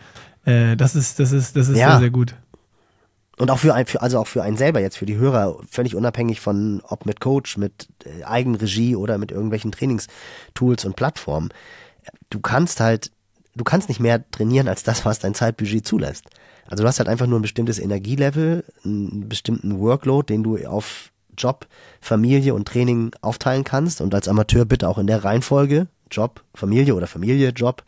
Äh, 0.46 0.76
das 0.76 0.96
ist, 0.96 1.20
das 1.20 1.32
ist, 1.32 1.56
das 1.56 1.70
ist 1.70 1.78
Ja. 1.78 1.92
sehr, 1.92 2.00
sehr 2.00 2.10
gut. 2.10 2.36
Und 3.38 3.50
auch 3.50 3.58
für, 3.60 3.74
ein, 3.74 3.86
für 3.88 4.02
also 4.02 4.20
auch 4.20 4.28
für 4.28 4.44
einen 4.44 4.58
selber 4.58 4.80
jetzt, 4.80 4.98
für 4.98 5.06
die 5.08 5.16
Hörer, 5.18 5.58
völlig 5.70 5.96
unabhängig 5.96 6.40
von, 6.40 6.82
ob 6.88 7.06
mit 7.06 7.20
Coach, 7.20 7.58
mit 7.58 7.88
äh, 8.06 8.24
Eigenregie 8.26 8.96
oder 8.96 9.18
mit 9.18 9.32
irgendwelchen 9.32 9.72
Trainingstools 9.72 10.86
und 10.86 10.96
Plattformen. 10.96 11.50
Du 12.30 12.40
kannst 12.42 12.80
halt, 12.80 13.12
du 13.56 13.64
kannst 13.64 13.88
nicht 13.90 14.00
mehr 14.00 14.30
trainieren 14.32 14.68
als 14.68 14.84
das, 14.84 15.06
was 15.06 15.20
dein 15.20 15.34
Zeitbudget 15.34 15.88
zulässt. 15.88 16.26
Also 16.68 16.84
du 16.84 16.88
hast 16.88 17.00
halt 17.00 17.10
einfach 17.10 17.28
nur 17.28 17.40
ein 17.40 17.44
bestimmtes 17.44 17.80
Energielevel, 17.80 18.64
einen 18.84 19.28
bestimmten 19.28 19.80
Workload, 19.80 20.34
den 20.34 20.44
du 20.44 20.58
auf 20.66 21.12
Job, 21.38 21.68
Familie 22.00 22.54
und 22.54 22.68
Training 22.68 23.12
aufteilen 23.22 23.64
kannst 23.64 24.02
und 24.02 24.14
als 24.14 24.28
Amateur 24.28 24.66
bitte 24.66 24.88
auch 24.88 24.98
in 24.98 25.08
der 25.08 25.24
Reihenfolge 25.24 25.88
Job, 26.12 26.44
Familie 26.54 26.96
oder 26.96 27.08
Familie, 27.08 27.50
Job, 27.50 27.84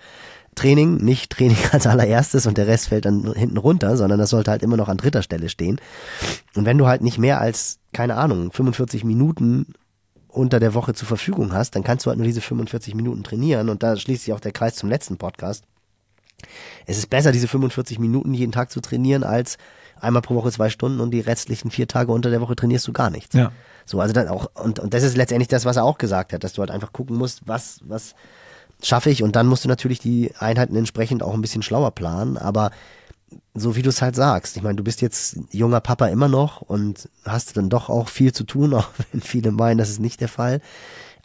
Training, 0.56 0.98
nicht 0.98 1.32
Training 1.32 1.58
als 1.72 1.86
allererstes 1.86 2.48
und 2.48 2.58
der 2.58 2.68
Rest 2.68 2.88
fällt 2.88 3.06
dann 3.06 3.34
hinten 3.34 3.58
runter, 3.58 3.98
sondern 3.98 4.20
das 4.20 4.32
sollte 4.32 4.52
halt 4.52 4.64
immer 4.64 4.78
noch 4.78 4.90
an 4.90 4.98
dritter 4.98 5.22
Stelle 5.22 5.50
stehen. 5.50 5.80
Und 6.56 6.66
wenn 6.66 6.78
du 6.78 6.88
halt 6.88 7.02
nicht 7.02 7.18
mehr 7.18 7.40
als, 7.40 7.80
keine 7.94 8.16
Ahnung, 8.16 8.52
45 8.52 9.04
Minuten 9.04 9.74
unter 10.28 10.60
der 10.60 10.74
Woche 10.74 10.94
zur 10.94 11.08
Verfügung 11.08 11.54
hast, 11.54 11.76
dann 11.76 11.84
kannst 11.84 12.06
du 12.06 12.10
halt 12.10 12.18
nur 12.18 12.28
diese 12.28 12.42
45 12.42 12.96
Minuten 12.96 13.24
trainieren 13.24 13.70
und 13.70 13.84
da 13.84 13.96
schließt 13.96 14.26
sich 14.26 14.34
auch 14.34 14.40
der 14.40 14.52
Kreis 14.52 14.76
zum 14.76 14.90
letzten 14.90 15.18
Podcast. 15.18 15.64
Es 16.86 16.98
ist 16.98 17.10
besser, 17.10 17.32
diese 17.32 17.48
45 17.48 18.00
Minuten 18.00 18.34
jeden 18.34 18.52
Tag 18.52 18.72
zu 18.72 18.82
trainieren, 18.82 19.24
als 19.24 19.58
einmal 20.00 20.22
pro 20.22 20.36
Woche 20.36 20.52
zwei 20.52 20.70
Stunden 20.70 21.00
und 21.00 21.12
die 21.12 21.20
restlichen 21.20 21.72
vier 21.72 21.88
Tage 21.88 22.12
unter 22.12 22.30
der 22.30 22.42
Woche 22.42 22.56
trainierst 22.56 22.88
du 22.88 22.94
gar 22.94 23.10
nichts. 23.10 23.36
Ja. 23.36 23.52
So, 23.86 24.00
also 24.00 24.14
dann 24.14 24.28
auch, 24.28 24.50
und, 24.56 24.80
und 24.80 24.94
das 24.94 25.04
ist 25.04 25.16
letztendlich 25.16 25.48
das, 25.48 25.66
was 25.66 25.78
er 25.78 25.84
auch 25.84 25.98
gesagt 25.98 26.34
hat, 26.34 26.44
dass 26.44 26.54
du 26.54 26.62
halt 26.62 26.72
einfach 26.72 26.92
gucken 26.92 27.18
musst, 27.18 27.48
was, 27.48 27.80
was 27.84 28.16
schaffe 28.82 29.10
ich 29.10 29.24
und 29.24 29.36
dann 29.36 29.48
musst 29.48 29.64
du 29.64 29.70
natürlich 29.70 30.00
die 30.00 30.32
Einheiten 30.38 30.76
entsprechend 30.76 31.24
auch 31.24 31.34
ein 31.34 31.42
bisschen 31.42 31.62
schlauer 31.62 31.92
planen, 31.92 32.38
aber 32.38 32.72
so 33.54 33.76
wie 33.76 33.82
du 33.82 33.90
es 33.90 34.02
halt 34.02 34.16
sagst, 34.16 34.58
ich 34.58 34.64
meine, 34.64 34.76
du 34.76 34.84
bist 34.84 35.02
jetzt 35.02 35.38
junger 35.52 35.80
Papa 35.80 36.08
immer 36.08 36.28
noch 36.28 36.62
und 36.62 37.10
hast 37.26 37.58
dann 37.58 37.70
doch 37.70 37.90
auch 37.90 38.10
viel 38.10 38.34
zu 38.34 38.44
tun, 38.44 38.74
auch 38.76 38.90
wenn 39.12 39.22
viele 39.22 39.52
meinen, 39.52 39.78
das 39.78 39.90
ist 39.90 40.00
nicht 40.00 40.22
der 40.22 40.30
Fall. 40.30 40.62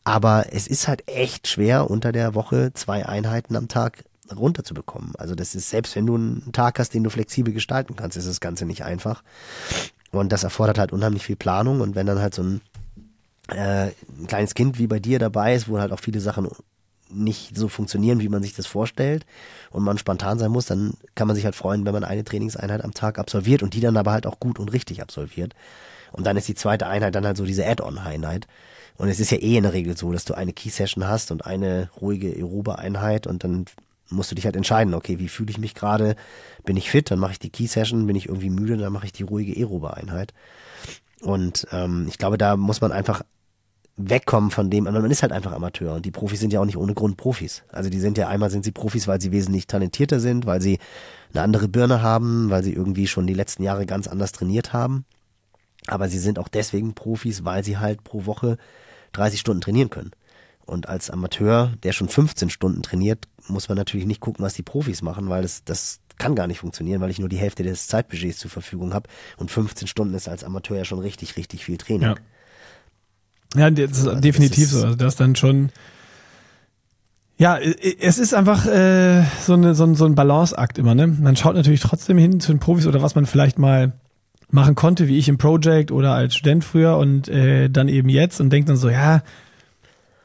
Aber 0.02 0.46
es 0.52 0.66
ist 0.66 0.88
halt 0.88 1.06
echt 1.08 1.46
schwer, 1.46 1.90
unter 1.90 2.10
der 2.10 2.34
Woche 2.34 2.72
zwei 2.72 3.04
Einheiten 3.04 3.54
am 3.54 3.68
Tag 3.68 4.04
runterzubekommen. 4.36 5.12
Also 5.16 5.34
das 5.34 5.54
ist, 5.54 5.70
selbst 5.70 5.96
wenn 5.96 6.06
du 6.06 6.14
einen 6.14 6.52
Tag 6.52 6.78
hast, 6.78 6.94
den 6.94 7.04
du 7.04 7.10
flexibel 7.10 7.52
gestalten 7.52 7.96
kannst, 7.96 8.16
ist 8.16 8.28
das 8.28 8.40
Ganze 8.40 8.66
nicht 8.66 8.84
einfach. 8.84 9.22
Und 10.12 10.32
das 10.32 10.44
erfordert 10.44 10.78
halt 10.78 10.92
unheimlich 10.92 11.24
viel 11.24 11.36
Planung. 11.36 11.80
Und 11.80 11.94
wenn 11.94 12.06
dann 12.06 12.20
halt 12.20 12.34
so 12.34 12.42
ein, 12.42 12.60
äh, 13.48 13.90
ein 14.18 14.26
kleines 14.26 14.54
Kind 14.54 14.78
wie 14.78 14.86
bei 14.86 14.98
dir 14.98 15.18
dabei 15.18 15.54
ist, 15.54 15.68
wo 15.68 15.78
halt 15.78 15.92
auch 15.92 16.00
viele 16.00 16.20
Sachen 16.20 16.48
nicht 17.12 17.56
so 17.56 17.68
funktionieren, 17.68 18.20
wie 18.20 18.28
man 18.28 18.42
sich 18.42 18.54
das 18.54 18.66
vorstellt 18.66 19.26
und 19.70 19.82
man 19.82 19.98
spontan 19.98 20.38
sein 20.38 20.50
muss, 20.50 20.66
dann 20.66 20.94
kann 21.14 21.26
man 21.26 21.34
sich 21.34 21.44
halt 21.44 21.56
freuen, 21.56 21.84
wenn 21.84 21.92
man 21.92 22.04
eine 22.04 22.24
Trainingseinheit 22.24 22.84
am 22.84 22.94
Tag 22.94 23.18
absolviert 23.18 23.62
und 23.62 23.74
die 23.74 23.80
dann 23.80 23.96
aber 23.96 24.12
halt 24.12 24.26
auch 24.26 24.38
gut 24.38 24.58
und 24.58 24.72
richtig 24.72 25.02
absolviert. 25.02 25.54
Und 26.12 26.26
dann 26.26 26.36
ist 26.36 26.48
die 26.48 26.54
zweite 26.54 26.86
Einheit 26.86 27.14
dann 27.14 27.26
halt 27.26 27.36
so 27.36 27.44
diese 27.44 27.66
Add-on-Einheit. 27.66 28.46
Und 28.96 29.08
es 29.08 29.20
ist 29.20 29.30
ja 29.30 29.38
eh 29.38 29.56
in 29.56 29.62
der 29.62 29.72
Regel 29.72 29.96
so, 29.96 30.12
dass 30.12 30.24
du 30.24 30.34
eine 30.34 30.52
Key-Session 30.52 31.06
hast 31.06 31.30
und 31.30 31.46
eine 31.46 31.88
ruhige 32.00 32.28
Aerobe-Einheit 32.36 33.26
und 33.26 33.44
dann 33.44 33.64
musst 34.10 34.30
du 34.30 34.34
dich 34.34 34.44
halt 34.44 34.56
entscheiden, 34.56 34.94
okay, 34.94 35.18
wie 35.18 35.28
fühle 35.28 35.50
ich 35.50 35.58
mich 35.58 35.74
gerade? 35.74 36.16
Bin 36.64 36.76
ich 36.76 36.90
fit? 36.90 37.10
Dann 37.10 37.18
mache 37.18 37.32
ich 37.32 37.38
die 37.38 37.50
Key-Session. 37.50 38.06
Bin 38.06 38.16
ich 38.16 38.26
irgendwie 38.26 38.50
müde? 38.50 38.76
Dann 38.76 38.92
mache 38.92 39.06
ich 39.06 39.12
die 39.12 39.22
ruhige 39.22 39.58
Aerobe-Einheit. 39.58 40.34
Und 41.20 41.66
ähm, 41.72 42.06
ich 42.08 42.18
glaube, 42.18 42.38
da 42.38 42.56
muss 42.56 42.80
man 42.80 42.92
einfach 42.92 43.22
wegkommen 44.08 44.50
von 44.50 44.70
dem, 44.70 44.84
man 44.84 45.10
ist 45.10 45.22
halt 45.22 45.32
einfach 45.32 45.52
Amateur 45.52 45.94
und 45.94 46.06
die 46.06 46.10
Profis 46.10 46.40
sind 46.40 46.52
ja 46.52 46.60
auch 46.60 46.64
nicht 46.64 46.76
ohne 46.76 46.94
Grund 46.94 47.16
Profis. 47.16 47.62
Also 47.70 47.90
die 47.90 48.00
sind 48.00 48.16
ja 48.16 48.28
einmal 48.28 48.50
sind 48.50 48.64
sie 48.64 48.72
Profis, 48.72 49.06
weil 49.08 49.20
sie 49.20 49.32
wesentlich 49.32 49.66
talentierter 49.66 50.20
sind, 50.20 50.46
weil 50.46 50.60
sie 50.60 50.78
eine 51.32 51.42
andere 51.42 51.68
Birne 51.68 52.02
haben, 52.02 52.50
weil 52.50 52.62
sie 52.62 52.72
irgendwie 52.72 53.06
schon 53.06 53.26
die 53.26 53.34
letzten 53.34 53.62
Jahre 53.62 53.86
ganz 53.86 54.08
anders 54.08 54.32
trainiert 54.32 54.72
haben. 54.72 55.04
Aber 55.86 56.08
sie 56.08 56.18
sind 56.18 56.38
auch 56.38 56.48
deswegen 56.48 56.94
Profis, 56.94 57.44
weil 57.44 57.64
sie 57.64 57.78
halt 57.78 58.04
pro 58.04 58.26
Woche 58.26 58.58
30 59.12 59.40
Stunden 59.40 59.60
trainieren 59.60 59.90
können. 59.90 60.12
Und 60.70 60.88
als 60.88 61.10
Amateur, 61.10 61.72
der 61.82 61.92
schon 61.92 62.08
15 62.08 62.48
Stunden 62.48 62.82
trainiert, 62.82 63.26
muss 63.48 63.68
man 63.68 63.76
natürlich 63.76 64.06
nicht 64.06 64.20
gucken, 64.20 64.44
was 64.44 64.54
die 64.54 64.62
Profis 64.62 65.02
machen, 65.02 65.28
weil 65.28 65.42
das, 65.42 65.64
das 65.64 65.98
kann 66.16 66.34
gar 66.36 66.46
nicht 66.46 66.60
funktionieren, 66.60 67.00
weil 67.00 67.10
ich 67.10 67.18
nur 67.18 67.28
die 67.28 67.38
Hälfte 67.38 67.62
des 67.64 67.88
Zeitbudgets 67.88 68.38
zur 68.38 68.50
Verfügung 68.50 68.94
habe. 68.94 69.08
Und 69.36 69.50
15 69.50 69.88
Stunden 69.88 70.14
ist 70.14 70.28
als 70.28 70.44
Amateur 70.44 70.76
ja 70.76 70.84
schon 70.84 71.00
richtig, 71.00 71.36
richtig 71.36 71.64
viel 71.64 71.76
Training. 71.76 72.02
Ja. 72.02 72.14
Ja, 73.56 73.70
das 73.70 73.98
ist 73.98 74.06
Also 74.06 74.20
definitiv 74.20 74.64
das 74.64 74.72
ist- 74.74 74.78
so. 74.80 74.84
Also 74.84 74.96
das 74.96 75.16
dann 75.16 75.34
schon. 75.34 75.70
Ja, 77.36 77.58
es 77.58 78.18
ist 78.18 78.34
einfach 78.34 78.66
äh, 78.66 79.24
so, 79.44 79.54
eine, 79.54 79.74
so, 79.74 79.84
ein, 79.84 79.94
so 79.94 80.04
ein 80.04 80.14
Balanceakt 80.14 80.76
immer, 80.78 80.94
ne? 80.94 81.06
Man 81.06 81.36
schaut 81.36 81.54
natürlich 81.56 81.80
trotzdem 81.80 82.18
hin 82.18 82.38
zu 82.38 82.52
den 82.52 82.60
Profis 82.60 82.86
oder 82.86 83.00
was 83.02 83.14
man 83.14 83.24
vielleicht 83.26 83.58
mal 83.58 83.94
machen 84.50 84.74
konnte, 84.74 85.08
wie 85.08 85.16
ich 85.16 85.28
im 85.28 85.38
Project 85.38 85.90
oder 85.90 86.12
als 86.12 86.34
Student 86.36 86.64
früher 86.64 86.98
und 86.98 87.28
äh, 87.28 87.70
dann 87.70 87.88
eben 87.88 88.08
jetzt 88.10 88.40
und 88.40 88.50
denkt 88.50 88.68
dann 88.68 88.76
so, 88.76 88.90
ja, 88.90 89.22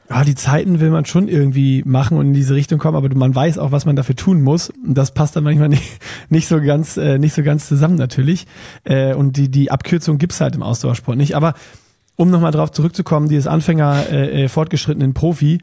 ja, 0.08 0.24
die 0.24 0.34
Zeiten 0.34 0.80
will 0.80 0.90
man 0.90 1.04
schon 1.04 1.28
irgendwie 1.28 1.82
machen 1.84 2.16
und 2.16 2.28
in 2.28 2.34
diese 2.34 2.54
Richtung 2.54 2.78
kommen, 2.78 2.96
aber 2.96 3.12
man 3.14 3.34
weiß 3.34 3.58
auch, 3.58 3.72
was 3.72 3.86
man 3.86 3.96
dafür 3.96 4.14
tun 4.14 4.42
muss. 4.42 4.70
Und 4.70 4.94
das 4.96 5.12
passt 5.12 5.34
dann 5.36 5.44
manchmal 5.44 5.68
nicht, 5.70 5.98
nicht 6.28 6.48
so 6.48 6.60
ganz, 6.60 6.96
äh, 6.96 7.18
nicht 7.18 7.34
so 7.34 7.42
ganz 7.42 7.66
zusammen 7.66 7.96
natürlich. 7.96 8.46
Äh, 8.84 9.14
und 9.14 9.36
die, 9.36 9.50
die 9.50 9.70
Abkürzung 9.70 10.18
gibt's 10.18 10.40
halt 10.40 10.54
im 10.54 10.62
Ausdauersport 10.62 11.16
nicht. 11.16 11.34
Aber 11.34 11.54
um 12.16 12.30
nochmal 12.30 12.52
drauf 12.52 12.70
zurückzukommen, 12.72 13.28
dieses 13.28 13.46
Anfänger, 13.46 14.06
äh, 14.10 14.44
äh, 14.44 14.48
fortgeschrittenen 14.48 15.12
Profi, 15.12 15.60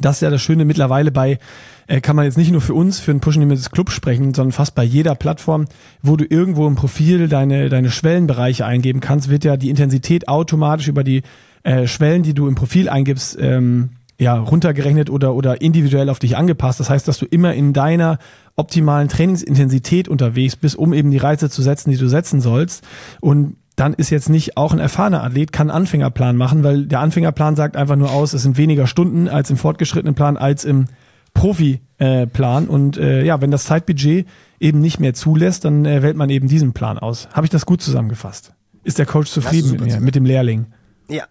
das 0.00 0.16
ist 0.16 0.20
ja 0.22 0.30
das 0.30 0.42
Schöne 0.42 0.64
mittlerweile 0.64 1.10
bei, 1.10 1.38
äh, 1.86 2.00
kann 2.00 2.16
man 2.16 2.24
jetzt 2.24 2.36
nicht 2.36 2.50
nur 2.50 2.60
für 2.60 2.74
uns, 2.74 3.00
für 3.00 3.12
den 3.12 3.20
Push 3.20 3.36
Limits 3.36 3.70
Club 3.70 3.90
sprechen, 3.90 4.34
sondern 4.34 4.52
fast 4.52 4.74
bei 4.74 4.84
jeder 4.84 5.14
Plattform, 5.14 5.66
wo 6.02 6.16
du 6.16 6.24
irgendwo 6.28 6.66
im 6.66 6.74
Profil 6.74 7.28
deine, 7.28 7.68
deine 7.68 7.90
Schwellenbereiche 7.90 8.66
eingeben 8.66 9.00
kannst, 9.00 9.30
wird 9.30 9.44
ja 9.44 9.56
die 9.56 9.70
Intensität 9.70 10.28
automatisch 10.28 10.88
über 10.88 11.04
die 11.04 11.22
äh, 11.64 11.86
Schwellen, 11.86 12.22
die 12.22 12.34
du 12.34 12.46
im 12.46 12.54
Profil 12.54 12.88
eingibst, 12.88 13.36
ähm, 13.40 13.90
ja, 14.18 14.36
runtergerechnet 14.38 15.10
oder, 15.10 15.34
oder 15.34 15.60
individuell 15.60 16.08
auf 16.08 16.20
dich 16.20 16.36
angepasst. 16.36 16.78
Das 16.78 16.88
heißt, 16.88 17.08
dass 17.08 17.18
du 17.18 17.26
immer 17.26 17.52
in 17.54 17.72
deiner 17.72 18.18
optimalen 18.54 19.08
Trainingsintensität 19.08 20.06
unterwegs 20.08 20.54
bist, 20.54 20.76
um 20.76 20.92
eben 20.92 21.10
die 21.10 21.18
Reize 21.18 21.50
zu 21.50 21.62
setzen, 21.62 21.90
die 21.90 21.96
du 21.96 22.06
setzen 22.06 22.40
sollst. 22.40 22.84
Und 23.20 23.56
dann 23.76 23.92
ist 23.92 24.10
jetzt 24.10 24.28
nicht 24.28 24.56
auch 24.56 24.72
ein 24.72 24.78
erfahrener 24.78 25.24
Athlet, 25.24 25.50
kann 25.50 25.68
einen 25.68 25.78
Anfängerplan 25.78 26.36
machen, 26.36 26.62
weil 26.62 26.86
der 26.86 27.00
Anfängerplan 27.00 27.56
sagt 27.56 27.76
einfach 27.76 27.96
nur 27.96 28.12
aus, 28.12 28.32
es 28.32 28.42
sind 28.42 28.56
weniger 28.56 28.86
Stunden 28.86 29.28
als 29.28 29.50
im 29.50 29.56
fortgeschrittenen 29.56 30.14
Plan, 30.14 30.36
als 30.36 30.64
im 30.64 30.86
Profi-Plan. 31.34 32.68
Und 32.68 32.96
äh, 32.96 33.24
ja, 33.24 33.40
wenn 33.40 33.50
das 33.50 33.64
Zeitbudget 33.64 34.26
eben 34.60 34.80
nicht 34.80 35.00
mehr 35.00 35.14
zulässt, 35.14 35.64
dann 35.64 35.84
äh, 35.84 36.02
wählt 36.02 36.16
man 36.16 36.30
eben 36.30 36.46
diesen 36.46 36.72
Plan 36.72 36.98
aus. 36.98 37.28
Habe 37.32 37.46
ich 37.46 37.50
das 37.50 37.66
gut 37.66 37.82
zusammengefasst? 37.82 38.52
Ist 38.84 38.98
der 38.98 39.06
Coach 39.06 39.30
zufrieden 39.30 39.72
mit 39.72 39.80
mir, 39.80 39.98
mit 39.98 40.14
dem 40.14 40.24
Lehrling? 40.24 40.66
Ja, 41.08 41.26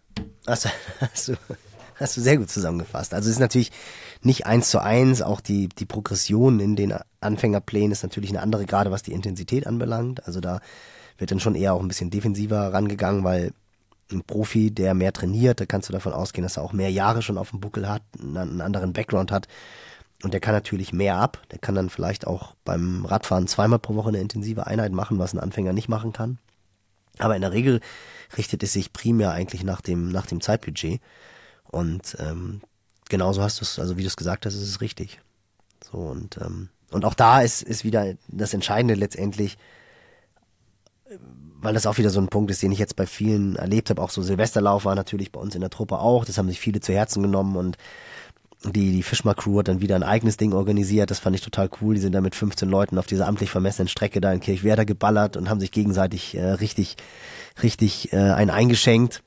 hast, 0.47 0.65
du- 0.65 0.69
hast, 1.01 1.27
du, 1.29 1.33
hast 1.95 2.17
du 2.17 2.21
sehr 2.21 2.37
gut 2.37 2.49
zusammengefasst. 2.49 3.13
Also 3.13 3.29
es 3.29 3.35
ist 3.35 3.39
natürlich 3.39 3.71
nicht 4.21 4.45
eins 4.45 4.69
zu 4.69 4.81
eins, 4.81 5.21
auch 5.21 5.41
die, 5.41 5.69
die 5.69 5.85
Progression 5.85 6.59
in 6.59 6.75
den 6.75 6.93
Anfängerplänen 7.21 7.91
ist 7.91 8.03
natürlich 8.03 8.29
eine 8.29 8.41
andere, 8.41 8.65
gerade 8.65 8.91
was 8.91 9.03
die 9.03 9.13
Intensität 9.13 9.67
anbelangt. 9.67 10.25
Also 10.25 10.39
da 10.39 10.59
wird 11.17 11.31
dann 11.31 11.39
schon 11.39 11.55
eher 11.55 11.73
auch 11.73 11.81
ein 11.81 11.87
bisschen 11.87 12.09
defensiver 12.09 12.73
rangegangen, 12.73 13.23
weil 13.23 13.53
ein 14.11 14.23
Profi, 14.23 14.71
der 14.71 14.93
mehr 14.93 15.13
trainiert, 15.13 15.59
da 15.59 15.65
kannst 15.65 15.89
du 15.89 15.93
davon 15.93 16.13
ausgehen, 16.13 16.43
dass 16.43 16.57
er 16.57 16.63
auch 16.63 16.73
mehr 16.73 16.91
Jahre 16.91 17.21
schon 17.21 17.37
auf 17.37 17.49
dem 17.49 17.59
Buckel 17.59 17.89
hat, 17.89 18.03
einen 18.19 18.61
anderen 18.61 18.93
Background 18.93 19.31
hat. 19.31 19.47
Und 20.23 20.33
der 20.33 20.39
kann 20.39 20.53
natürlich 20.53 20.93
mehr 20.93 21.17
ab. 21.17 21.41
Der 21.51 21.59
kann 21.59 21.75
dann 21.75 21.89
vielleicht 21.89 22.27
auch 22.27 22.53
beim 22.63 23.05
Radfahren 23.05 23.47
zweimal 23.47 23.79
pro 23.79 23.95
Woche 23.95 24.09
eine 24.09 24.19
intensive 24.21 24.67
Einheit 24.67 24.91
machen, 24.93 25.19
was 25.19 25.33
ein 25.33 25.39
Anfänger 25.39 25.73
nicht 25.73 25.89
machen 25.89 26.13
kann. 26.13 26.37
Aber 27.17 27.35
in 27.35 27.41
der 27.41 27.51
Regel 27.51 27.81
richtet 28.37 28.63
es 28.63 28.73
sich 28.73 28.93
primär 28.93 29.31
eigentlich 29.31 29.63
nach 29.63 29.81
dem, 29.81 30.09
nach 30.09 30.25
dem 30.25 30.41
Zeitbudget. 30.41 31.01
Und 31.69 32.17
ähm, 32.19 32.61
genauso 33.09 33.41
hast 33.41 33.59
du 33.59 33.63
es, 33.63 33.79
also 33.79 33.97
wie 33.97 34.01
du 34.01 34.07
es 34.07 34.15
gesagt 34.15 34.45
hast, 34.45 34.53
ist 34.55 34.61
es 34.61 34.81
richtig. 34.81 35.19
So 35.83 35.97
und, 35.97 36.37
ähm, 36.37 36.69
und 36.91 37.05
auch 37.05 37.13
da 37.13 37.41
ist, 37.41 37.61
ist 37.61 37.83
wieder 37.83 38.13
das 38.27 38.53
Entscheidende 38.53 38.93
letztendlich, 38.93 39.57
weil 41.59 41.73
das 41.73 41.85
auch 41.85 41.97
wieder 41.97 42.09
so 42.09 42.19
ein 42.19 42.27
Punkt 42.27 42.51
ist, 42.51 42.61
den 42.61 42.71
ich 42.71 42.79
jetzt 42.79 42.95
bei 42.95 43.07
vielen 43.07 43.55
erlebt 43.55 43.89
habe. 43.89 44.01
Auch 44.01 44.09
so 44.09 44.21
Silvesterlauf 44.21 44.85
war 44.85 44.95
natürlich 44.95 45.31
bei 45.31 45.39
uns 45.39 45.55
in 45.55 45.61
der 45.61 45.69
Truppe 45.69 45.99
auch. 45.99 46.25
Das 46.25 46.37
haben 46.37 46.49
sich 46.49 46.59
viele 46.59 46.81
zu 46.81 46.93
Herzen 46.93 47.23
genommen 47.23 47.55
und 47.55 47.77
die, 48.65 48.91
die 48.91 49.03
Fischmark 49.03 49.37
Crew 49.37 49.59
hat 49.59 49.67
dann 49.67 49.81
wieder 49.81 49.95
ein 49.95 50.03
eigenes 50.03 50.37
Ding 50.37 50.53
organisiert. 50.53 51.11
Das 51.11 51.19
fand 51.19 51.35
ich 51.35 51.41
total 51.41 51.69
cool. 51.81 51.95
Die 51.95 52.01
sind 52.01 52.13
da 52.13 52.21
mit 52.21 52.35
15 52.35 52.69
Leuten 52.69 52.97
auf 52.97 53.07
dieser 53.07 53.27
amtlich 53.27 53.49
vermessenen 53.49 53.87
Strecke 53.87 54.21
da 54.21 54.31
in 54.31 54.39
Kirchwerder 54.39 54.85
geballert 54.85 55.35
und 55.35 55.49
haben 55.49 55.59
sich 55.59 55.71
gegenseitig 55.71 56.35
äh, 56.35 56.43
richtig, 56.43 56.95
richtig 57.61 58.13
äh, 58.13 58.17
einen 58.17 58.51
eingeschenkt. 58.51 59.21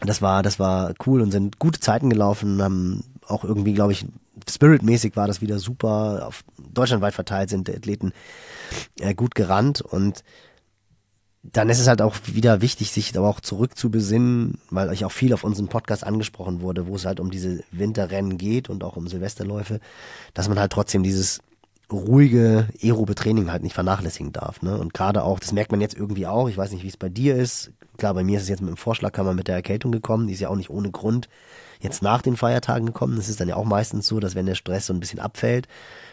Das 0.00 0.22
war, 0.22 0.42
das 0.42 0.58
war 0.58 0.94
cool 1.06 1.20
und 1.20 1.30
sind 1.30 1.58
gute 1.58 1.80
Zeiten 1.80 2.08
gelaufen, 2.08 2.62
haben 2.62 3.04
auch 3.26 3.44
irgendwie, 3.44 3.74
glaube 3.74 3.92
ich, 3.92 4.06
spiritmäßig 4.48 5.16
war 5.16 5.26
das 5.26 5.40
wieder 5.40 5.58
super. 5.58 6.26
Auf 6.26 6.44
deutschlandweit 6.56 7.14
verteilt 7.14 7.50
sind 7.50 7.68
die 7.68 7.76
Athleten 7.76 8.12
äh, 9.00 9.14
gut 9.14 9.34
gerannt 9.34 9.82
und 9.82 10.22
dann 11.42 11.68
ist 11.68 11.78
es 11.78 11.86
halt 11.86 12.02
auch 12.02 12.16
wieder 12.26 12.60
wichtig, 12.60 12.90
sich 12.90 13.16
aber 13.16 13.28
auch 13.28 13.40
zurückzubesinnen, 13.40 14.58
weil 14.70 14.92
ich 14.92 15.04
auch 15.04 15.12
viel 15.12 15.32
auf 15.32 15.44
unserem 15.44 15.68
Podcast 15.68 16.04
angesprochen 16.04 16.60
wurde, 16.60 16.86
wo 16.86 16.96
es 16.96 17.06
halt 17.06 17.20
um 17.20 17.30
diese 17.30 17.62
Winterrennen 17.70 18.38
geht 18.38 18.68
und 18.68 18.84
auch 18.84 18.96
um 18.96 19.08
Silvesterläufe, 19.08 19.80
dass 20.34 20.48
man 20.48 20.58
halt 20.58 20.72
trotzdem 20.72 21.02
dieses 21.02 21.40
ruhige 21.90 22.68
aerobe 22.82 23.14
Training 23.14 23.50
halt 23.50 23.62
nicht 23.62 23.74
vernachlässigen 23.74 24.32
darf. 24.32 24.60
Ne? 24.62 24.76
Und 24.76 24.92
gerade 24.92 25.22
auch, 25.22 25.40
das 25.40 25.52
merkt 25.52 25.70
man 25.70 25.80
jetzt 25.80 25.96
irgendwie 25.96 26.26
auch, 26.26 26.48
ich 26.48 26.56
weiß 26.56 26.72
nicht, 26.72 26.82
wie 26.82 26.88
es 26.88 26.96
bei 26.96 27.08
dir 27.08 27.36
ist. 27.36 27.70
Klar, 27.96 28.14
bei 28.14 28.24
mir 28.24 28.36
ist 28.36 28.44
es 28.44 28.50
jetzt 28.50 28.60
mit 28.60 28.68
dem 28.68 28.76
Vorschlagkammer 28.76 29.32
mit 29.32 29.48
der 29.48 29.56
Erkältung 29.56 29.90
gekommen, 29.90 30.26
die 30.26 30.34
ist 30.34 30.40
ja 30.40 30.50
auch 30.50 30.56
nicht 30.56 30.70
ohne 30.70 30.90
Grund 30.90 31.28
jetzt 31.80 32.02
nach 32.02 32.22
den 32.22 32.36
Feiertagen 32.36 32.86
gekommen. 32.86 33.16
Das 33.16 33.28
ist 33.28 33.40
dann 33.40 33.48
ja 33.48 33.56
auch 33.56 33.64
meistens 33.64 34.06
so, 34.06 34.20
dass 34.20 34.34
wenn 34.34 34.46
der 34.46 34.54
Stress 34.54 34.86
so 34.86 34.92
ein 34.92 35.00
bisschen 35.00 35.20
abfällt, 35.20 35.68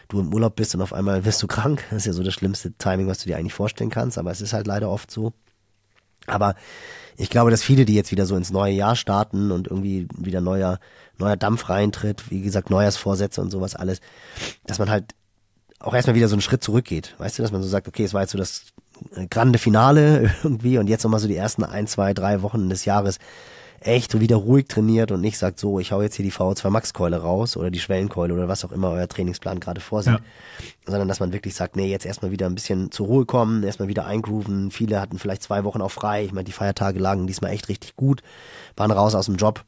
du 0.08 0.20
im 0.20 0.32
Urlaub 0.32 0.56
bist 0.56 0.74
und 0.74 0.82
auf 0.82 0.92
einmal 0.92 1.24
wirst 1.24 1.42
du 1.42 1.46
krank. 1.46 1.84
Das 1.90 1.98
ist 1.98 2.06
ja 2.06 2.12
so 2.12 2.22
das 2.22 2.34
schlimmste 2.34 2.72
Timing, 2.72 3.08
was 3.08 3.18
du 3.18 3.26
dir 3.26 3.36
eigentlich 3.36 3.54
vorstellen 3.54 3.90
kannst, 3.90 4.18
aber 4.18 4.30
es 4.30 4.40
ist 4.40 4.52
halt 4.52 4.66
leider 4.66 4.90
oft 4.90 5.10
so. 5.10 5.32
Aber 6.26 6.54
ich 7.16 7.30
glaube, 7.30 7.50
dass 7.50 7.62
viele, 7.62 7.84
die 7.84 7.94
jetzt 7.94 8.10
wieder 8.10 8.26
so 8.26 8.36
ins 8.36 8.50
neue 8.50 8.72
Jahr 8.72 8.96
starten 8.96 9.50
und 9.50 9.68
irgendwie 9.68 10.06
wieder 10.16 10.40
neuer, 10.40 10.78
neuer 11.18 11.36
Dampf 11.36 11.68
reintritt, 11.68 12.30
wie 12.30 12.42
gesagt, 12.42 12.70
Neujahrsvorsätze 12.70 13.40
und 13.40 13.50
sowas 13.50 13.74
alles, 13.74 14.00
dass 14.66 14.78
man 14.78 14.90
halt 14.90 15.14
auch 15.78 15.94
erstmal 15.94 16.16
wieder 16.16 16.28
so 16.28 16.34
einen 16.34 16.42
Schritt 16.42 16.62
zurückgeht. 16.62 17.14
Weißt 17.18 17.38
du, 17.38 17.42
dass 17.42 17.52
man 17.52 17.62
so 17.62 17.68
sagt, 17.68 17.88
okay, 17.88 18.04
es 18.04 18.14
war 18.14 18.22
jetzt 18.22 18.32
so 18.32 18.38
das 18.38 18.64
äh, 19.14 19.26
grande 19.26 19.58
Finale 19.58 20.30
irgendwie 20.42 20.78
und 20.78 20.88
jetzt 20.88 21.04
nochmal 21.04 21.20
so 21.20 21.28
die 21.28 21.36
ersten 21.36 21.64
ein, 21.64 21.86
zwei, 21.86 22.14
drei 22.14 22.42
Wochen 22.42 22.68
des 22.68 22.84
Jahres 22.84 23.18
echt 23.86 24.12
so 24.12 24.20
wieder 24.20 24.36
ruhig 24.36 24.66
trainiert 24.68 25.12
und 25.12 25.20
nicht 25.20 25.38
sagt 25.38 25.58
so, 25.58 25.78
ich 25.78 25.92
hau 25.92 26.02
jetzt 26.02 26.16
hier 26.16 26.24
die 26.24 26.32
VO2 26.32 26.70
Max 26.70 26.92
Keule 26.92 27.18
raus 27.18 27.56
oder 27.56 27.70
die 27.70 27.78
Schwellenkeule 27.78 28.34
oder 28.34 28.48
was 28.48 28.64
auch 28.64 28.72
immer 28.72 28.90
euer 28.90 29.08
Trainingsplan 29.08 29.60
gerade 29.60 29.80
vorsieht, 29.80 30.14
ja. 30.14 30.20
sondern 30.86 31.08
dass 31.08 31.20
man 31.20 31.32
wirklich 31.32 31.54
sagt, 31.54 31.76
nee, 31.76 31.86
jetzt 31.86 32.04
erstmal 32.06 32.30
wieder 32.30 32.46
ein 32.46 32.54
bisschen 32.54 32.90
zur 32.90 33.06
Ruhe 33.06 33.26
kommen, 33.26 33.62
erstmal 33.62 33.88
wieder 33.88 34.06
eingrooven. 34.06 34.70
Viele 34.70 35.00
hatten 35.00 35.18
vielleicht 35.18 35.42
zwei 35.42 35.64
Wochen 35.64 35.80
auch 35.80 35.90
frei. 35.90 36.24
Ich 36.24 36.32
meine, 36.32 36.44
die 36.44 36.52
Feiertage 36.52 36.98
lagen 36.98 37.26
diesmal 37.26 37.52
echt 37.52 37.68
richtig 37.68 37.96
gut, 37.96 38.22
waren 38.76 38.90
raus 38.90 39.14
aus 39.14 39.26
dem 39.26 39.36
Job. 39.36 39.64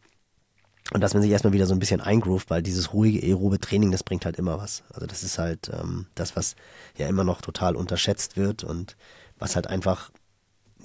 Und 0.92 1.02
dass 1.02 1.12
man 1.12 1.22
sich 1.22 1.30
erstmal 1.30 1.52
wieder 1.52 1.66
so 1.66 1.74
ein 1.74 1.78
bisschen 1.80 2.00
eingroovt, 2.00 2.48
weil 2.48 2.62
dieses 2.62 2.94
ruhige 2.94 3.20
aerobe 3.26 3.60
Training, 3.60 3.92
das 3.92 4.02
bringt 4.02 4.24
halt 4.24 4.36
immer 4.36 4.58
was. 4.58 4.84
Also 4.92 5.06
das 5.06 5.22
ist 5.22 5.38
halt 5.38 5.70
ähm, 5.72 6.06
das, 6.14 6.34
was 6.34 6.56
ja 6.96 7.06
immer 7.08 7.24
noch 7.24 7.42
total 7.42 7.76
unterschätzt 7.76 8.36
wird 8.36 8.64
und 8.64 8.96
was 9.38 9.54
halt 9.54 9.66
einfach, 9.66 10.10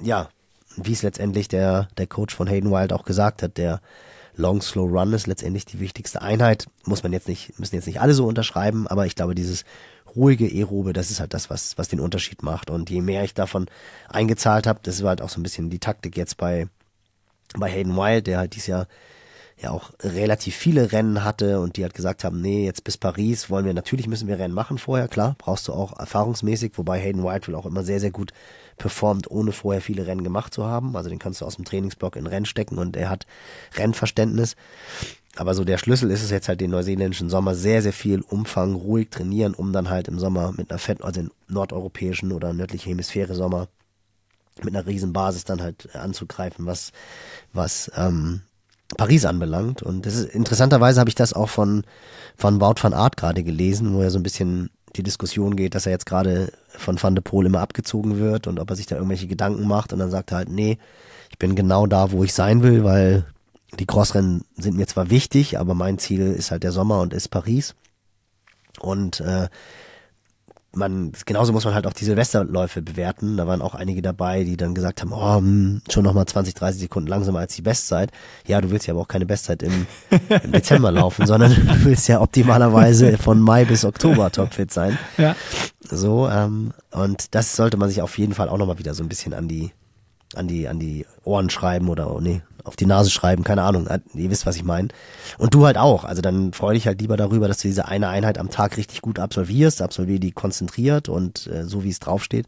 ja, 0.01 0.29
wie 0.77 0.93
es 0.93 1.03
letztendlich 1.03 1.47
der, 1.47 1.87
der 1.97 2.07
Coach 2.07 2.35
von 2.35 2.47
Hayden 2.47 2.71
Wild 2.71 2.93
auch 2.93 3.05
gesagt 3.05 3.43
hat, 3.43 3.57
der 3.57 3.81
Long 4.35 4.61
Slow 4.61 4.89
Run 4.89 5.13
ist 5.13 5.27
letztendlich 5.27 5.65
die 5.65 5.79
wichtigste 5.79 6.21
Einheit. 6.21 6.65
Muss 6.85 7.03
man 7.03 7.13
jetzt 7.13 7.27
nicht, 7.27 7.59
müssen 7.59 7.75
jetzt 7.75 7.85
nicht 7.85 8.01
alle 8.01 8.13
so 8.13 8.25
unterschreiben, 8.25 8.87
aber 8.87 9.05
ich 9.05 9.15
glaube, 9.15 9.35
dieses 9.35 9.63
ruhige 10.15 10.45
Aerobe, 10.45 10.93
das 10.93 11.11
ist 11.11 11.19
halt 11.19 11.33
das, 11.33 11.49
was, 11.49 11.77
was 11.77 11.87
den 11.87 11.99
Unterschied 11.99 12.43
macht. 12.43 12.69
Und 12.69 12.89
je 12.89 13.01
mehr 13.01 13.23
ich 13.23 13.33
davon 13.33 13.67
eingezahlt 14.09 14.67
habe, 14.67 14.79
das 14.83 15.01
war 15.03 15.09
halt 15.09 15.21
auch 15.21 15.29
so 15.29 15.39
ein 15.39 15.43
bisschen 15.43 15.69
die 15.69 15.79
Taktik 15.79 16.17
jetzt 16.17 16.37
bei, 16.37 16.67
bei 17.55 17.69
Hayden 17.69 17.95
Wild, 17.95 18.27
der 18.27 18.39
halt 18.39 18.55
dieses 18.55 18.67
Jahr 18.67 18.87
ja 19.61 19.71
auch 19.71 19.91
relativ 20.01 20.55
viele 20.55 20.91
Rennen 20.91 21.23
hatte 21.23 21.59
und 21.59 21.77
die 21.77 21.83
halt 21.83 21.93
gesagt 21.93 22.23
haben, 22.23 22.41
nee, 22.41 22.65
jetzt 22.65 22.83
bis 22.83 22.97
Paris 22.97 23.49
wollen 23.49 23.65
wir, 23.65 23.73
natürlich 23.73 24.07
müssen 24.07 24.27
wir 24.27 24.39
Rennen 24.39 24.53
machen 24.53 24.77
vorher, 24.77 25.07
klar, 25.07 25.35
brauchst 25.37 25.67
du 25.67 25.73
auch 25.73 25.97
erfahrungsmäßig, 25.97 26.73
wobei 26.75 26.99
Hayden 26.99 27.23
White 27.23 27.55
auch 27.55 27.65
immer 27.65 27.83
sehr, 27.83 27.99
sehr 27.99 28.11
gut 28.11 28.33
performt, 28.77 29.29
ohne 29.29 29.51
vorher 29.51 29.81
viele 29.81 30.07
Rennen 30.07 30.23
gemacht 30.23 30.53
zu 30.53 30.65
haben. 30.65 30.95
Also 30.95 31.09
den 31.09 31.19
kannst 31.19 31.41
du 31.41 31.45
aus 31.45 31.55
dem 31.55 31.65
Trainingsblock 31.65 32.15
in 32.15 32.27
Rennen 32.27 32.45
stecken 32.45 32.77
und 32.77 32.95
er 32.95 33.09
hat 33.09 33.25
Rennverständnis. 33.75 34.55
Aber 35.35 35.55
so 35.55 35.63
der 35.63 35.77
Schlüssel 35.77 36.11
ist 36.11 36.23
es 36.23 36.29
jetzt 36.29 36.47
halt 36.47 36.61
den 36.61 36.71
neuseeländischen 36.71 37.29
Sommer 37.29 37.55
sehr, 37.55 37.81
sehr 37.81 37.93
viel 37.93 38.21
Umfang 38.21 38.75
ruhig 38.75 39.09
trainieren, 39.09 39.55
um 39.55 39.73
dann 39.73 39.89
halt 39.89 40.07
im 40.07 40.19
Sommer 40.19 40.53
mit 40.55 40.69
einer 40.69 40.79
Fett, 40.79 41.03
also 41.03 41.21
in 41.21 41.31
nordeuropäischen 41.47 42.31
oder 42.31 42.53
nördliche 42.53 42.89
Hemisphäre 42.89 43.33
Sommer 43.33 43.67
mit 44.61 44.75
einer 44.75 44.85
riesen 44.85 45.13
Basis 45.13 45.45
dann 45.45 45.61
halt 45.61 45.95
anzugreifen, 45.95 46.67
was, 46.67 46.91
was 47.51 47.91
ähm, 47.95 48.41
Paris 48.97 49.25
anbelangt. 49.25 49.81
Und 49.81 50.05
das 50.05 50.15
ist, 50.15 50.29
interessanterweise 50.29 50.99
habe 50.99 51.09
ich 51.09 51.15
das 51.15 51.33
auch 51.33 51.49
von, 51.49 51.83
von 52.37 52.61
Wout 52.61 52.75
van 52.81 52.93
Art 52.93 53.17
gerade 53.17 53.43
gelesen, 53.43 53.95
wo 53.95 54.01
er 54.01 54.11
so 54.11 54.19
ein 54.19 54.23
bisschen 54.23 54.69
die 54.95 55.03
Diskussion 55.03 55.55
geht, 55.55 55.75
dass 55.75 55.85
er 55.85 55.91
jetzt 55.91 56.05
gerade 56.05 56.51
von 56.67 57.01
Van 57.01 57.15
de 57.15 57.23
Poel 57.23 57.45
immer 57.45 57.61
abgezogen 57.61 58.19
wird 58.19 58.47
und 58.47 58.59
ob 58.59 58.69
er 58.69 58.75
sich 58.75 58.85
da 58.85 58.95
irgendwelche 58.95 59.27
Gedanken 59.27 59.67
macht. 59.67 59.93
Und 59.93 59.99
dann 59.99 60.11
sagt 60.11 60.31
er 60.31 60.37
halt, 60.37 60.49
nee, 60.49 60.77
ich 61.29 61.37
bin 61.37 61.55
genau 61.55 61.87
da, 61.87 62.11
wo 62.11 62.23
ich 62.23 62.33
sein 62.33 62.61
will, 62.63 62.83
weil 62.83 63.25
die 63.79 63.85
Crossrennen 63.85 64.45
sind 64.55 64.77
mir 64.77 64.85
zwar 64.85 65.09
wichtig, 65.09 65.57
aber 65.57 65.73
mein 65.73 65.97
Ziel 65.97 66.21
ist 66.21 66.51
halt 66.51 66.63
der 66.63 66.71
Sommer 66.71 67.01
und 67.01 67.13
ist 67.13 67.29
Paris. 67.29 67.73
Und 68.79 69.19
äh, 69.19 69.49
man, 70.75 71.11
genauso 71.25 71.53
muss 71.53 71.65
man 71.65 71.73
halt 71.73 71.85
auch 71.85 71.93
die 71.93 72.05
Silvesterläufe 72.05 72.81
bewerten. 72.81 73.37
Da 73.37 73.47
waren 73.47 73.61
auch 73.61 73.75
einige 73.75 74.01
dabei, 74.01 74.43
die 74.43 74.57
dann 74.57 74.73
gesagt 74.73 75.01
haben, 75.01 75.11
oh, 75.13 75.37
hm, 75.37 75.81
schon 75.89 76.03
nochmal 76.03 76.25
20, 76.25 76.55
30 76.55 76.81
Sekunden 76.81 77.07
langsamer 77.07 77.39
als 77.39 77.55
die 77.55 77.61
Bestzeit. 77.61 78.11
Ja, 78.47 78.59
du 78.59 78.71
willst 78.71 78.87
ja 78.87 78.93
aber 78.93 79.01
auch 79.01 79.07
keine 79.07 79.25
Bestzeit 79.25 79.63
im, 79.63 79.85
im 80.09 80.51
Dezember 80.51 80.91
laufen, 80.91 81.25
sondern 81.25 81.53
du 81.53 81.85
willst 81.85 82.07
ja 82.07 82.21
optimalerweise 82.21 83.17
von 83.17 83.39
Mai 83.39 83.65
bis 83.65 83.85
Oktober 83.85 84.31
topfit 84.31 84.71
sein. 84.71 84.97
Ja. 85.17 85.35
So, 85.81 86.27
ähm, 86.27 86.73
und 86.91 87.35
das 87.35 87.55
sollte 87.55 87.77
man 87.77 87.89
sich 87.89 88.01
auf 88.01 88.17
jeden 88.17 88.33
Fall 88.33 88.49
auch 88.49 88.57
nochmal 88.57 88.79
wieder 88.79 88.93
so 88.93 89.03
ein 89.03 89.09
bisschen 89.09 89.33
an 89.33 89.47
die, 89.47 89.71
an 90.35 90.47
die, 90.47 90.67
an 90.67 90.79
die 90.79 91.05
Ohren 91.23 91.49
schreiben 91.49 91.89
oder, 91.89 92.13
oh, 92.13 92.19
nee, 92.19 92.41
auf 92.63 92.75
die 92.75 92.85
Nase 92.85 93.09
schreiben, 93.09 93.43
keine 93.43 93.63
Ahnung, 93.63 93.87
ihr 94.13 94.29
wisst, 94.29 94.45
was 94.45 94.55
ich 94.55 94.63
meine. 94.63 94.89
Und 95.37 95.53
du 95.53 95.65
halt 95.65 95.77
auch. 95.77 96.05
Also 96.05 96.21
dann 96.21 96.53
freu 96.53 96.73
dich 96.73 96.87
halt 96.87 97.01
lieber 97.01 97.17
darüber, 97.17 97.47
dass 97.47 97.57
du 97.57 97.67
diese 97.67 97.87
eine 97.87 98.07
Einheit 98.07 98.37
am 98.37 98.49
Tag 98.49 98.77
richtig 98.77 99.01
gut 99.01 99.19
absolvierst, 99.19 99.81
absolvier 99.81 100.19
die 100.19 100.31
konzentriert 100.31 101.09
und 101.09 101.47
äh, 101.47 101.65
so 101.65 101.83
wie 101.83 101.89
es 101.89 101.99
draufsteht. 101.99 102.47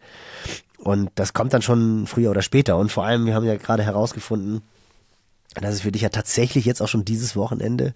Und 0.78 1.09
das 1.16 1.34
kommt 1.34 1.53
dann 1.53 1.61
schon 1.61 2.07
früher 2.07 2.32
oder 2.32 2.41
später. 2.41 2.78
Und 2.78 2.91
vor 2.91 3.05
allem, 3.05 3.26
wir 3.26 3.34
haben 3.34 3.45
ja 3.45 3.57
gerade 3.57 3.84
herausgefunden, 3.84 4.61
dass 5.55 5.76
es 5.76 5.82
für 5.82 5.91
dich 5.91 6.01
ja 6.01 6.09
tatsächlich 6.09 6.66
jetzt 6.66 6.82
auch 6.82 6.88
schon 6.88 7.05
dieses 7.05 7.36
Wochenende 7.36 7.93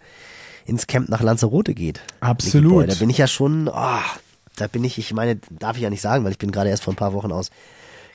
ins 0.65 0.88
Camp 0.88 1.09
nach 1.09 1.22
Lanzarote 1.22 1.74
geht. 1.74 2.01
Absolut. 2.20 2.89
Da 2.89 2.95
bin 2.95 3.09
ich 3.09 3.17
ja 3.17 3.28
schon, 3.28 3.67
oh, 3.67 3.99
da 4.55 4.67
bin 4.67 4.84
ich, 4.84 4.97
ich 4.97 5.13
meine, 5.13 5.39
darf 5.49 5.78
ich 5.78 5.84
ja 5.84 5.89
nicht 5.89 6.01
sagen, 6.01 6.24
weil 6.24 6.32
ich 6.32 6.38
bin 6.38 6.51
gerade 6.51 6.70
erst 6.70 6.84
vor 6.84 6.93
ein 6.93 6.97
paar 6.97 7.13
Wochen 7.13 7.32
aus 7.32 7.49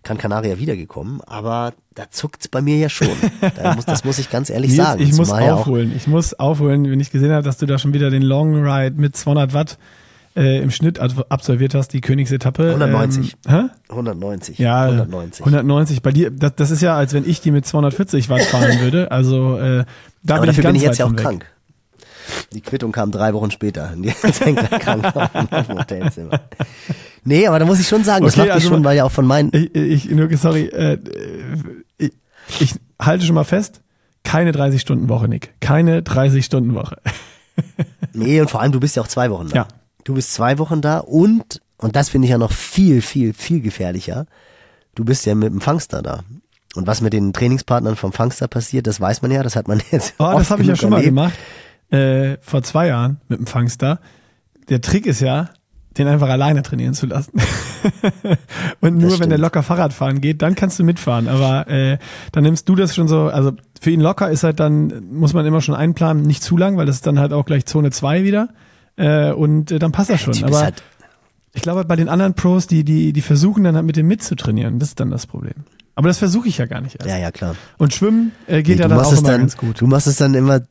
Gran 0.04 0.18
Canaria 0.18 0.58
wiedergekommen, 0.58 1.20
aber 1.26 1.72
da 1.94 2.04
zuckt's 2.10 2.48
bei 2.48 2.62
mir 2.62 2.76
ja 2.76 2.88
schon. 2.88 3.08
Da 3.56 3.74
muss, 3.74 3.84
das 3.86 4.04
muss 4.04 4.18
ich 4.18 4.30
ganz 4.30 4.50
ehrlich 4.50 4.72
Nils, 4.72 4.84
sagen. 4.84 5.02
Ich 5.02 5.12
muss 5.14 5.30
aufholen. 5.30 5.92
ich 5.96 6.06
muss 6.06 6.34
aufholen, 6.34 6.90
wenn 6.90 7.00
ich 7.00 7.10
gesehen 7.10 7.32
habe, 7.32 7.42
dass 7.42 7.58
du 7.58 7.66
da 7.66 7.78
schon 7.78 7.92
wieder 7.92 8.10
den 8.10 8.22
Long 8.22 8.54
Ride 8.64 9.00
mit 9.00 9.16
200 9.16 9.52
Watt 9.52 9.78
äh, 10.36 10.60
im 10.62 10.70
Schnitt 10.70 10.98
absolviert 10.98 11.74
hast, 11.74 11.88
die 11.88 12.00
Königsetappe. 12.00 12.68
190. 12.68 13.36
Ähm, 13.46 13.52
hä? 13.54 13.62
190. 13.88 14.58
Ja, 14.58 14.82
190. 14.82 15.40
190. 15.40 16.02
Bei 16.02 16.12
dir, 16.12 16.30
das, 16.30 16.54
das 16.56 16.70
ist 16.70 16.82
ja, 16.82 16.96
als 16.96 17.12
wenn 17.12 17.28
ich 17.28 17.40
die 17.40 17.50
mit 17.50 17.66
240 17.66 18.28
Watt 18.28 18.42
fahren 18.42 18.80
würde. 18.80 19.10
Also 19.10 19.58
äh, 19.58 19.84
da 20.22 20.36
aber 20.36 20.42
bin 20.42 20.50
ich 20.50 20.56
ganz 20.56 20.66
bin 20.66 20.76
ich 20.76 20.82
jetzt 20.82 20.98
ja 20.98 21.06
auch 21.06 21.12
weg. 21.12 21.18
krank. 21.18 21.46
Die 22.52 22.60
Quittung 22.60 22.92
kam 22.92 23.10
drei 23.10 23.34
Wochen 23.34 23.50
später. 23.50 23.92
Und 23.94 24.04
jetzt 24.04 24.40
hängt 24.44 24.58
er 24.70 24.78
krank 24.78 25.04
auf 25.14 25.30
dem 25.66 25.78
Hotelzimmer. 25.78 26.40
Nee, 27.24 27.46
aber 27.46 27.58
da 27.58 27.64
muss 27.64 27.80
ich 27.80 27.88
schon 27.88 28.04
sagen, 28.04 28.24
das 28.24 28.34
Okay, 28.34 28.40
macht 28.40 28.46
mich 28.56 28.64
also 28.64 28.68
schon, 28.74 28.84
weil 28.84 28.96
ja 28.96 29.04
auch 29.04 29.12
von 29.12 29.26
meinen. 29.26 29.50
Ich, 29.52 29.74
ich 29.74 30.10
nur, 30.10 30.34
sorry, 30.36 30.66
äh, 30.66 30.98
ich, 31.98 32.12
ich 32.60 32.74
halte 33.00 33.24
schon 33.24 33.34
mal 33.34 33.44
fest, 33.44 33.80
keine 34.24 34.52
30-Stunden-Woche, 34.52 35.28
Nick. 35.28 35.54
Keine 35.60 36.00
30-Stunden-Woche. 36.00 36.96
Nee, 38.16 38.40
und 38.40 38.48
vor 38.50 38.60
allem, 38.60 38.72
du 38.72 38.80
bist 38.80 38.96
ja 38.96 39.02
auch 39.02 39.08
zwei 39.08 39.30
Wochen 39.30 39.48
da. 39.48 39.54
Ja. 39.56 39.68
Du 40.04 40.14
bist 40.14 40.32
zwei 40.32 40.58
Wochen 40.58 40.80
da 40.80 40.98
und, 40.98 41.60
und 41.78 41.96
das 41.96 42.08
finde 42.08 42.26
ich 42.26 42.30
ja 42.30 42.38
noch 42.38 42.52
viel, 42.52 43.02
viel, 43.02 43.32
viel 43.32 43.60
gefährlicher, 43.60 44.26
du 44.94 45.04
bist 45.04 45.26
ja 45.26 45.34
mit 45.34 45.52
dem 45.52 45.60
Fangster 45.60 46.02
da. 46.02 46.20
Und 46.76 46.86
was 46.86 47.00
mit 47.00 47.12
den 47.12 47.32
Trainingspartnern 47.32 47.96
vom 47.96 48.12
Fangster 48.12 48.48
passiert, 48.48 48.86
das 48.86 49.00
weiß 49.00 49.22
man 49.22 49.30
ja, 49.30 49.42
das 49.42 49.56
hat 49.56 49.66
man 49.68 49.80
jetzt. 49.90 50.14
Oh, 50.18 50.32
das 50.36 50.50
habe 50.50 50.62
ich 50.62 50.68
ja 50.68 50.76
schon 50.76 50.90
mal 50.90 50.96
erlebt. 50.96 51.10
gemacht. 51.10 51.34
Äh, 51.90 52.38
vor 52.40 52.62
zwei 52.62 52.88
Jahren 52.88 53.20
mit 53.28 53.38
dem 53.38 53.46
Fangster. 53.46 54.00
Der 54.68 54.80
Trick 54.80 55.06
ist 55.06 55.20
ja, 55.20 55.50
den 55.96 56.08
einfach 56.08 56.28
alleine 56.28 56.62
trainieren 56.62 56.94
zu 56.94 57.06
lassen. 57.06 57.32
Und 58.80 58.98
nur 58.98 59.20
wenn 59.20 59.28
der 59.28 59.38
locker 59.38 59.62
Fahrrad 59.62 59.92
fahren 59.92 60.20
geht, 60.20 60.42
dann 60.42 60.54
kannst 60.54 60.78
du 60.78 60.84
mitfahren. 60.84 61.28
Aber 61.28 61.68
äh, 61.68 61.98
dann 62.32 62.42
nimmst 62.42 62.68
du 62.68 62.74
das 62.74 62.94
schon 62.94 63.06
so, 63.06 63.26
also 63.26 63.52
für 63.80 63.90
ihn 63.90 64.00
locker 64.00 64.30
ist 64.30 64.42
halt 64.42 64.58
dann, 64.60 65.04
muss 65.12 65.34
man 65.34 65.46
immer 65.46 65.60
schon 65.60 65.74
einplanen, 65.74 66.24
nicht 66.24 66.42
zu 66.42 66.56
lang, 66.56 66.76
weil 66.76 66.86
das 66.86 66.96
ist 66.96 67.06
dann 67.06 67.18
halt 67.18 67.32
auch 67.32 67.44
gleich 67.44 67.66
Zone 67.66 67.90
2 67.90 68.24
wieder. 68.24 68.48
Äh, 68.96 69.32
und 69.32 69.70
äh, 69.70 69.78
dann 69.78 69.92
passt 69.92 70.10
das 70.10 70.20
schon. 70.20 70.42
Aber 70.42 70.60
halt, 70.60 70.82
ich 71.52 71.62
glaube, 71.62 71.84
bei 71.84 71.96
den 71.96 72.08
anderen 72.08 72.34
Pros, 72.34 72.66
die, 72.66 72.84
die, 72.84 73.12
die 73.12 73.22
versuchen 73.22 73.62
dann 73.62 73.76
halt 73.76 73.86
mit 73.86 73.96
dem 73.96 74.08
mitzutrainieren. 74.08 74.78
Das 74.78 74.88
ist 74.88 75.00
dann 75.00 75.10
das 75.10 75.26
Problem. 75.26 75.54
Aber 75.94 76.08
das 76.08 76.18
versuche 76.18 76.48
ich 76.48 76.58
ja 76.58 76.66
gar 76.66 76.80
nicht 76.80 76.96
erst. 76.96 77.08
ja, 77.08 77.18
ja, 77.18 77.30
klar. 77.30 77.54
Und 77.78 77.94
Schwimmen 77.94 78.32
äh, 78.48 78.62
geht 78.62 78.76
Nee, 78.76 78.82
ja 78.82 78.88
dann 78.88 78.98
auch 78.98 79.12
immer 79.12 79.22
dann, 79.22 79.40
ganz 79.42 79.56
gut. 79.56 79.80
Du 79.80 79.86
machst 79.86 80.08
es 80.08 80.16
dann 80.16 80.34
immer, 80.34 80.62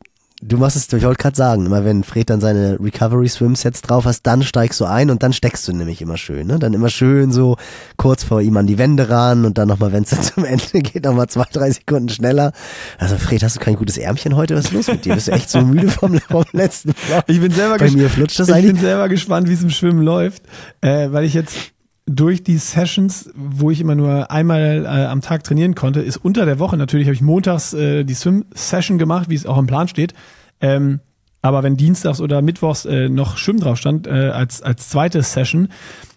Du 0.46 0.58
machst 0.58 0.76
es, 0.76 0.91
ich 0.91 1.04
wollte 1.04 1.22
gerade 1.22 1.36
sagen, 1.36 1.66
immer 1.66 1.86
wenn 1.86 2.04
Fred 2.04 2.30
dann 2.30 2.41
seine 2.41 2.78
Recovery 2.80 3.30
Swimsets 3.30 3.82
drauf 3.82 4.06
hast, 4.06 4.24
dann 4.24 4.44
steigst 4.44 4.80
du 4.80 4.86
ein 4.86 5.10
und 5.10 5.24
dann 5.24 5.32
steckst 5.32 5.68
du 5.68 5.74
nämlich 5.74 6.02
immer 6.02 6.18
schön, 6.18 6.48
ne? 6.48 6.60
Dann 6.60 6.74
immer 6.74 6.89
schön 6.89 7.32
so 7.32 7.56
kurz 7.96 8.24
vor 8.24 8.41
ihm 8.41 8.58
an 8.58 8.68
die 8.68 8.78
Wände 8.78 9.10
ran 9.10 9.46
und 9.46 9.58
dann 9.58 9.70
nochmal, 9.70 9.94
wenn 9.94 10.04
es 10.04 10.10
dann 10.10 10.22
zum 10.22 10.46
Ende 10.46 10.82
geht, 10.82 11.06
nochmal 11.06 11.28
zwei, 11.28 11.46
drei 11.52 11.72
Sekunden 11.72 12.10
schneller. 12.10 12.52
Also 12.98 13.18
Fred, 13.18 13.41
hast 13.41 13.56
du 13.56 13.62
kein 13.62 13.76
gutes 13.76 13.98
Ärmchen 13.98 14.36
heute? 14.36 14.56
Was 14.56 14.66
ist 14.66 14.74
los 14.74 14.88
mit 14.88 15.06
dir? 15.06 15.16
Bist 15.16 15.30
du 15.30 15.32
echt 15.32 15.50
so 15.50 15.62
müde 15.62 15.88
vom, 15.88 16.20
vom 16.30 16.46
letzten 16.52 16.94
Mal? 17.10 17.24
Ich 17.28 17.39
bin 17.39 17.52
selber 17.52 17.78
Bei 17.78 17.89
mir 17.89 18.10
flutscht 18.10 18.39
das 18.39 18.50
Ich 18.50 18.66
bin 18.66 18.78
selber 18.78 19.08
gespannt, 19.08 19.48
wie 19.48 19.54
es 19.54 19.64
im 19.64 19.70
Schwimmen 19.70 20.02
läuft, 20.02 20.44
äh, 20.82 21.10
weil 21.12 21.24
ich 21.24 21.34
jetzt 21.34 21.73
durch 22.06 22.43
die 22.43 22.58
Sessions, 22.58 23.30
wo 23.36 23.72
ich 23.72 23.80
immer 23.80 23.95
nur 23.95 24.30
einmal 24.30 24.86
äh, 24.86 25.06
am 25.06 25.22
Tag 25.22 25.43
trainieren 25.43 25.74
konnte, 25.74 26.01
ist 26.01 26.18
unter 26.18 26.45
der 26.45 26.60
Woche 26.60 26.76
natürlich, 26.76 27.08
habe 27.08 27.16
ich 27.16 27.22
montags 27.22 27.74
äh, 27.74 28.04
die 28.04 28.14
Swim-Session 28.14 28.97
gemacht, 28.97 29.30
wie 29.30 29.36
es 29.36 29.45
auch 29.45 29.58
im 29.58 29.68
Plan 29.68 29.88
steht. 29.88 30.14
Ähm, 30.60 30.99
aber 31.41 31.64
wenn 31.64 31.78
dienstags 31.78 32.20
oder 32.20 32.41
mittwochs 32.41 32.86
äh, 32.86 33.10
noch 33.10 33.38
Schwimmen 33.38 33.60
drauf 33.60 33.78
stand, 33.78 34.08
äh, 34.08 34.30
als, 34.30 34.62
als 34.62 34.89
zweite 34.89 35.22
Session, 35.22 35.70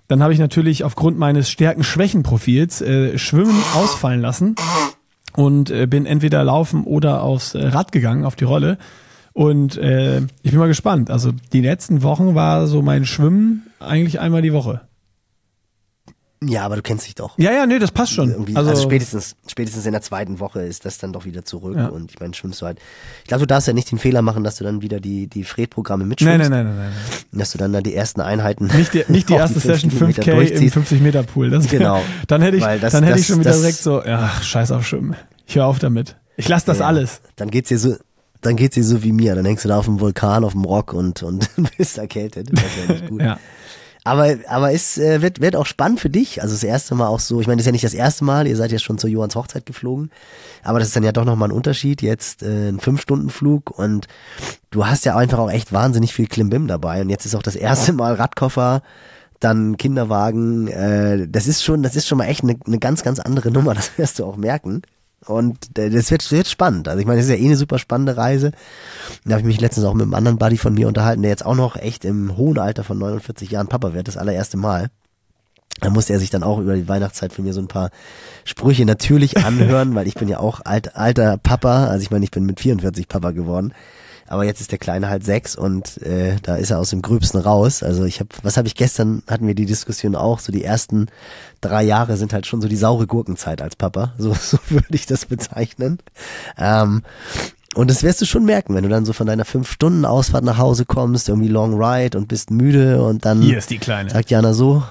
dann 0.09 0.23
habe 0.23 0.33
ich 0.33 0.39
natürlich 0.39 0.85
aufgrund 0.85 1.19
meines 1.19 1.51
Stärken-Schwächen-Profils 1.51 2.81
äh, 2.81 3.19
Schwimmen 3.19 3.61
ausfallen 3.75 4.21
lassen 4.21 4.57
und 5.35 5.71
äh, 5.71 5.87
bin 5.87 6.07
entweder 6.07 6.43
laufen 6.45 6.85
oder 6.85 7.23
aufs 7.23 7.55
Rad 7.55 7.93
gegangen, 7.93 8.25
auf 8.25 8.37
die 8.37 8.45
Rolle. 8.45 8.79
Und 9.33 9.77
ich 9.77 10.51
bin 10.51 10.59
mal 10.59 10.67
gespannt. 10.67 11.11
Also 11.11 11.31
die 11.53 11.61
letzten 11.61 12.03
Wochen 12.03 12.35
war 12.35 12.67
so 12.67 12.81
mein 12.81 13.05
Schwimmen 13.05 13.67
eigentlich 13.81 14.19
einmal 14.19 14.41
die 14.41 14.55
Woche. 14.55 14.81
Ja, 16.49 16.65
aber 16.65 16.77
du 16.77 16.83
kennst 16.83 17.07
dich 17.07 17.15
doch. 17.15 17.39
Ja, 17.39 17.53
ja, 17.53 17.67
nee, 17.67 17.79
das 17.79 17.91
passt 17.91 18.13
schon. 18.13 18.31
Irgendwie, 18.31 18.57
also, 18.57 18.75
spätestens, 18.81 19.37
spätestens 19.47 19.87
in 19.87 19.93
der 19.93 20.03
zweiten 20.03 20.39
Woche 20.41 20.61
ist 20.63 20.85
das 20.85 20.99
dann 20.99 21.13
doch 21.13 21.25
wieder 21.25 21.45
zurück 21.45 21.77
Ja. 21.77 21.87
und 21.89 22.11
ich 22.13 22.21
meine, 22.21 22.35
schwimmst 22.35 22.63
du 22.63 22.67
halt. 22.67 22.79
Ich 23.23 23.29
glaube, 23.29 23.41
du 23.41 23.47
darfst 23.47 23.67
ja 23.67 23.73
nicht 23.73 23.91
den 23.91 23.99
Fehler 23.99 24.23
machen, 24.23 24.45
dass 24.45 24.57
du 24.57 24.65
dann 24.65 24.83
wieder 24.83 25.01
die, 25.01 25.27
die 25.27 25.45
Fred-Programme 25.45 26.05
Nein, 26.05 26.09
mitschwimmst. 26.09 26.39
nein, 26.51 26.51
nein, 26.51 26.77
nein, 26.77 26.77
nein. 27.33 27.39
Dass 27.41 27.53
du 27.53 27.59
dann 27.59 27.73
da 27.73 27.81
die 27.81 27.95
ersten 27.95 28.21
Einheiten. 28.21 28.67
Nicht 28.77 28.95
die, 28.95 29.05
nicht 29.09 29.29
die 29.29 29.35
erste 29.37 29.61
Session 29.61 29.91
Kilometer 29.91 30.23
5K 30.23 30.31
im 30.31 30.37
durchziehst. 30.37 30.75
50 30.75 31.01
Meter 31.01 31.23
Pool. 31.23 31.51
Das, 31.51 31.69
Genau. 31.69 32.01
Dann 32.29 32.43
hätte 32.43 32.57
ich, 32.57 32.63
das- 32.81 32.93
dann 32.93 33.05
hätte 33.05 33.19
ich 33.19 33.27
das- 33.27 33.27
schon 33.27 33.41
wieder 33.41 33.51
das- 33.51 33.61
direkt 33.61 33.79
so, 33.79 34.03
ach, 34.05 34.43
scheiß 34.43 34.71
auf 34.73 34.87
Schwimmen. 34.87 35.17
Ich 35.47 35.57
höre 35.57 35.67
auf 35.67 35.79
damit. 35.79 36.17
Ich 36.37 36.49
lasse 36.49 36.67
das 36.67 36.79
Ja. 36.81 36.87
alles. 36.87 37.21
Dann 37.37 37.51
geht's 37.51 37.69
dir 37.69 37.79
so, 37.79 37.95
dann 38.43 38.57
geht's 38.57 38.75
dir 38.75 38.85
so 38.85 39.03
wie 39.03 39.13
mir. 39.13 39.35
Dann 39.35 39.45
hängst 39.45 39.65
du 39.65 39.69
da 39.69 39.79
auf 39.79 39.87
dem 39.87 40.01
Vulkan, 40.01 40.45
auf 40.45 40.53
dem 40.53 40.65
Rock 40.65 40.93
und, 40.93 41.23
und 41.23 41.49
bist 41.79 41.99
erkältet. 41.99 42.51
Das 42.53 42.63
wäre 42.77 42.93
nicht 42.93 43.09
gut. 43.09 43.21
Ja. 43.23 43.39
Aber, 44.07 44.37
aber 44.49 44.73
es 44.73 44.99
äh, 44.99 45.21
wird, 45.21 45.41
wird 45.41 45.57
auch 45.57 45.67
spannend 45.67 45.99
für 45.99 46.09
dich. 46.09 46.41
Also 46.41 46.55
das 46.55 46.63
erste 46.63 46.95
Mal 46.95 47.09
auch 47.09 47.19
so, 47.19 47.41
ich 47.41 47.49
meine, 47.49 47.57
das 47.57 47.65
ist 47.65 47.67
ja 47.67 47.73
nicht 47.73 47.85
das 47.85 47.93
erste 47.93 48.25
Mal, 48.25 48.47
ihr 48.47 48.57
seid 48.57 48.71
ja 48.71 48.79
schon 48.79 48.99
zur 48.99 49.11
Johans 49.11 49.35
Hochzeit 49.35 49.67
geflogen. 49.67 50.11
Aber 50.63 50.79
das 50.79 50.89
ist 50.89 50.97
dann 50.97 51.03
ja 51.03 51.11
doch 51.11 51.25
nochmal 51.25 51.49
ein 51.49 51.53
Unterschied. 51.53 52.03
Jetzt 52.03 52.45
äh, 52.45 52.69
ein 52.69 52.79
Fünf-Stunden-Flug 52.79 53.77
und 53.77 54.07
du 54.71 54.87
hast 54.87 55.07
ja 55.07 55.17
einfach 55.17 55.39
auch 55.39 55.51
echt 55.51 55.73
wahnsinnig 55.73 56.15
viel 56.15 56.29
Klimbim 56.29 56.69
dabei. 56.69 57.01
Und 57.01 57.11
jetzt 57.11 57.27
ist 57.27 57.35
auch 57.35 57.43
das 57.43 57.57
erste 57.57 57.93
Mal 57.93 58.15
Radkoffer, 58.15 58.83
dann 59.41 59.77
Kinderwagen. 59.77 60.69
Äh, 60.69 61.27
das 61.29 61.49
ist 61.49 61.65
schon, 61.65 61.83
das 61.83 61.97
ist 61.97 62.07
schon 62.07 62.19
mal 62.19 62.27
echt 62.27 62.45
eine, 62.45 62.55
eine 62.65 62.79
ganz, 62.79 63.03
ganz 63.03 63.19
andere 63.19 63.51
Nummer. 63.51 63.75
Das 63.75 63.99
wirst 63.99 64.21
du 64.21 64.25
auch 64.25 64.37
merken. 64.37 64.83
Und 65.25 65.79
äh, 65.79 65.91
das 65.91 66.11
wird, 66.11 66.31
wird 66.31 66.47
spannend. 66.47 66.89
Also 66.89 67.01
ich 67.01 67.07
meine, 67.07 67.19
das 67.19 67.27
ist 67.27 67.33
ja 67.33 67.43
eh 67.43 67.47
eine 67.47 67.57
super 67.57 67.79
spannende 67.79 68.17
Reise. 68.17 68.53
Da 69.25 69.33
habe 69.33 69.41
ich 69.41 69.47
mich 69.47 69.61
letztens 69.61 69.87
auch 69.87 69.95
mit 69.95 70.03
einem 70.03 70.15
anderen 70.15 70.39
Buddy 70.39 70.57
von 70.57 70.75
mir 70.75 70.89
unterhalten, 70.89 71.23
der 71.23 71.31
jetzt 71.31 71.45
auch 71.45 71.55
noch 71.55 71.77
echt 71.77 72.05
im 72.05 72.37
hohen 72.37 72.59
Alter 72.59 72.85
von 72.85 72.99
49 72.99 73.51
Jahren 73.51 73.67
Papa 73.67 73.93
wird, 73.95 74.09
das 74.09 74.17
allererste 74.17 74.57
Mal. 74.57 74.91
Da 75.81 75.91
musste 75.91 76.13
er 76.13 76.21
sich 76.21 76.31
dann 76.31 76.43
auch 76.43 76.59
über 76.59 76.75
die 76.75 76.89
Weihnachtszeit 76.89 77.33
von 77.33 77.45
mir 77.45 77.53
so 77.53 77.61
ein 77.61 77.69
paar 77.69 77.91
Sprüche 78.45 78.87
natürlich 78.87 79.45
anhören, 79.45 79.95
weil 79.97 80.07
ich 80.07 80.15
bin 80.15 80.29
ja 80.29 80.39
auch 80.39 80.61
alt, 80.65 80.97
alter 80.97 81.37
Papa. 81.39 81.87
Also 81.87 82.03
ich 82.03 82.11
meine, 82.11 82.25
ich 82.25 82.31
bin 82.31 82.47
mit 82.47 82.61
44 82.61 83.09
Papa 83.09 83.33
geworden. 83.33 83.75
Aber 84.29 84.45
jetzt 84.45 84.61
ist 84.61 84.73
der 84.73 84.79
Kleine 84.79 85.09
halt 85.09 85.25
sechs 85.25 85.57
und 85.57 86.01
äh, 86.03 86.37
da 86.43 86.57
ist 86.57 86.71
er 86.71 86.79
aus 86.79 86.91
dem 86.91 87.03
Gröbsten 87.03 87.41
raus. 87.41 87.83
Also 87.83 88.05
ich 88.05 88.21
habe, 88.21 88.31
was 88.43 88.57
habe 88.57 88.69
ich 88.69 88.75
gestern, 88.75 89.23
hatten 89.29 89.47
wir 89.47 89.55
die 89.55 89.67
Diskussion 89.67 90.15
auch, 90.17 90.41
so 90.41 90.53
die 90.53 90.65
ersten 90.65 91.07
drei 91.61 91.83
Jahre 91.83 92.17
sind 92.17 92.33
halt 92.33 92.47
schon 92.47 92.61
so 92.61 92.69
die 92.69 92.77
saure 92.77 93.07
Gurkenzeit 93.07 93.63
als 93.63 93.77
Papa. 93.77 94.13
So, 94.19 94.35
so 94.35 94.59
würde 94.69 94.87
ich 94.95 95.07
das 95.07 95.27
bezeichnen. 95.27 95.99
Ähm, 96.59 97.03
und 97.75 97.91
das 97.91 98.03
wirst 98.03 98.21
du 98.23 98.25
schon 98.25 98.45
merken, 98.45 98.75
wenn 98.75 98.83
du 98.83 98.89
dann 98.89 99.05
so 99.05 99.13
von 99.13 99.27
deiner 99.27 99.45
fünf 99.45 99.71
Stunden 99.71 100.05
Ausfahrt 100.05 100.43
nach 100.45 100.59
Hause 100.59 100.87
kommst, 100.87 101.29
irgendwie 101.29 101.49
Long 101.49 101.75
Ride 101.81 102.17
und 102.17 102.27
bist 102.27 102.51
müde 102.51 103.03
und 103.03 103.25
dann 103.25 103.43
Hier 103.43 103.59
ist 103.59 103.71
die 103.71 103.79
Kleine. 103.79 104.11
sagt 104.11 104.31
Jana 104.31 104.55
so, 104.55 104.83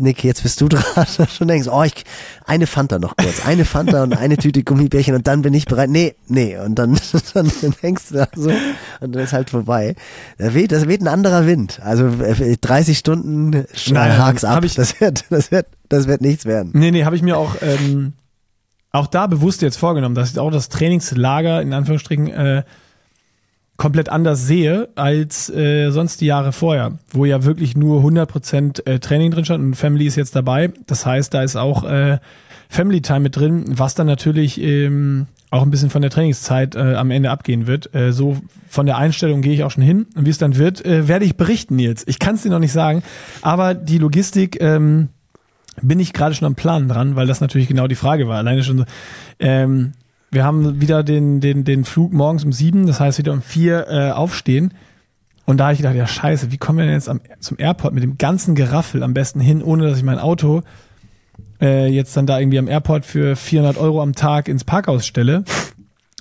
Nick, 0.00 0.24
jetzt 0.24 0.42
bist 0.42 0.60
du 0.60 0.68
dran. 0.70 0.82
schon 1.28 1.48
denkst, 1.48 1.68
oh, 1.70 1.82
ich, 1.82 2.04
eine 2.46 2.66
Fanta 2.66 2.98
noch 2.98 3.16
kurz, 3.16 3.44
eine 3.46 3.64
Fanta 3.64 4.02
und 4.02 4.16
eine 4.16 4.36
Tüte 4.36 4.62
Gummibärchen 4.64 5.14
und 5.14 5.26
dann 5.26 5.42
bin 5.42 5.54
ich 5.54 5.66
bereit. 5.66 5.90
Nee, 5.90 6.14
nee. 6.28 6.58
Und 6.58 6.76
dann, 6.76 6.98
dann 7.34 7.50
hängst 7.80 8.10
du 8.10 8.14
da 8.16 8.28
so 8.34 8.50
und 9.00 9.14
dann 9.14 9.22
ist 9.22 9.32
halt 9.32 9.50
vorbei. 9.50 9.94
Da 10.38 10.54
weht, 10.54 10.72
das 10.72 10.88
weht 10.88 11.00
ein 11.02 11.08
anderer 11.08 11.46
Wind. 11.46 11.80
Also 11.82 12.06
äh, 12.06 12.56
30 12.60 12.96
Stunden 12.98 13.50
Nein, 13.90 14.18
Haks 14.18 14.44
ab. 14.44 14.64
ich- 14.64 14.74
das 14.74 15.00
wird, 15.00 15.24
das 15.30 15.50
wird, 15.50 15.66
das 15.88 16.06
wird 16.06 16.20
nichts 16.22 16.44
werden. 16.44 16.70
Nee, 16.74 16.90
nee, 16.90 17.04
habe 17.04 17.16
ich 17.16 17.22
mir 17.22 17.36
auch, 17.36 17.56
ähm, 17.60 18.14
auch 18.90 19.06
da 19.06 19.26
bewusst 19.26 19.62
jetzt 19.62 19.76
vorgenommen, 19.78 20.14
dass 20.14 20.30
ich 20.32 20.38
auch 20.38 20.50
das 20.50 20.68
Trainingslager 20.68 21.62
in 21.62 21.72
Anführungsstrichen 21.72 22.28
äh, 22.28 22.62
komplett 23.76 24.08
anders 24.08 24.46
sehe 24.46 24.88
als 24.94 25.50
äh, 25.50 25.90
sonst 25.90 26.20
die 26.20 26.26
Jahre 26.26 26.52
vorher, 26.52 26.98
wo 27.10 27.24
ja 27.24 27.44
wirklich 27.44 27.76
nur 27.76 28.02
100% 28.02 28.86
äh, 28.86 28.98
Training 28.98 29.30
drin 29.30 29.44
stand 29.44 29.64
und 29.64 29.74
Family 29.74 30.06
ist 30.06 30.16
jetzt 30.16 30.36
dabei. 30.36 30.72
Das 30.86 31.06
heißt, 31.06 31.34
da 31.34 31.42
ist 31.42 31.56
auch 31.56 31.84
äh, 31.84 32.18
Family 32.68 33.02
Time 33.02 33.20
mit 33.20 33.36
drin, 33.36 33.64
was 33.68 33.94
dann 33.94 34.06
natürlich 34.06 34.60
ähm, 34.60 35.26
auch 35.50 35.62
ein 35.62 35.70
bisschen 35.70 35.90
von 35.90 36.00
der 36.00 36.10
Trainingszeit 36.10 36.74
äh, 36.74 36.94
am 36.94 37.10
Ende 37.10 37.30
abgehen 37.30 37.66
wird. 37.66 37.94
Äh, 37.94 38.12
so 38.12 38.38
von 38.68 38.86
der 38.86 38.96
Einstellung 38.96 39.42
gehe 39.42 39.52
ich 39.52 39.64
auch 39.64 39.70
schon 39.70 39.82
hin. 39.82 40.06
Und 40.14 40.24
wie 40.24 40.30
es 40.30 40.38
dann 40.38 40.56
wird, 40.56 40.84
äh, 40.84 41.08
werde 41.08 41.26
ich 41.26 41.36
berichten 41.36 41.78
jetzt. 41.78 42.08
Ich 42.08 42.18
kann 42.18 42.36
es 42.36 42.42
dir 42.42 42.50
noch 42.50 42.58
nicht 42.58 42.72
sagen, 42.72 43.02
aber 43.42 43.74
die 43.74 43.98
Logistik 43.98 44.62
ähm, 44.62 45.08
bin 45.82 46.00
ich 46.00 46.14
gerade 46.14 46.34
schon 46.34 46.46
am 46.46 46.54
Plan 46.54 46.88
dran, 46.88 47.16
weil 47.16 47.26
das 47.26 47.40
natürlich 47.40 47.68
genau 47.68 47.86
die 47.86 47.94
Frage 47.94 48.28
war. 48.28 48.38
Alleine 48.38 48.62
schon 48.62 48.86
ähm, 49.38 49.92
wir 50.32 50.44
haben 50.44 50.80
wieder 50.80 51.04
den, 51.04 51.40
den, 51.40 51.64
den 51.64 51.84
Flug 51.84 52.12
morgens 52.12 52.44
um 52.44 52.52
sieben, 52.52 52.86
das 52.86 52.98
heißt 52.98 53.18
wieder 53.18 53.32
um 53.32 53.42
vier 53.42 53.86
äh, 53.88 54.10
aufstehen. 54.10 54.72
Und 55.44 55.58
da 55.58 55.64
habe 55.64 55.74
ich 55.74 55.78
gedacht, 55.80 55.94
ja 55.94 56.06
scheiße, 56.06 56.50
wie 56.50 56.58
kommen 56.58 56.78
wir 56.78 56.86
denn 56.86 56.94
jetzt 56.94 57.08
am, 57.08 57.20
zum 57.38 57.58
Airport 57.60 57.92
mit 57.92 58.02
dem 58.02 58.16
ganzen 58.16 58.54
Geraffel 58.54 59.02
am 59.02 59.12
besten 59.12 59.40
hin, 59.40 59.62
ohne 59.62 59.86
dass 59.86 59.98
ich 59.98 60.04
mein 60.04 60.18
Auto 60.18 60.62
äh, 61.60 61.86
jetzt 61.86 62.16
dann 62.16 62.26
da 62.26 62.38
irgendwie 62.38 62.58
am 62.58 62.68
Airport 62.68 63.04
für 63.04 63.36
400 63.36 63.76
Euro 63.76 64.02
am 64.02 64.14
Tag 64.14 64.48
ins 64.48 64.64
Parkhaus 64.64 65.06
stelle. 65.06 65.44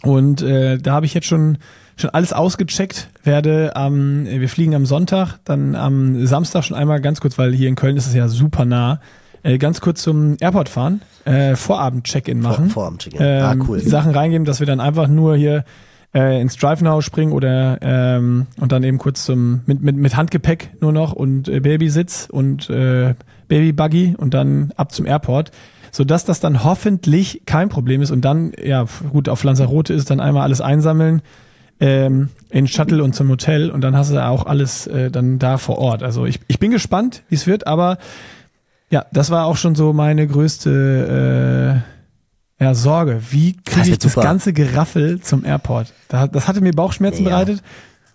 Und 0.03 0.41
äh, 0.41 0.77
da 0.77 0.93
habe 0.93 1.05
ich 1.05 1.13
jetzt 1.13 1.27
schon 1.27 1.57
schon 1.97 2.09
alles 2.09 2.33
ausgecheckt, 2.33 3.09
werde 3.23 3.75
am, 3.75 4.25
wir 4.25 4.49
fliegen 4.49 4.75
am 4.75 4.85
Sonntag, 4.85 5.37
dann 5.45 5.75
am 5.75 6.25
Samstag 6.25 6.63
schon 6.63 6.75
einmal 6.75 6.99
ganz 6.99 7.21
kurz, 7.21 7.37
weil 7.37 7.53
hier 7.53 7.69
in 7.69 7.75
Köln 7.75 7.95
ist 7.95 8.07
es 8.07 8.13
ja 8.13 8.27
super 8.27 8.65
nah, 8.65 8.99
äh, 9.43 9.57
ganz 9.57 9.81
kurz 9.81 10.01
zum 10.01 10.37
Airport 10.39 10.69
fahren, 10.69 11.01
äh, 11.25 11.55
Vorabend-Check-In 11.55 12.39
machen. 12.41 12.69
Vor, 12.69 12.83
Vorabend 12.83 13.09
ah, 13.19 13.53
Ähm, 13.53 13.65
cool. 13.67 13.79
Die 13.79 13.89
Sachen 13.89 14.11
reingeben, 14.11 14.45
dass 14.45 14.59
wir 14.59 14.67
dann 14.67 14.79
einfach 14.79 15.07
nur 15.07 15.35
hier 15.35 15.63
äh, 16.13 16.41
ins 16.41 16.57
Drive-Now 16.57 17.01
springen 17.01 17.31
oder 17.31 17.79
ähm, 17.81 18.47
und 18.59 18.71
dann 18.71 18.83
eben 18.83 18.97
kurz 18.97 19.25
zum 19.25 19.61
mit, 19.65 19.81
mit, 19.81 19.95
mit 19.95 20.15
Handgepäck 20.15 20.71
nur 20.81 20.91
noch 20.91 21.13
und 21.13 21.47
äh, 21.47 21.59
Babysitz 21.59 22.27
und 22.29 22.69
äh, 22.69 23.15
Babybuggy 23.47 24.15
und 24.17 24.33
dann 24.33 24.73
ab 24.77 24.91
zum 24.91 25.05
Airport, 25.05 25.51
sodass 25.91 26.25
das 26.25 26.39
dann 26.39 26.63
hoffentlich 26.63 27.43
kein 27.45 27.69
Problem 27.69 28.01
ist 28.01 28.11
und 28.11 28.21
dann, 28.21 28.51
ja 28.61 28.85
gut, 29.11 29.29
auf 29.29 29.43
Lanzarote 29.43 29.93
ist 29.93 30.09
dann 30.09 30.19
einmal 30.19 30.43
alles 30.43 30.61
einsammeln 30.61 31.21
ähm, 31.79 32.29
in 32.49 32.67
Shuttle 32.67 33.03
und 33.03 33.15
zum 33.15 33.29
Hotel 33.29 33.69
und 33.71 33.81
dann 33.81 33.95
hast 33.95 34.11
du 34.11 34.23
auch 34.23 34.45
alles 34.45 34.87
äh, 34.87 35.11
dann 35.11 35.39
da 35.39 35.57
vor 35.57 35.79
Ort. 35.79 36.03
Also 36.03 36.25
ich, 36.25 36.39
ich 36.47 36.59
bin 36.59 36.71
gespannt, 36.71 37.23
wie 37.29 37.35
es 37.35 37.47
wird, 37.47 37.67
aber 37.67 37.97
ja, 38.91 39.05
das 39.11 39.31
war 39.31 39.45
auch 39.45 39.57
schon 39.57 39.73
so 39.73 39.93
meine 39.93 40.27
größte 40.27 41.83
äh, 42.59 42.63
ja, 42.63 42.75
Sorge. 42.75 43.21
Wie 43.31 43.57
kriege 43.57 43.89
ich 43.89 43.97
das 43.97 44.13
super. 44.13 44.23
ganze 44.25 44.53
Geraffel 44.53 45.19
zum 45.21 45.43
Airport? 45.43 45.93
Da, 46.09 46.27
das 46.27 46.47
hatte 46.47 46.61
mir 46.61 46.73
Bauchschmerzen 46.73 47.23
Ja, 47.23 47.29
bereitet. 47.29 47.63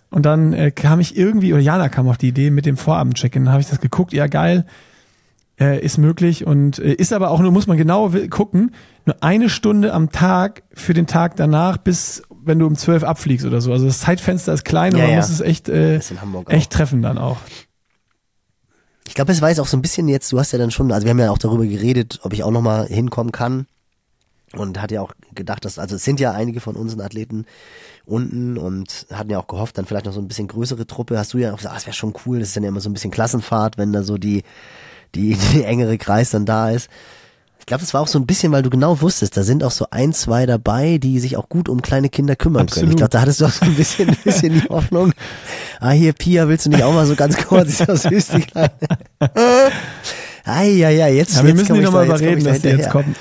Und 0.09 0.25
dann 0.25 0.53
äh, 0.53 0.71
kam 0.71 1.01
ich 1.01 1.17
irgendwie, 1.17 1.51
oder 1.51 1.61
Jana 1.61 1.89
kam 1.89 2.07
auf 2.07 2.17
die 2.17 2.29
Idee 2.29 2.49
mit 2.49 2.65
dem 2.65 2.77
Vorabend-Check-In. 2.77 3.43
Dann 3.43 3.51
habe 3.51 3.61
ich 3.61 3.67
das 3.67 3.81
geguckt, 3.81 4.13
ja 4.13 4.27
geil, 4.27 4.65
äh, 5.59 5.83
ist 5.83 5.97
möglich 5.97 6.45
und 6.45 6.79
äh, 6.79 6.93
ist 6.93 7.11
aber 7.11 7.31
auch 7.31 7.41
nur, 7.41 7.51
muss 7.51 7.67
man 7.67 7.75
genau 7.75 8.11
gucken, 8.29 8.71
nur 9.05 9.17
eine 9.21 9.49
Stunde 9.49 9.93
am 9.93 10.11
Tag 10.11 10.63
für 10.73 10.93
den 10.93 11.07
Tag 11.07 11.35
danach, 11.35 11.77
bis 11.77 12.21
wenn 12.45 12.59
du 12.59 12.67
um 12.67 12.75
zwölf 12.75 13.03
abfliegst 13.03 13.45
oder 13.45 13.59
so. 13.59 13.73
Also 13.73 13.85
das 13.87 13.99
Zeitfenster 13.99 14.53
ist 14.53 14.63
klein 14.63 14.93
und 14.93 14.99
Ja, 14.99 15.05
man 15.05 15.13
ja. 15.15 15.19
muss 15.19 15.29
es 15.29 15.41
echt, 15.41 15.67
äh, 15.67 15.99
echt 16.47 16.71
treffen 16.71 17.01
dann 17.01 17.17
auch. 17.17 17.37
Ich 19.07 19.13
glaube, 19.13 19.31
es 19.31 19.41
weiß 19.41 19.59
auch 19.59 19.67
so 19.67 19.77
ein 19.77 19.81
bisschen 19.81 20.07
jetzt, 20.09 20.31
du 20.31 20.39
hast 20.39 20.51
ja 20.51 20.59
dann 20.59 20.71
schon, 20.71 20.91
also 20.91 21.05
wir 21.05 21.11
haben 21.11 21.19
ja 21.19 21.31
auch 21.31 21.37
darüber 21.37 21.65
geredet, 21.65 22.19
ob 22.23 22.33
ich 22.33 22.43
auch 22.43 22.51
nochmal 22.51 22.87
hinkommen 22.87 23.31
kann. 23.31 23.67
Und 24.53 24.81
hat 24.81 24.91
ja 24.91 25.01
auch 25.01 25.13
gedacht, 25.35 25.65
dass, 25.65 25.77
also 25.77 25.97
es 25.97 26.05
sind 26.05 26.21
ja 26.21 26.31
einige 26.31 26.61
von 26.61 26.77
unseren 26.77 27.01
Athleten 27.01 27.45
unten 28.05 28.57
und 28.57 29.05
hatten 29.11 29.29
ja 29.29 29.39
auch 29.39 29.47
gehofft, 29.47 29.77
dann 29.77 29.85
vielleicht 29.85 30.05
noch 30.05 30.13
so 30.13 30.21
ein 30.21 30.27
bisschen 30.29 30.47
größere 30.47 30.87
Truppe. 30.87 31.19
Hast 31.19 31.33
du 31.33 31.37
ja 31.37 31.51
auch 31.51 31.57
gesagt, 31.57 31.75
ah, 31.75 31.77
es 31.77 31.85
wäre 31.85 31.93
schon 31.93 32.13
cool, 32.25 32.39
das 32.39 32.49
ist 32.49 32.55
dann 32.55 32.63
ja 32.63 32.69
immer 32.69 32.79
so 32.79 32.89
ein 32.89 32.93
bisschen 32.93 33.11
Klassenfahrt, 33.11 33.77
wenn 33.77 33.91
da 33.91 34.03
so 34.03 34.17
die, 34.17 34.43
die, 35.15 35.35
die 35.53 35.63
engere 35.63 35.97
Kreis 35.97 36.29
dann 36.29 36.45
da 36.45 36.69
ist. 36.69 36.89
Glaube, 37.67 37.81
das 37.81 37.93
war 37.93 38.01
auch 38.01 38.07
so 38.07 38.17
ein 38.17 38.25
bisschen, 38.25 38.51
weil 38.51 38.63
du 38.63 38.69
genau 38.69 39.01
wusstest, 39.01 39.37
da 39.37 39.43
sind 39.43 39.63
auch 39.63 39.71
so 39.71 39.85
ein, 39.91 40.13
zwei 40.13 40.45
dabei, 40.45 40.97
die 40.97 41.19
sich 41.19 41.37
auch 41.37 41.47
gut 41.49 41.69
um 41.69 41.81
kleine 41.81 42.09
Kinder 42.09 42.35
kümmern 42.35 42.63
Absolut. 42.63 42.81
können. 42.81 42.91
Ich 42.93 42.97
glaube, 42.97 43.09
da 43.11 43.21
hattest 43.21 43.41
du 43.41 43.45
auch 43.45 43.51
so 43.51 43.65
ein 43.65 43.75
bisschen, 43.75 44.09
ein 44.09 44.17
bisschen 44.23 44.53
die 44.53 44.67
Hoffnung. 44.69 45.13
Ah, 45.79 45.91
hier, 45.91 46.13
Pia, 46.13 46.47
willst 46.47 46.65
du 46.65 46.69
nicht 46.71 46.83
auch 46.83 46.93
mal 46.93 47.05
so 47.05 47.15
ganz 47.15 47.37
kurz, 47.45 47.69
ist 47.79 47.87
das 47.87 48.01
süß, 48.03 48.27
die 48.29 48.41
Kleine. 48.41 48.71
Ah, 50.49 50.63
ja, 50.63 50.89
ja, 50.89 51.07
jetzt, 51.09 51.35
Ja, 51.35 51.43
wir 51.43 51.49
jetzt 51.49 51.57
müssen 51.59 51.73
die 51.73 51.79
ich 51.81 51.85
nochmal 51.85 52.07
da- 52.07 52.15
überreden, 52.15 52.37
ich 52.39 52.43
dass 52.45 52.61
die 52.61 52.69
jetzt 52.69 52.89
kommen. 52.89 53.15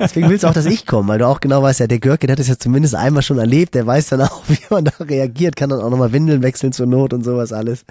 Deswegen 0.00 0.30
willst 0.30 0.44
du 0.44 0.48
auch, 0.48 0.52
dass 0.52 0.66
ich 0.66 0.86
komme, 0.86 1.08
weil 1.08 1.18
du 1.18 1.26
auch 1.26 1.40
genau 1.40 1.60
weißt, 1.62 1.80
ja, 1.80 1.88
der 1.88 1.98
Görke, 1.98 2.28
der 2.28 2.34
hat 2.34 2.40
es 2.40 2.46
ja 2.46 2.56
zumindest 2.56 2.94
einmal 2.94 3.22
schon 3.24 3.38
erlebt, 3.38 3.74
der 3.74 3.86
weiß 3.86 4.06
dann 4.10 4.22
auch, 4.22 4.42
wie 4.48 4.58
man 4.70 4.84
da 4.84 4.92
reagiert, 5.00 5.56
kann 5.56 5.68
dann 5.70 5.80
auch 5.80 5.90
nochmal 5.90 6.12
Windeln 6.12 6.42
wechseln 6.44 6.72
zur 6.72 6.86
Not 6.86 7.12
und 7.12 7.24
sowas 7.24 7.52
alles. 7.52 7.84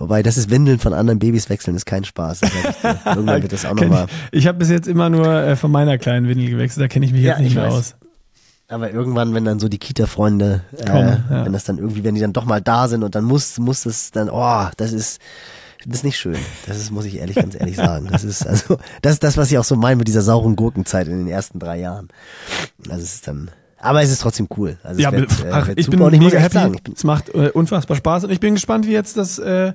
Wobei, 0.00 0.22
das 0.22 0.38
ist 0.38 0.48
Windeln 0.48 0.78
von 0.78 0.94
anderen 0.94 1.18
Babys 1.18 1.50
wechseln, 1.50 1.76
ist 1.76 1.84
kein 1.84 2.04
Spaß. 2.04 2.40
Irgendwann 3.04 3.42
wird 3.42 3.52
das 3.52 3.66
auch 3.66 3.74
nochmal. 3.74 4.06
Ich, 4.32 4.40
ich 4.40 4.46
habe 4.46 4.56
bis 4.56 4.70
jetzt 4.70 4.88
immer 4.88 5.10
nur 5.10 5.26
äh, 5.26 5.56
von 5.56 5.70
meiner 5.70 5.98
kleinen 5.98 6.26
Windel 6.26 6.48
gewechselt, 6.48 6.82
da 6.82 6.88
kenne 6.88 7.04
ich 7.04 7.12
mich 7.12 7.20
Ja, 7.20 7.32
jetzt 7.32 7.40
nicht 7.40 7.48
ich 7.48 7.54
mehr 7.54 7.66
weiß. 7.66 7.74
aus. 7.74 7.94
Aber 8.68 8.90
irgendwann, 8.90 9.34
wenn 9.34 9.44
dann 9.44 9.60
so 9.60 9.68
die 9.68 9.78
Kita-Freunde, 9.78 10.62
äh, 10.78 10.86
ja. 10.86 11.44
wenn 11.44 11.52
das 11.52 11.64
dann 11.64 11.76
irgendwie, 11.76 12.02
wenn 12.02 12.14
die 12.14 12.20
dann 12.22 12.32
doch 12.32 12.46
mal 12.46 12.62
da 12.62 12.88
sind 12.88 13.04
und 13.04 13.14
dann 13.14 13.24
muss, 13.24 13.58
muss 13.58 13.82
das 13.82 14.10
dann, 14.10 14.30
oh, 14.30 14.68
das 14.78 14.94
ist, 14.94 15.20
das 15.84 15.98
ist 15.98 16.04
nicht 16.04 16.18
schön. 16.18 16.38
Das 16.66 16.78
ist, 16.78 16.90
muss 16.90 17.04
ich 17.04 17.16
ehrlich, 17.18 17.36
ganz 17.36 17.54
ehrlich 17.54 17.76
sagen. 17.76 18.08
Das 18.10 18.24
ist, 18.24 18.46
also, 18.46 18.78
das 19.02 19.12
ist 19.12 19.22
das, 19.22 19.36
was 19.36 19.50
ich 19.52 19.58
auch 19.58 19.64
so 19.64 19.76
meine 19.76 19.96
mit 19.96 20.08
dieser 20.08 20.22
sauren 20.22 20.56
Gurkenzeit 20.56 21.08
in 21.08 21.18
den 21.18 21.28
ersten 21.28 21.58
drei 21.58 21.78
Jahren. 21.78 22.08
Also 22.88 23.02
es 23.02 23.16
ist 23.16 23.28
dann, 23.28 23.50
aber 23.80 24.02
es 24.02 24.10
ist 24.10 24.20
trotzdem 24.22 24.46
cool. 24.56 24.78
Also 24.82 25.00
Ja, 25.00 25.10
es 25.10 25.16
wird, 25.20 25.46
ach, 25.52 25.68
äh, 25.68 25.72
ich 25.76 25.86
super 25.86 25.96
bin 25.98 26.06
und 26.06 26.12
ich 26.14 26.20
muss 26.20 26.32
happy. 26.34 26.54
sagen, 26.54 26.76
es 26.94 27.04
macht 27.04 27.28
äh, 27.34 27.50
unfassbar 27.50 27.96
Spaß 27.96 28.24
und 28.24 28.30
ich 28.30 28.40
bin 28.40 28.54
gespannt, 28.54 28.86
wie 28.86 28.92
jetzt 28.92 29.16
das 29.16 29.38
äh, 29.38 29.72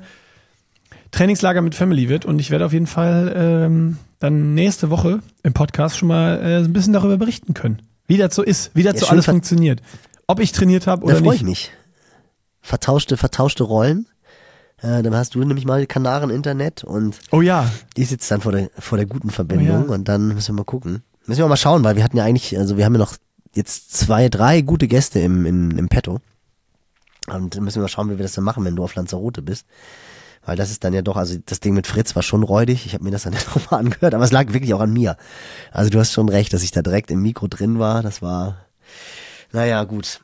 Trainingslager 1.11 1.61
mit 1.61 1.75
Family 1.75 2.09
wird 2.09 2.25
und 2.25 2.39
ich 2.39 2.51
werde 2.51 2.65
auf 2.65 2.73
jeden 2.73 2.87
Fall 2.87 3.33
ähm, 3.35 3.97
dann 4.19 4.53
nächste 4.53 4.89
Woche 4.89 5.19
im 5.43 5.53
Podcast 5.53 5.97
schon 5.97 6.07
mal 6.09 6.39
äh, 6.41 6.57
ein 6.63 6.73
bisschen 6.73 6.93
darüber 6.93 7.17
berichten 7.17 7.53
können, 7.53 7.81
wie 8.07 8.17
das 8.17 8.35
so 8.35 8.43
ist, 8.43 8.71
wie 8.73 8.83
das 8.83 8.95
Ja, 8.95 8.99
so 9.01 9.07
alles 9.07 9.25
funktioniert. 9.25 9.81
Ob 10.27 10.39
ich 10.39 10.51
trainiert 10.51 10.87
habe 10.87 11.01
da 11.05 11.07
oder 11.13 11.15
freue 11.17 11.29
nicht. 11.31 11.41
ich 11.41 11.43
mich. 11.47 11.71
Vertauschte, 12.61 13.15
vertauschte 13.17 13.63
Rollen. 13.63 14.07
Äh, 14.81 15.03
dann 15.03 15.15
hast 15.15 15.35
du 15.35 15.39
nämlich 15.39 15.65
mal 15.65 15.85
Kanaren 15.85 16.29
Internet 16.29 16.83
und 16.83 17.17
Oh 17.31 17.41
ja, 17.41 17.71
Die 17.95 18.03
sitzt 18.03 18.29
dann 18.31 18.41
vor 18.41 18.51
der, 18.51 18.69
vor 18.77 18.97
der 18.97 19.05
guten 19.07 19.29
Verbindung 19.29 19.83
Oh 19.83 19.87
ja. 19.89 19.93
und 19.93 20.07
dann 20.09 20.29
müssen 20.29 20.49
wir 20.49 20.61
mal 20.61 20.65
gucken. 20.65 21.03
Müssen 21.27 21.39
wir 21.41 21.47
mal 21.47 21.55
schauen, 21.57 21.83
weil 21.83 21.95
wir 21.95 22.03
hatten 22.03 22.17
ja 22.17 22.23
eigentlich, 22.23 22.57
also 22.57 22.75
wir 22.77 22.85
haben 22.85 22.93
ja 22.93 22.99
noch 22.99 23.15
jetzt 23.55 23.93
zwei, 23.97 24.29
drei 24.29 24.61
gute 24.61 24.87
Gäste 24.87 25.19
im, 25.19 25.45
im, 25.45 25.77
im 25.77 25.87
Petto. 25.89 26.19
Und 27.27 27.59
müssen 27.59 27.77
wir 27.77 27.83
mal 27.83 27.87
schauen, 27.87 28.09
wie 28.11 28.17
wir 28.17 28.23
das 28.23 28.33
dann 28.33 28.43
machen, 28.43 28.63
wenn 28.65 28.75
du 28.75 28.83
auf 28.83 28.93
Lanzarote 28.95 29.41
bist. 29.41 29.65
Weil 30.45 30.55
das 30.57 30.69
ist 30.69 30.83
dann 30.83 30.93
ja 30.93 31.01
doch, 31.01 31.15
also 31.17 31.35
das 31.43 31.59
Ding 31.59 31.73
mit 31.73 31.87
Fritz 31.87 32.15
war 32.15 32.21
schon 32.21 32.43
räudig. 32.43 32.85
Ich 32.85 32.93
habe 32.93 33.03
mir 33.03 33.09
das 33.11 33.23
dann 33.23 33.33
ja 33.33 33.39
nochmal 33.55 33.79
angehört, 33.79 34.13
aber 34.13 34.23
es 34.23 34.31
lag 34.31 34.53
wirklich 34.53 34.73
auch 34.75 34.81
an 34.81 34.93
mir. 34.93 35.17
Also 35.71 35.89
du 35.89 35.99
hast 35.99 36.11
schon 36.13 36.29
recht, 36.29 36.53
dass 36.53 36.61
ich 36.61 36.69
da 36.71 36.83
direkt 36.83 37.09
im 37.09 37.21
Mikro 37.23 37.47
drin 37.47 37.79
war. 37.79 38.03
Das 38.03 38.21
war, 38.21 38.57
naja, 39.51 39.83
gut. 39.85 40.21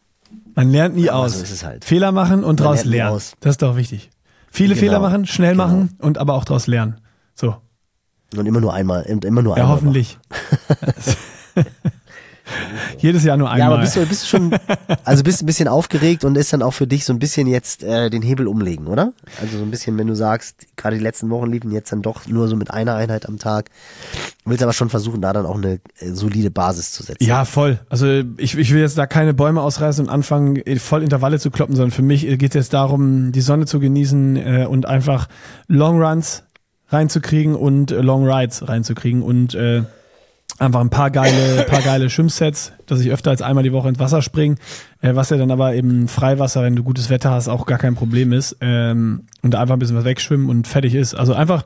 man 0.54 0.70
lernt 0.70 0.96
nie 0.96 1.10
Aber 1.10 1.26
aus. 1.26 1.34
so 1.38 1.44
ist 1.44 1.50
es 1.52 1.64
halt. 1.64 1.86
Fehler 1.86 2.12
machen 2.12 2.44
und 2.44 2.46
Man 2.46 2.56
draus 2.58 2.78
lernt 2.84 2.90
lernen. 2.92 3.16
aus. 3.16 3.34
Das 3.40 3.52
ist 3.54 3.62
doch 3.64 3.76
wichtig. 3.76 4.12
Viele 4.52 4.76
Genau. 4.76 4.80
Fehler 4.86 5.00
machen, 5.00 5.26
schnell 5.26 5.54
Genau. 5.54 5.66
machen 5.66 5.98
und 6.00 6.18
aber 6.20 6.34
auch 6.36 6.46
draus 6.46 6.68
lernen. 6.68 7.00
So, 7.34 7.56
Und 8.36 8.46
immer 8.46 8.60
nur 8.62 8.74
einmal, 8.76 9.04
immer 9.04 9.42
nur 9.42 9.58
ja 9.58 9.64
einmal. 9.64 9.76
hoffentlich. 9.78 10.20
Jedes 13.00 13.24
Jahr 13.24 13.38
nur 13.38 13.48
Ja, 13.48 13.54
einmal. 13.54 13.74
aber 13.74 13.82
bist 13.82 13.96
du, 13.96 14.06
bist 14.06 14.24
du 14.24 14.28
schon, 14.28 14.52
also 15.04 15.24
bist 15.24 15.42
ein 15.42 15.46
bisschen 15.46 15.68
aufgeregt 15.68 16.24
und 16.26 16.38
ist 16.38 16.54
dann 16.54 16.62
auch 16.62 16.72
für 16.72 16.88
dich 16.88 17.06
so 17.06 17.14
ein 17.14 17.20
bisschen 17.20 17.48
jetzt 17.48 17.84
äh, 17.84 18.10
den 18.10 18.22
Hebel 18.22 18.48
umlegen, 18.48 18.88
oder? 18.88 19.14
Also 19.42 19.58
so 19.58 19.64
ein 19.64 19.72
bisschen, 19.72 19.98
wenn 19.98 20.08
du 20.08 20.16
sagst, 20.16 20.68
gerade 20.78 20.98
die 20.98 21.04
letzten 21.04 21.30
Wochen 21.30 21.50
liefen 21.52 21.72
jetzt 21.72 21.92
dann 21.92 22.02
doch 22.02 22.28
nur 22.28 22.48
so 22.48 22.56
mit 22.56 22.72
einer 22.72 22.96
Einheit 22.96 23.28
am 23.28 23.40
Tag, 23.40 23.70
willst 24.46 24.64
aber 24.64 24.74
schon 24.74 24.90
versuchen, 24.90 25.22
da 25.22 25.34
dann 25.34 25.46
auch 25.46 25.58
eine 25.58 25.80
äh, 26.00 26.12
solide 26.12 26.52
Basis 26.52 26.92
zu 26.92 27.04
setzen. 27.04 27.24
Ja, 27.24 27.46
voll. 27.46 27.80
Also 27.90 28.08
ich, 28.38 28.58
ich 28.58 28.74
will 28.74 28.82
jetzt 28.82 28.98
da 28.98 29.06
keine 29.08 29.34
Bäume 29.34 29.62
ausreißen 29.62 30.06
und 30.06 30.12
anfangen, 30.12 30.62
voll 30.80 31.04
Intervalle 31.04 31.40
zu 31.40 31.52
kloppen, 31.52 31.76
sondern 31.76 31.92
für 31.92 32.02
mich 32.02 32.22
geht 32.22 32.52
es 32.52 32.56
jetzt 32.56 32.74
darum, 32.74 33.32
die 33.32 33.42
Sonne 33.42 33.66
zu 33.66 33.80
genießen 33.80 34.36
äh, 34.38 34.66
und 34.70 34.86
einfach 34.88 35.28
Long 35.68 36.02
Runs 36.02 36.44
reinzukriegen 36.90 37.56
und 37.56 37.92
äh, 37.92 38.02
Long 38.02 38.28
Rides 38.28 38.68
reinzukriegen 38.68 39.22
und 39.22 39.56
äh, 39.56 39.84
einfach 40.62 40.80
ein 40.80 40.90
paar 40.90 41.12
geile, 41.12 41.64
paar 41.70 41.82
geile 41.82 42.10
Schwimmsets, 42.10 42.72
dass 42.86 43.00
ich 43.02 43.12
öfter 43.12 43.32
als 43.32 43.42
einmal 43.42 43.64
die 43.64 43.74
Woche 43.74 43.90
ins 43.90 44.00
Wasser 44.00 44.22
springe, 44.22 44.56
äh, 45.02 45.16
was 45.16 45.30
ja 45.30 45.38
dann 45.38 45.52
aber 45.52 45.74
eben 45.74 46.08
Freiwasser, 46.08 46.64
wenn 46.64 46.76
du 46.76 46.84
gutes 46.84 47.10
Wetter 47.10 47.32
hast, 47.32 47.48
auch 47.48 47.66
gar 47.66 47.78
kein 47.78 47.96
Problem 47.96 48.32
ist. 48.32 48.58
Ähm, 48.62 49.24
und 49.42 49.56
einfach 49.56 49.74
ein 49.74 49.80
bisschen 49.80 49.98
was 49.98 50.06
wegschwimmen 50.06 50.50
und 50.50 50.68
fertig 50.68 50.96
ist. 50.96 51.16
Also 51.16 51.34
einfach 51.34 51.66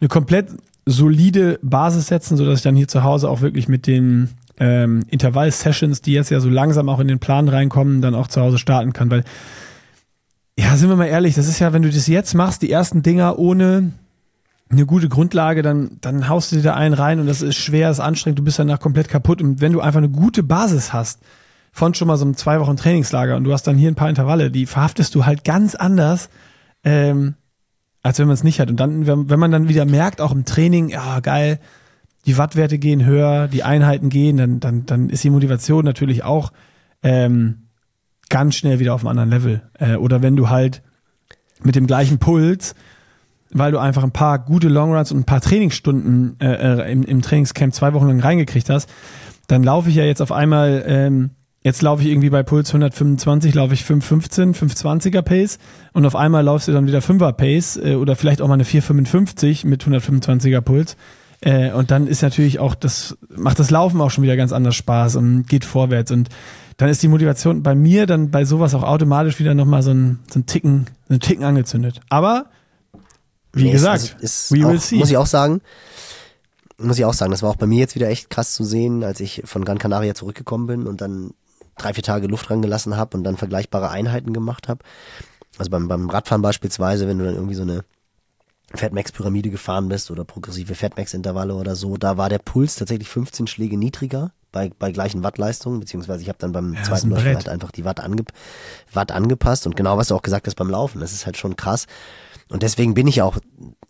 eine 0.00 0.08
komplett 0.08 0.48
solide 0.86 1.58
Basis 1.62 2.08
setzen, 2.08 2.36
sodass 2.36 2.58
ich 2.58 2.62
dann 2.62 2.76
hier 2.76 2.88
zu 2.88 3.04
Hause 3.04 3.28
auch 3.28 3.40
wirklich 3.40 3.68
mit 3.68 3.86
den 3.86 4.30
ähm, 4.58 5.04
Intervall-Sessions, 5.10 6.02
die 6.02 6.12
jetzt 6.12 6.30
ja 6.30 6.40
so 6.40 6.48
langsam 6.48 6.88
auch 6.88 7.00
in 7.00 7.08
den 7.08 7.18
Plan 7.18 7.48
reinkommen, 7.48 8.00
dann 8.00 8.14
auch 8.14 8.28
zu 8.28 8.40
Hause 8.40 8.58
starten 8.58 8.92
kann, 8.92 9.10
weil 9.10 9.24
ja, 10.58 10.76
sind 10.76 10.88
wir 10.88 10.96
mal 10.96 11.06
ehrlich, 11.06 11.34
das 11.34 11.48
ist 11.48 11.58
ja, 11.58 11.72
wenn 11.72 11.82
du 11.82 11.90
das 11.90 12.06
jetzt 12.06 12.34
machst, 12.34 12.62
die 12.62 12.70
ersten 12.70 13.02
Dinger 13.02 13.40
ohne 13.40 13.90
eine 14.76 14.86
gute 14.86 15.08
Grundlage, 15.08 15.62
dann, 15.62 15.98
dann 16.00 16.28
haust 16.28 16.52
du 16.52 16.56
dir 16.56 16.62
da 16.62 16.74
einen 16.74 16.94
rein 16.94 17.20
und 17.20 17.26
das 17.26 17.42
ist 17.42 17.56
schwer, 17.56 17.90
ist 17.90 18.00
anstrengend, 18.00 18.38
du 18.38 18.44
bist 18.44 18.58
danach 18.58 18.80
komplett 18.80 19.08
kaputt. 19.08 19.42
Und 19.42 19.60
wenn 19.60 19.72
du 19.72 19.80
einfach 19.80 19.98
eine 19.98 20.10
gute 20.10 20.42
Basis 20.42 20.92
hast, 20.92 21.20
von 21.72 21.92
schon 21.92 22.06
mal 22.06 22.16
so 22.16 22.24
einem 22.24 22.36
zwei 22.36 22.60
Wochen 22.60 22.76
Trainingslager 22.76 23.36
und 23.36 23.44
du 23.44 23.52
hast 23.52 23.66
dann 23.66 23.76
hier 23.76 23.90
ein 23.90 23.96
paar 23.96 24.08
Intervalle, 24.08 24.50
die 24.50 24.66
verhaftest 24.66 25.14
du 25.14 25.26
halt 25.26 25.44
ganz 25.44 25.74
anders, 25.74 26.28
ähm, 26.84 27.34
als 28.02 28.18
wenn 28.18 28.26
man 28.26 28.34
es 28.34 28.44
nicht 28.44 28.60
hat. 28.60 28.70
Und 28.70 28.78
dann, 28.78 29.06
wenn, 29.06 29.28
wenn 29.28 29.40
man 29.40 29.50
dann 29.50 29.68
wieder 29.68 29.84
merkt, 29.84 30.20
auch 30.20 30.30
im 30.30 30.44
Training, 30.44 30.90
ja, 30.90 31.18
geil, 31.20 31.58
die 32.26 32.38
Wattwerte 32.38 32.78
gehen 32.78 33.04
höher, 33.04 33.48
die 33.48 33.64
Einheiten 33.64 34.08
gehen, 34.08 34.36
dann, 34.36 34.60
dann, 34.60 34.86
dann 34.86 35.10
ist 35.10 35.24
die 35.24 35.30
Motivation 35.30 35.84
natürlich 35.84 36.22
auch 36.22 36.52
ähm, 37.02 37.68
ganz 38.28 38.54
schnell 38.54 38.78
wieder 38.78 38.94
auf 38.94 39.00
einem 39.00 39.18
anderen 39.18 39.30
Level. 39.30 39.62
Äh, 39.78 39.96
oder 39.96 40.22
wenn 40.22 40.36
du 40.36 40.48
halt 40.48 40.82
mit 41.62 41.74
dem 41.74 41.86
gleichen 41.86 42.18
Puls, 42.18 42.74
weil 43.50 43.72
du 43.72 43.78
einfach 43.78 44.02
ein 44.02 44.10
paar 44.10 44.38
gute 44.38 44.68
Longruns 44.68 45.12
und 45.12 45.20
ein 45.20 45.24
paar 45.24 45.40
Trainingsstunden 45.40 46.36
äh, 46.40 46.46
äh, 46.86 46.92
im, 46.92 47.02
im 47.04 47.22
Trainingscamp 47.22 47.74
zwei 47.74 47.92
Wochen 47.94 48.08
lang 48.08 48.20
reingekriegt 48.20 48.70
hast, 48.70 48.88
dann 49.46 49.62
laufe 49.62 49.90
ich 49.90 49.96
ja 49.96 50.04
jetzt 50.04 50.22
auf 50.22 50.32
einmal, 50.32 50.84
ähm, 50.86 51.30
jetzt 51.62 51.82
laufe 51.82 52.02
ich 52.02 52.08
irgendwie 52.08 52.30
bei 52.30 52.42
Puls 52.42 52.70
125, 52.70 53.54
laufe 53.54 53.74
ich 53.74 53.84
515, 53.84 54.54
520er 54.54 55.22
Pace 55.22 55.58
und 55.92 56.06
auf 56.06 56.16
einmal 56.16 56.44
laufst 56.44 56.68
du 56.68 56.72
dann 56.72 56.86
wieder 56.86 57.00
5er 57.00 57.32
Pace 57.32 57.76
äh, 57.76 57.94
oder 57.94 58.16
vielleicht 58.16 58.42
auch 58.42 58.48
mal 58.48 58.54
eine 58.54 58.64
455 58.64 59.64
mit 59.64 59.84
125er 59.84 60.60
Puls. 60.60 60.96
Äh, 61.40 61.72
und 61.72 61.90
dann 61.90 62.06
ist 62.06 62.22
natürlich 62.22 62.58
auch 62.58 62.74
das, 62.74 63.18
macht 63.28 63.58
das 63.58 63.70
Laufen 63.70 64.00
auch 64.00 64.10
schon 64.10 64.24
wieder 64.24 64.36
ganz 64.36 64.52
anders 64.52 64.74
Spaß 64.76 65.16
und 65.16 65.46
geht 65.46 65.64
vorwärts. 65.64 66.10
Und 66.10 66.30
dann 66.78 66.88
ist 66.88 67.02
die 67.02 67.08
Motivation 67.08 67.62
bei 67.62 67.74
mir 67.74 68.06
dann 68.06 68.30
bei 68.30 68.44
sowas 68.44 68.74
auch 68.74 68.82
automatisch 68.82 69.38
wieder 69.38 69.54
nochmal 69.54 69.82
so 69.82 69.90
ein, 69.90 70.20
so 70.30 70.40
ein 70.40 70.46
Ticken, 70.46 70.86
so 71.08 71.14
ein 71.14 71.20
Ticken 71.20 71.44
angezündet. 71.44 72.00
Aber 72.08 72.46
wie 73.54 73.64
Nee, 73.64 73.72
gesagt, 73.72 74.16
ist, 74.20 74.20
ist 74.20 74.64
auch, 74.64 74.90
muss 74.92 75.10
ich 75.10 75.16
auch 75.16 75.26
sagen, 75.26 75.60
muss 76.78 76.98
ich 76.98 77.04
auch 77.04 77.14
sagen, 77.14 77.30
das 77.30 77.42
war 77.42 77.50
auch 77.50 77.56
bei 77.56 77.66
mir 77.66 77.78
jetzt 77.78 77.94
wieder 77.94 78.08
echt 78.08 78.30
krass 78.30 78.54
zu 78.54 78.64
sehen, 78.64 79.04
als 79.04 79.20
ich 79.20 79.42
von 79.44 79.64
Gran 79.64 79.78
Canaria 79.78 80.14
zurückgekommen 80.14 80.66
bin 80.66 80.86
und 80.86 81.00
dann 81.00 81.32
drei, 81.76 81.94
vier 81.94 82.02
Tage 82.02 82.26
Luft 82.26 82.50
rangelassen 82.50 82.96
habe 82.96 83.16
und 83.16 83.24
dann 83.24 83.36
vergleichbare 83.36 83.90
Einheiten 83.90 84.32
gemacht 84.32 84.68
habe. 84.68 84.80
Also 85.58 85.70
beim, 85.70 85.88
beim 85.88 86.10
Radfahren 86.10 86.42
beispielsweise, 86.42 87.06
wenn 87.08 87.18
du 87.18 87.24
dann 87.24 87.34
irgendwie 87.34 87.54
so 87.54 87.62
eine 87.62 87.84
Fatmax-Pyramide 88.74 89.50
gefahren 89.50 89.88
bist 89.88 90.10
oder 90.10 90.24
progressive 90.24 90.74
Fatmax-Intervalle 90.74 91.54
oder 91.54 91.76
so, 91.76 91.96
da 91.96 92.16
war 92.16 92.28
der 92.28 92.38
Puls 92.40 92.76
tatsächlich 92.76 93.08
15 93.08 93.46
Schläge 93.46 93.76
niedriger 93.78 94.32
bei, 94.52 94.70
bei 94.78 94.90
gleichen 94.92 95.22
Wattleistungen, 95.22 95.80
beziehungsweise 95.80 96.22
ich 96.22 96.28
habe 96.28 96.38
dann 96.38 96.52
beim 96.52 96.74
Ja, 96.76 96.82
zweiten 96.82 97.08
ein 97.08 97.10
Läufer 97.10 97.34
halt 97.34 97.48
einfach 97.48 97.70
die 97.72 97.84
Watt, 97.84 98.00
ange, 98.00 98.24
Watt 98.92 99.12
angepasst 99.12 99.66
und 99.66 99.76
genau 99.76 99.96
was 99.96 100.08
du 100.08 100.16
auch 100.16 100.22
gesagt 100.22 100.46
hast 100.46 100.56
beim 100.56 100.70
Laufen, 100.70 101.00
das 101.00 101.12
ist 101.12 101.26
halt 101.26 101.36
schon 101.36 101.56
krass. 101.56 101.86
Und 102.54 102.62
deswegen 102.62 102.94
bin 102.94 103.08
ich 103.08 103.20
auch 103.20 103.38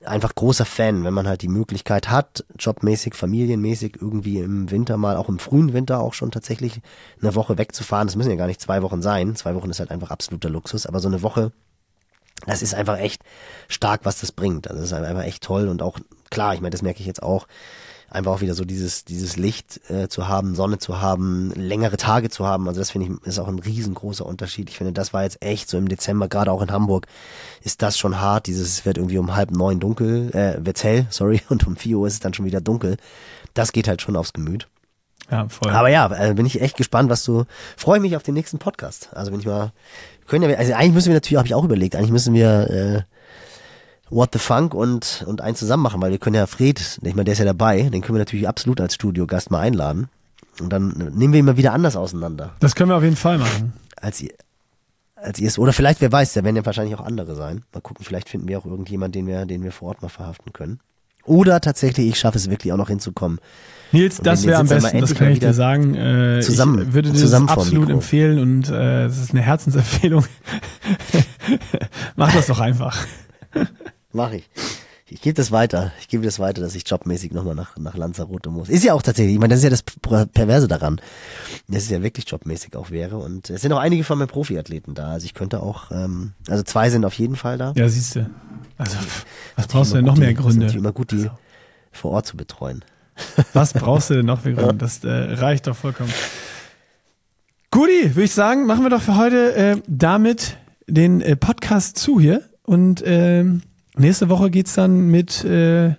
einfach 0.07 0.35
großer 0.35 0.65
Fan, 0.65 1.05
wenn 1.05 1.12
man 1.12 1.28
halt 1.28 1.43
die 1.43 1.49
Möglichkeit 1.49 2.09
hat, 2.09 2.47
jobmäßig, 2.59 3.15
familienmäßig, 3.15 3.99
irgendwie 4.01 4.39
im 4.39 4.70
Winter 4.70 4.97
mal, 4.97 5.19
auch 5.19 5.28
im 5.28 5.39
frühen 5.39 5.74
Winter 5.74 6.01
auch 6.01 6.15
schon 6.15 6.31
tatsächlich 6.31 6.81
eine 7.20 7.35
Woche 7.35 7.59
wegzufahren. 7.59 8.07
Das 8.07 8.16
müssen 8.16 8.31
ja 8.31 8.36
gar 8.36 8.47
nicht 8.47 8.62
zwei 8.62 8.81
Wochen 8.81 9.03
sein. 9.03 9.36
Zwei 9.36 9.55
Wochen 9.55 9.69
ist 9.69 9.81
halt 9.81 9.91
einfach 9.91 10.11
absoluter 10.11 10.49
Luxus, 10.49 10.86
aber 10.86 11.01
so 11.01 11.09
eine 11.09 11.20
Woche, 11.20 11.53
das 12.47 12.62
ist 12.62 12.74
einfach 12.74 12.97
echt 12.97 13.23
stark, 13.69 14.07
was 14.07 14.20
das 14.20 14.32
bringt. 14.32 14.66
Also 14.66 14.81
das 14.81 14.93
ist 14.93 14.97
einfach 14.97 15.24
echt 15.24 15.43
toll 15.43 15.69
und 15.69 15.82
auch 15.82 15.99
klar, 16.31 16.55
ich 16.55 16.62
meine, 16.62 16.70
das 16.70 16.81
merke 16.81 17.01
ich 17.01 17.07
jetzt 17.07 17.23
auch, 17.23 17.47
einfach 18.11 18.33
auch 18.33 18.41
wieder 18.41 18.55
so 18.55 18.65
dieses, 18.65 19.05
dieses 19.05 19.37
Licht 19.37 19.81
äh, 19.91 20.09
zu 20.09 20.29
haben, 20.29 20.55
Sonne 20.55 20.79
zu 20.79 21.01
haben, 21.01 21.53
längere 21.55 21.97
Tage 21.97 22.31
zu 22.31 22.47
haben. 22.47 22.69
Also 22.69 22.81
das 22.81 22.91
finde 22.91 23.09
ich 23.09 23.27
ist 23.27 23.39
auch 23.39 23.49
ein 23.49 23.59
riesengroßer 23.59 24.25
Unterschied. 24.25 24.71
Ich 24.71 24.77
finde, 24.77 24.93
das 24.93 25.13
war 25.13 25.25
jetzt 25.25 25.43
echt 25.43 25.69
so 25.69 25.79
im 25.79 25.89
Dezember, 25.89 26.29
gerade 26.29 26.53
auch 26.53 26.63
in 26.63 26.71
Hamburg, 26.71 27.07
ist 27.63 27.83
das 27.83 27.99
schon 27.99 28.21
hart. 28.21 28.47
Dieses, 28.47 28.69
es 28.69 28.87
wird 28.87 28.99
irgendwie 28.99 29.19
um 29.19 29.35
halb 29.35 29.51
neun 29.51 29.81
dunkel, 29.81 30.31
äh, 30.35 30.65
wird's 30.65 30.85
hell, 30.85 31.07
sorry, 31.11 31.41
und 31.49 31.67
um 31.67 31.77
vier 31.77 31.99
Uhr 31.99 32.07
ist 32.07 32.15
es 32.15 32.21
dann 32.21 32.35
schon 32.35 32.47
wieder 32.47 32.61
dunkel. 32.61 32.97
Das 33.55 33.73
geht 33.73 33.89
halt 33.89 34.03
schon 34.03 34.17
aufs 34.17 34.33
Gemüt. 34.33 34.69
ja, 35.31 35.49
voll. 35.49 35.73
Aber 35.73 35.89
ja, 35.89 36.11
äh, 36.13 36.35
bin 36.35 36.47
ich 36.47 36.61
echt 36.61 36.77
gespannt, 36.77 37.11
was 37.11 37.25
du. 37.25 37.45
Freue 37.77 38.01
mich 38.01 38.17
auf 38.17 38.23
den 38.23 38.35
nächsten 38.35 38.59
Podcast. 38.59 39.11
Also 39.13 39.31
bin 39.31 39.41
ich 39.41 39.47
mal. 39.47 39.73
Können 40.27 40.49
ja, 40.49 40.57
also 40.57 40.73
eigentlich 40.73 40.95
müssen 40.95 41.09
wir 41.09 41.15
natürlich, 41.15 41.39
habe 41.39 41.49
ich 41.49 41.55
auch 41.55 41.65
überlegt, 41.65 41.97
eigentlich 41.97 42.11
müssen 42.11 42.33
wir 42.33 42.71
äh, 42.71 43.14
What 44.15 44.31
the 44.32 44.39
Funk 44.39 44.74
und, 44.74 45.24
und 45.27 45.41
einen 45.41 45.57
zusammen 45.57 45.82
machen, 45.82 46.01
weil 46.01 46.11
wir 46.12 46.19
können 46.19 46.36
ja 46.36 46.47
Fred, 46.47 46.99
ich 47.03 47.15
meine, 47.15 47.24
der 47.24 47.32
ist 47.32 47.39
ja 47.41 47.45
dabei, 47.45 47.82
den 47.82 48.01
können 48.01 48.15
wir 48.16 48.20
natürlich 48.20 48.47
absolut 48.47 48.81
als 48.81 48.95
Studiogast 48.95 49.51
mal 49.51 49.61
einladen. 49.61 50.09
Und 50.61 50.70
dann 50.73 50.91
nehmen 51.15 51.32
wir 51.32 51.41
ihn 51.41 51.47
mal 51.47 51.57
wieder 51.57 51.73
anders 51.73 51.97
auseinander. 51.97 52.55
Das 52.61 52.77
können 52.77 52.91
wir 52.91 52.97
auf 52.97 53.03
jeden 53.03 53.16
Fall 53.16 53.39
machen. 53.39 53.73
Als 53.97 54.20
ihr, 54.20 54.31
als 55.16 55.41
ihr 55.41 55.49
es, 55.49 55.59
oder 55.59 55.73
vielleicht, 55.73 56.01
wer 56.01 56.12
weiß, 56.12 56.32
da 56.35 56.45
werden 56.45 56.55
ja 56.55 56.65
wahrscheinlich 56.65 56.95
auch 56.95 57.05
andere 57.05 57.35
sein. 57.35 57.65
Mal 57.73 57.81
gucken, 57.81 58.05
vielleicht 58.05 58.28
finden 58.28 58.47
wir 58.47 58.57
auch 58.59 58.66
irgendjemand, 58.66 59.16
den 59.16 59.27
wir, 59.27 59.47
den 59.47 59.65
wir 59.65 59.73
vor 59.73 59.89
Ort 59.89 60.03
mal 60.03 60.09
verhaften 60.09 60.53
können. 60.53 60.78
Oder 61.24 61.61
tatsächlich, 61.61 62.07
ich 62.07 62.19
schaffe 62.19 62.39
es 62.39 62.49
wirklich 62.51 62.73
auch 62.73 62.77
noch 62.77 62.89
hinzukommen. 62.89 63.41
Nils, 63.91 64.19
Und 64.19 64.27
das 64.28 64.47
wäre 64.47 64.61
am 64.61 64.69
besten, 64.69 65.01
das 65.01 65.15
kann 65.15 65.31
ich 65.32 65.41
dir 65.41 65.55
sagen. 65.55 65.95
Äh, 65.95 66.41
zusammen- 66.41 66.82
ich 66.82 66.93
würde 66.93 67.09
dir 67.09 67.15
das 67.15 67.23
zusammen 67.23 67.49
vorm 67.49 67.59
absolut 67.61 67.91
empfehlen 67.91 68.39
und 68.39 68.69
äh, 68.69 69.07
es 69.07 69.19
ist 69.19 69.31
eine 69.32 69.41
Herzensempfehlung. 69.43 70.24
Mach 72.16 72.32
das 72.32 72.47
doch 72.47 72.61
einfach. 72.61 72.97
Mach 74.15 74.32
ich. 74.32 74.49
Ich 75.07 75.20
gebe 75.20 75.35
das 75.35 75.53
weiter. 75.53 75.93
Ich 76.01 76.09
gebe 76.09 76.24
das 76.24 76.39
weiter, 76.41 76.62
dass 76.62 76.74
ich 76.74 76.89
jobmäßig 76.89 77.32
nochmal 77.32 77.55
nach, 77.55 77.77
nach 77.77 77.95
Lanzarote 77.95 78.49
muss. 78.49 78.70
Ist 78.70 78.85
ja 78.85 78.95
auch 78.95 79.03
tatsächlich, 79.03 79.35
ich 79.35 79.39
meine, 79.41 79.51
das 79.53 79.59
ist 79.59 79.65
ja 79.65 79.70
das 79.70 79.82
Per- 79.82 80.24
Perverse 80.27 80.66
daran, 80.66 80.99
dass 81.69 81.82
es 81.85 81.91
ja 81.91 82.03
wirklich 82.03 82.27
jobmäßig 82.28 82.74
auch 82.74 82.91
wäre. 82.91 83.19
Und 83.19 83.51
es 83.51 83.61
sind 83.61 83.73
auch 83.73 83.78
einige 83.78 84.03
von 84.03 84.19
meinen 84.19 84.28
Profiathleten 84.28 84.95
da. 84.95 85.09
Also 85.11 85.27
ich 85.27 85.35
könnte 85.35 85.62
auch, 85.62 85.91
ähm, 85.91 86.32
also 86.49 86.62
zwei 86.62 86.89
sind 86.89 87.05
auf 87.05 87.12
jeden 87.15 87.36
Fall 87.36 87.59
da. 87.59 87.74
Ja, 87.77 87.86
siehst 87.89 88.16
du. 88.16 88.31
Also, 88.78 88.97
was 89.57 89.66
brauchst 89.66 89.93
du 89.93 89.97
denn 89.97 90.07
noch 90.07 90.16
mehr 90.16 90.28
die- 90.28 90.35
ist 90.35 90.41
Gründe? 90.41 90.61
natürlich 90.61 90.77
immer 90.77 90.93
gut, 90.93 91.11
die 91.12 91.28
vor 91.93 92.12
Ort 92.12 92.27
zu 92.27 92.36
betreuen. 92.39 92.82
Was 93.53 93.74
brauchst 93.74 94.09
du 94.11 94.15
denn 94.15 94.27
noch 94.27 94.41
für 94.41 94.55
Gründe? 94.55 94.74
Das 94.77 95.05
äh, 95.05 95.09
reicht 95.11 95.66
doch 95.66 95.77
vollkommen. 95.77 96.11
Guti, 97.70 98.15
würde 98.15 98.24
ich 98.24 98.32
sagen, 98.35 98.66
machen 98.66 98.82
wir 98.85 98.91
doch 98.91 99.03
für 99.03 99.16
heute 99.16 99.55
äh, 99.55 99.77
damit 99.86 100.57
den 100.86 101.20
äh, 101.20 101.36
Podcast 101.36 101.99
zu 101.99 102.19
hier. 102.20 102.43
Und 102.62 103.03
ähm, 103.05 103.62
nächste 103.97 104.29
Woche 104.29 104.51
geht's 104.51 104.75
dann 104.75 105.09
mit 105.11 105.45
äh, 105.45 105.95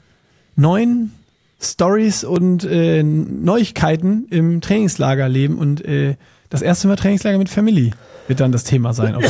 neuen 0.56 1.14
Stories 1.62 2.24
und 2.24 2.64
äh, 2.66 3.04
Neuigkeiten 3.04 4.28
im 4.30 4.62
Trainingslagerleben. 4.62 5.58
Und 5.58 5.84
äh, 5.86 6.16
das 6.50 6.62
erste 6.62 6.88
Mal 6.88 6.96
Trainingslager 6.96 7.38
mit 7.38 7.50
Family 7.50 7.92
wird 8.28 8.40
dann 8.40 8.52
das 8.52 8.64
Thema 8.64 8.94
sein. 8.94 9.18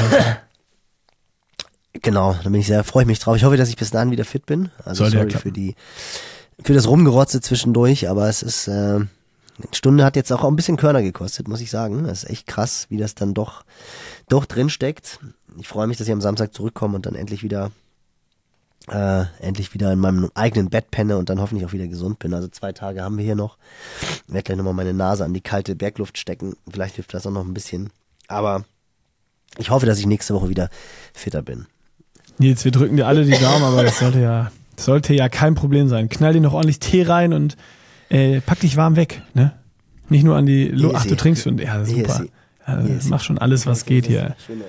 Genau, 2.01 2.33
da 2.43 2.49
bin 2.49 2.59
ich 2.59 2.67
sehr, 2.67 2.83
freue 2.83 3.03
ich 3.03 3.07
mich 3.07 3.19
drauf. 3.19 3.35
Ich 3.37 3.45
hoffe, 3.45 3.57
dass 3.57 3.69
ich 3.69 3.77
bis 3.77 3.89
dahin 3.89 4.11
wieder 4.11 4.25
fit 4.25 4.45
bin. 4.45 4.69
Also 4.83 5.03
Sollte 5.03 5.15
ja 5.15 5.21
sorry 5.21 5.31
klappen. 5.31 5.43
für 5.43 5.51
die, 5.53 5.75
für 6.61 6.73
das 6.73 6.87
Rumgerotze 6.87 7.41
zwischendurch, 7.41 8.09
aber 8.09 8.27
es 8.27 8.43
ist, 8.43 8.67
äh, 8.67 8.71
eine 8.71 9.07
Stunde 9.71 10.03
hat 10.03 10.15
jetzt 10.15 10.31
auch 10.31 10.43
ein 10.43 10.55
bisschen 10.55 10.77
Körner 10.77 11.01
gekostet, 11.01 11.47
muss 11.47 11.61
ich 11.61 11.71
sagen. 11.71 12.03
Das 12.03 12.23
ist 12.23 12.29
echt 12.29 12.47
krass, 12.47 12.87
wie 12.89 12.97
das 12.97 13.15
dann 13.15 13.33
doch, 13.33 13.63
doch 14.27 14.45
drin 14.45 14.69
steckt. 14.69 15.19
Ich 15.57 15.67
freue 15.67 15.87
mich, 15.87 15.97
dass 15.97 16.07
ich 16.07 16.13
am 16.13 16.21
Samstag 16.21 16.53
zurückkomme 16.53 16.95
und 16.97 17.05
dann 17.05 17.15
endlich 17.15 17.43
wieder, 17.43 17.71
äh, 18.89 19.25
endlich 19.39 19.73
wieder 19.73 19.91
in 19.91 19.99
meinem 19.99 20.29
eigenen 20.35 20.69
Bett 20.69 20.91
penne 20.91 21.17
und 21.17 21.29
dann 21.29 21.39
hoffentlich 21.39 21.65
auch 21.65 21.73
wieder 21.73 21.87
gesund 21.87 22.19
bin. 22.19 22.33
Also 22.33 22.47
zwei 22.47 22.71
Tage 22.71 23.01
haben 23.01 23.17
wir 23.17 23.25
hier 23.25 23.35
noch. 23.35 23.57
Ich 24.27 24.33
werde 24.33 24.43
gleich 24.43 24.57
nochmal 24.57 24.73
meine 24.73 24.93
Nase 24.93 25.25
an 25.25 25.33
die 25.33 25.41
kalte 25.41 25.75
Bergluft 25.75 26.17
stecken. 26.17 26.55
Vielleicht 26.69 26.95
hilft 26.95 27.13
das 27.13 27.25
auch 27.25 27.31
noch 27.31 27.45
ein 27.45 27.53
bisschen. 27.53 27.89
Aber 28.27 28.63
ich 29.57 29.69
hoffe, 29.69 29.85
dass 29.85 29.99
ich 29.99 30.05
nächste 30.05 30.33
Woche 30.33 30.49
wieder 30.49 30.69
fitter 31.13 31.41
bin. 31.41 31.65
Nils, 32.37 32.65
wir 32.65 32.71
drücken 32.71 32.97
dir 32.97 33.07
alle 33.07 33.25
die 33.25 33.31
Daumen, 33.31 33.63
aber 33.63 33.83
das 33.83 33.99
sollte 33.99 34.19
ja, 34.19 34.51
das 34.75 34.85
sollte 34.85 35.13
ja 35.13 35.29
kein 35.29 35.55
Problem 35.55 35.87
sein. 35.87 36.09
Knall 36.09 36.33
dir 36.33 36.41
noch 36.41 36.53
ordentlich 36.53 36.79
Tee 36.79 37.03
rein 37.03 37.33
und 37.33 37.55
äh, 38.09 38.41
pack 38.41 38.59
dich 38.59 38.77
warm 38.77 38.95
weg, 38.95 39.21
ne? 39.33 39.53
Nicht 40.09 40.23
nur 40.23 40.35
an 40.35 40.45
die 40.45 40.67
Lu 40.67 40.91
Ach, 40.93 41.05
du 41.05 41.15
trinkst 41.15 41.43
schon. 41.43 41.57
Ja, 41.57 41.83
super. 41.83 42.25
Ja, 42.67 42.83
mach 43.05 43.23
schon 43.23 43.39
alles, 43.39 43.65
was 43.65 43.85
geht 43.85 44.05
hier. 44.05 44.35
Schöne 44.45 44.65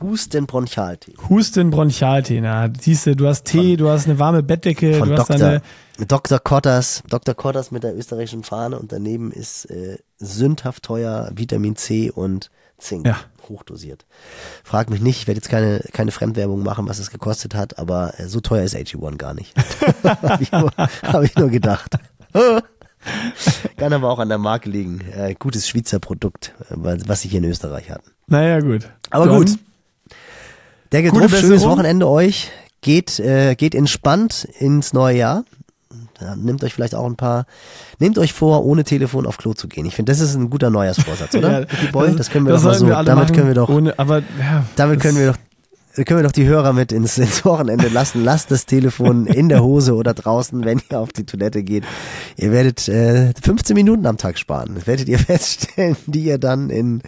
Husten-Bronchialtee. 0.00 1.14
Husten, 1.28 1.70
Bronchialtee, 1.70 2.40
na, 2.40 2.68
siehst 2.80 3.06
du, 3.06 3.16
du 3.16 3.26
hast 3.26 3.44
Tee, 3.44 3.76
du 3.76 3.88
hast 3.88 4.06
eine 4.06 4.18
warme 4.18 4.42
Bettdecke, 4.42 4.94
Von 4.94 5.08
du 5.08 5.16
hast 5.16 5.28
Dr. 5.30 5.38
deine, 5.38 5.62
Dr. 6.06 6.38
Kotters, 6.38 7.02
Dr. 7.08 7.34
Kotters 7.34 7.70
mit 7.70 7.82
der 7.82 7.96
österreichischen 7.96 8.42
Fahne 8.44 8.78
und 8.78 8.92
daneben 8.92 9.32
ist 9.32 9.66
äh, 9.66 9.98
sündhaft 10.18 10.82
teuer 10.84 11.30
Vitamin 11.34 11.76
C 11.76 12.10
und 12.10 12.50
Zink. 12.78 13.06
Ja. 13.06 13.16
Hochdosiert. 13.48 14.06
Frag 14.64 14.90
mich 14.90 15.00
nicht, 15.00 15.18
ich 15.22 15.26
werde 15.26 15.38
jetzt 15.38 15.48
keine, 15.48 15.80
keine 15.92 16.12
Fremdwerbung 16.12 16.62
machen, 16.62 16.88
was 16.88 16.98
es 17.00 17.10
gekostet 17.10 17.54
hat, 17.54 17.78
aber 17.78 18.18
äh, 18.18 18.28
so 18.28 18.40
teuer 18.40 18.62
ist 18.64 18.76
AG1 18.76 19.16
gar 19.16 19.34
nicht. 19.34 19.54
Habe 20.04 20.42
ich, 20.42 20.52
nur- 20.52 20.70
hab 20.76 21.22
ich 21.24 21.34
nur 21.36 21.48
gedacht. 21.50 21.96
Kann 23.76 23.92
aber 23.92 24.10
auch 24.10 24.18
an 24.18 24.28
der 24.28 24.38
Marke 24.38 24.68
liegen. 24.70 25.00
Äh, 25.16 25.34
gutes 25.38 25.66
Schweizer 25.68 25.98
Produkt, 25.98 26.54
äh, 26.70 26.74
was 26.76 27.22
sie 27.22 27.28
hier 27.28 27.38
in 27.38 27.44
Österreich 27.46 27.90
hatten. 27.90 28.10
naja, 28.26 28.60
gut. 28.60 28.88
Aber 29.10 29.26
Dann- 29.26 29.36
gut. 29.38 29.58
Der 30.92 31.02
Gute 31.02 31.22
Gedruff, 31.22 31.38
schönes. 31.38 31.64
Wochenende 31.64 32.08
euch. 32.08 32.50
Geht, 32.80 33.20
äh, 33.20 33.54
geht 33.56 33.74
entspannt 33.74 34.48
ins 34.58 34.92
neue 34.92 35.16
Jahr. 35.16 35.44
Ja, 36.20 36.36
nehmt 36.36 36.62
euch 36.64 36.74
vielleicht 36.74 36.94
auch 36.94 37.06
ein 37.06 37.16
paar, 37.16 37.46
nehmt 37.98 38.18
euch 38.18 38.32
vor, 38.32 38.64
ohne 38.64 38.84
Telefon 38.84 39.26
auf 39.26 39.38
Klo 39.38 39.54
zu 39.54 39.68
gehen. 39.68 39.86
Ich 39.86 39.94
finde, 39.94 40.12
das 40.12 40.20
ist 40.20 40.34
ein 40.34 40.50
guter 40.50 40.68
Neujahrsvorsatz, 40.70 41.34
oder? 41.34 41.60
Ja, 41.84 41.90
Boy, 41.92 42.14
das, 42.14 42.28
können 42.30 42.46
wir 42.46 42.54
doch 42.54 42.62
mal 42.62 42.74
so, 42.74 42.86
wir 42.86 42.94
damit 43.02 43.24
machen, 43.24 43.34
können 43.34 43.46
wir 43.48 43.54
doch, 43.54 43.68
Ohne, 43.70 43.98
aber, 43.98 44.18
ja, 44.38 44.64
damit 44.76 44.96
das- 44.96 45.02
können 45.02 45.18
wir 45.18 45.32
doch, 45.32 45.38
können 46.04 46.20
wir 46.20 46.24
doch 46.24 46.32
die 46.32 46.46
Hörer 46.46 46.72
mit 46.72 46.92
ins, 46.92 47.18
ins 47.18 47.44
Wochenende 47.44 47.88
lassen. 47.88 48.24
Lasst 48.24 48.50
das 48.50 48.66
Telefon 48.66 49.26
in 49.26 49.48
der 49.48 49.62
Hose 49.62 49.94
oder 49.94 50.14
draußen, 50.14 50.64
wenn 50.64 50.80
ihr 50.90 50.98
auf 50.98 51.12
die 51.12 51.24
Toilette 51.24 51.62
geht. 51.62 51.84
Ihr 52.36 52.52
werdet 52.52 52.88
äh, 52.88 53.32
15 53.42 53.74
Minuten 53.74 54.06
am 54.06 54.16
Tag 54.16 54.38
sparen. 54.38 54.74
Das 54.74 54.86
werdet 54.86 55.08
ihr 55.08 55.18
feststellen, 55.30 55.96
die 56.06 56.24
ihr 56.24 56.38
dann 56.38 56.70
in 56.70 57.02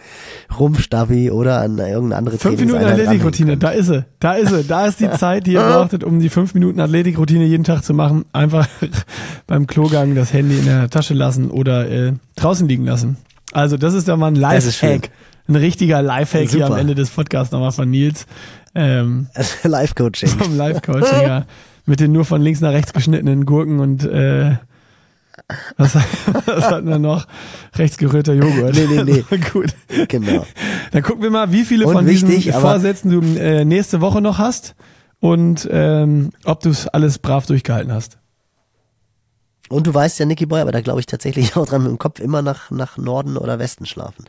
Rumpfstabi 0.59 1.31
oder 1.31 1.61
an 1.61 1.77
irgendeine 1.77 2.15
andere 2.15 2.37
Fünf 2.37 2.59
Minuten 2.59 2.83
Athletikroutine, 2.83 3.57
da 3.57 3.69
ist 3.69 3.87
sie, 3.87 4.05
da 4.19 4.33
ist 4.33 4.49
sie, 4.53 4.63
da 4.63 4.85
ist 4.85 4.99
die 4.99 5.11
Zeit, 5.17 5.47
die 5.47 5.53
ihr 5.53 5.61
brauchtet, 5.61 6.03
um 6.03 6.19
die 6.19 6.29
fünf 6.29 6.53
Minuten 6.53 6.79
Athletikroutine 6.79 7.45
jeden 7.45 7.63
Tag 7.63 7.83
zu 7.83 7.93
machen. 7.93 8.25
Einfach 8.33 8.67
beim 9.47 9.67
Klogang 9.67 10.15
das 10.15 10.33
Handy 10.33 10.57
in 10.57 10.65
der 10.65 10.89
Tasche 10.89 11.13
lassen 11.13 11.51
oder 11.51 11.89
äh, 11.89 12.13
draußen 12.35 12.67
liegen 12.67 12.85
lassen. 12.85 13.17
Also 13.51 13.77
das 13.77 13.93
ist 13.93 14.07
ja 14.07 14.17
mal 14.17 14.27
ein. 14.27 14.35
Lifehack, 14.35 15.09
ein 15.47 15.55
richtiger 15.55 16.01
Lifehack 16.01 16.49
hier 16.49 16.65
am 16.65 16.71
Super. 16.71 16.81
Ende 16.81 16.95
des 16.95 17.09
Podcasts 17.09 17.51
nochmal 17.51 17.71
von 17.71 17.89
Nils. 17.89 18.25
Ähm. 18.75 19.27
Live-Coaching. 19.63 20.29
vom 20.29 20.57
Live-Coaching, 20.57 21.21
ja. 21.21 21.45
Mit 21.85 21.99
den 21.99 22.11
nur 22.11 22.25
von 22.25 22.41
links 22.41 22.61
nach 22.61 22.71
rechts 22.71 22.93
geschnittenen 22.93 23.45
Gurken 23.45 23.79
und 23.79 24.05
äh, 24.05 24.55
was, 25.77 25.95
was 26.45 26.65
hatten 26.65 26.87
wir 26.87 26.99
noch? 26.99 27.27
Rechts 27.75 27.97
gerührter 27.97 28.33
Joghurt. 28.33 28.75
Nee, 28.75 28.87
nee, 29.03 29.03
nee. 29.03 29.37
Gut. 29.51 29.73
Genau. 30.07 30.45
Dann 30.91 31.03
gucken 31.03 31.23
wir 31.23 31.31
mal, 31.31 31.51
wie 31.51 31.65
viele 31.65 31.85
Und 31.87 31.93
von 31.93 32.05
wichtig, 32.05 32.45
diesen 32.45 32.61
Vorsätzen 32.61 33.11
du 33.11 33.39
äh, 33.39 33.65
nächste 33.65 34.01
Woche 34.01 34.21
noch 34.21 34.37
hast 34.37 34.75
und 35.19 35.67
ähm, 35.71 36.31
ob 36.45 36.61
du 36.61 36.69
es 36.69 36.87
alles 36.87 37.19
brav 37.19 37.45
durchgehalten 37.45 37.91
hast. 37.91 38.17
Und 39.69 39.87
du 39.87 39.93
weißt 39.93 40.19
ja, 40.19 40.25
Nicky 40.25 40.45
Boy, 40.45 40.61
aber 40.61 40.71
da 40.71 40.81
glaube 40.81 40.99
ich 40.99 41.05
tatsächlich 41.05 41.55
auch 41.55 41.65
dran, 41.65 41.81
mit 41.81 41.91
dem 41.91 41.97
Kopf 41.97 42.19
immer 42.19 42.41
nach, 42.41 42.69
nach 42.69 42.97
Norden 42.97 43.37
oder 43.37 43.57
Westen 43.57 43.85
schlafen. 43.85 44.25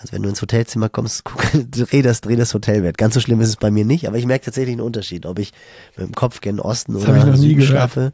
Also 0.00 0.12
wenn 0.12 0.22
du 0.22 0.28
ins 0.28 0.40
Hotelzimmer 0.40 0.88
kommst, 0.88 1.24
guck, 1.24 1.42
dreh 1.70 2.02
das, 2.02 2.20
dreh 2.20 2.36
das 2.36 2.54
Hotelbett. 2.54 2.96
Ganz 2.98 3.14
so 3.14 3.20
schlimm 3.20 3.40
ist 3.40 3.48
es 3.48 3.56
bei 3.56 3.70
mir 3.70 3.84
nicht, 3.84 4.06
aber 4.06 4.16
ich 4.16 4.26
merke 4.26 4.44
tatsächlich 4.44 4.72
einen 4.74 4.80
Unterschied, 4.82 5.26
ob 5.26 5.38
ich 5.38 5.52
mit 5.96 6.06
dem 6.06 6.14
Kopf 6.14 6.40
gen 6.40 6.60
Osten 6.60 6.94
Das 6.94 7.02
oder 7.08 7.36
Süden 7.36 7.62
schlafe. 7.62 8.12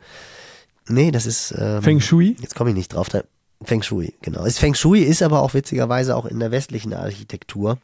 Nee, 0.88 1.10
das 1.10 1.26
ist 1.26 1.54
ähm, 1.58 1.82
Feng 1.82 2.00
Shui? 2.00 2.36
Jetzt 2.40 2.54
komme 2.54 2.70
ich 2.70 2.76
nicht 2.76 2.92
drauf. 2.94 3.08
Da, 3.08 3.22
Feng 3.62 3.82
Shui, 3.82 4.14
genau. 4.22 4.44
Ist 4.44 4.58
Feng 4.58 4.74
Shui 4.74 5.00
ist 5.02 5.22
aber 5.22 5.42
auch 5.42 5.54
witzigerweise 5.54 6.16
auch 6.16 6.26
in 6.26 6.40
der 6.40 6.50
westlichen 6.50 6.92
Architektur 6.94 7.78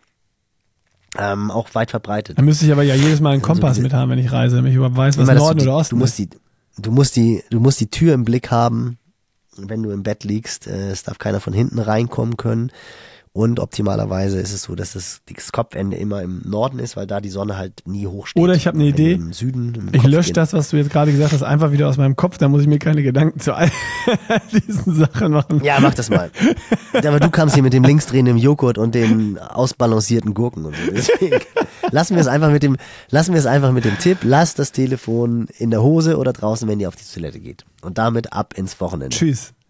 ähm, 1.18 1.50
auch 1.50 1.74
weit 1.74 1.90
verbreitet. 1.90 2.38
Dann 2.38 2.44
müsste 2.44 2.66
ich 2.66 2.72
aber 2.72 2.82
ja 2.82 2.94
jedes 2.94 3.20
Mal 3.20 3.30
einen 3.30 3.40
Also 3.42 3.52
Kompass 3.52 3.74
diese- 3.76 3.82
mit 3.82 3.92
haben, 3.92 4.10
wenn 4.10 4.18
ich 4.18 4.30
reise, 4.32 4.56
damit 4.56 4.70
ich 4.70 4.76
überhaupt 4.76 4.96
weiß, 4.96 5.18
was 5.18 5.28
Norden 5.28 5.58
die, 5.58 5.64
oder 5.64 5.76
Osten 5.76 5.96
du 5.96 5.98
musst 5.98 6.20
ist. 6.20 6.34
die, 6.34 6.82
du 6.82 6.90
musst 6.92 7.16
die, 7.16 7.42
du 7.50 7.60
musst 7.60 7.80
die 7.80 7.90
Tür 7.90 8.14
im 8.14 8.24
Blick 8.24 8.50
haben, 8.50 8.98
wenn 9.56 9.82
du 9.82 9.90
im 9.90 10.02
Bett 10.02 10.24
liegst. 10.24 10.66
Äh, 10.66 10.90
es 10.90 11.02
darf 11.02 11.18
keiner 11.18 11.40
von 11.40 11.52
hinten 11.52 11.78
reinkommen 11.78 12.36
können. 12.36 12.70
Und 13.32 13.60
optimalerweise 13.60 14.40
ist 14.40 14.52
es 14.52 14.62
so, 14.62 14.74
dass 14.74 14.94
das, 14.94 15.20
das 15.32 15.52
Kopfende 15.52 15.96
immer 15.96 16.20
im 16.20 16.42
Norden 16.44 16.80
ist, 16.80 16.96
weil 16.96 17.06
da 17.06 17.20
die 17.20 17.28
Sonne 17.28 17.56
halt 17.56 17.82
nie 17.86 18.08
hochsteht. 18.08 18.42
Oder 18.42 18.54
ich 18.54 18.66
habe 18.66 18.74
eine 18.76 18.88
Idee. 18.88 19.12
Im 19.12 19.32
Süden. 19.32 19.72
Im 19.76 19.86
Ich 19.94 20.02
Kopf 20.02 20.10
lösche 20.10 20.26
gehen- 20.30 20.34
das, 20.34 20.52
was 20.52 20.70
du 20.70 20.78
jetzt 20.78 20.90
gerade 20.90 21.12
gesagt 21.12 21.32
hast, 21.32 21.44
einfach 21.44 21.70
wieder 21.70 21.88
aus 21.88 21.96
meinem 21.96 22.16
Kopf, 22.16 22.38
da 22.38 22.48
muss 22.48 22.62
ich 22.62 22.66
mir 22.66 22.80
keine 22.80 23.04
Gedanken 23.04 23.38
zu 23.38 23.54
all 23.54 23.70
diesen 24.66 24.96
Sachen 24.96 25.30
machen. 25.30 25.62
Ja, 25.62 25.78
mach 25.80 25.94
das 25.94 26.10
mal. 26.10 26.32
Aber 26.92 27.20
du 27.20 27.30
kamst 27.30 27.54
hier 27.54 27.62
mit 27.62 27.72
dem 27.72 27.84
linksdrehenden 27.84 28.36
Joghurt 28.36 28.78
und 28.78 28.96
den 28.96 29.38
ausbalancierten 29.38 30.34
Gurken 30.34 30.64
und 30.64 30.74
so. 30.74 30.90
Deswegen 30.92 31.38
lassen 31.92 32.14
wir 32.16 32.20
es 32.22 32.26
einfach 32.26 32.50
mit 32.50 32.64
dem, 32.64 32.76
lassen 33.10 33.32
wir 33.32 33.38
es 33.38 33.46
einfach 33.46 33.70
mit 33.70 33.84
dem 33.84 33.96
Tipp, 33.98 34.18
lass 34.22 34.54
das 34.54 34.72
Telefon 34.72 35.46
in 35.58 35.70
der 35.70 35.82
Hose 35.82 36.16
oder 36.18 36.32
draußen, 36.32 36.66
wenn 36.68 36.80
ihr 36.80 36.88
auf 36.88 36.96
die 36.96 37.04
Toilette 37.04 37.38
geht. 37.38 37.64
Und 37.82 37.96
damit 37.96 38.32
ab 38.32 38.54
ins 38.58 38.80
Wochenende. 38.80 39.16
Tschüss. 39.16 39.52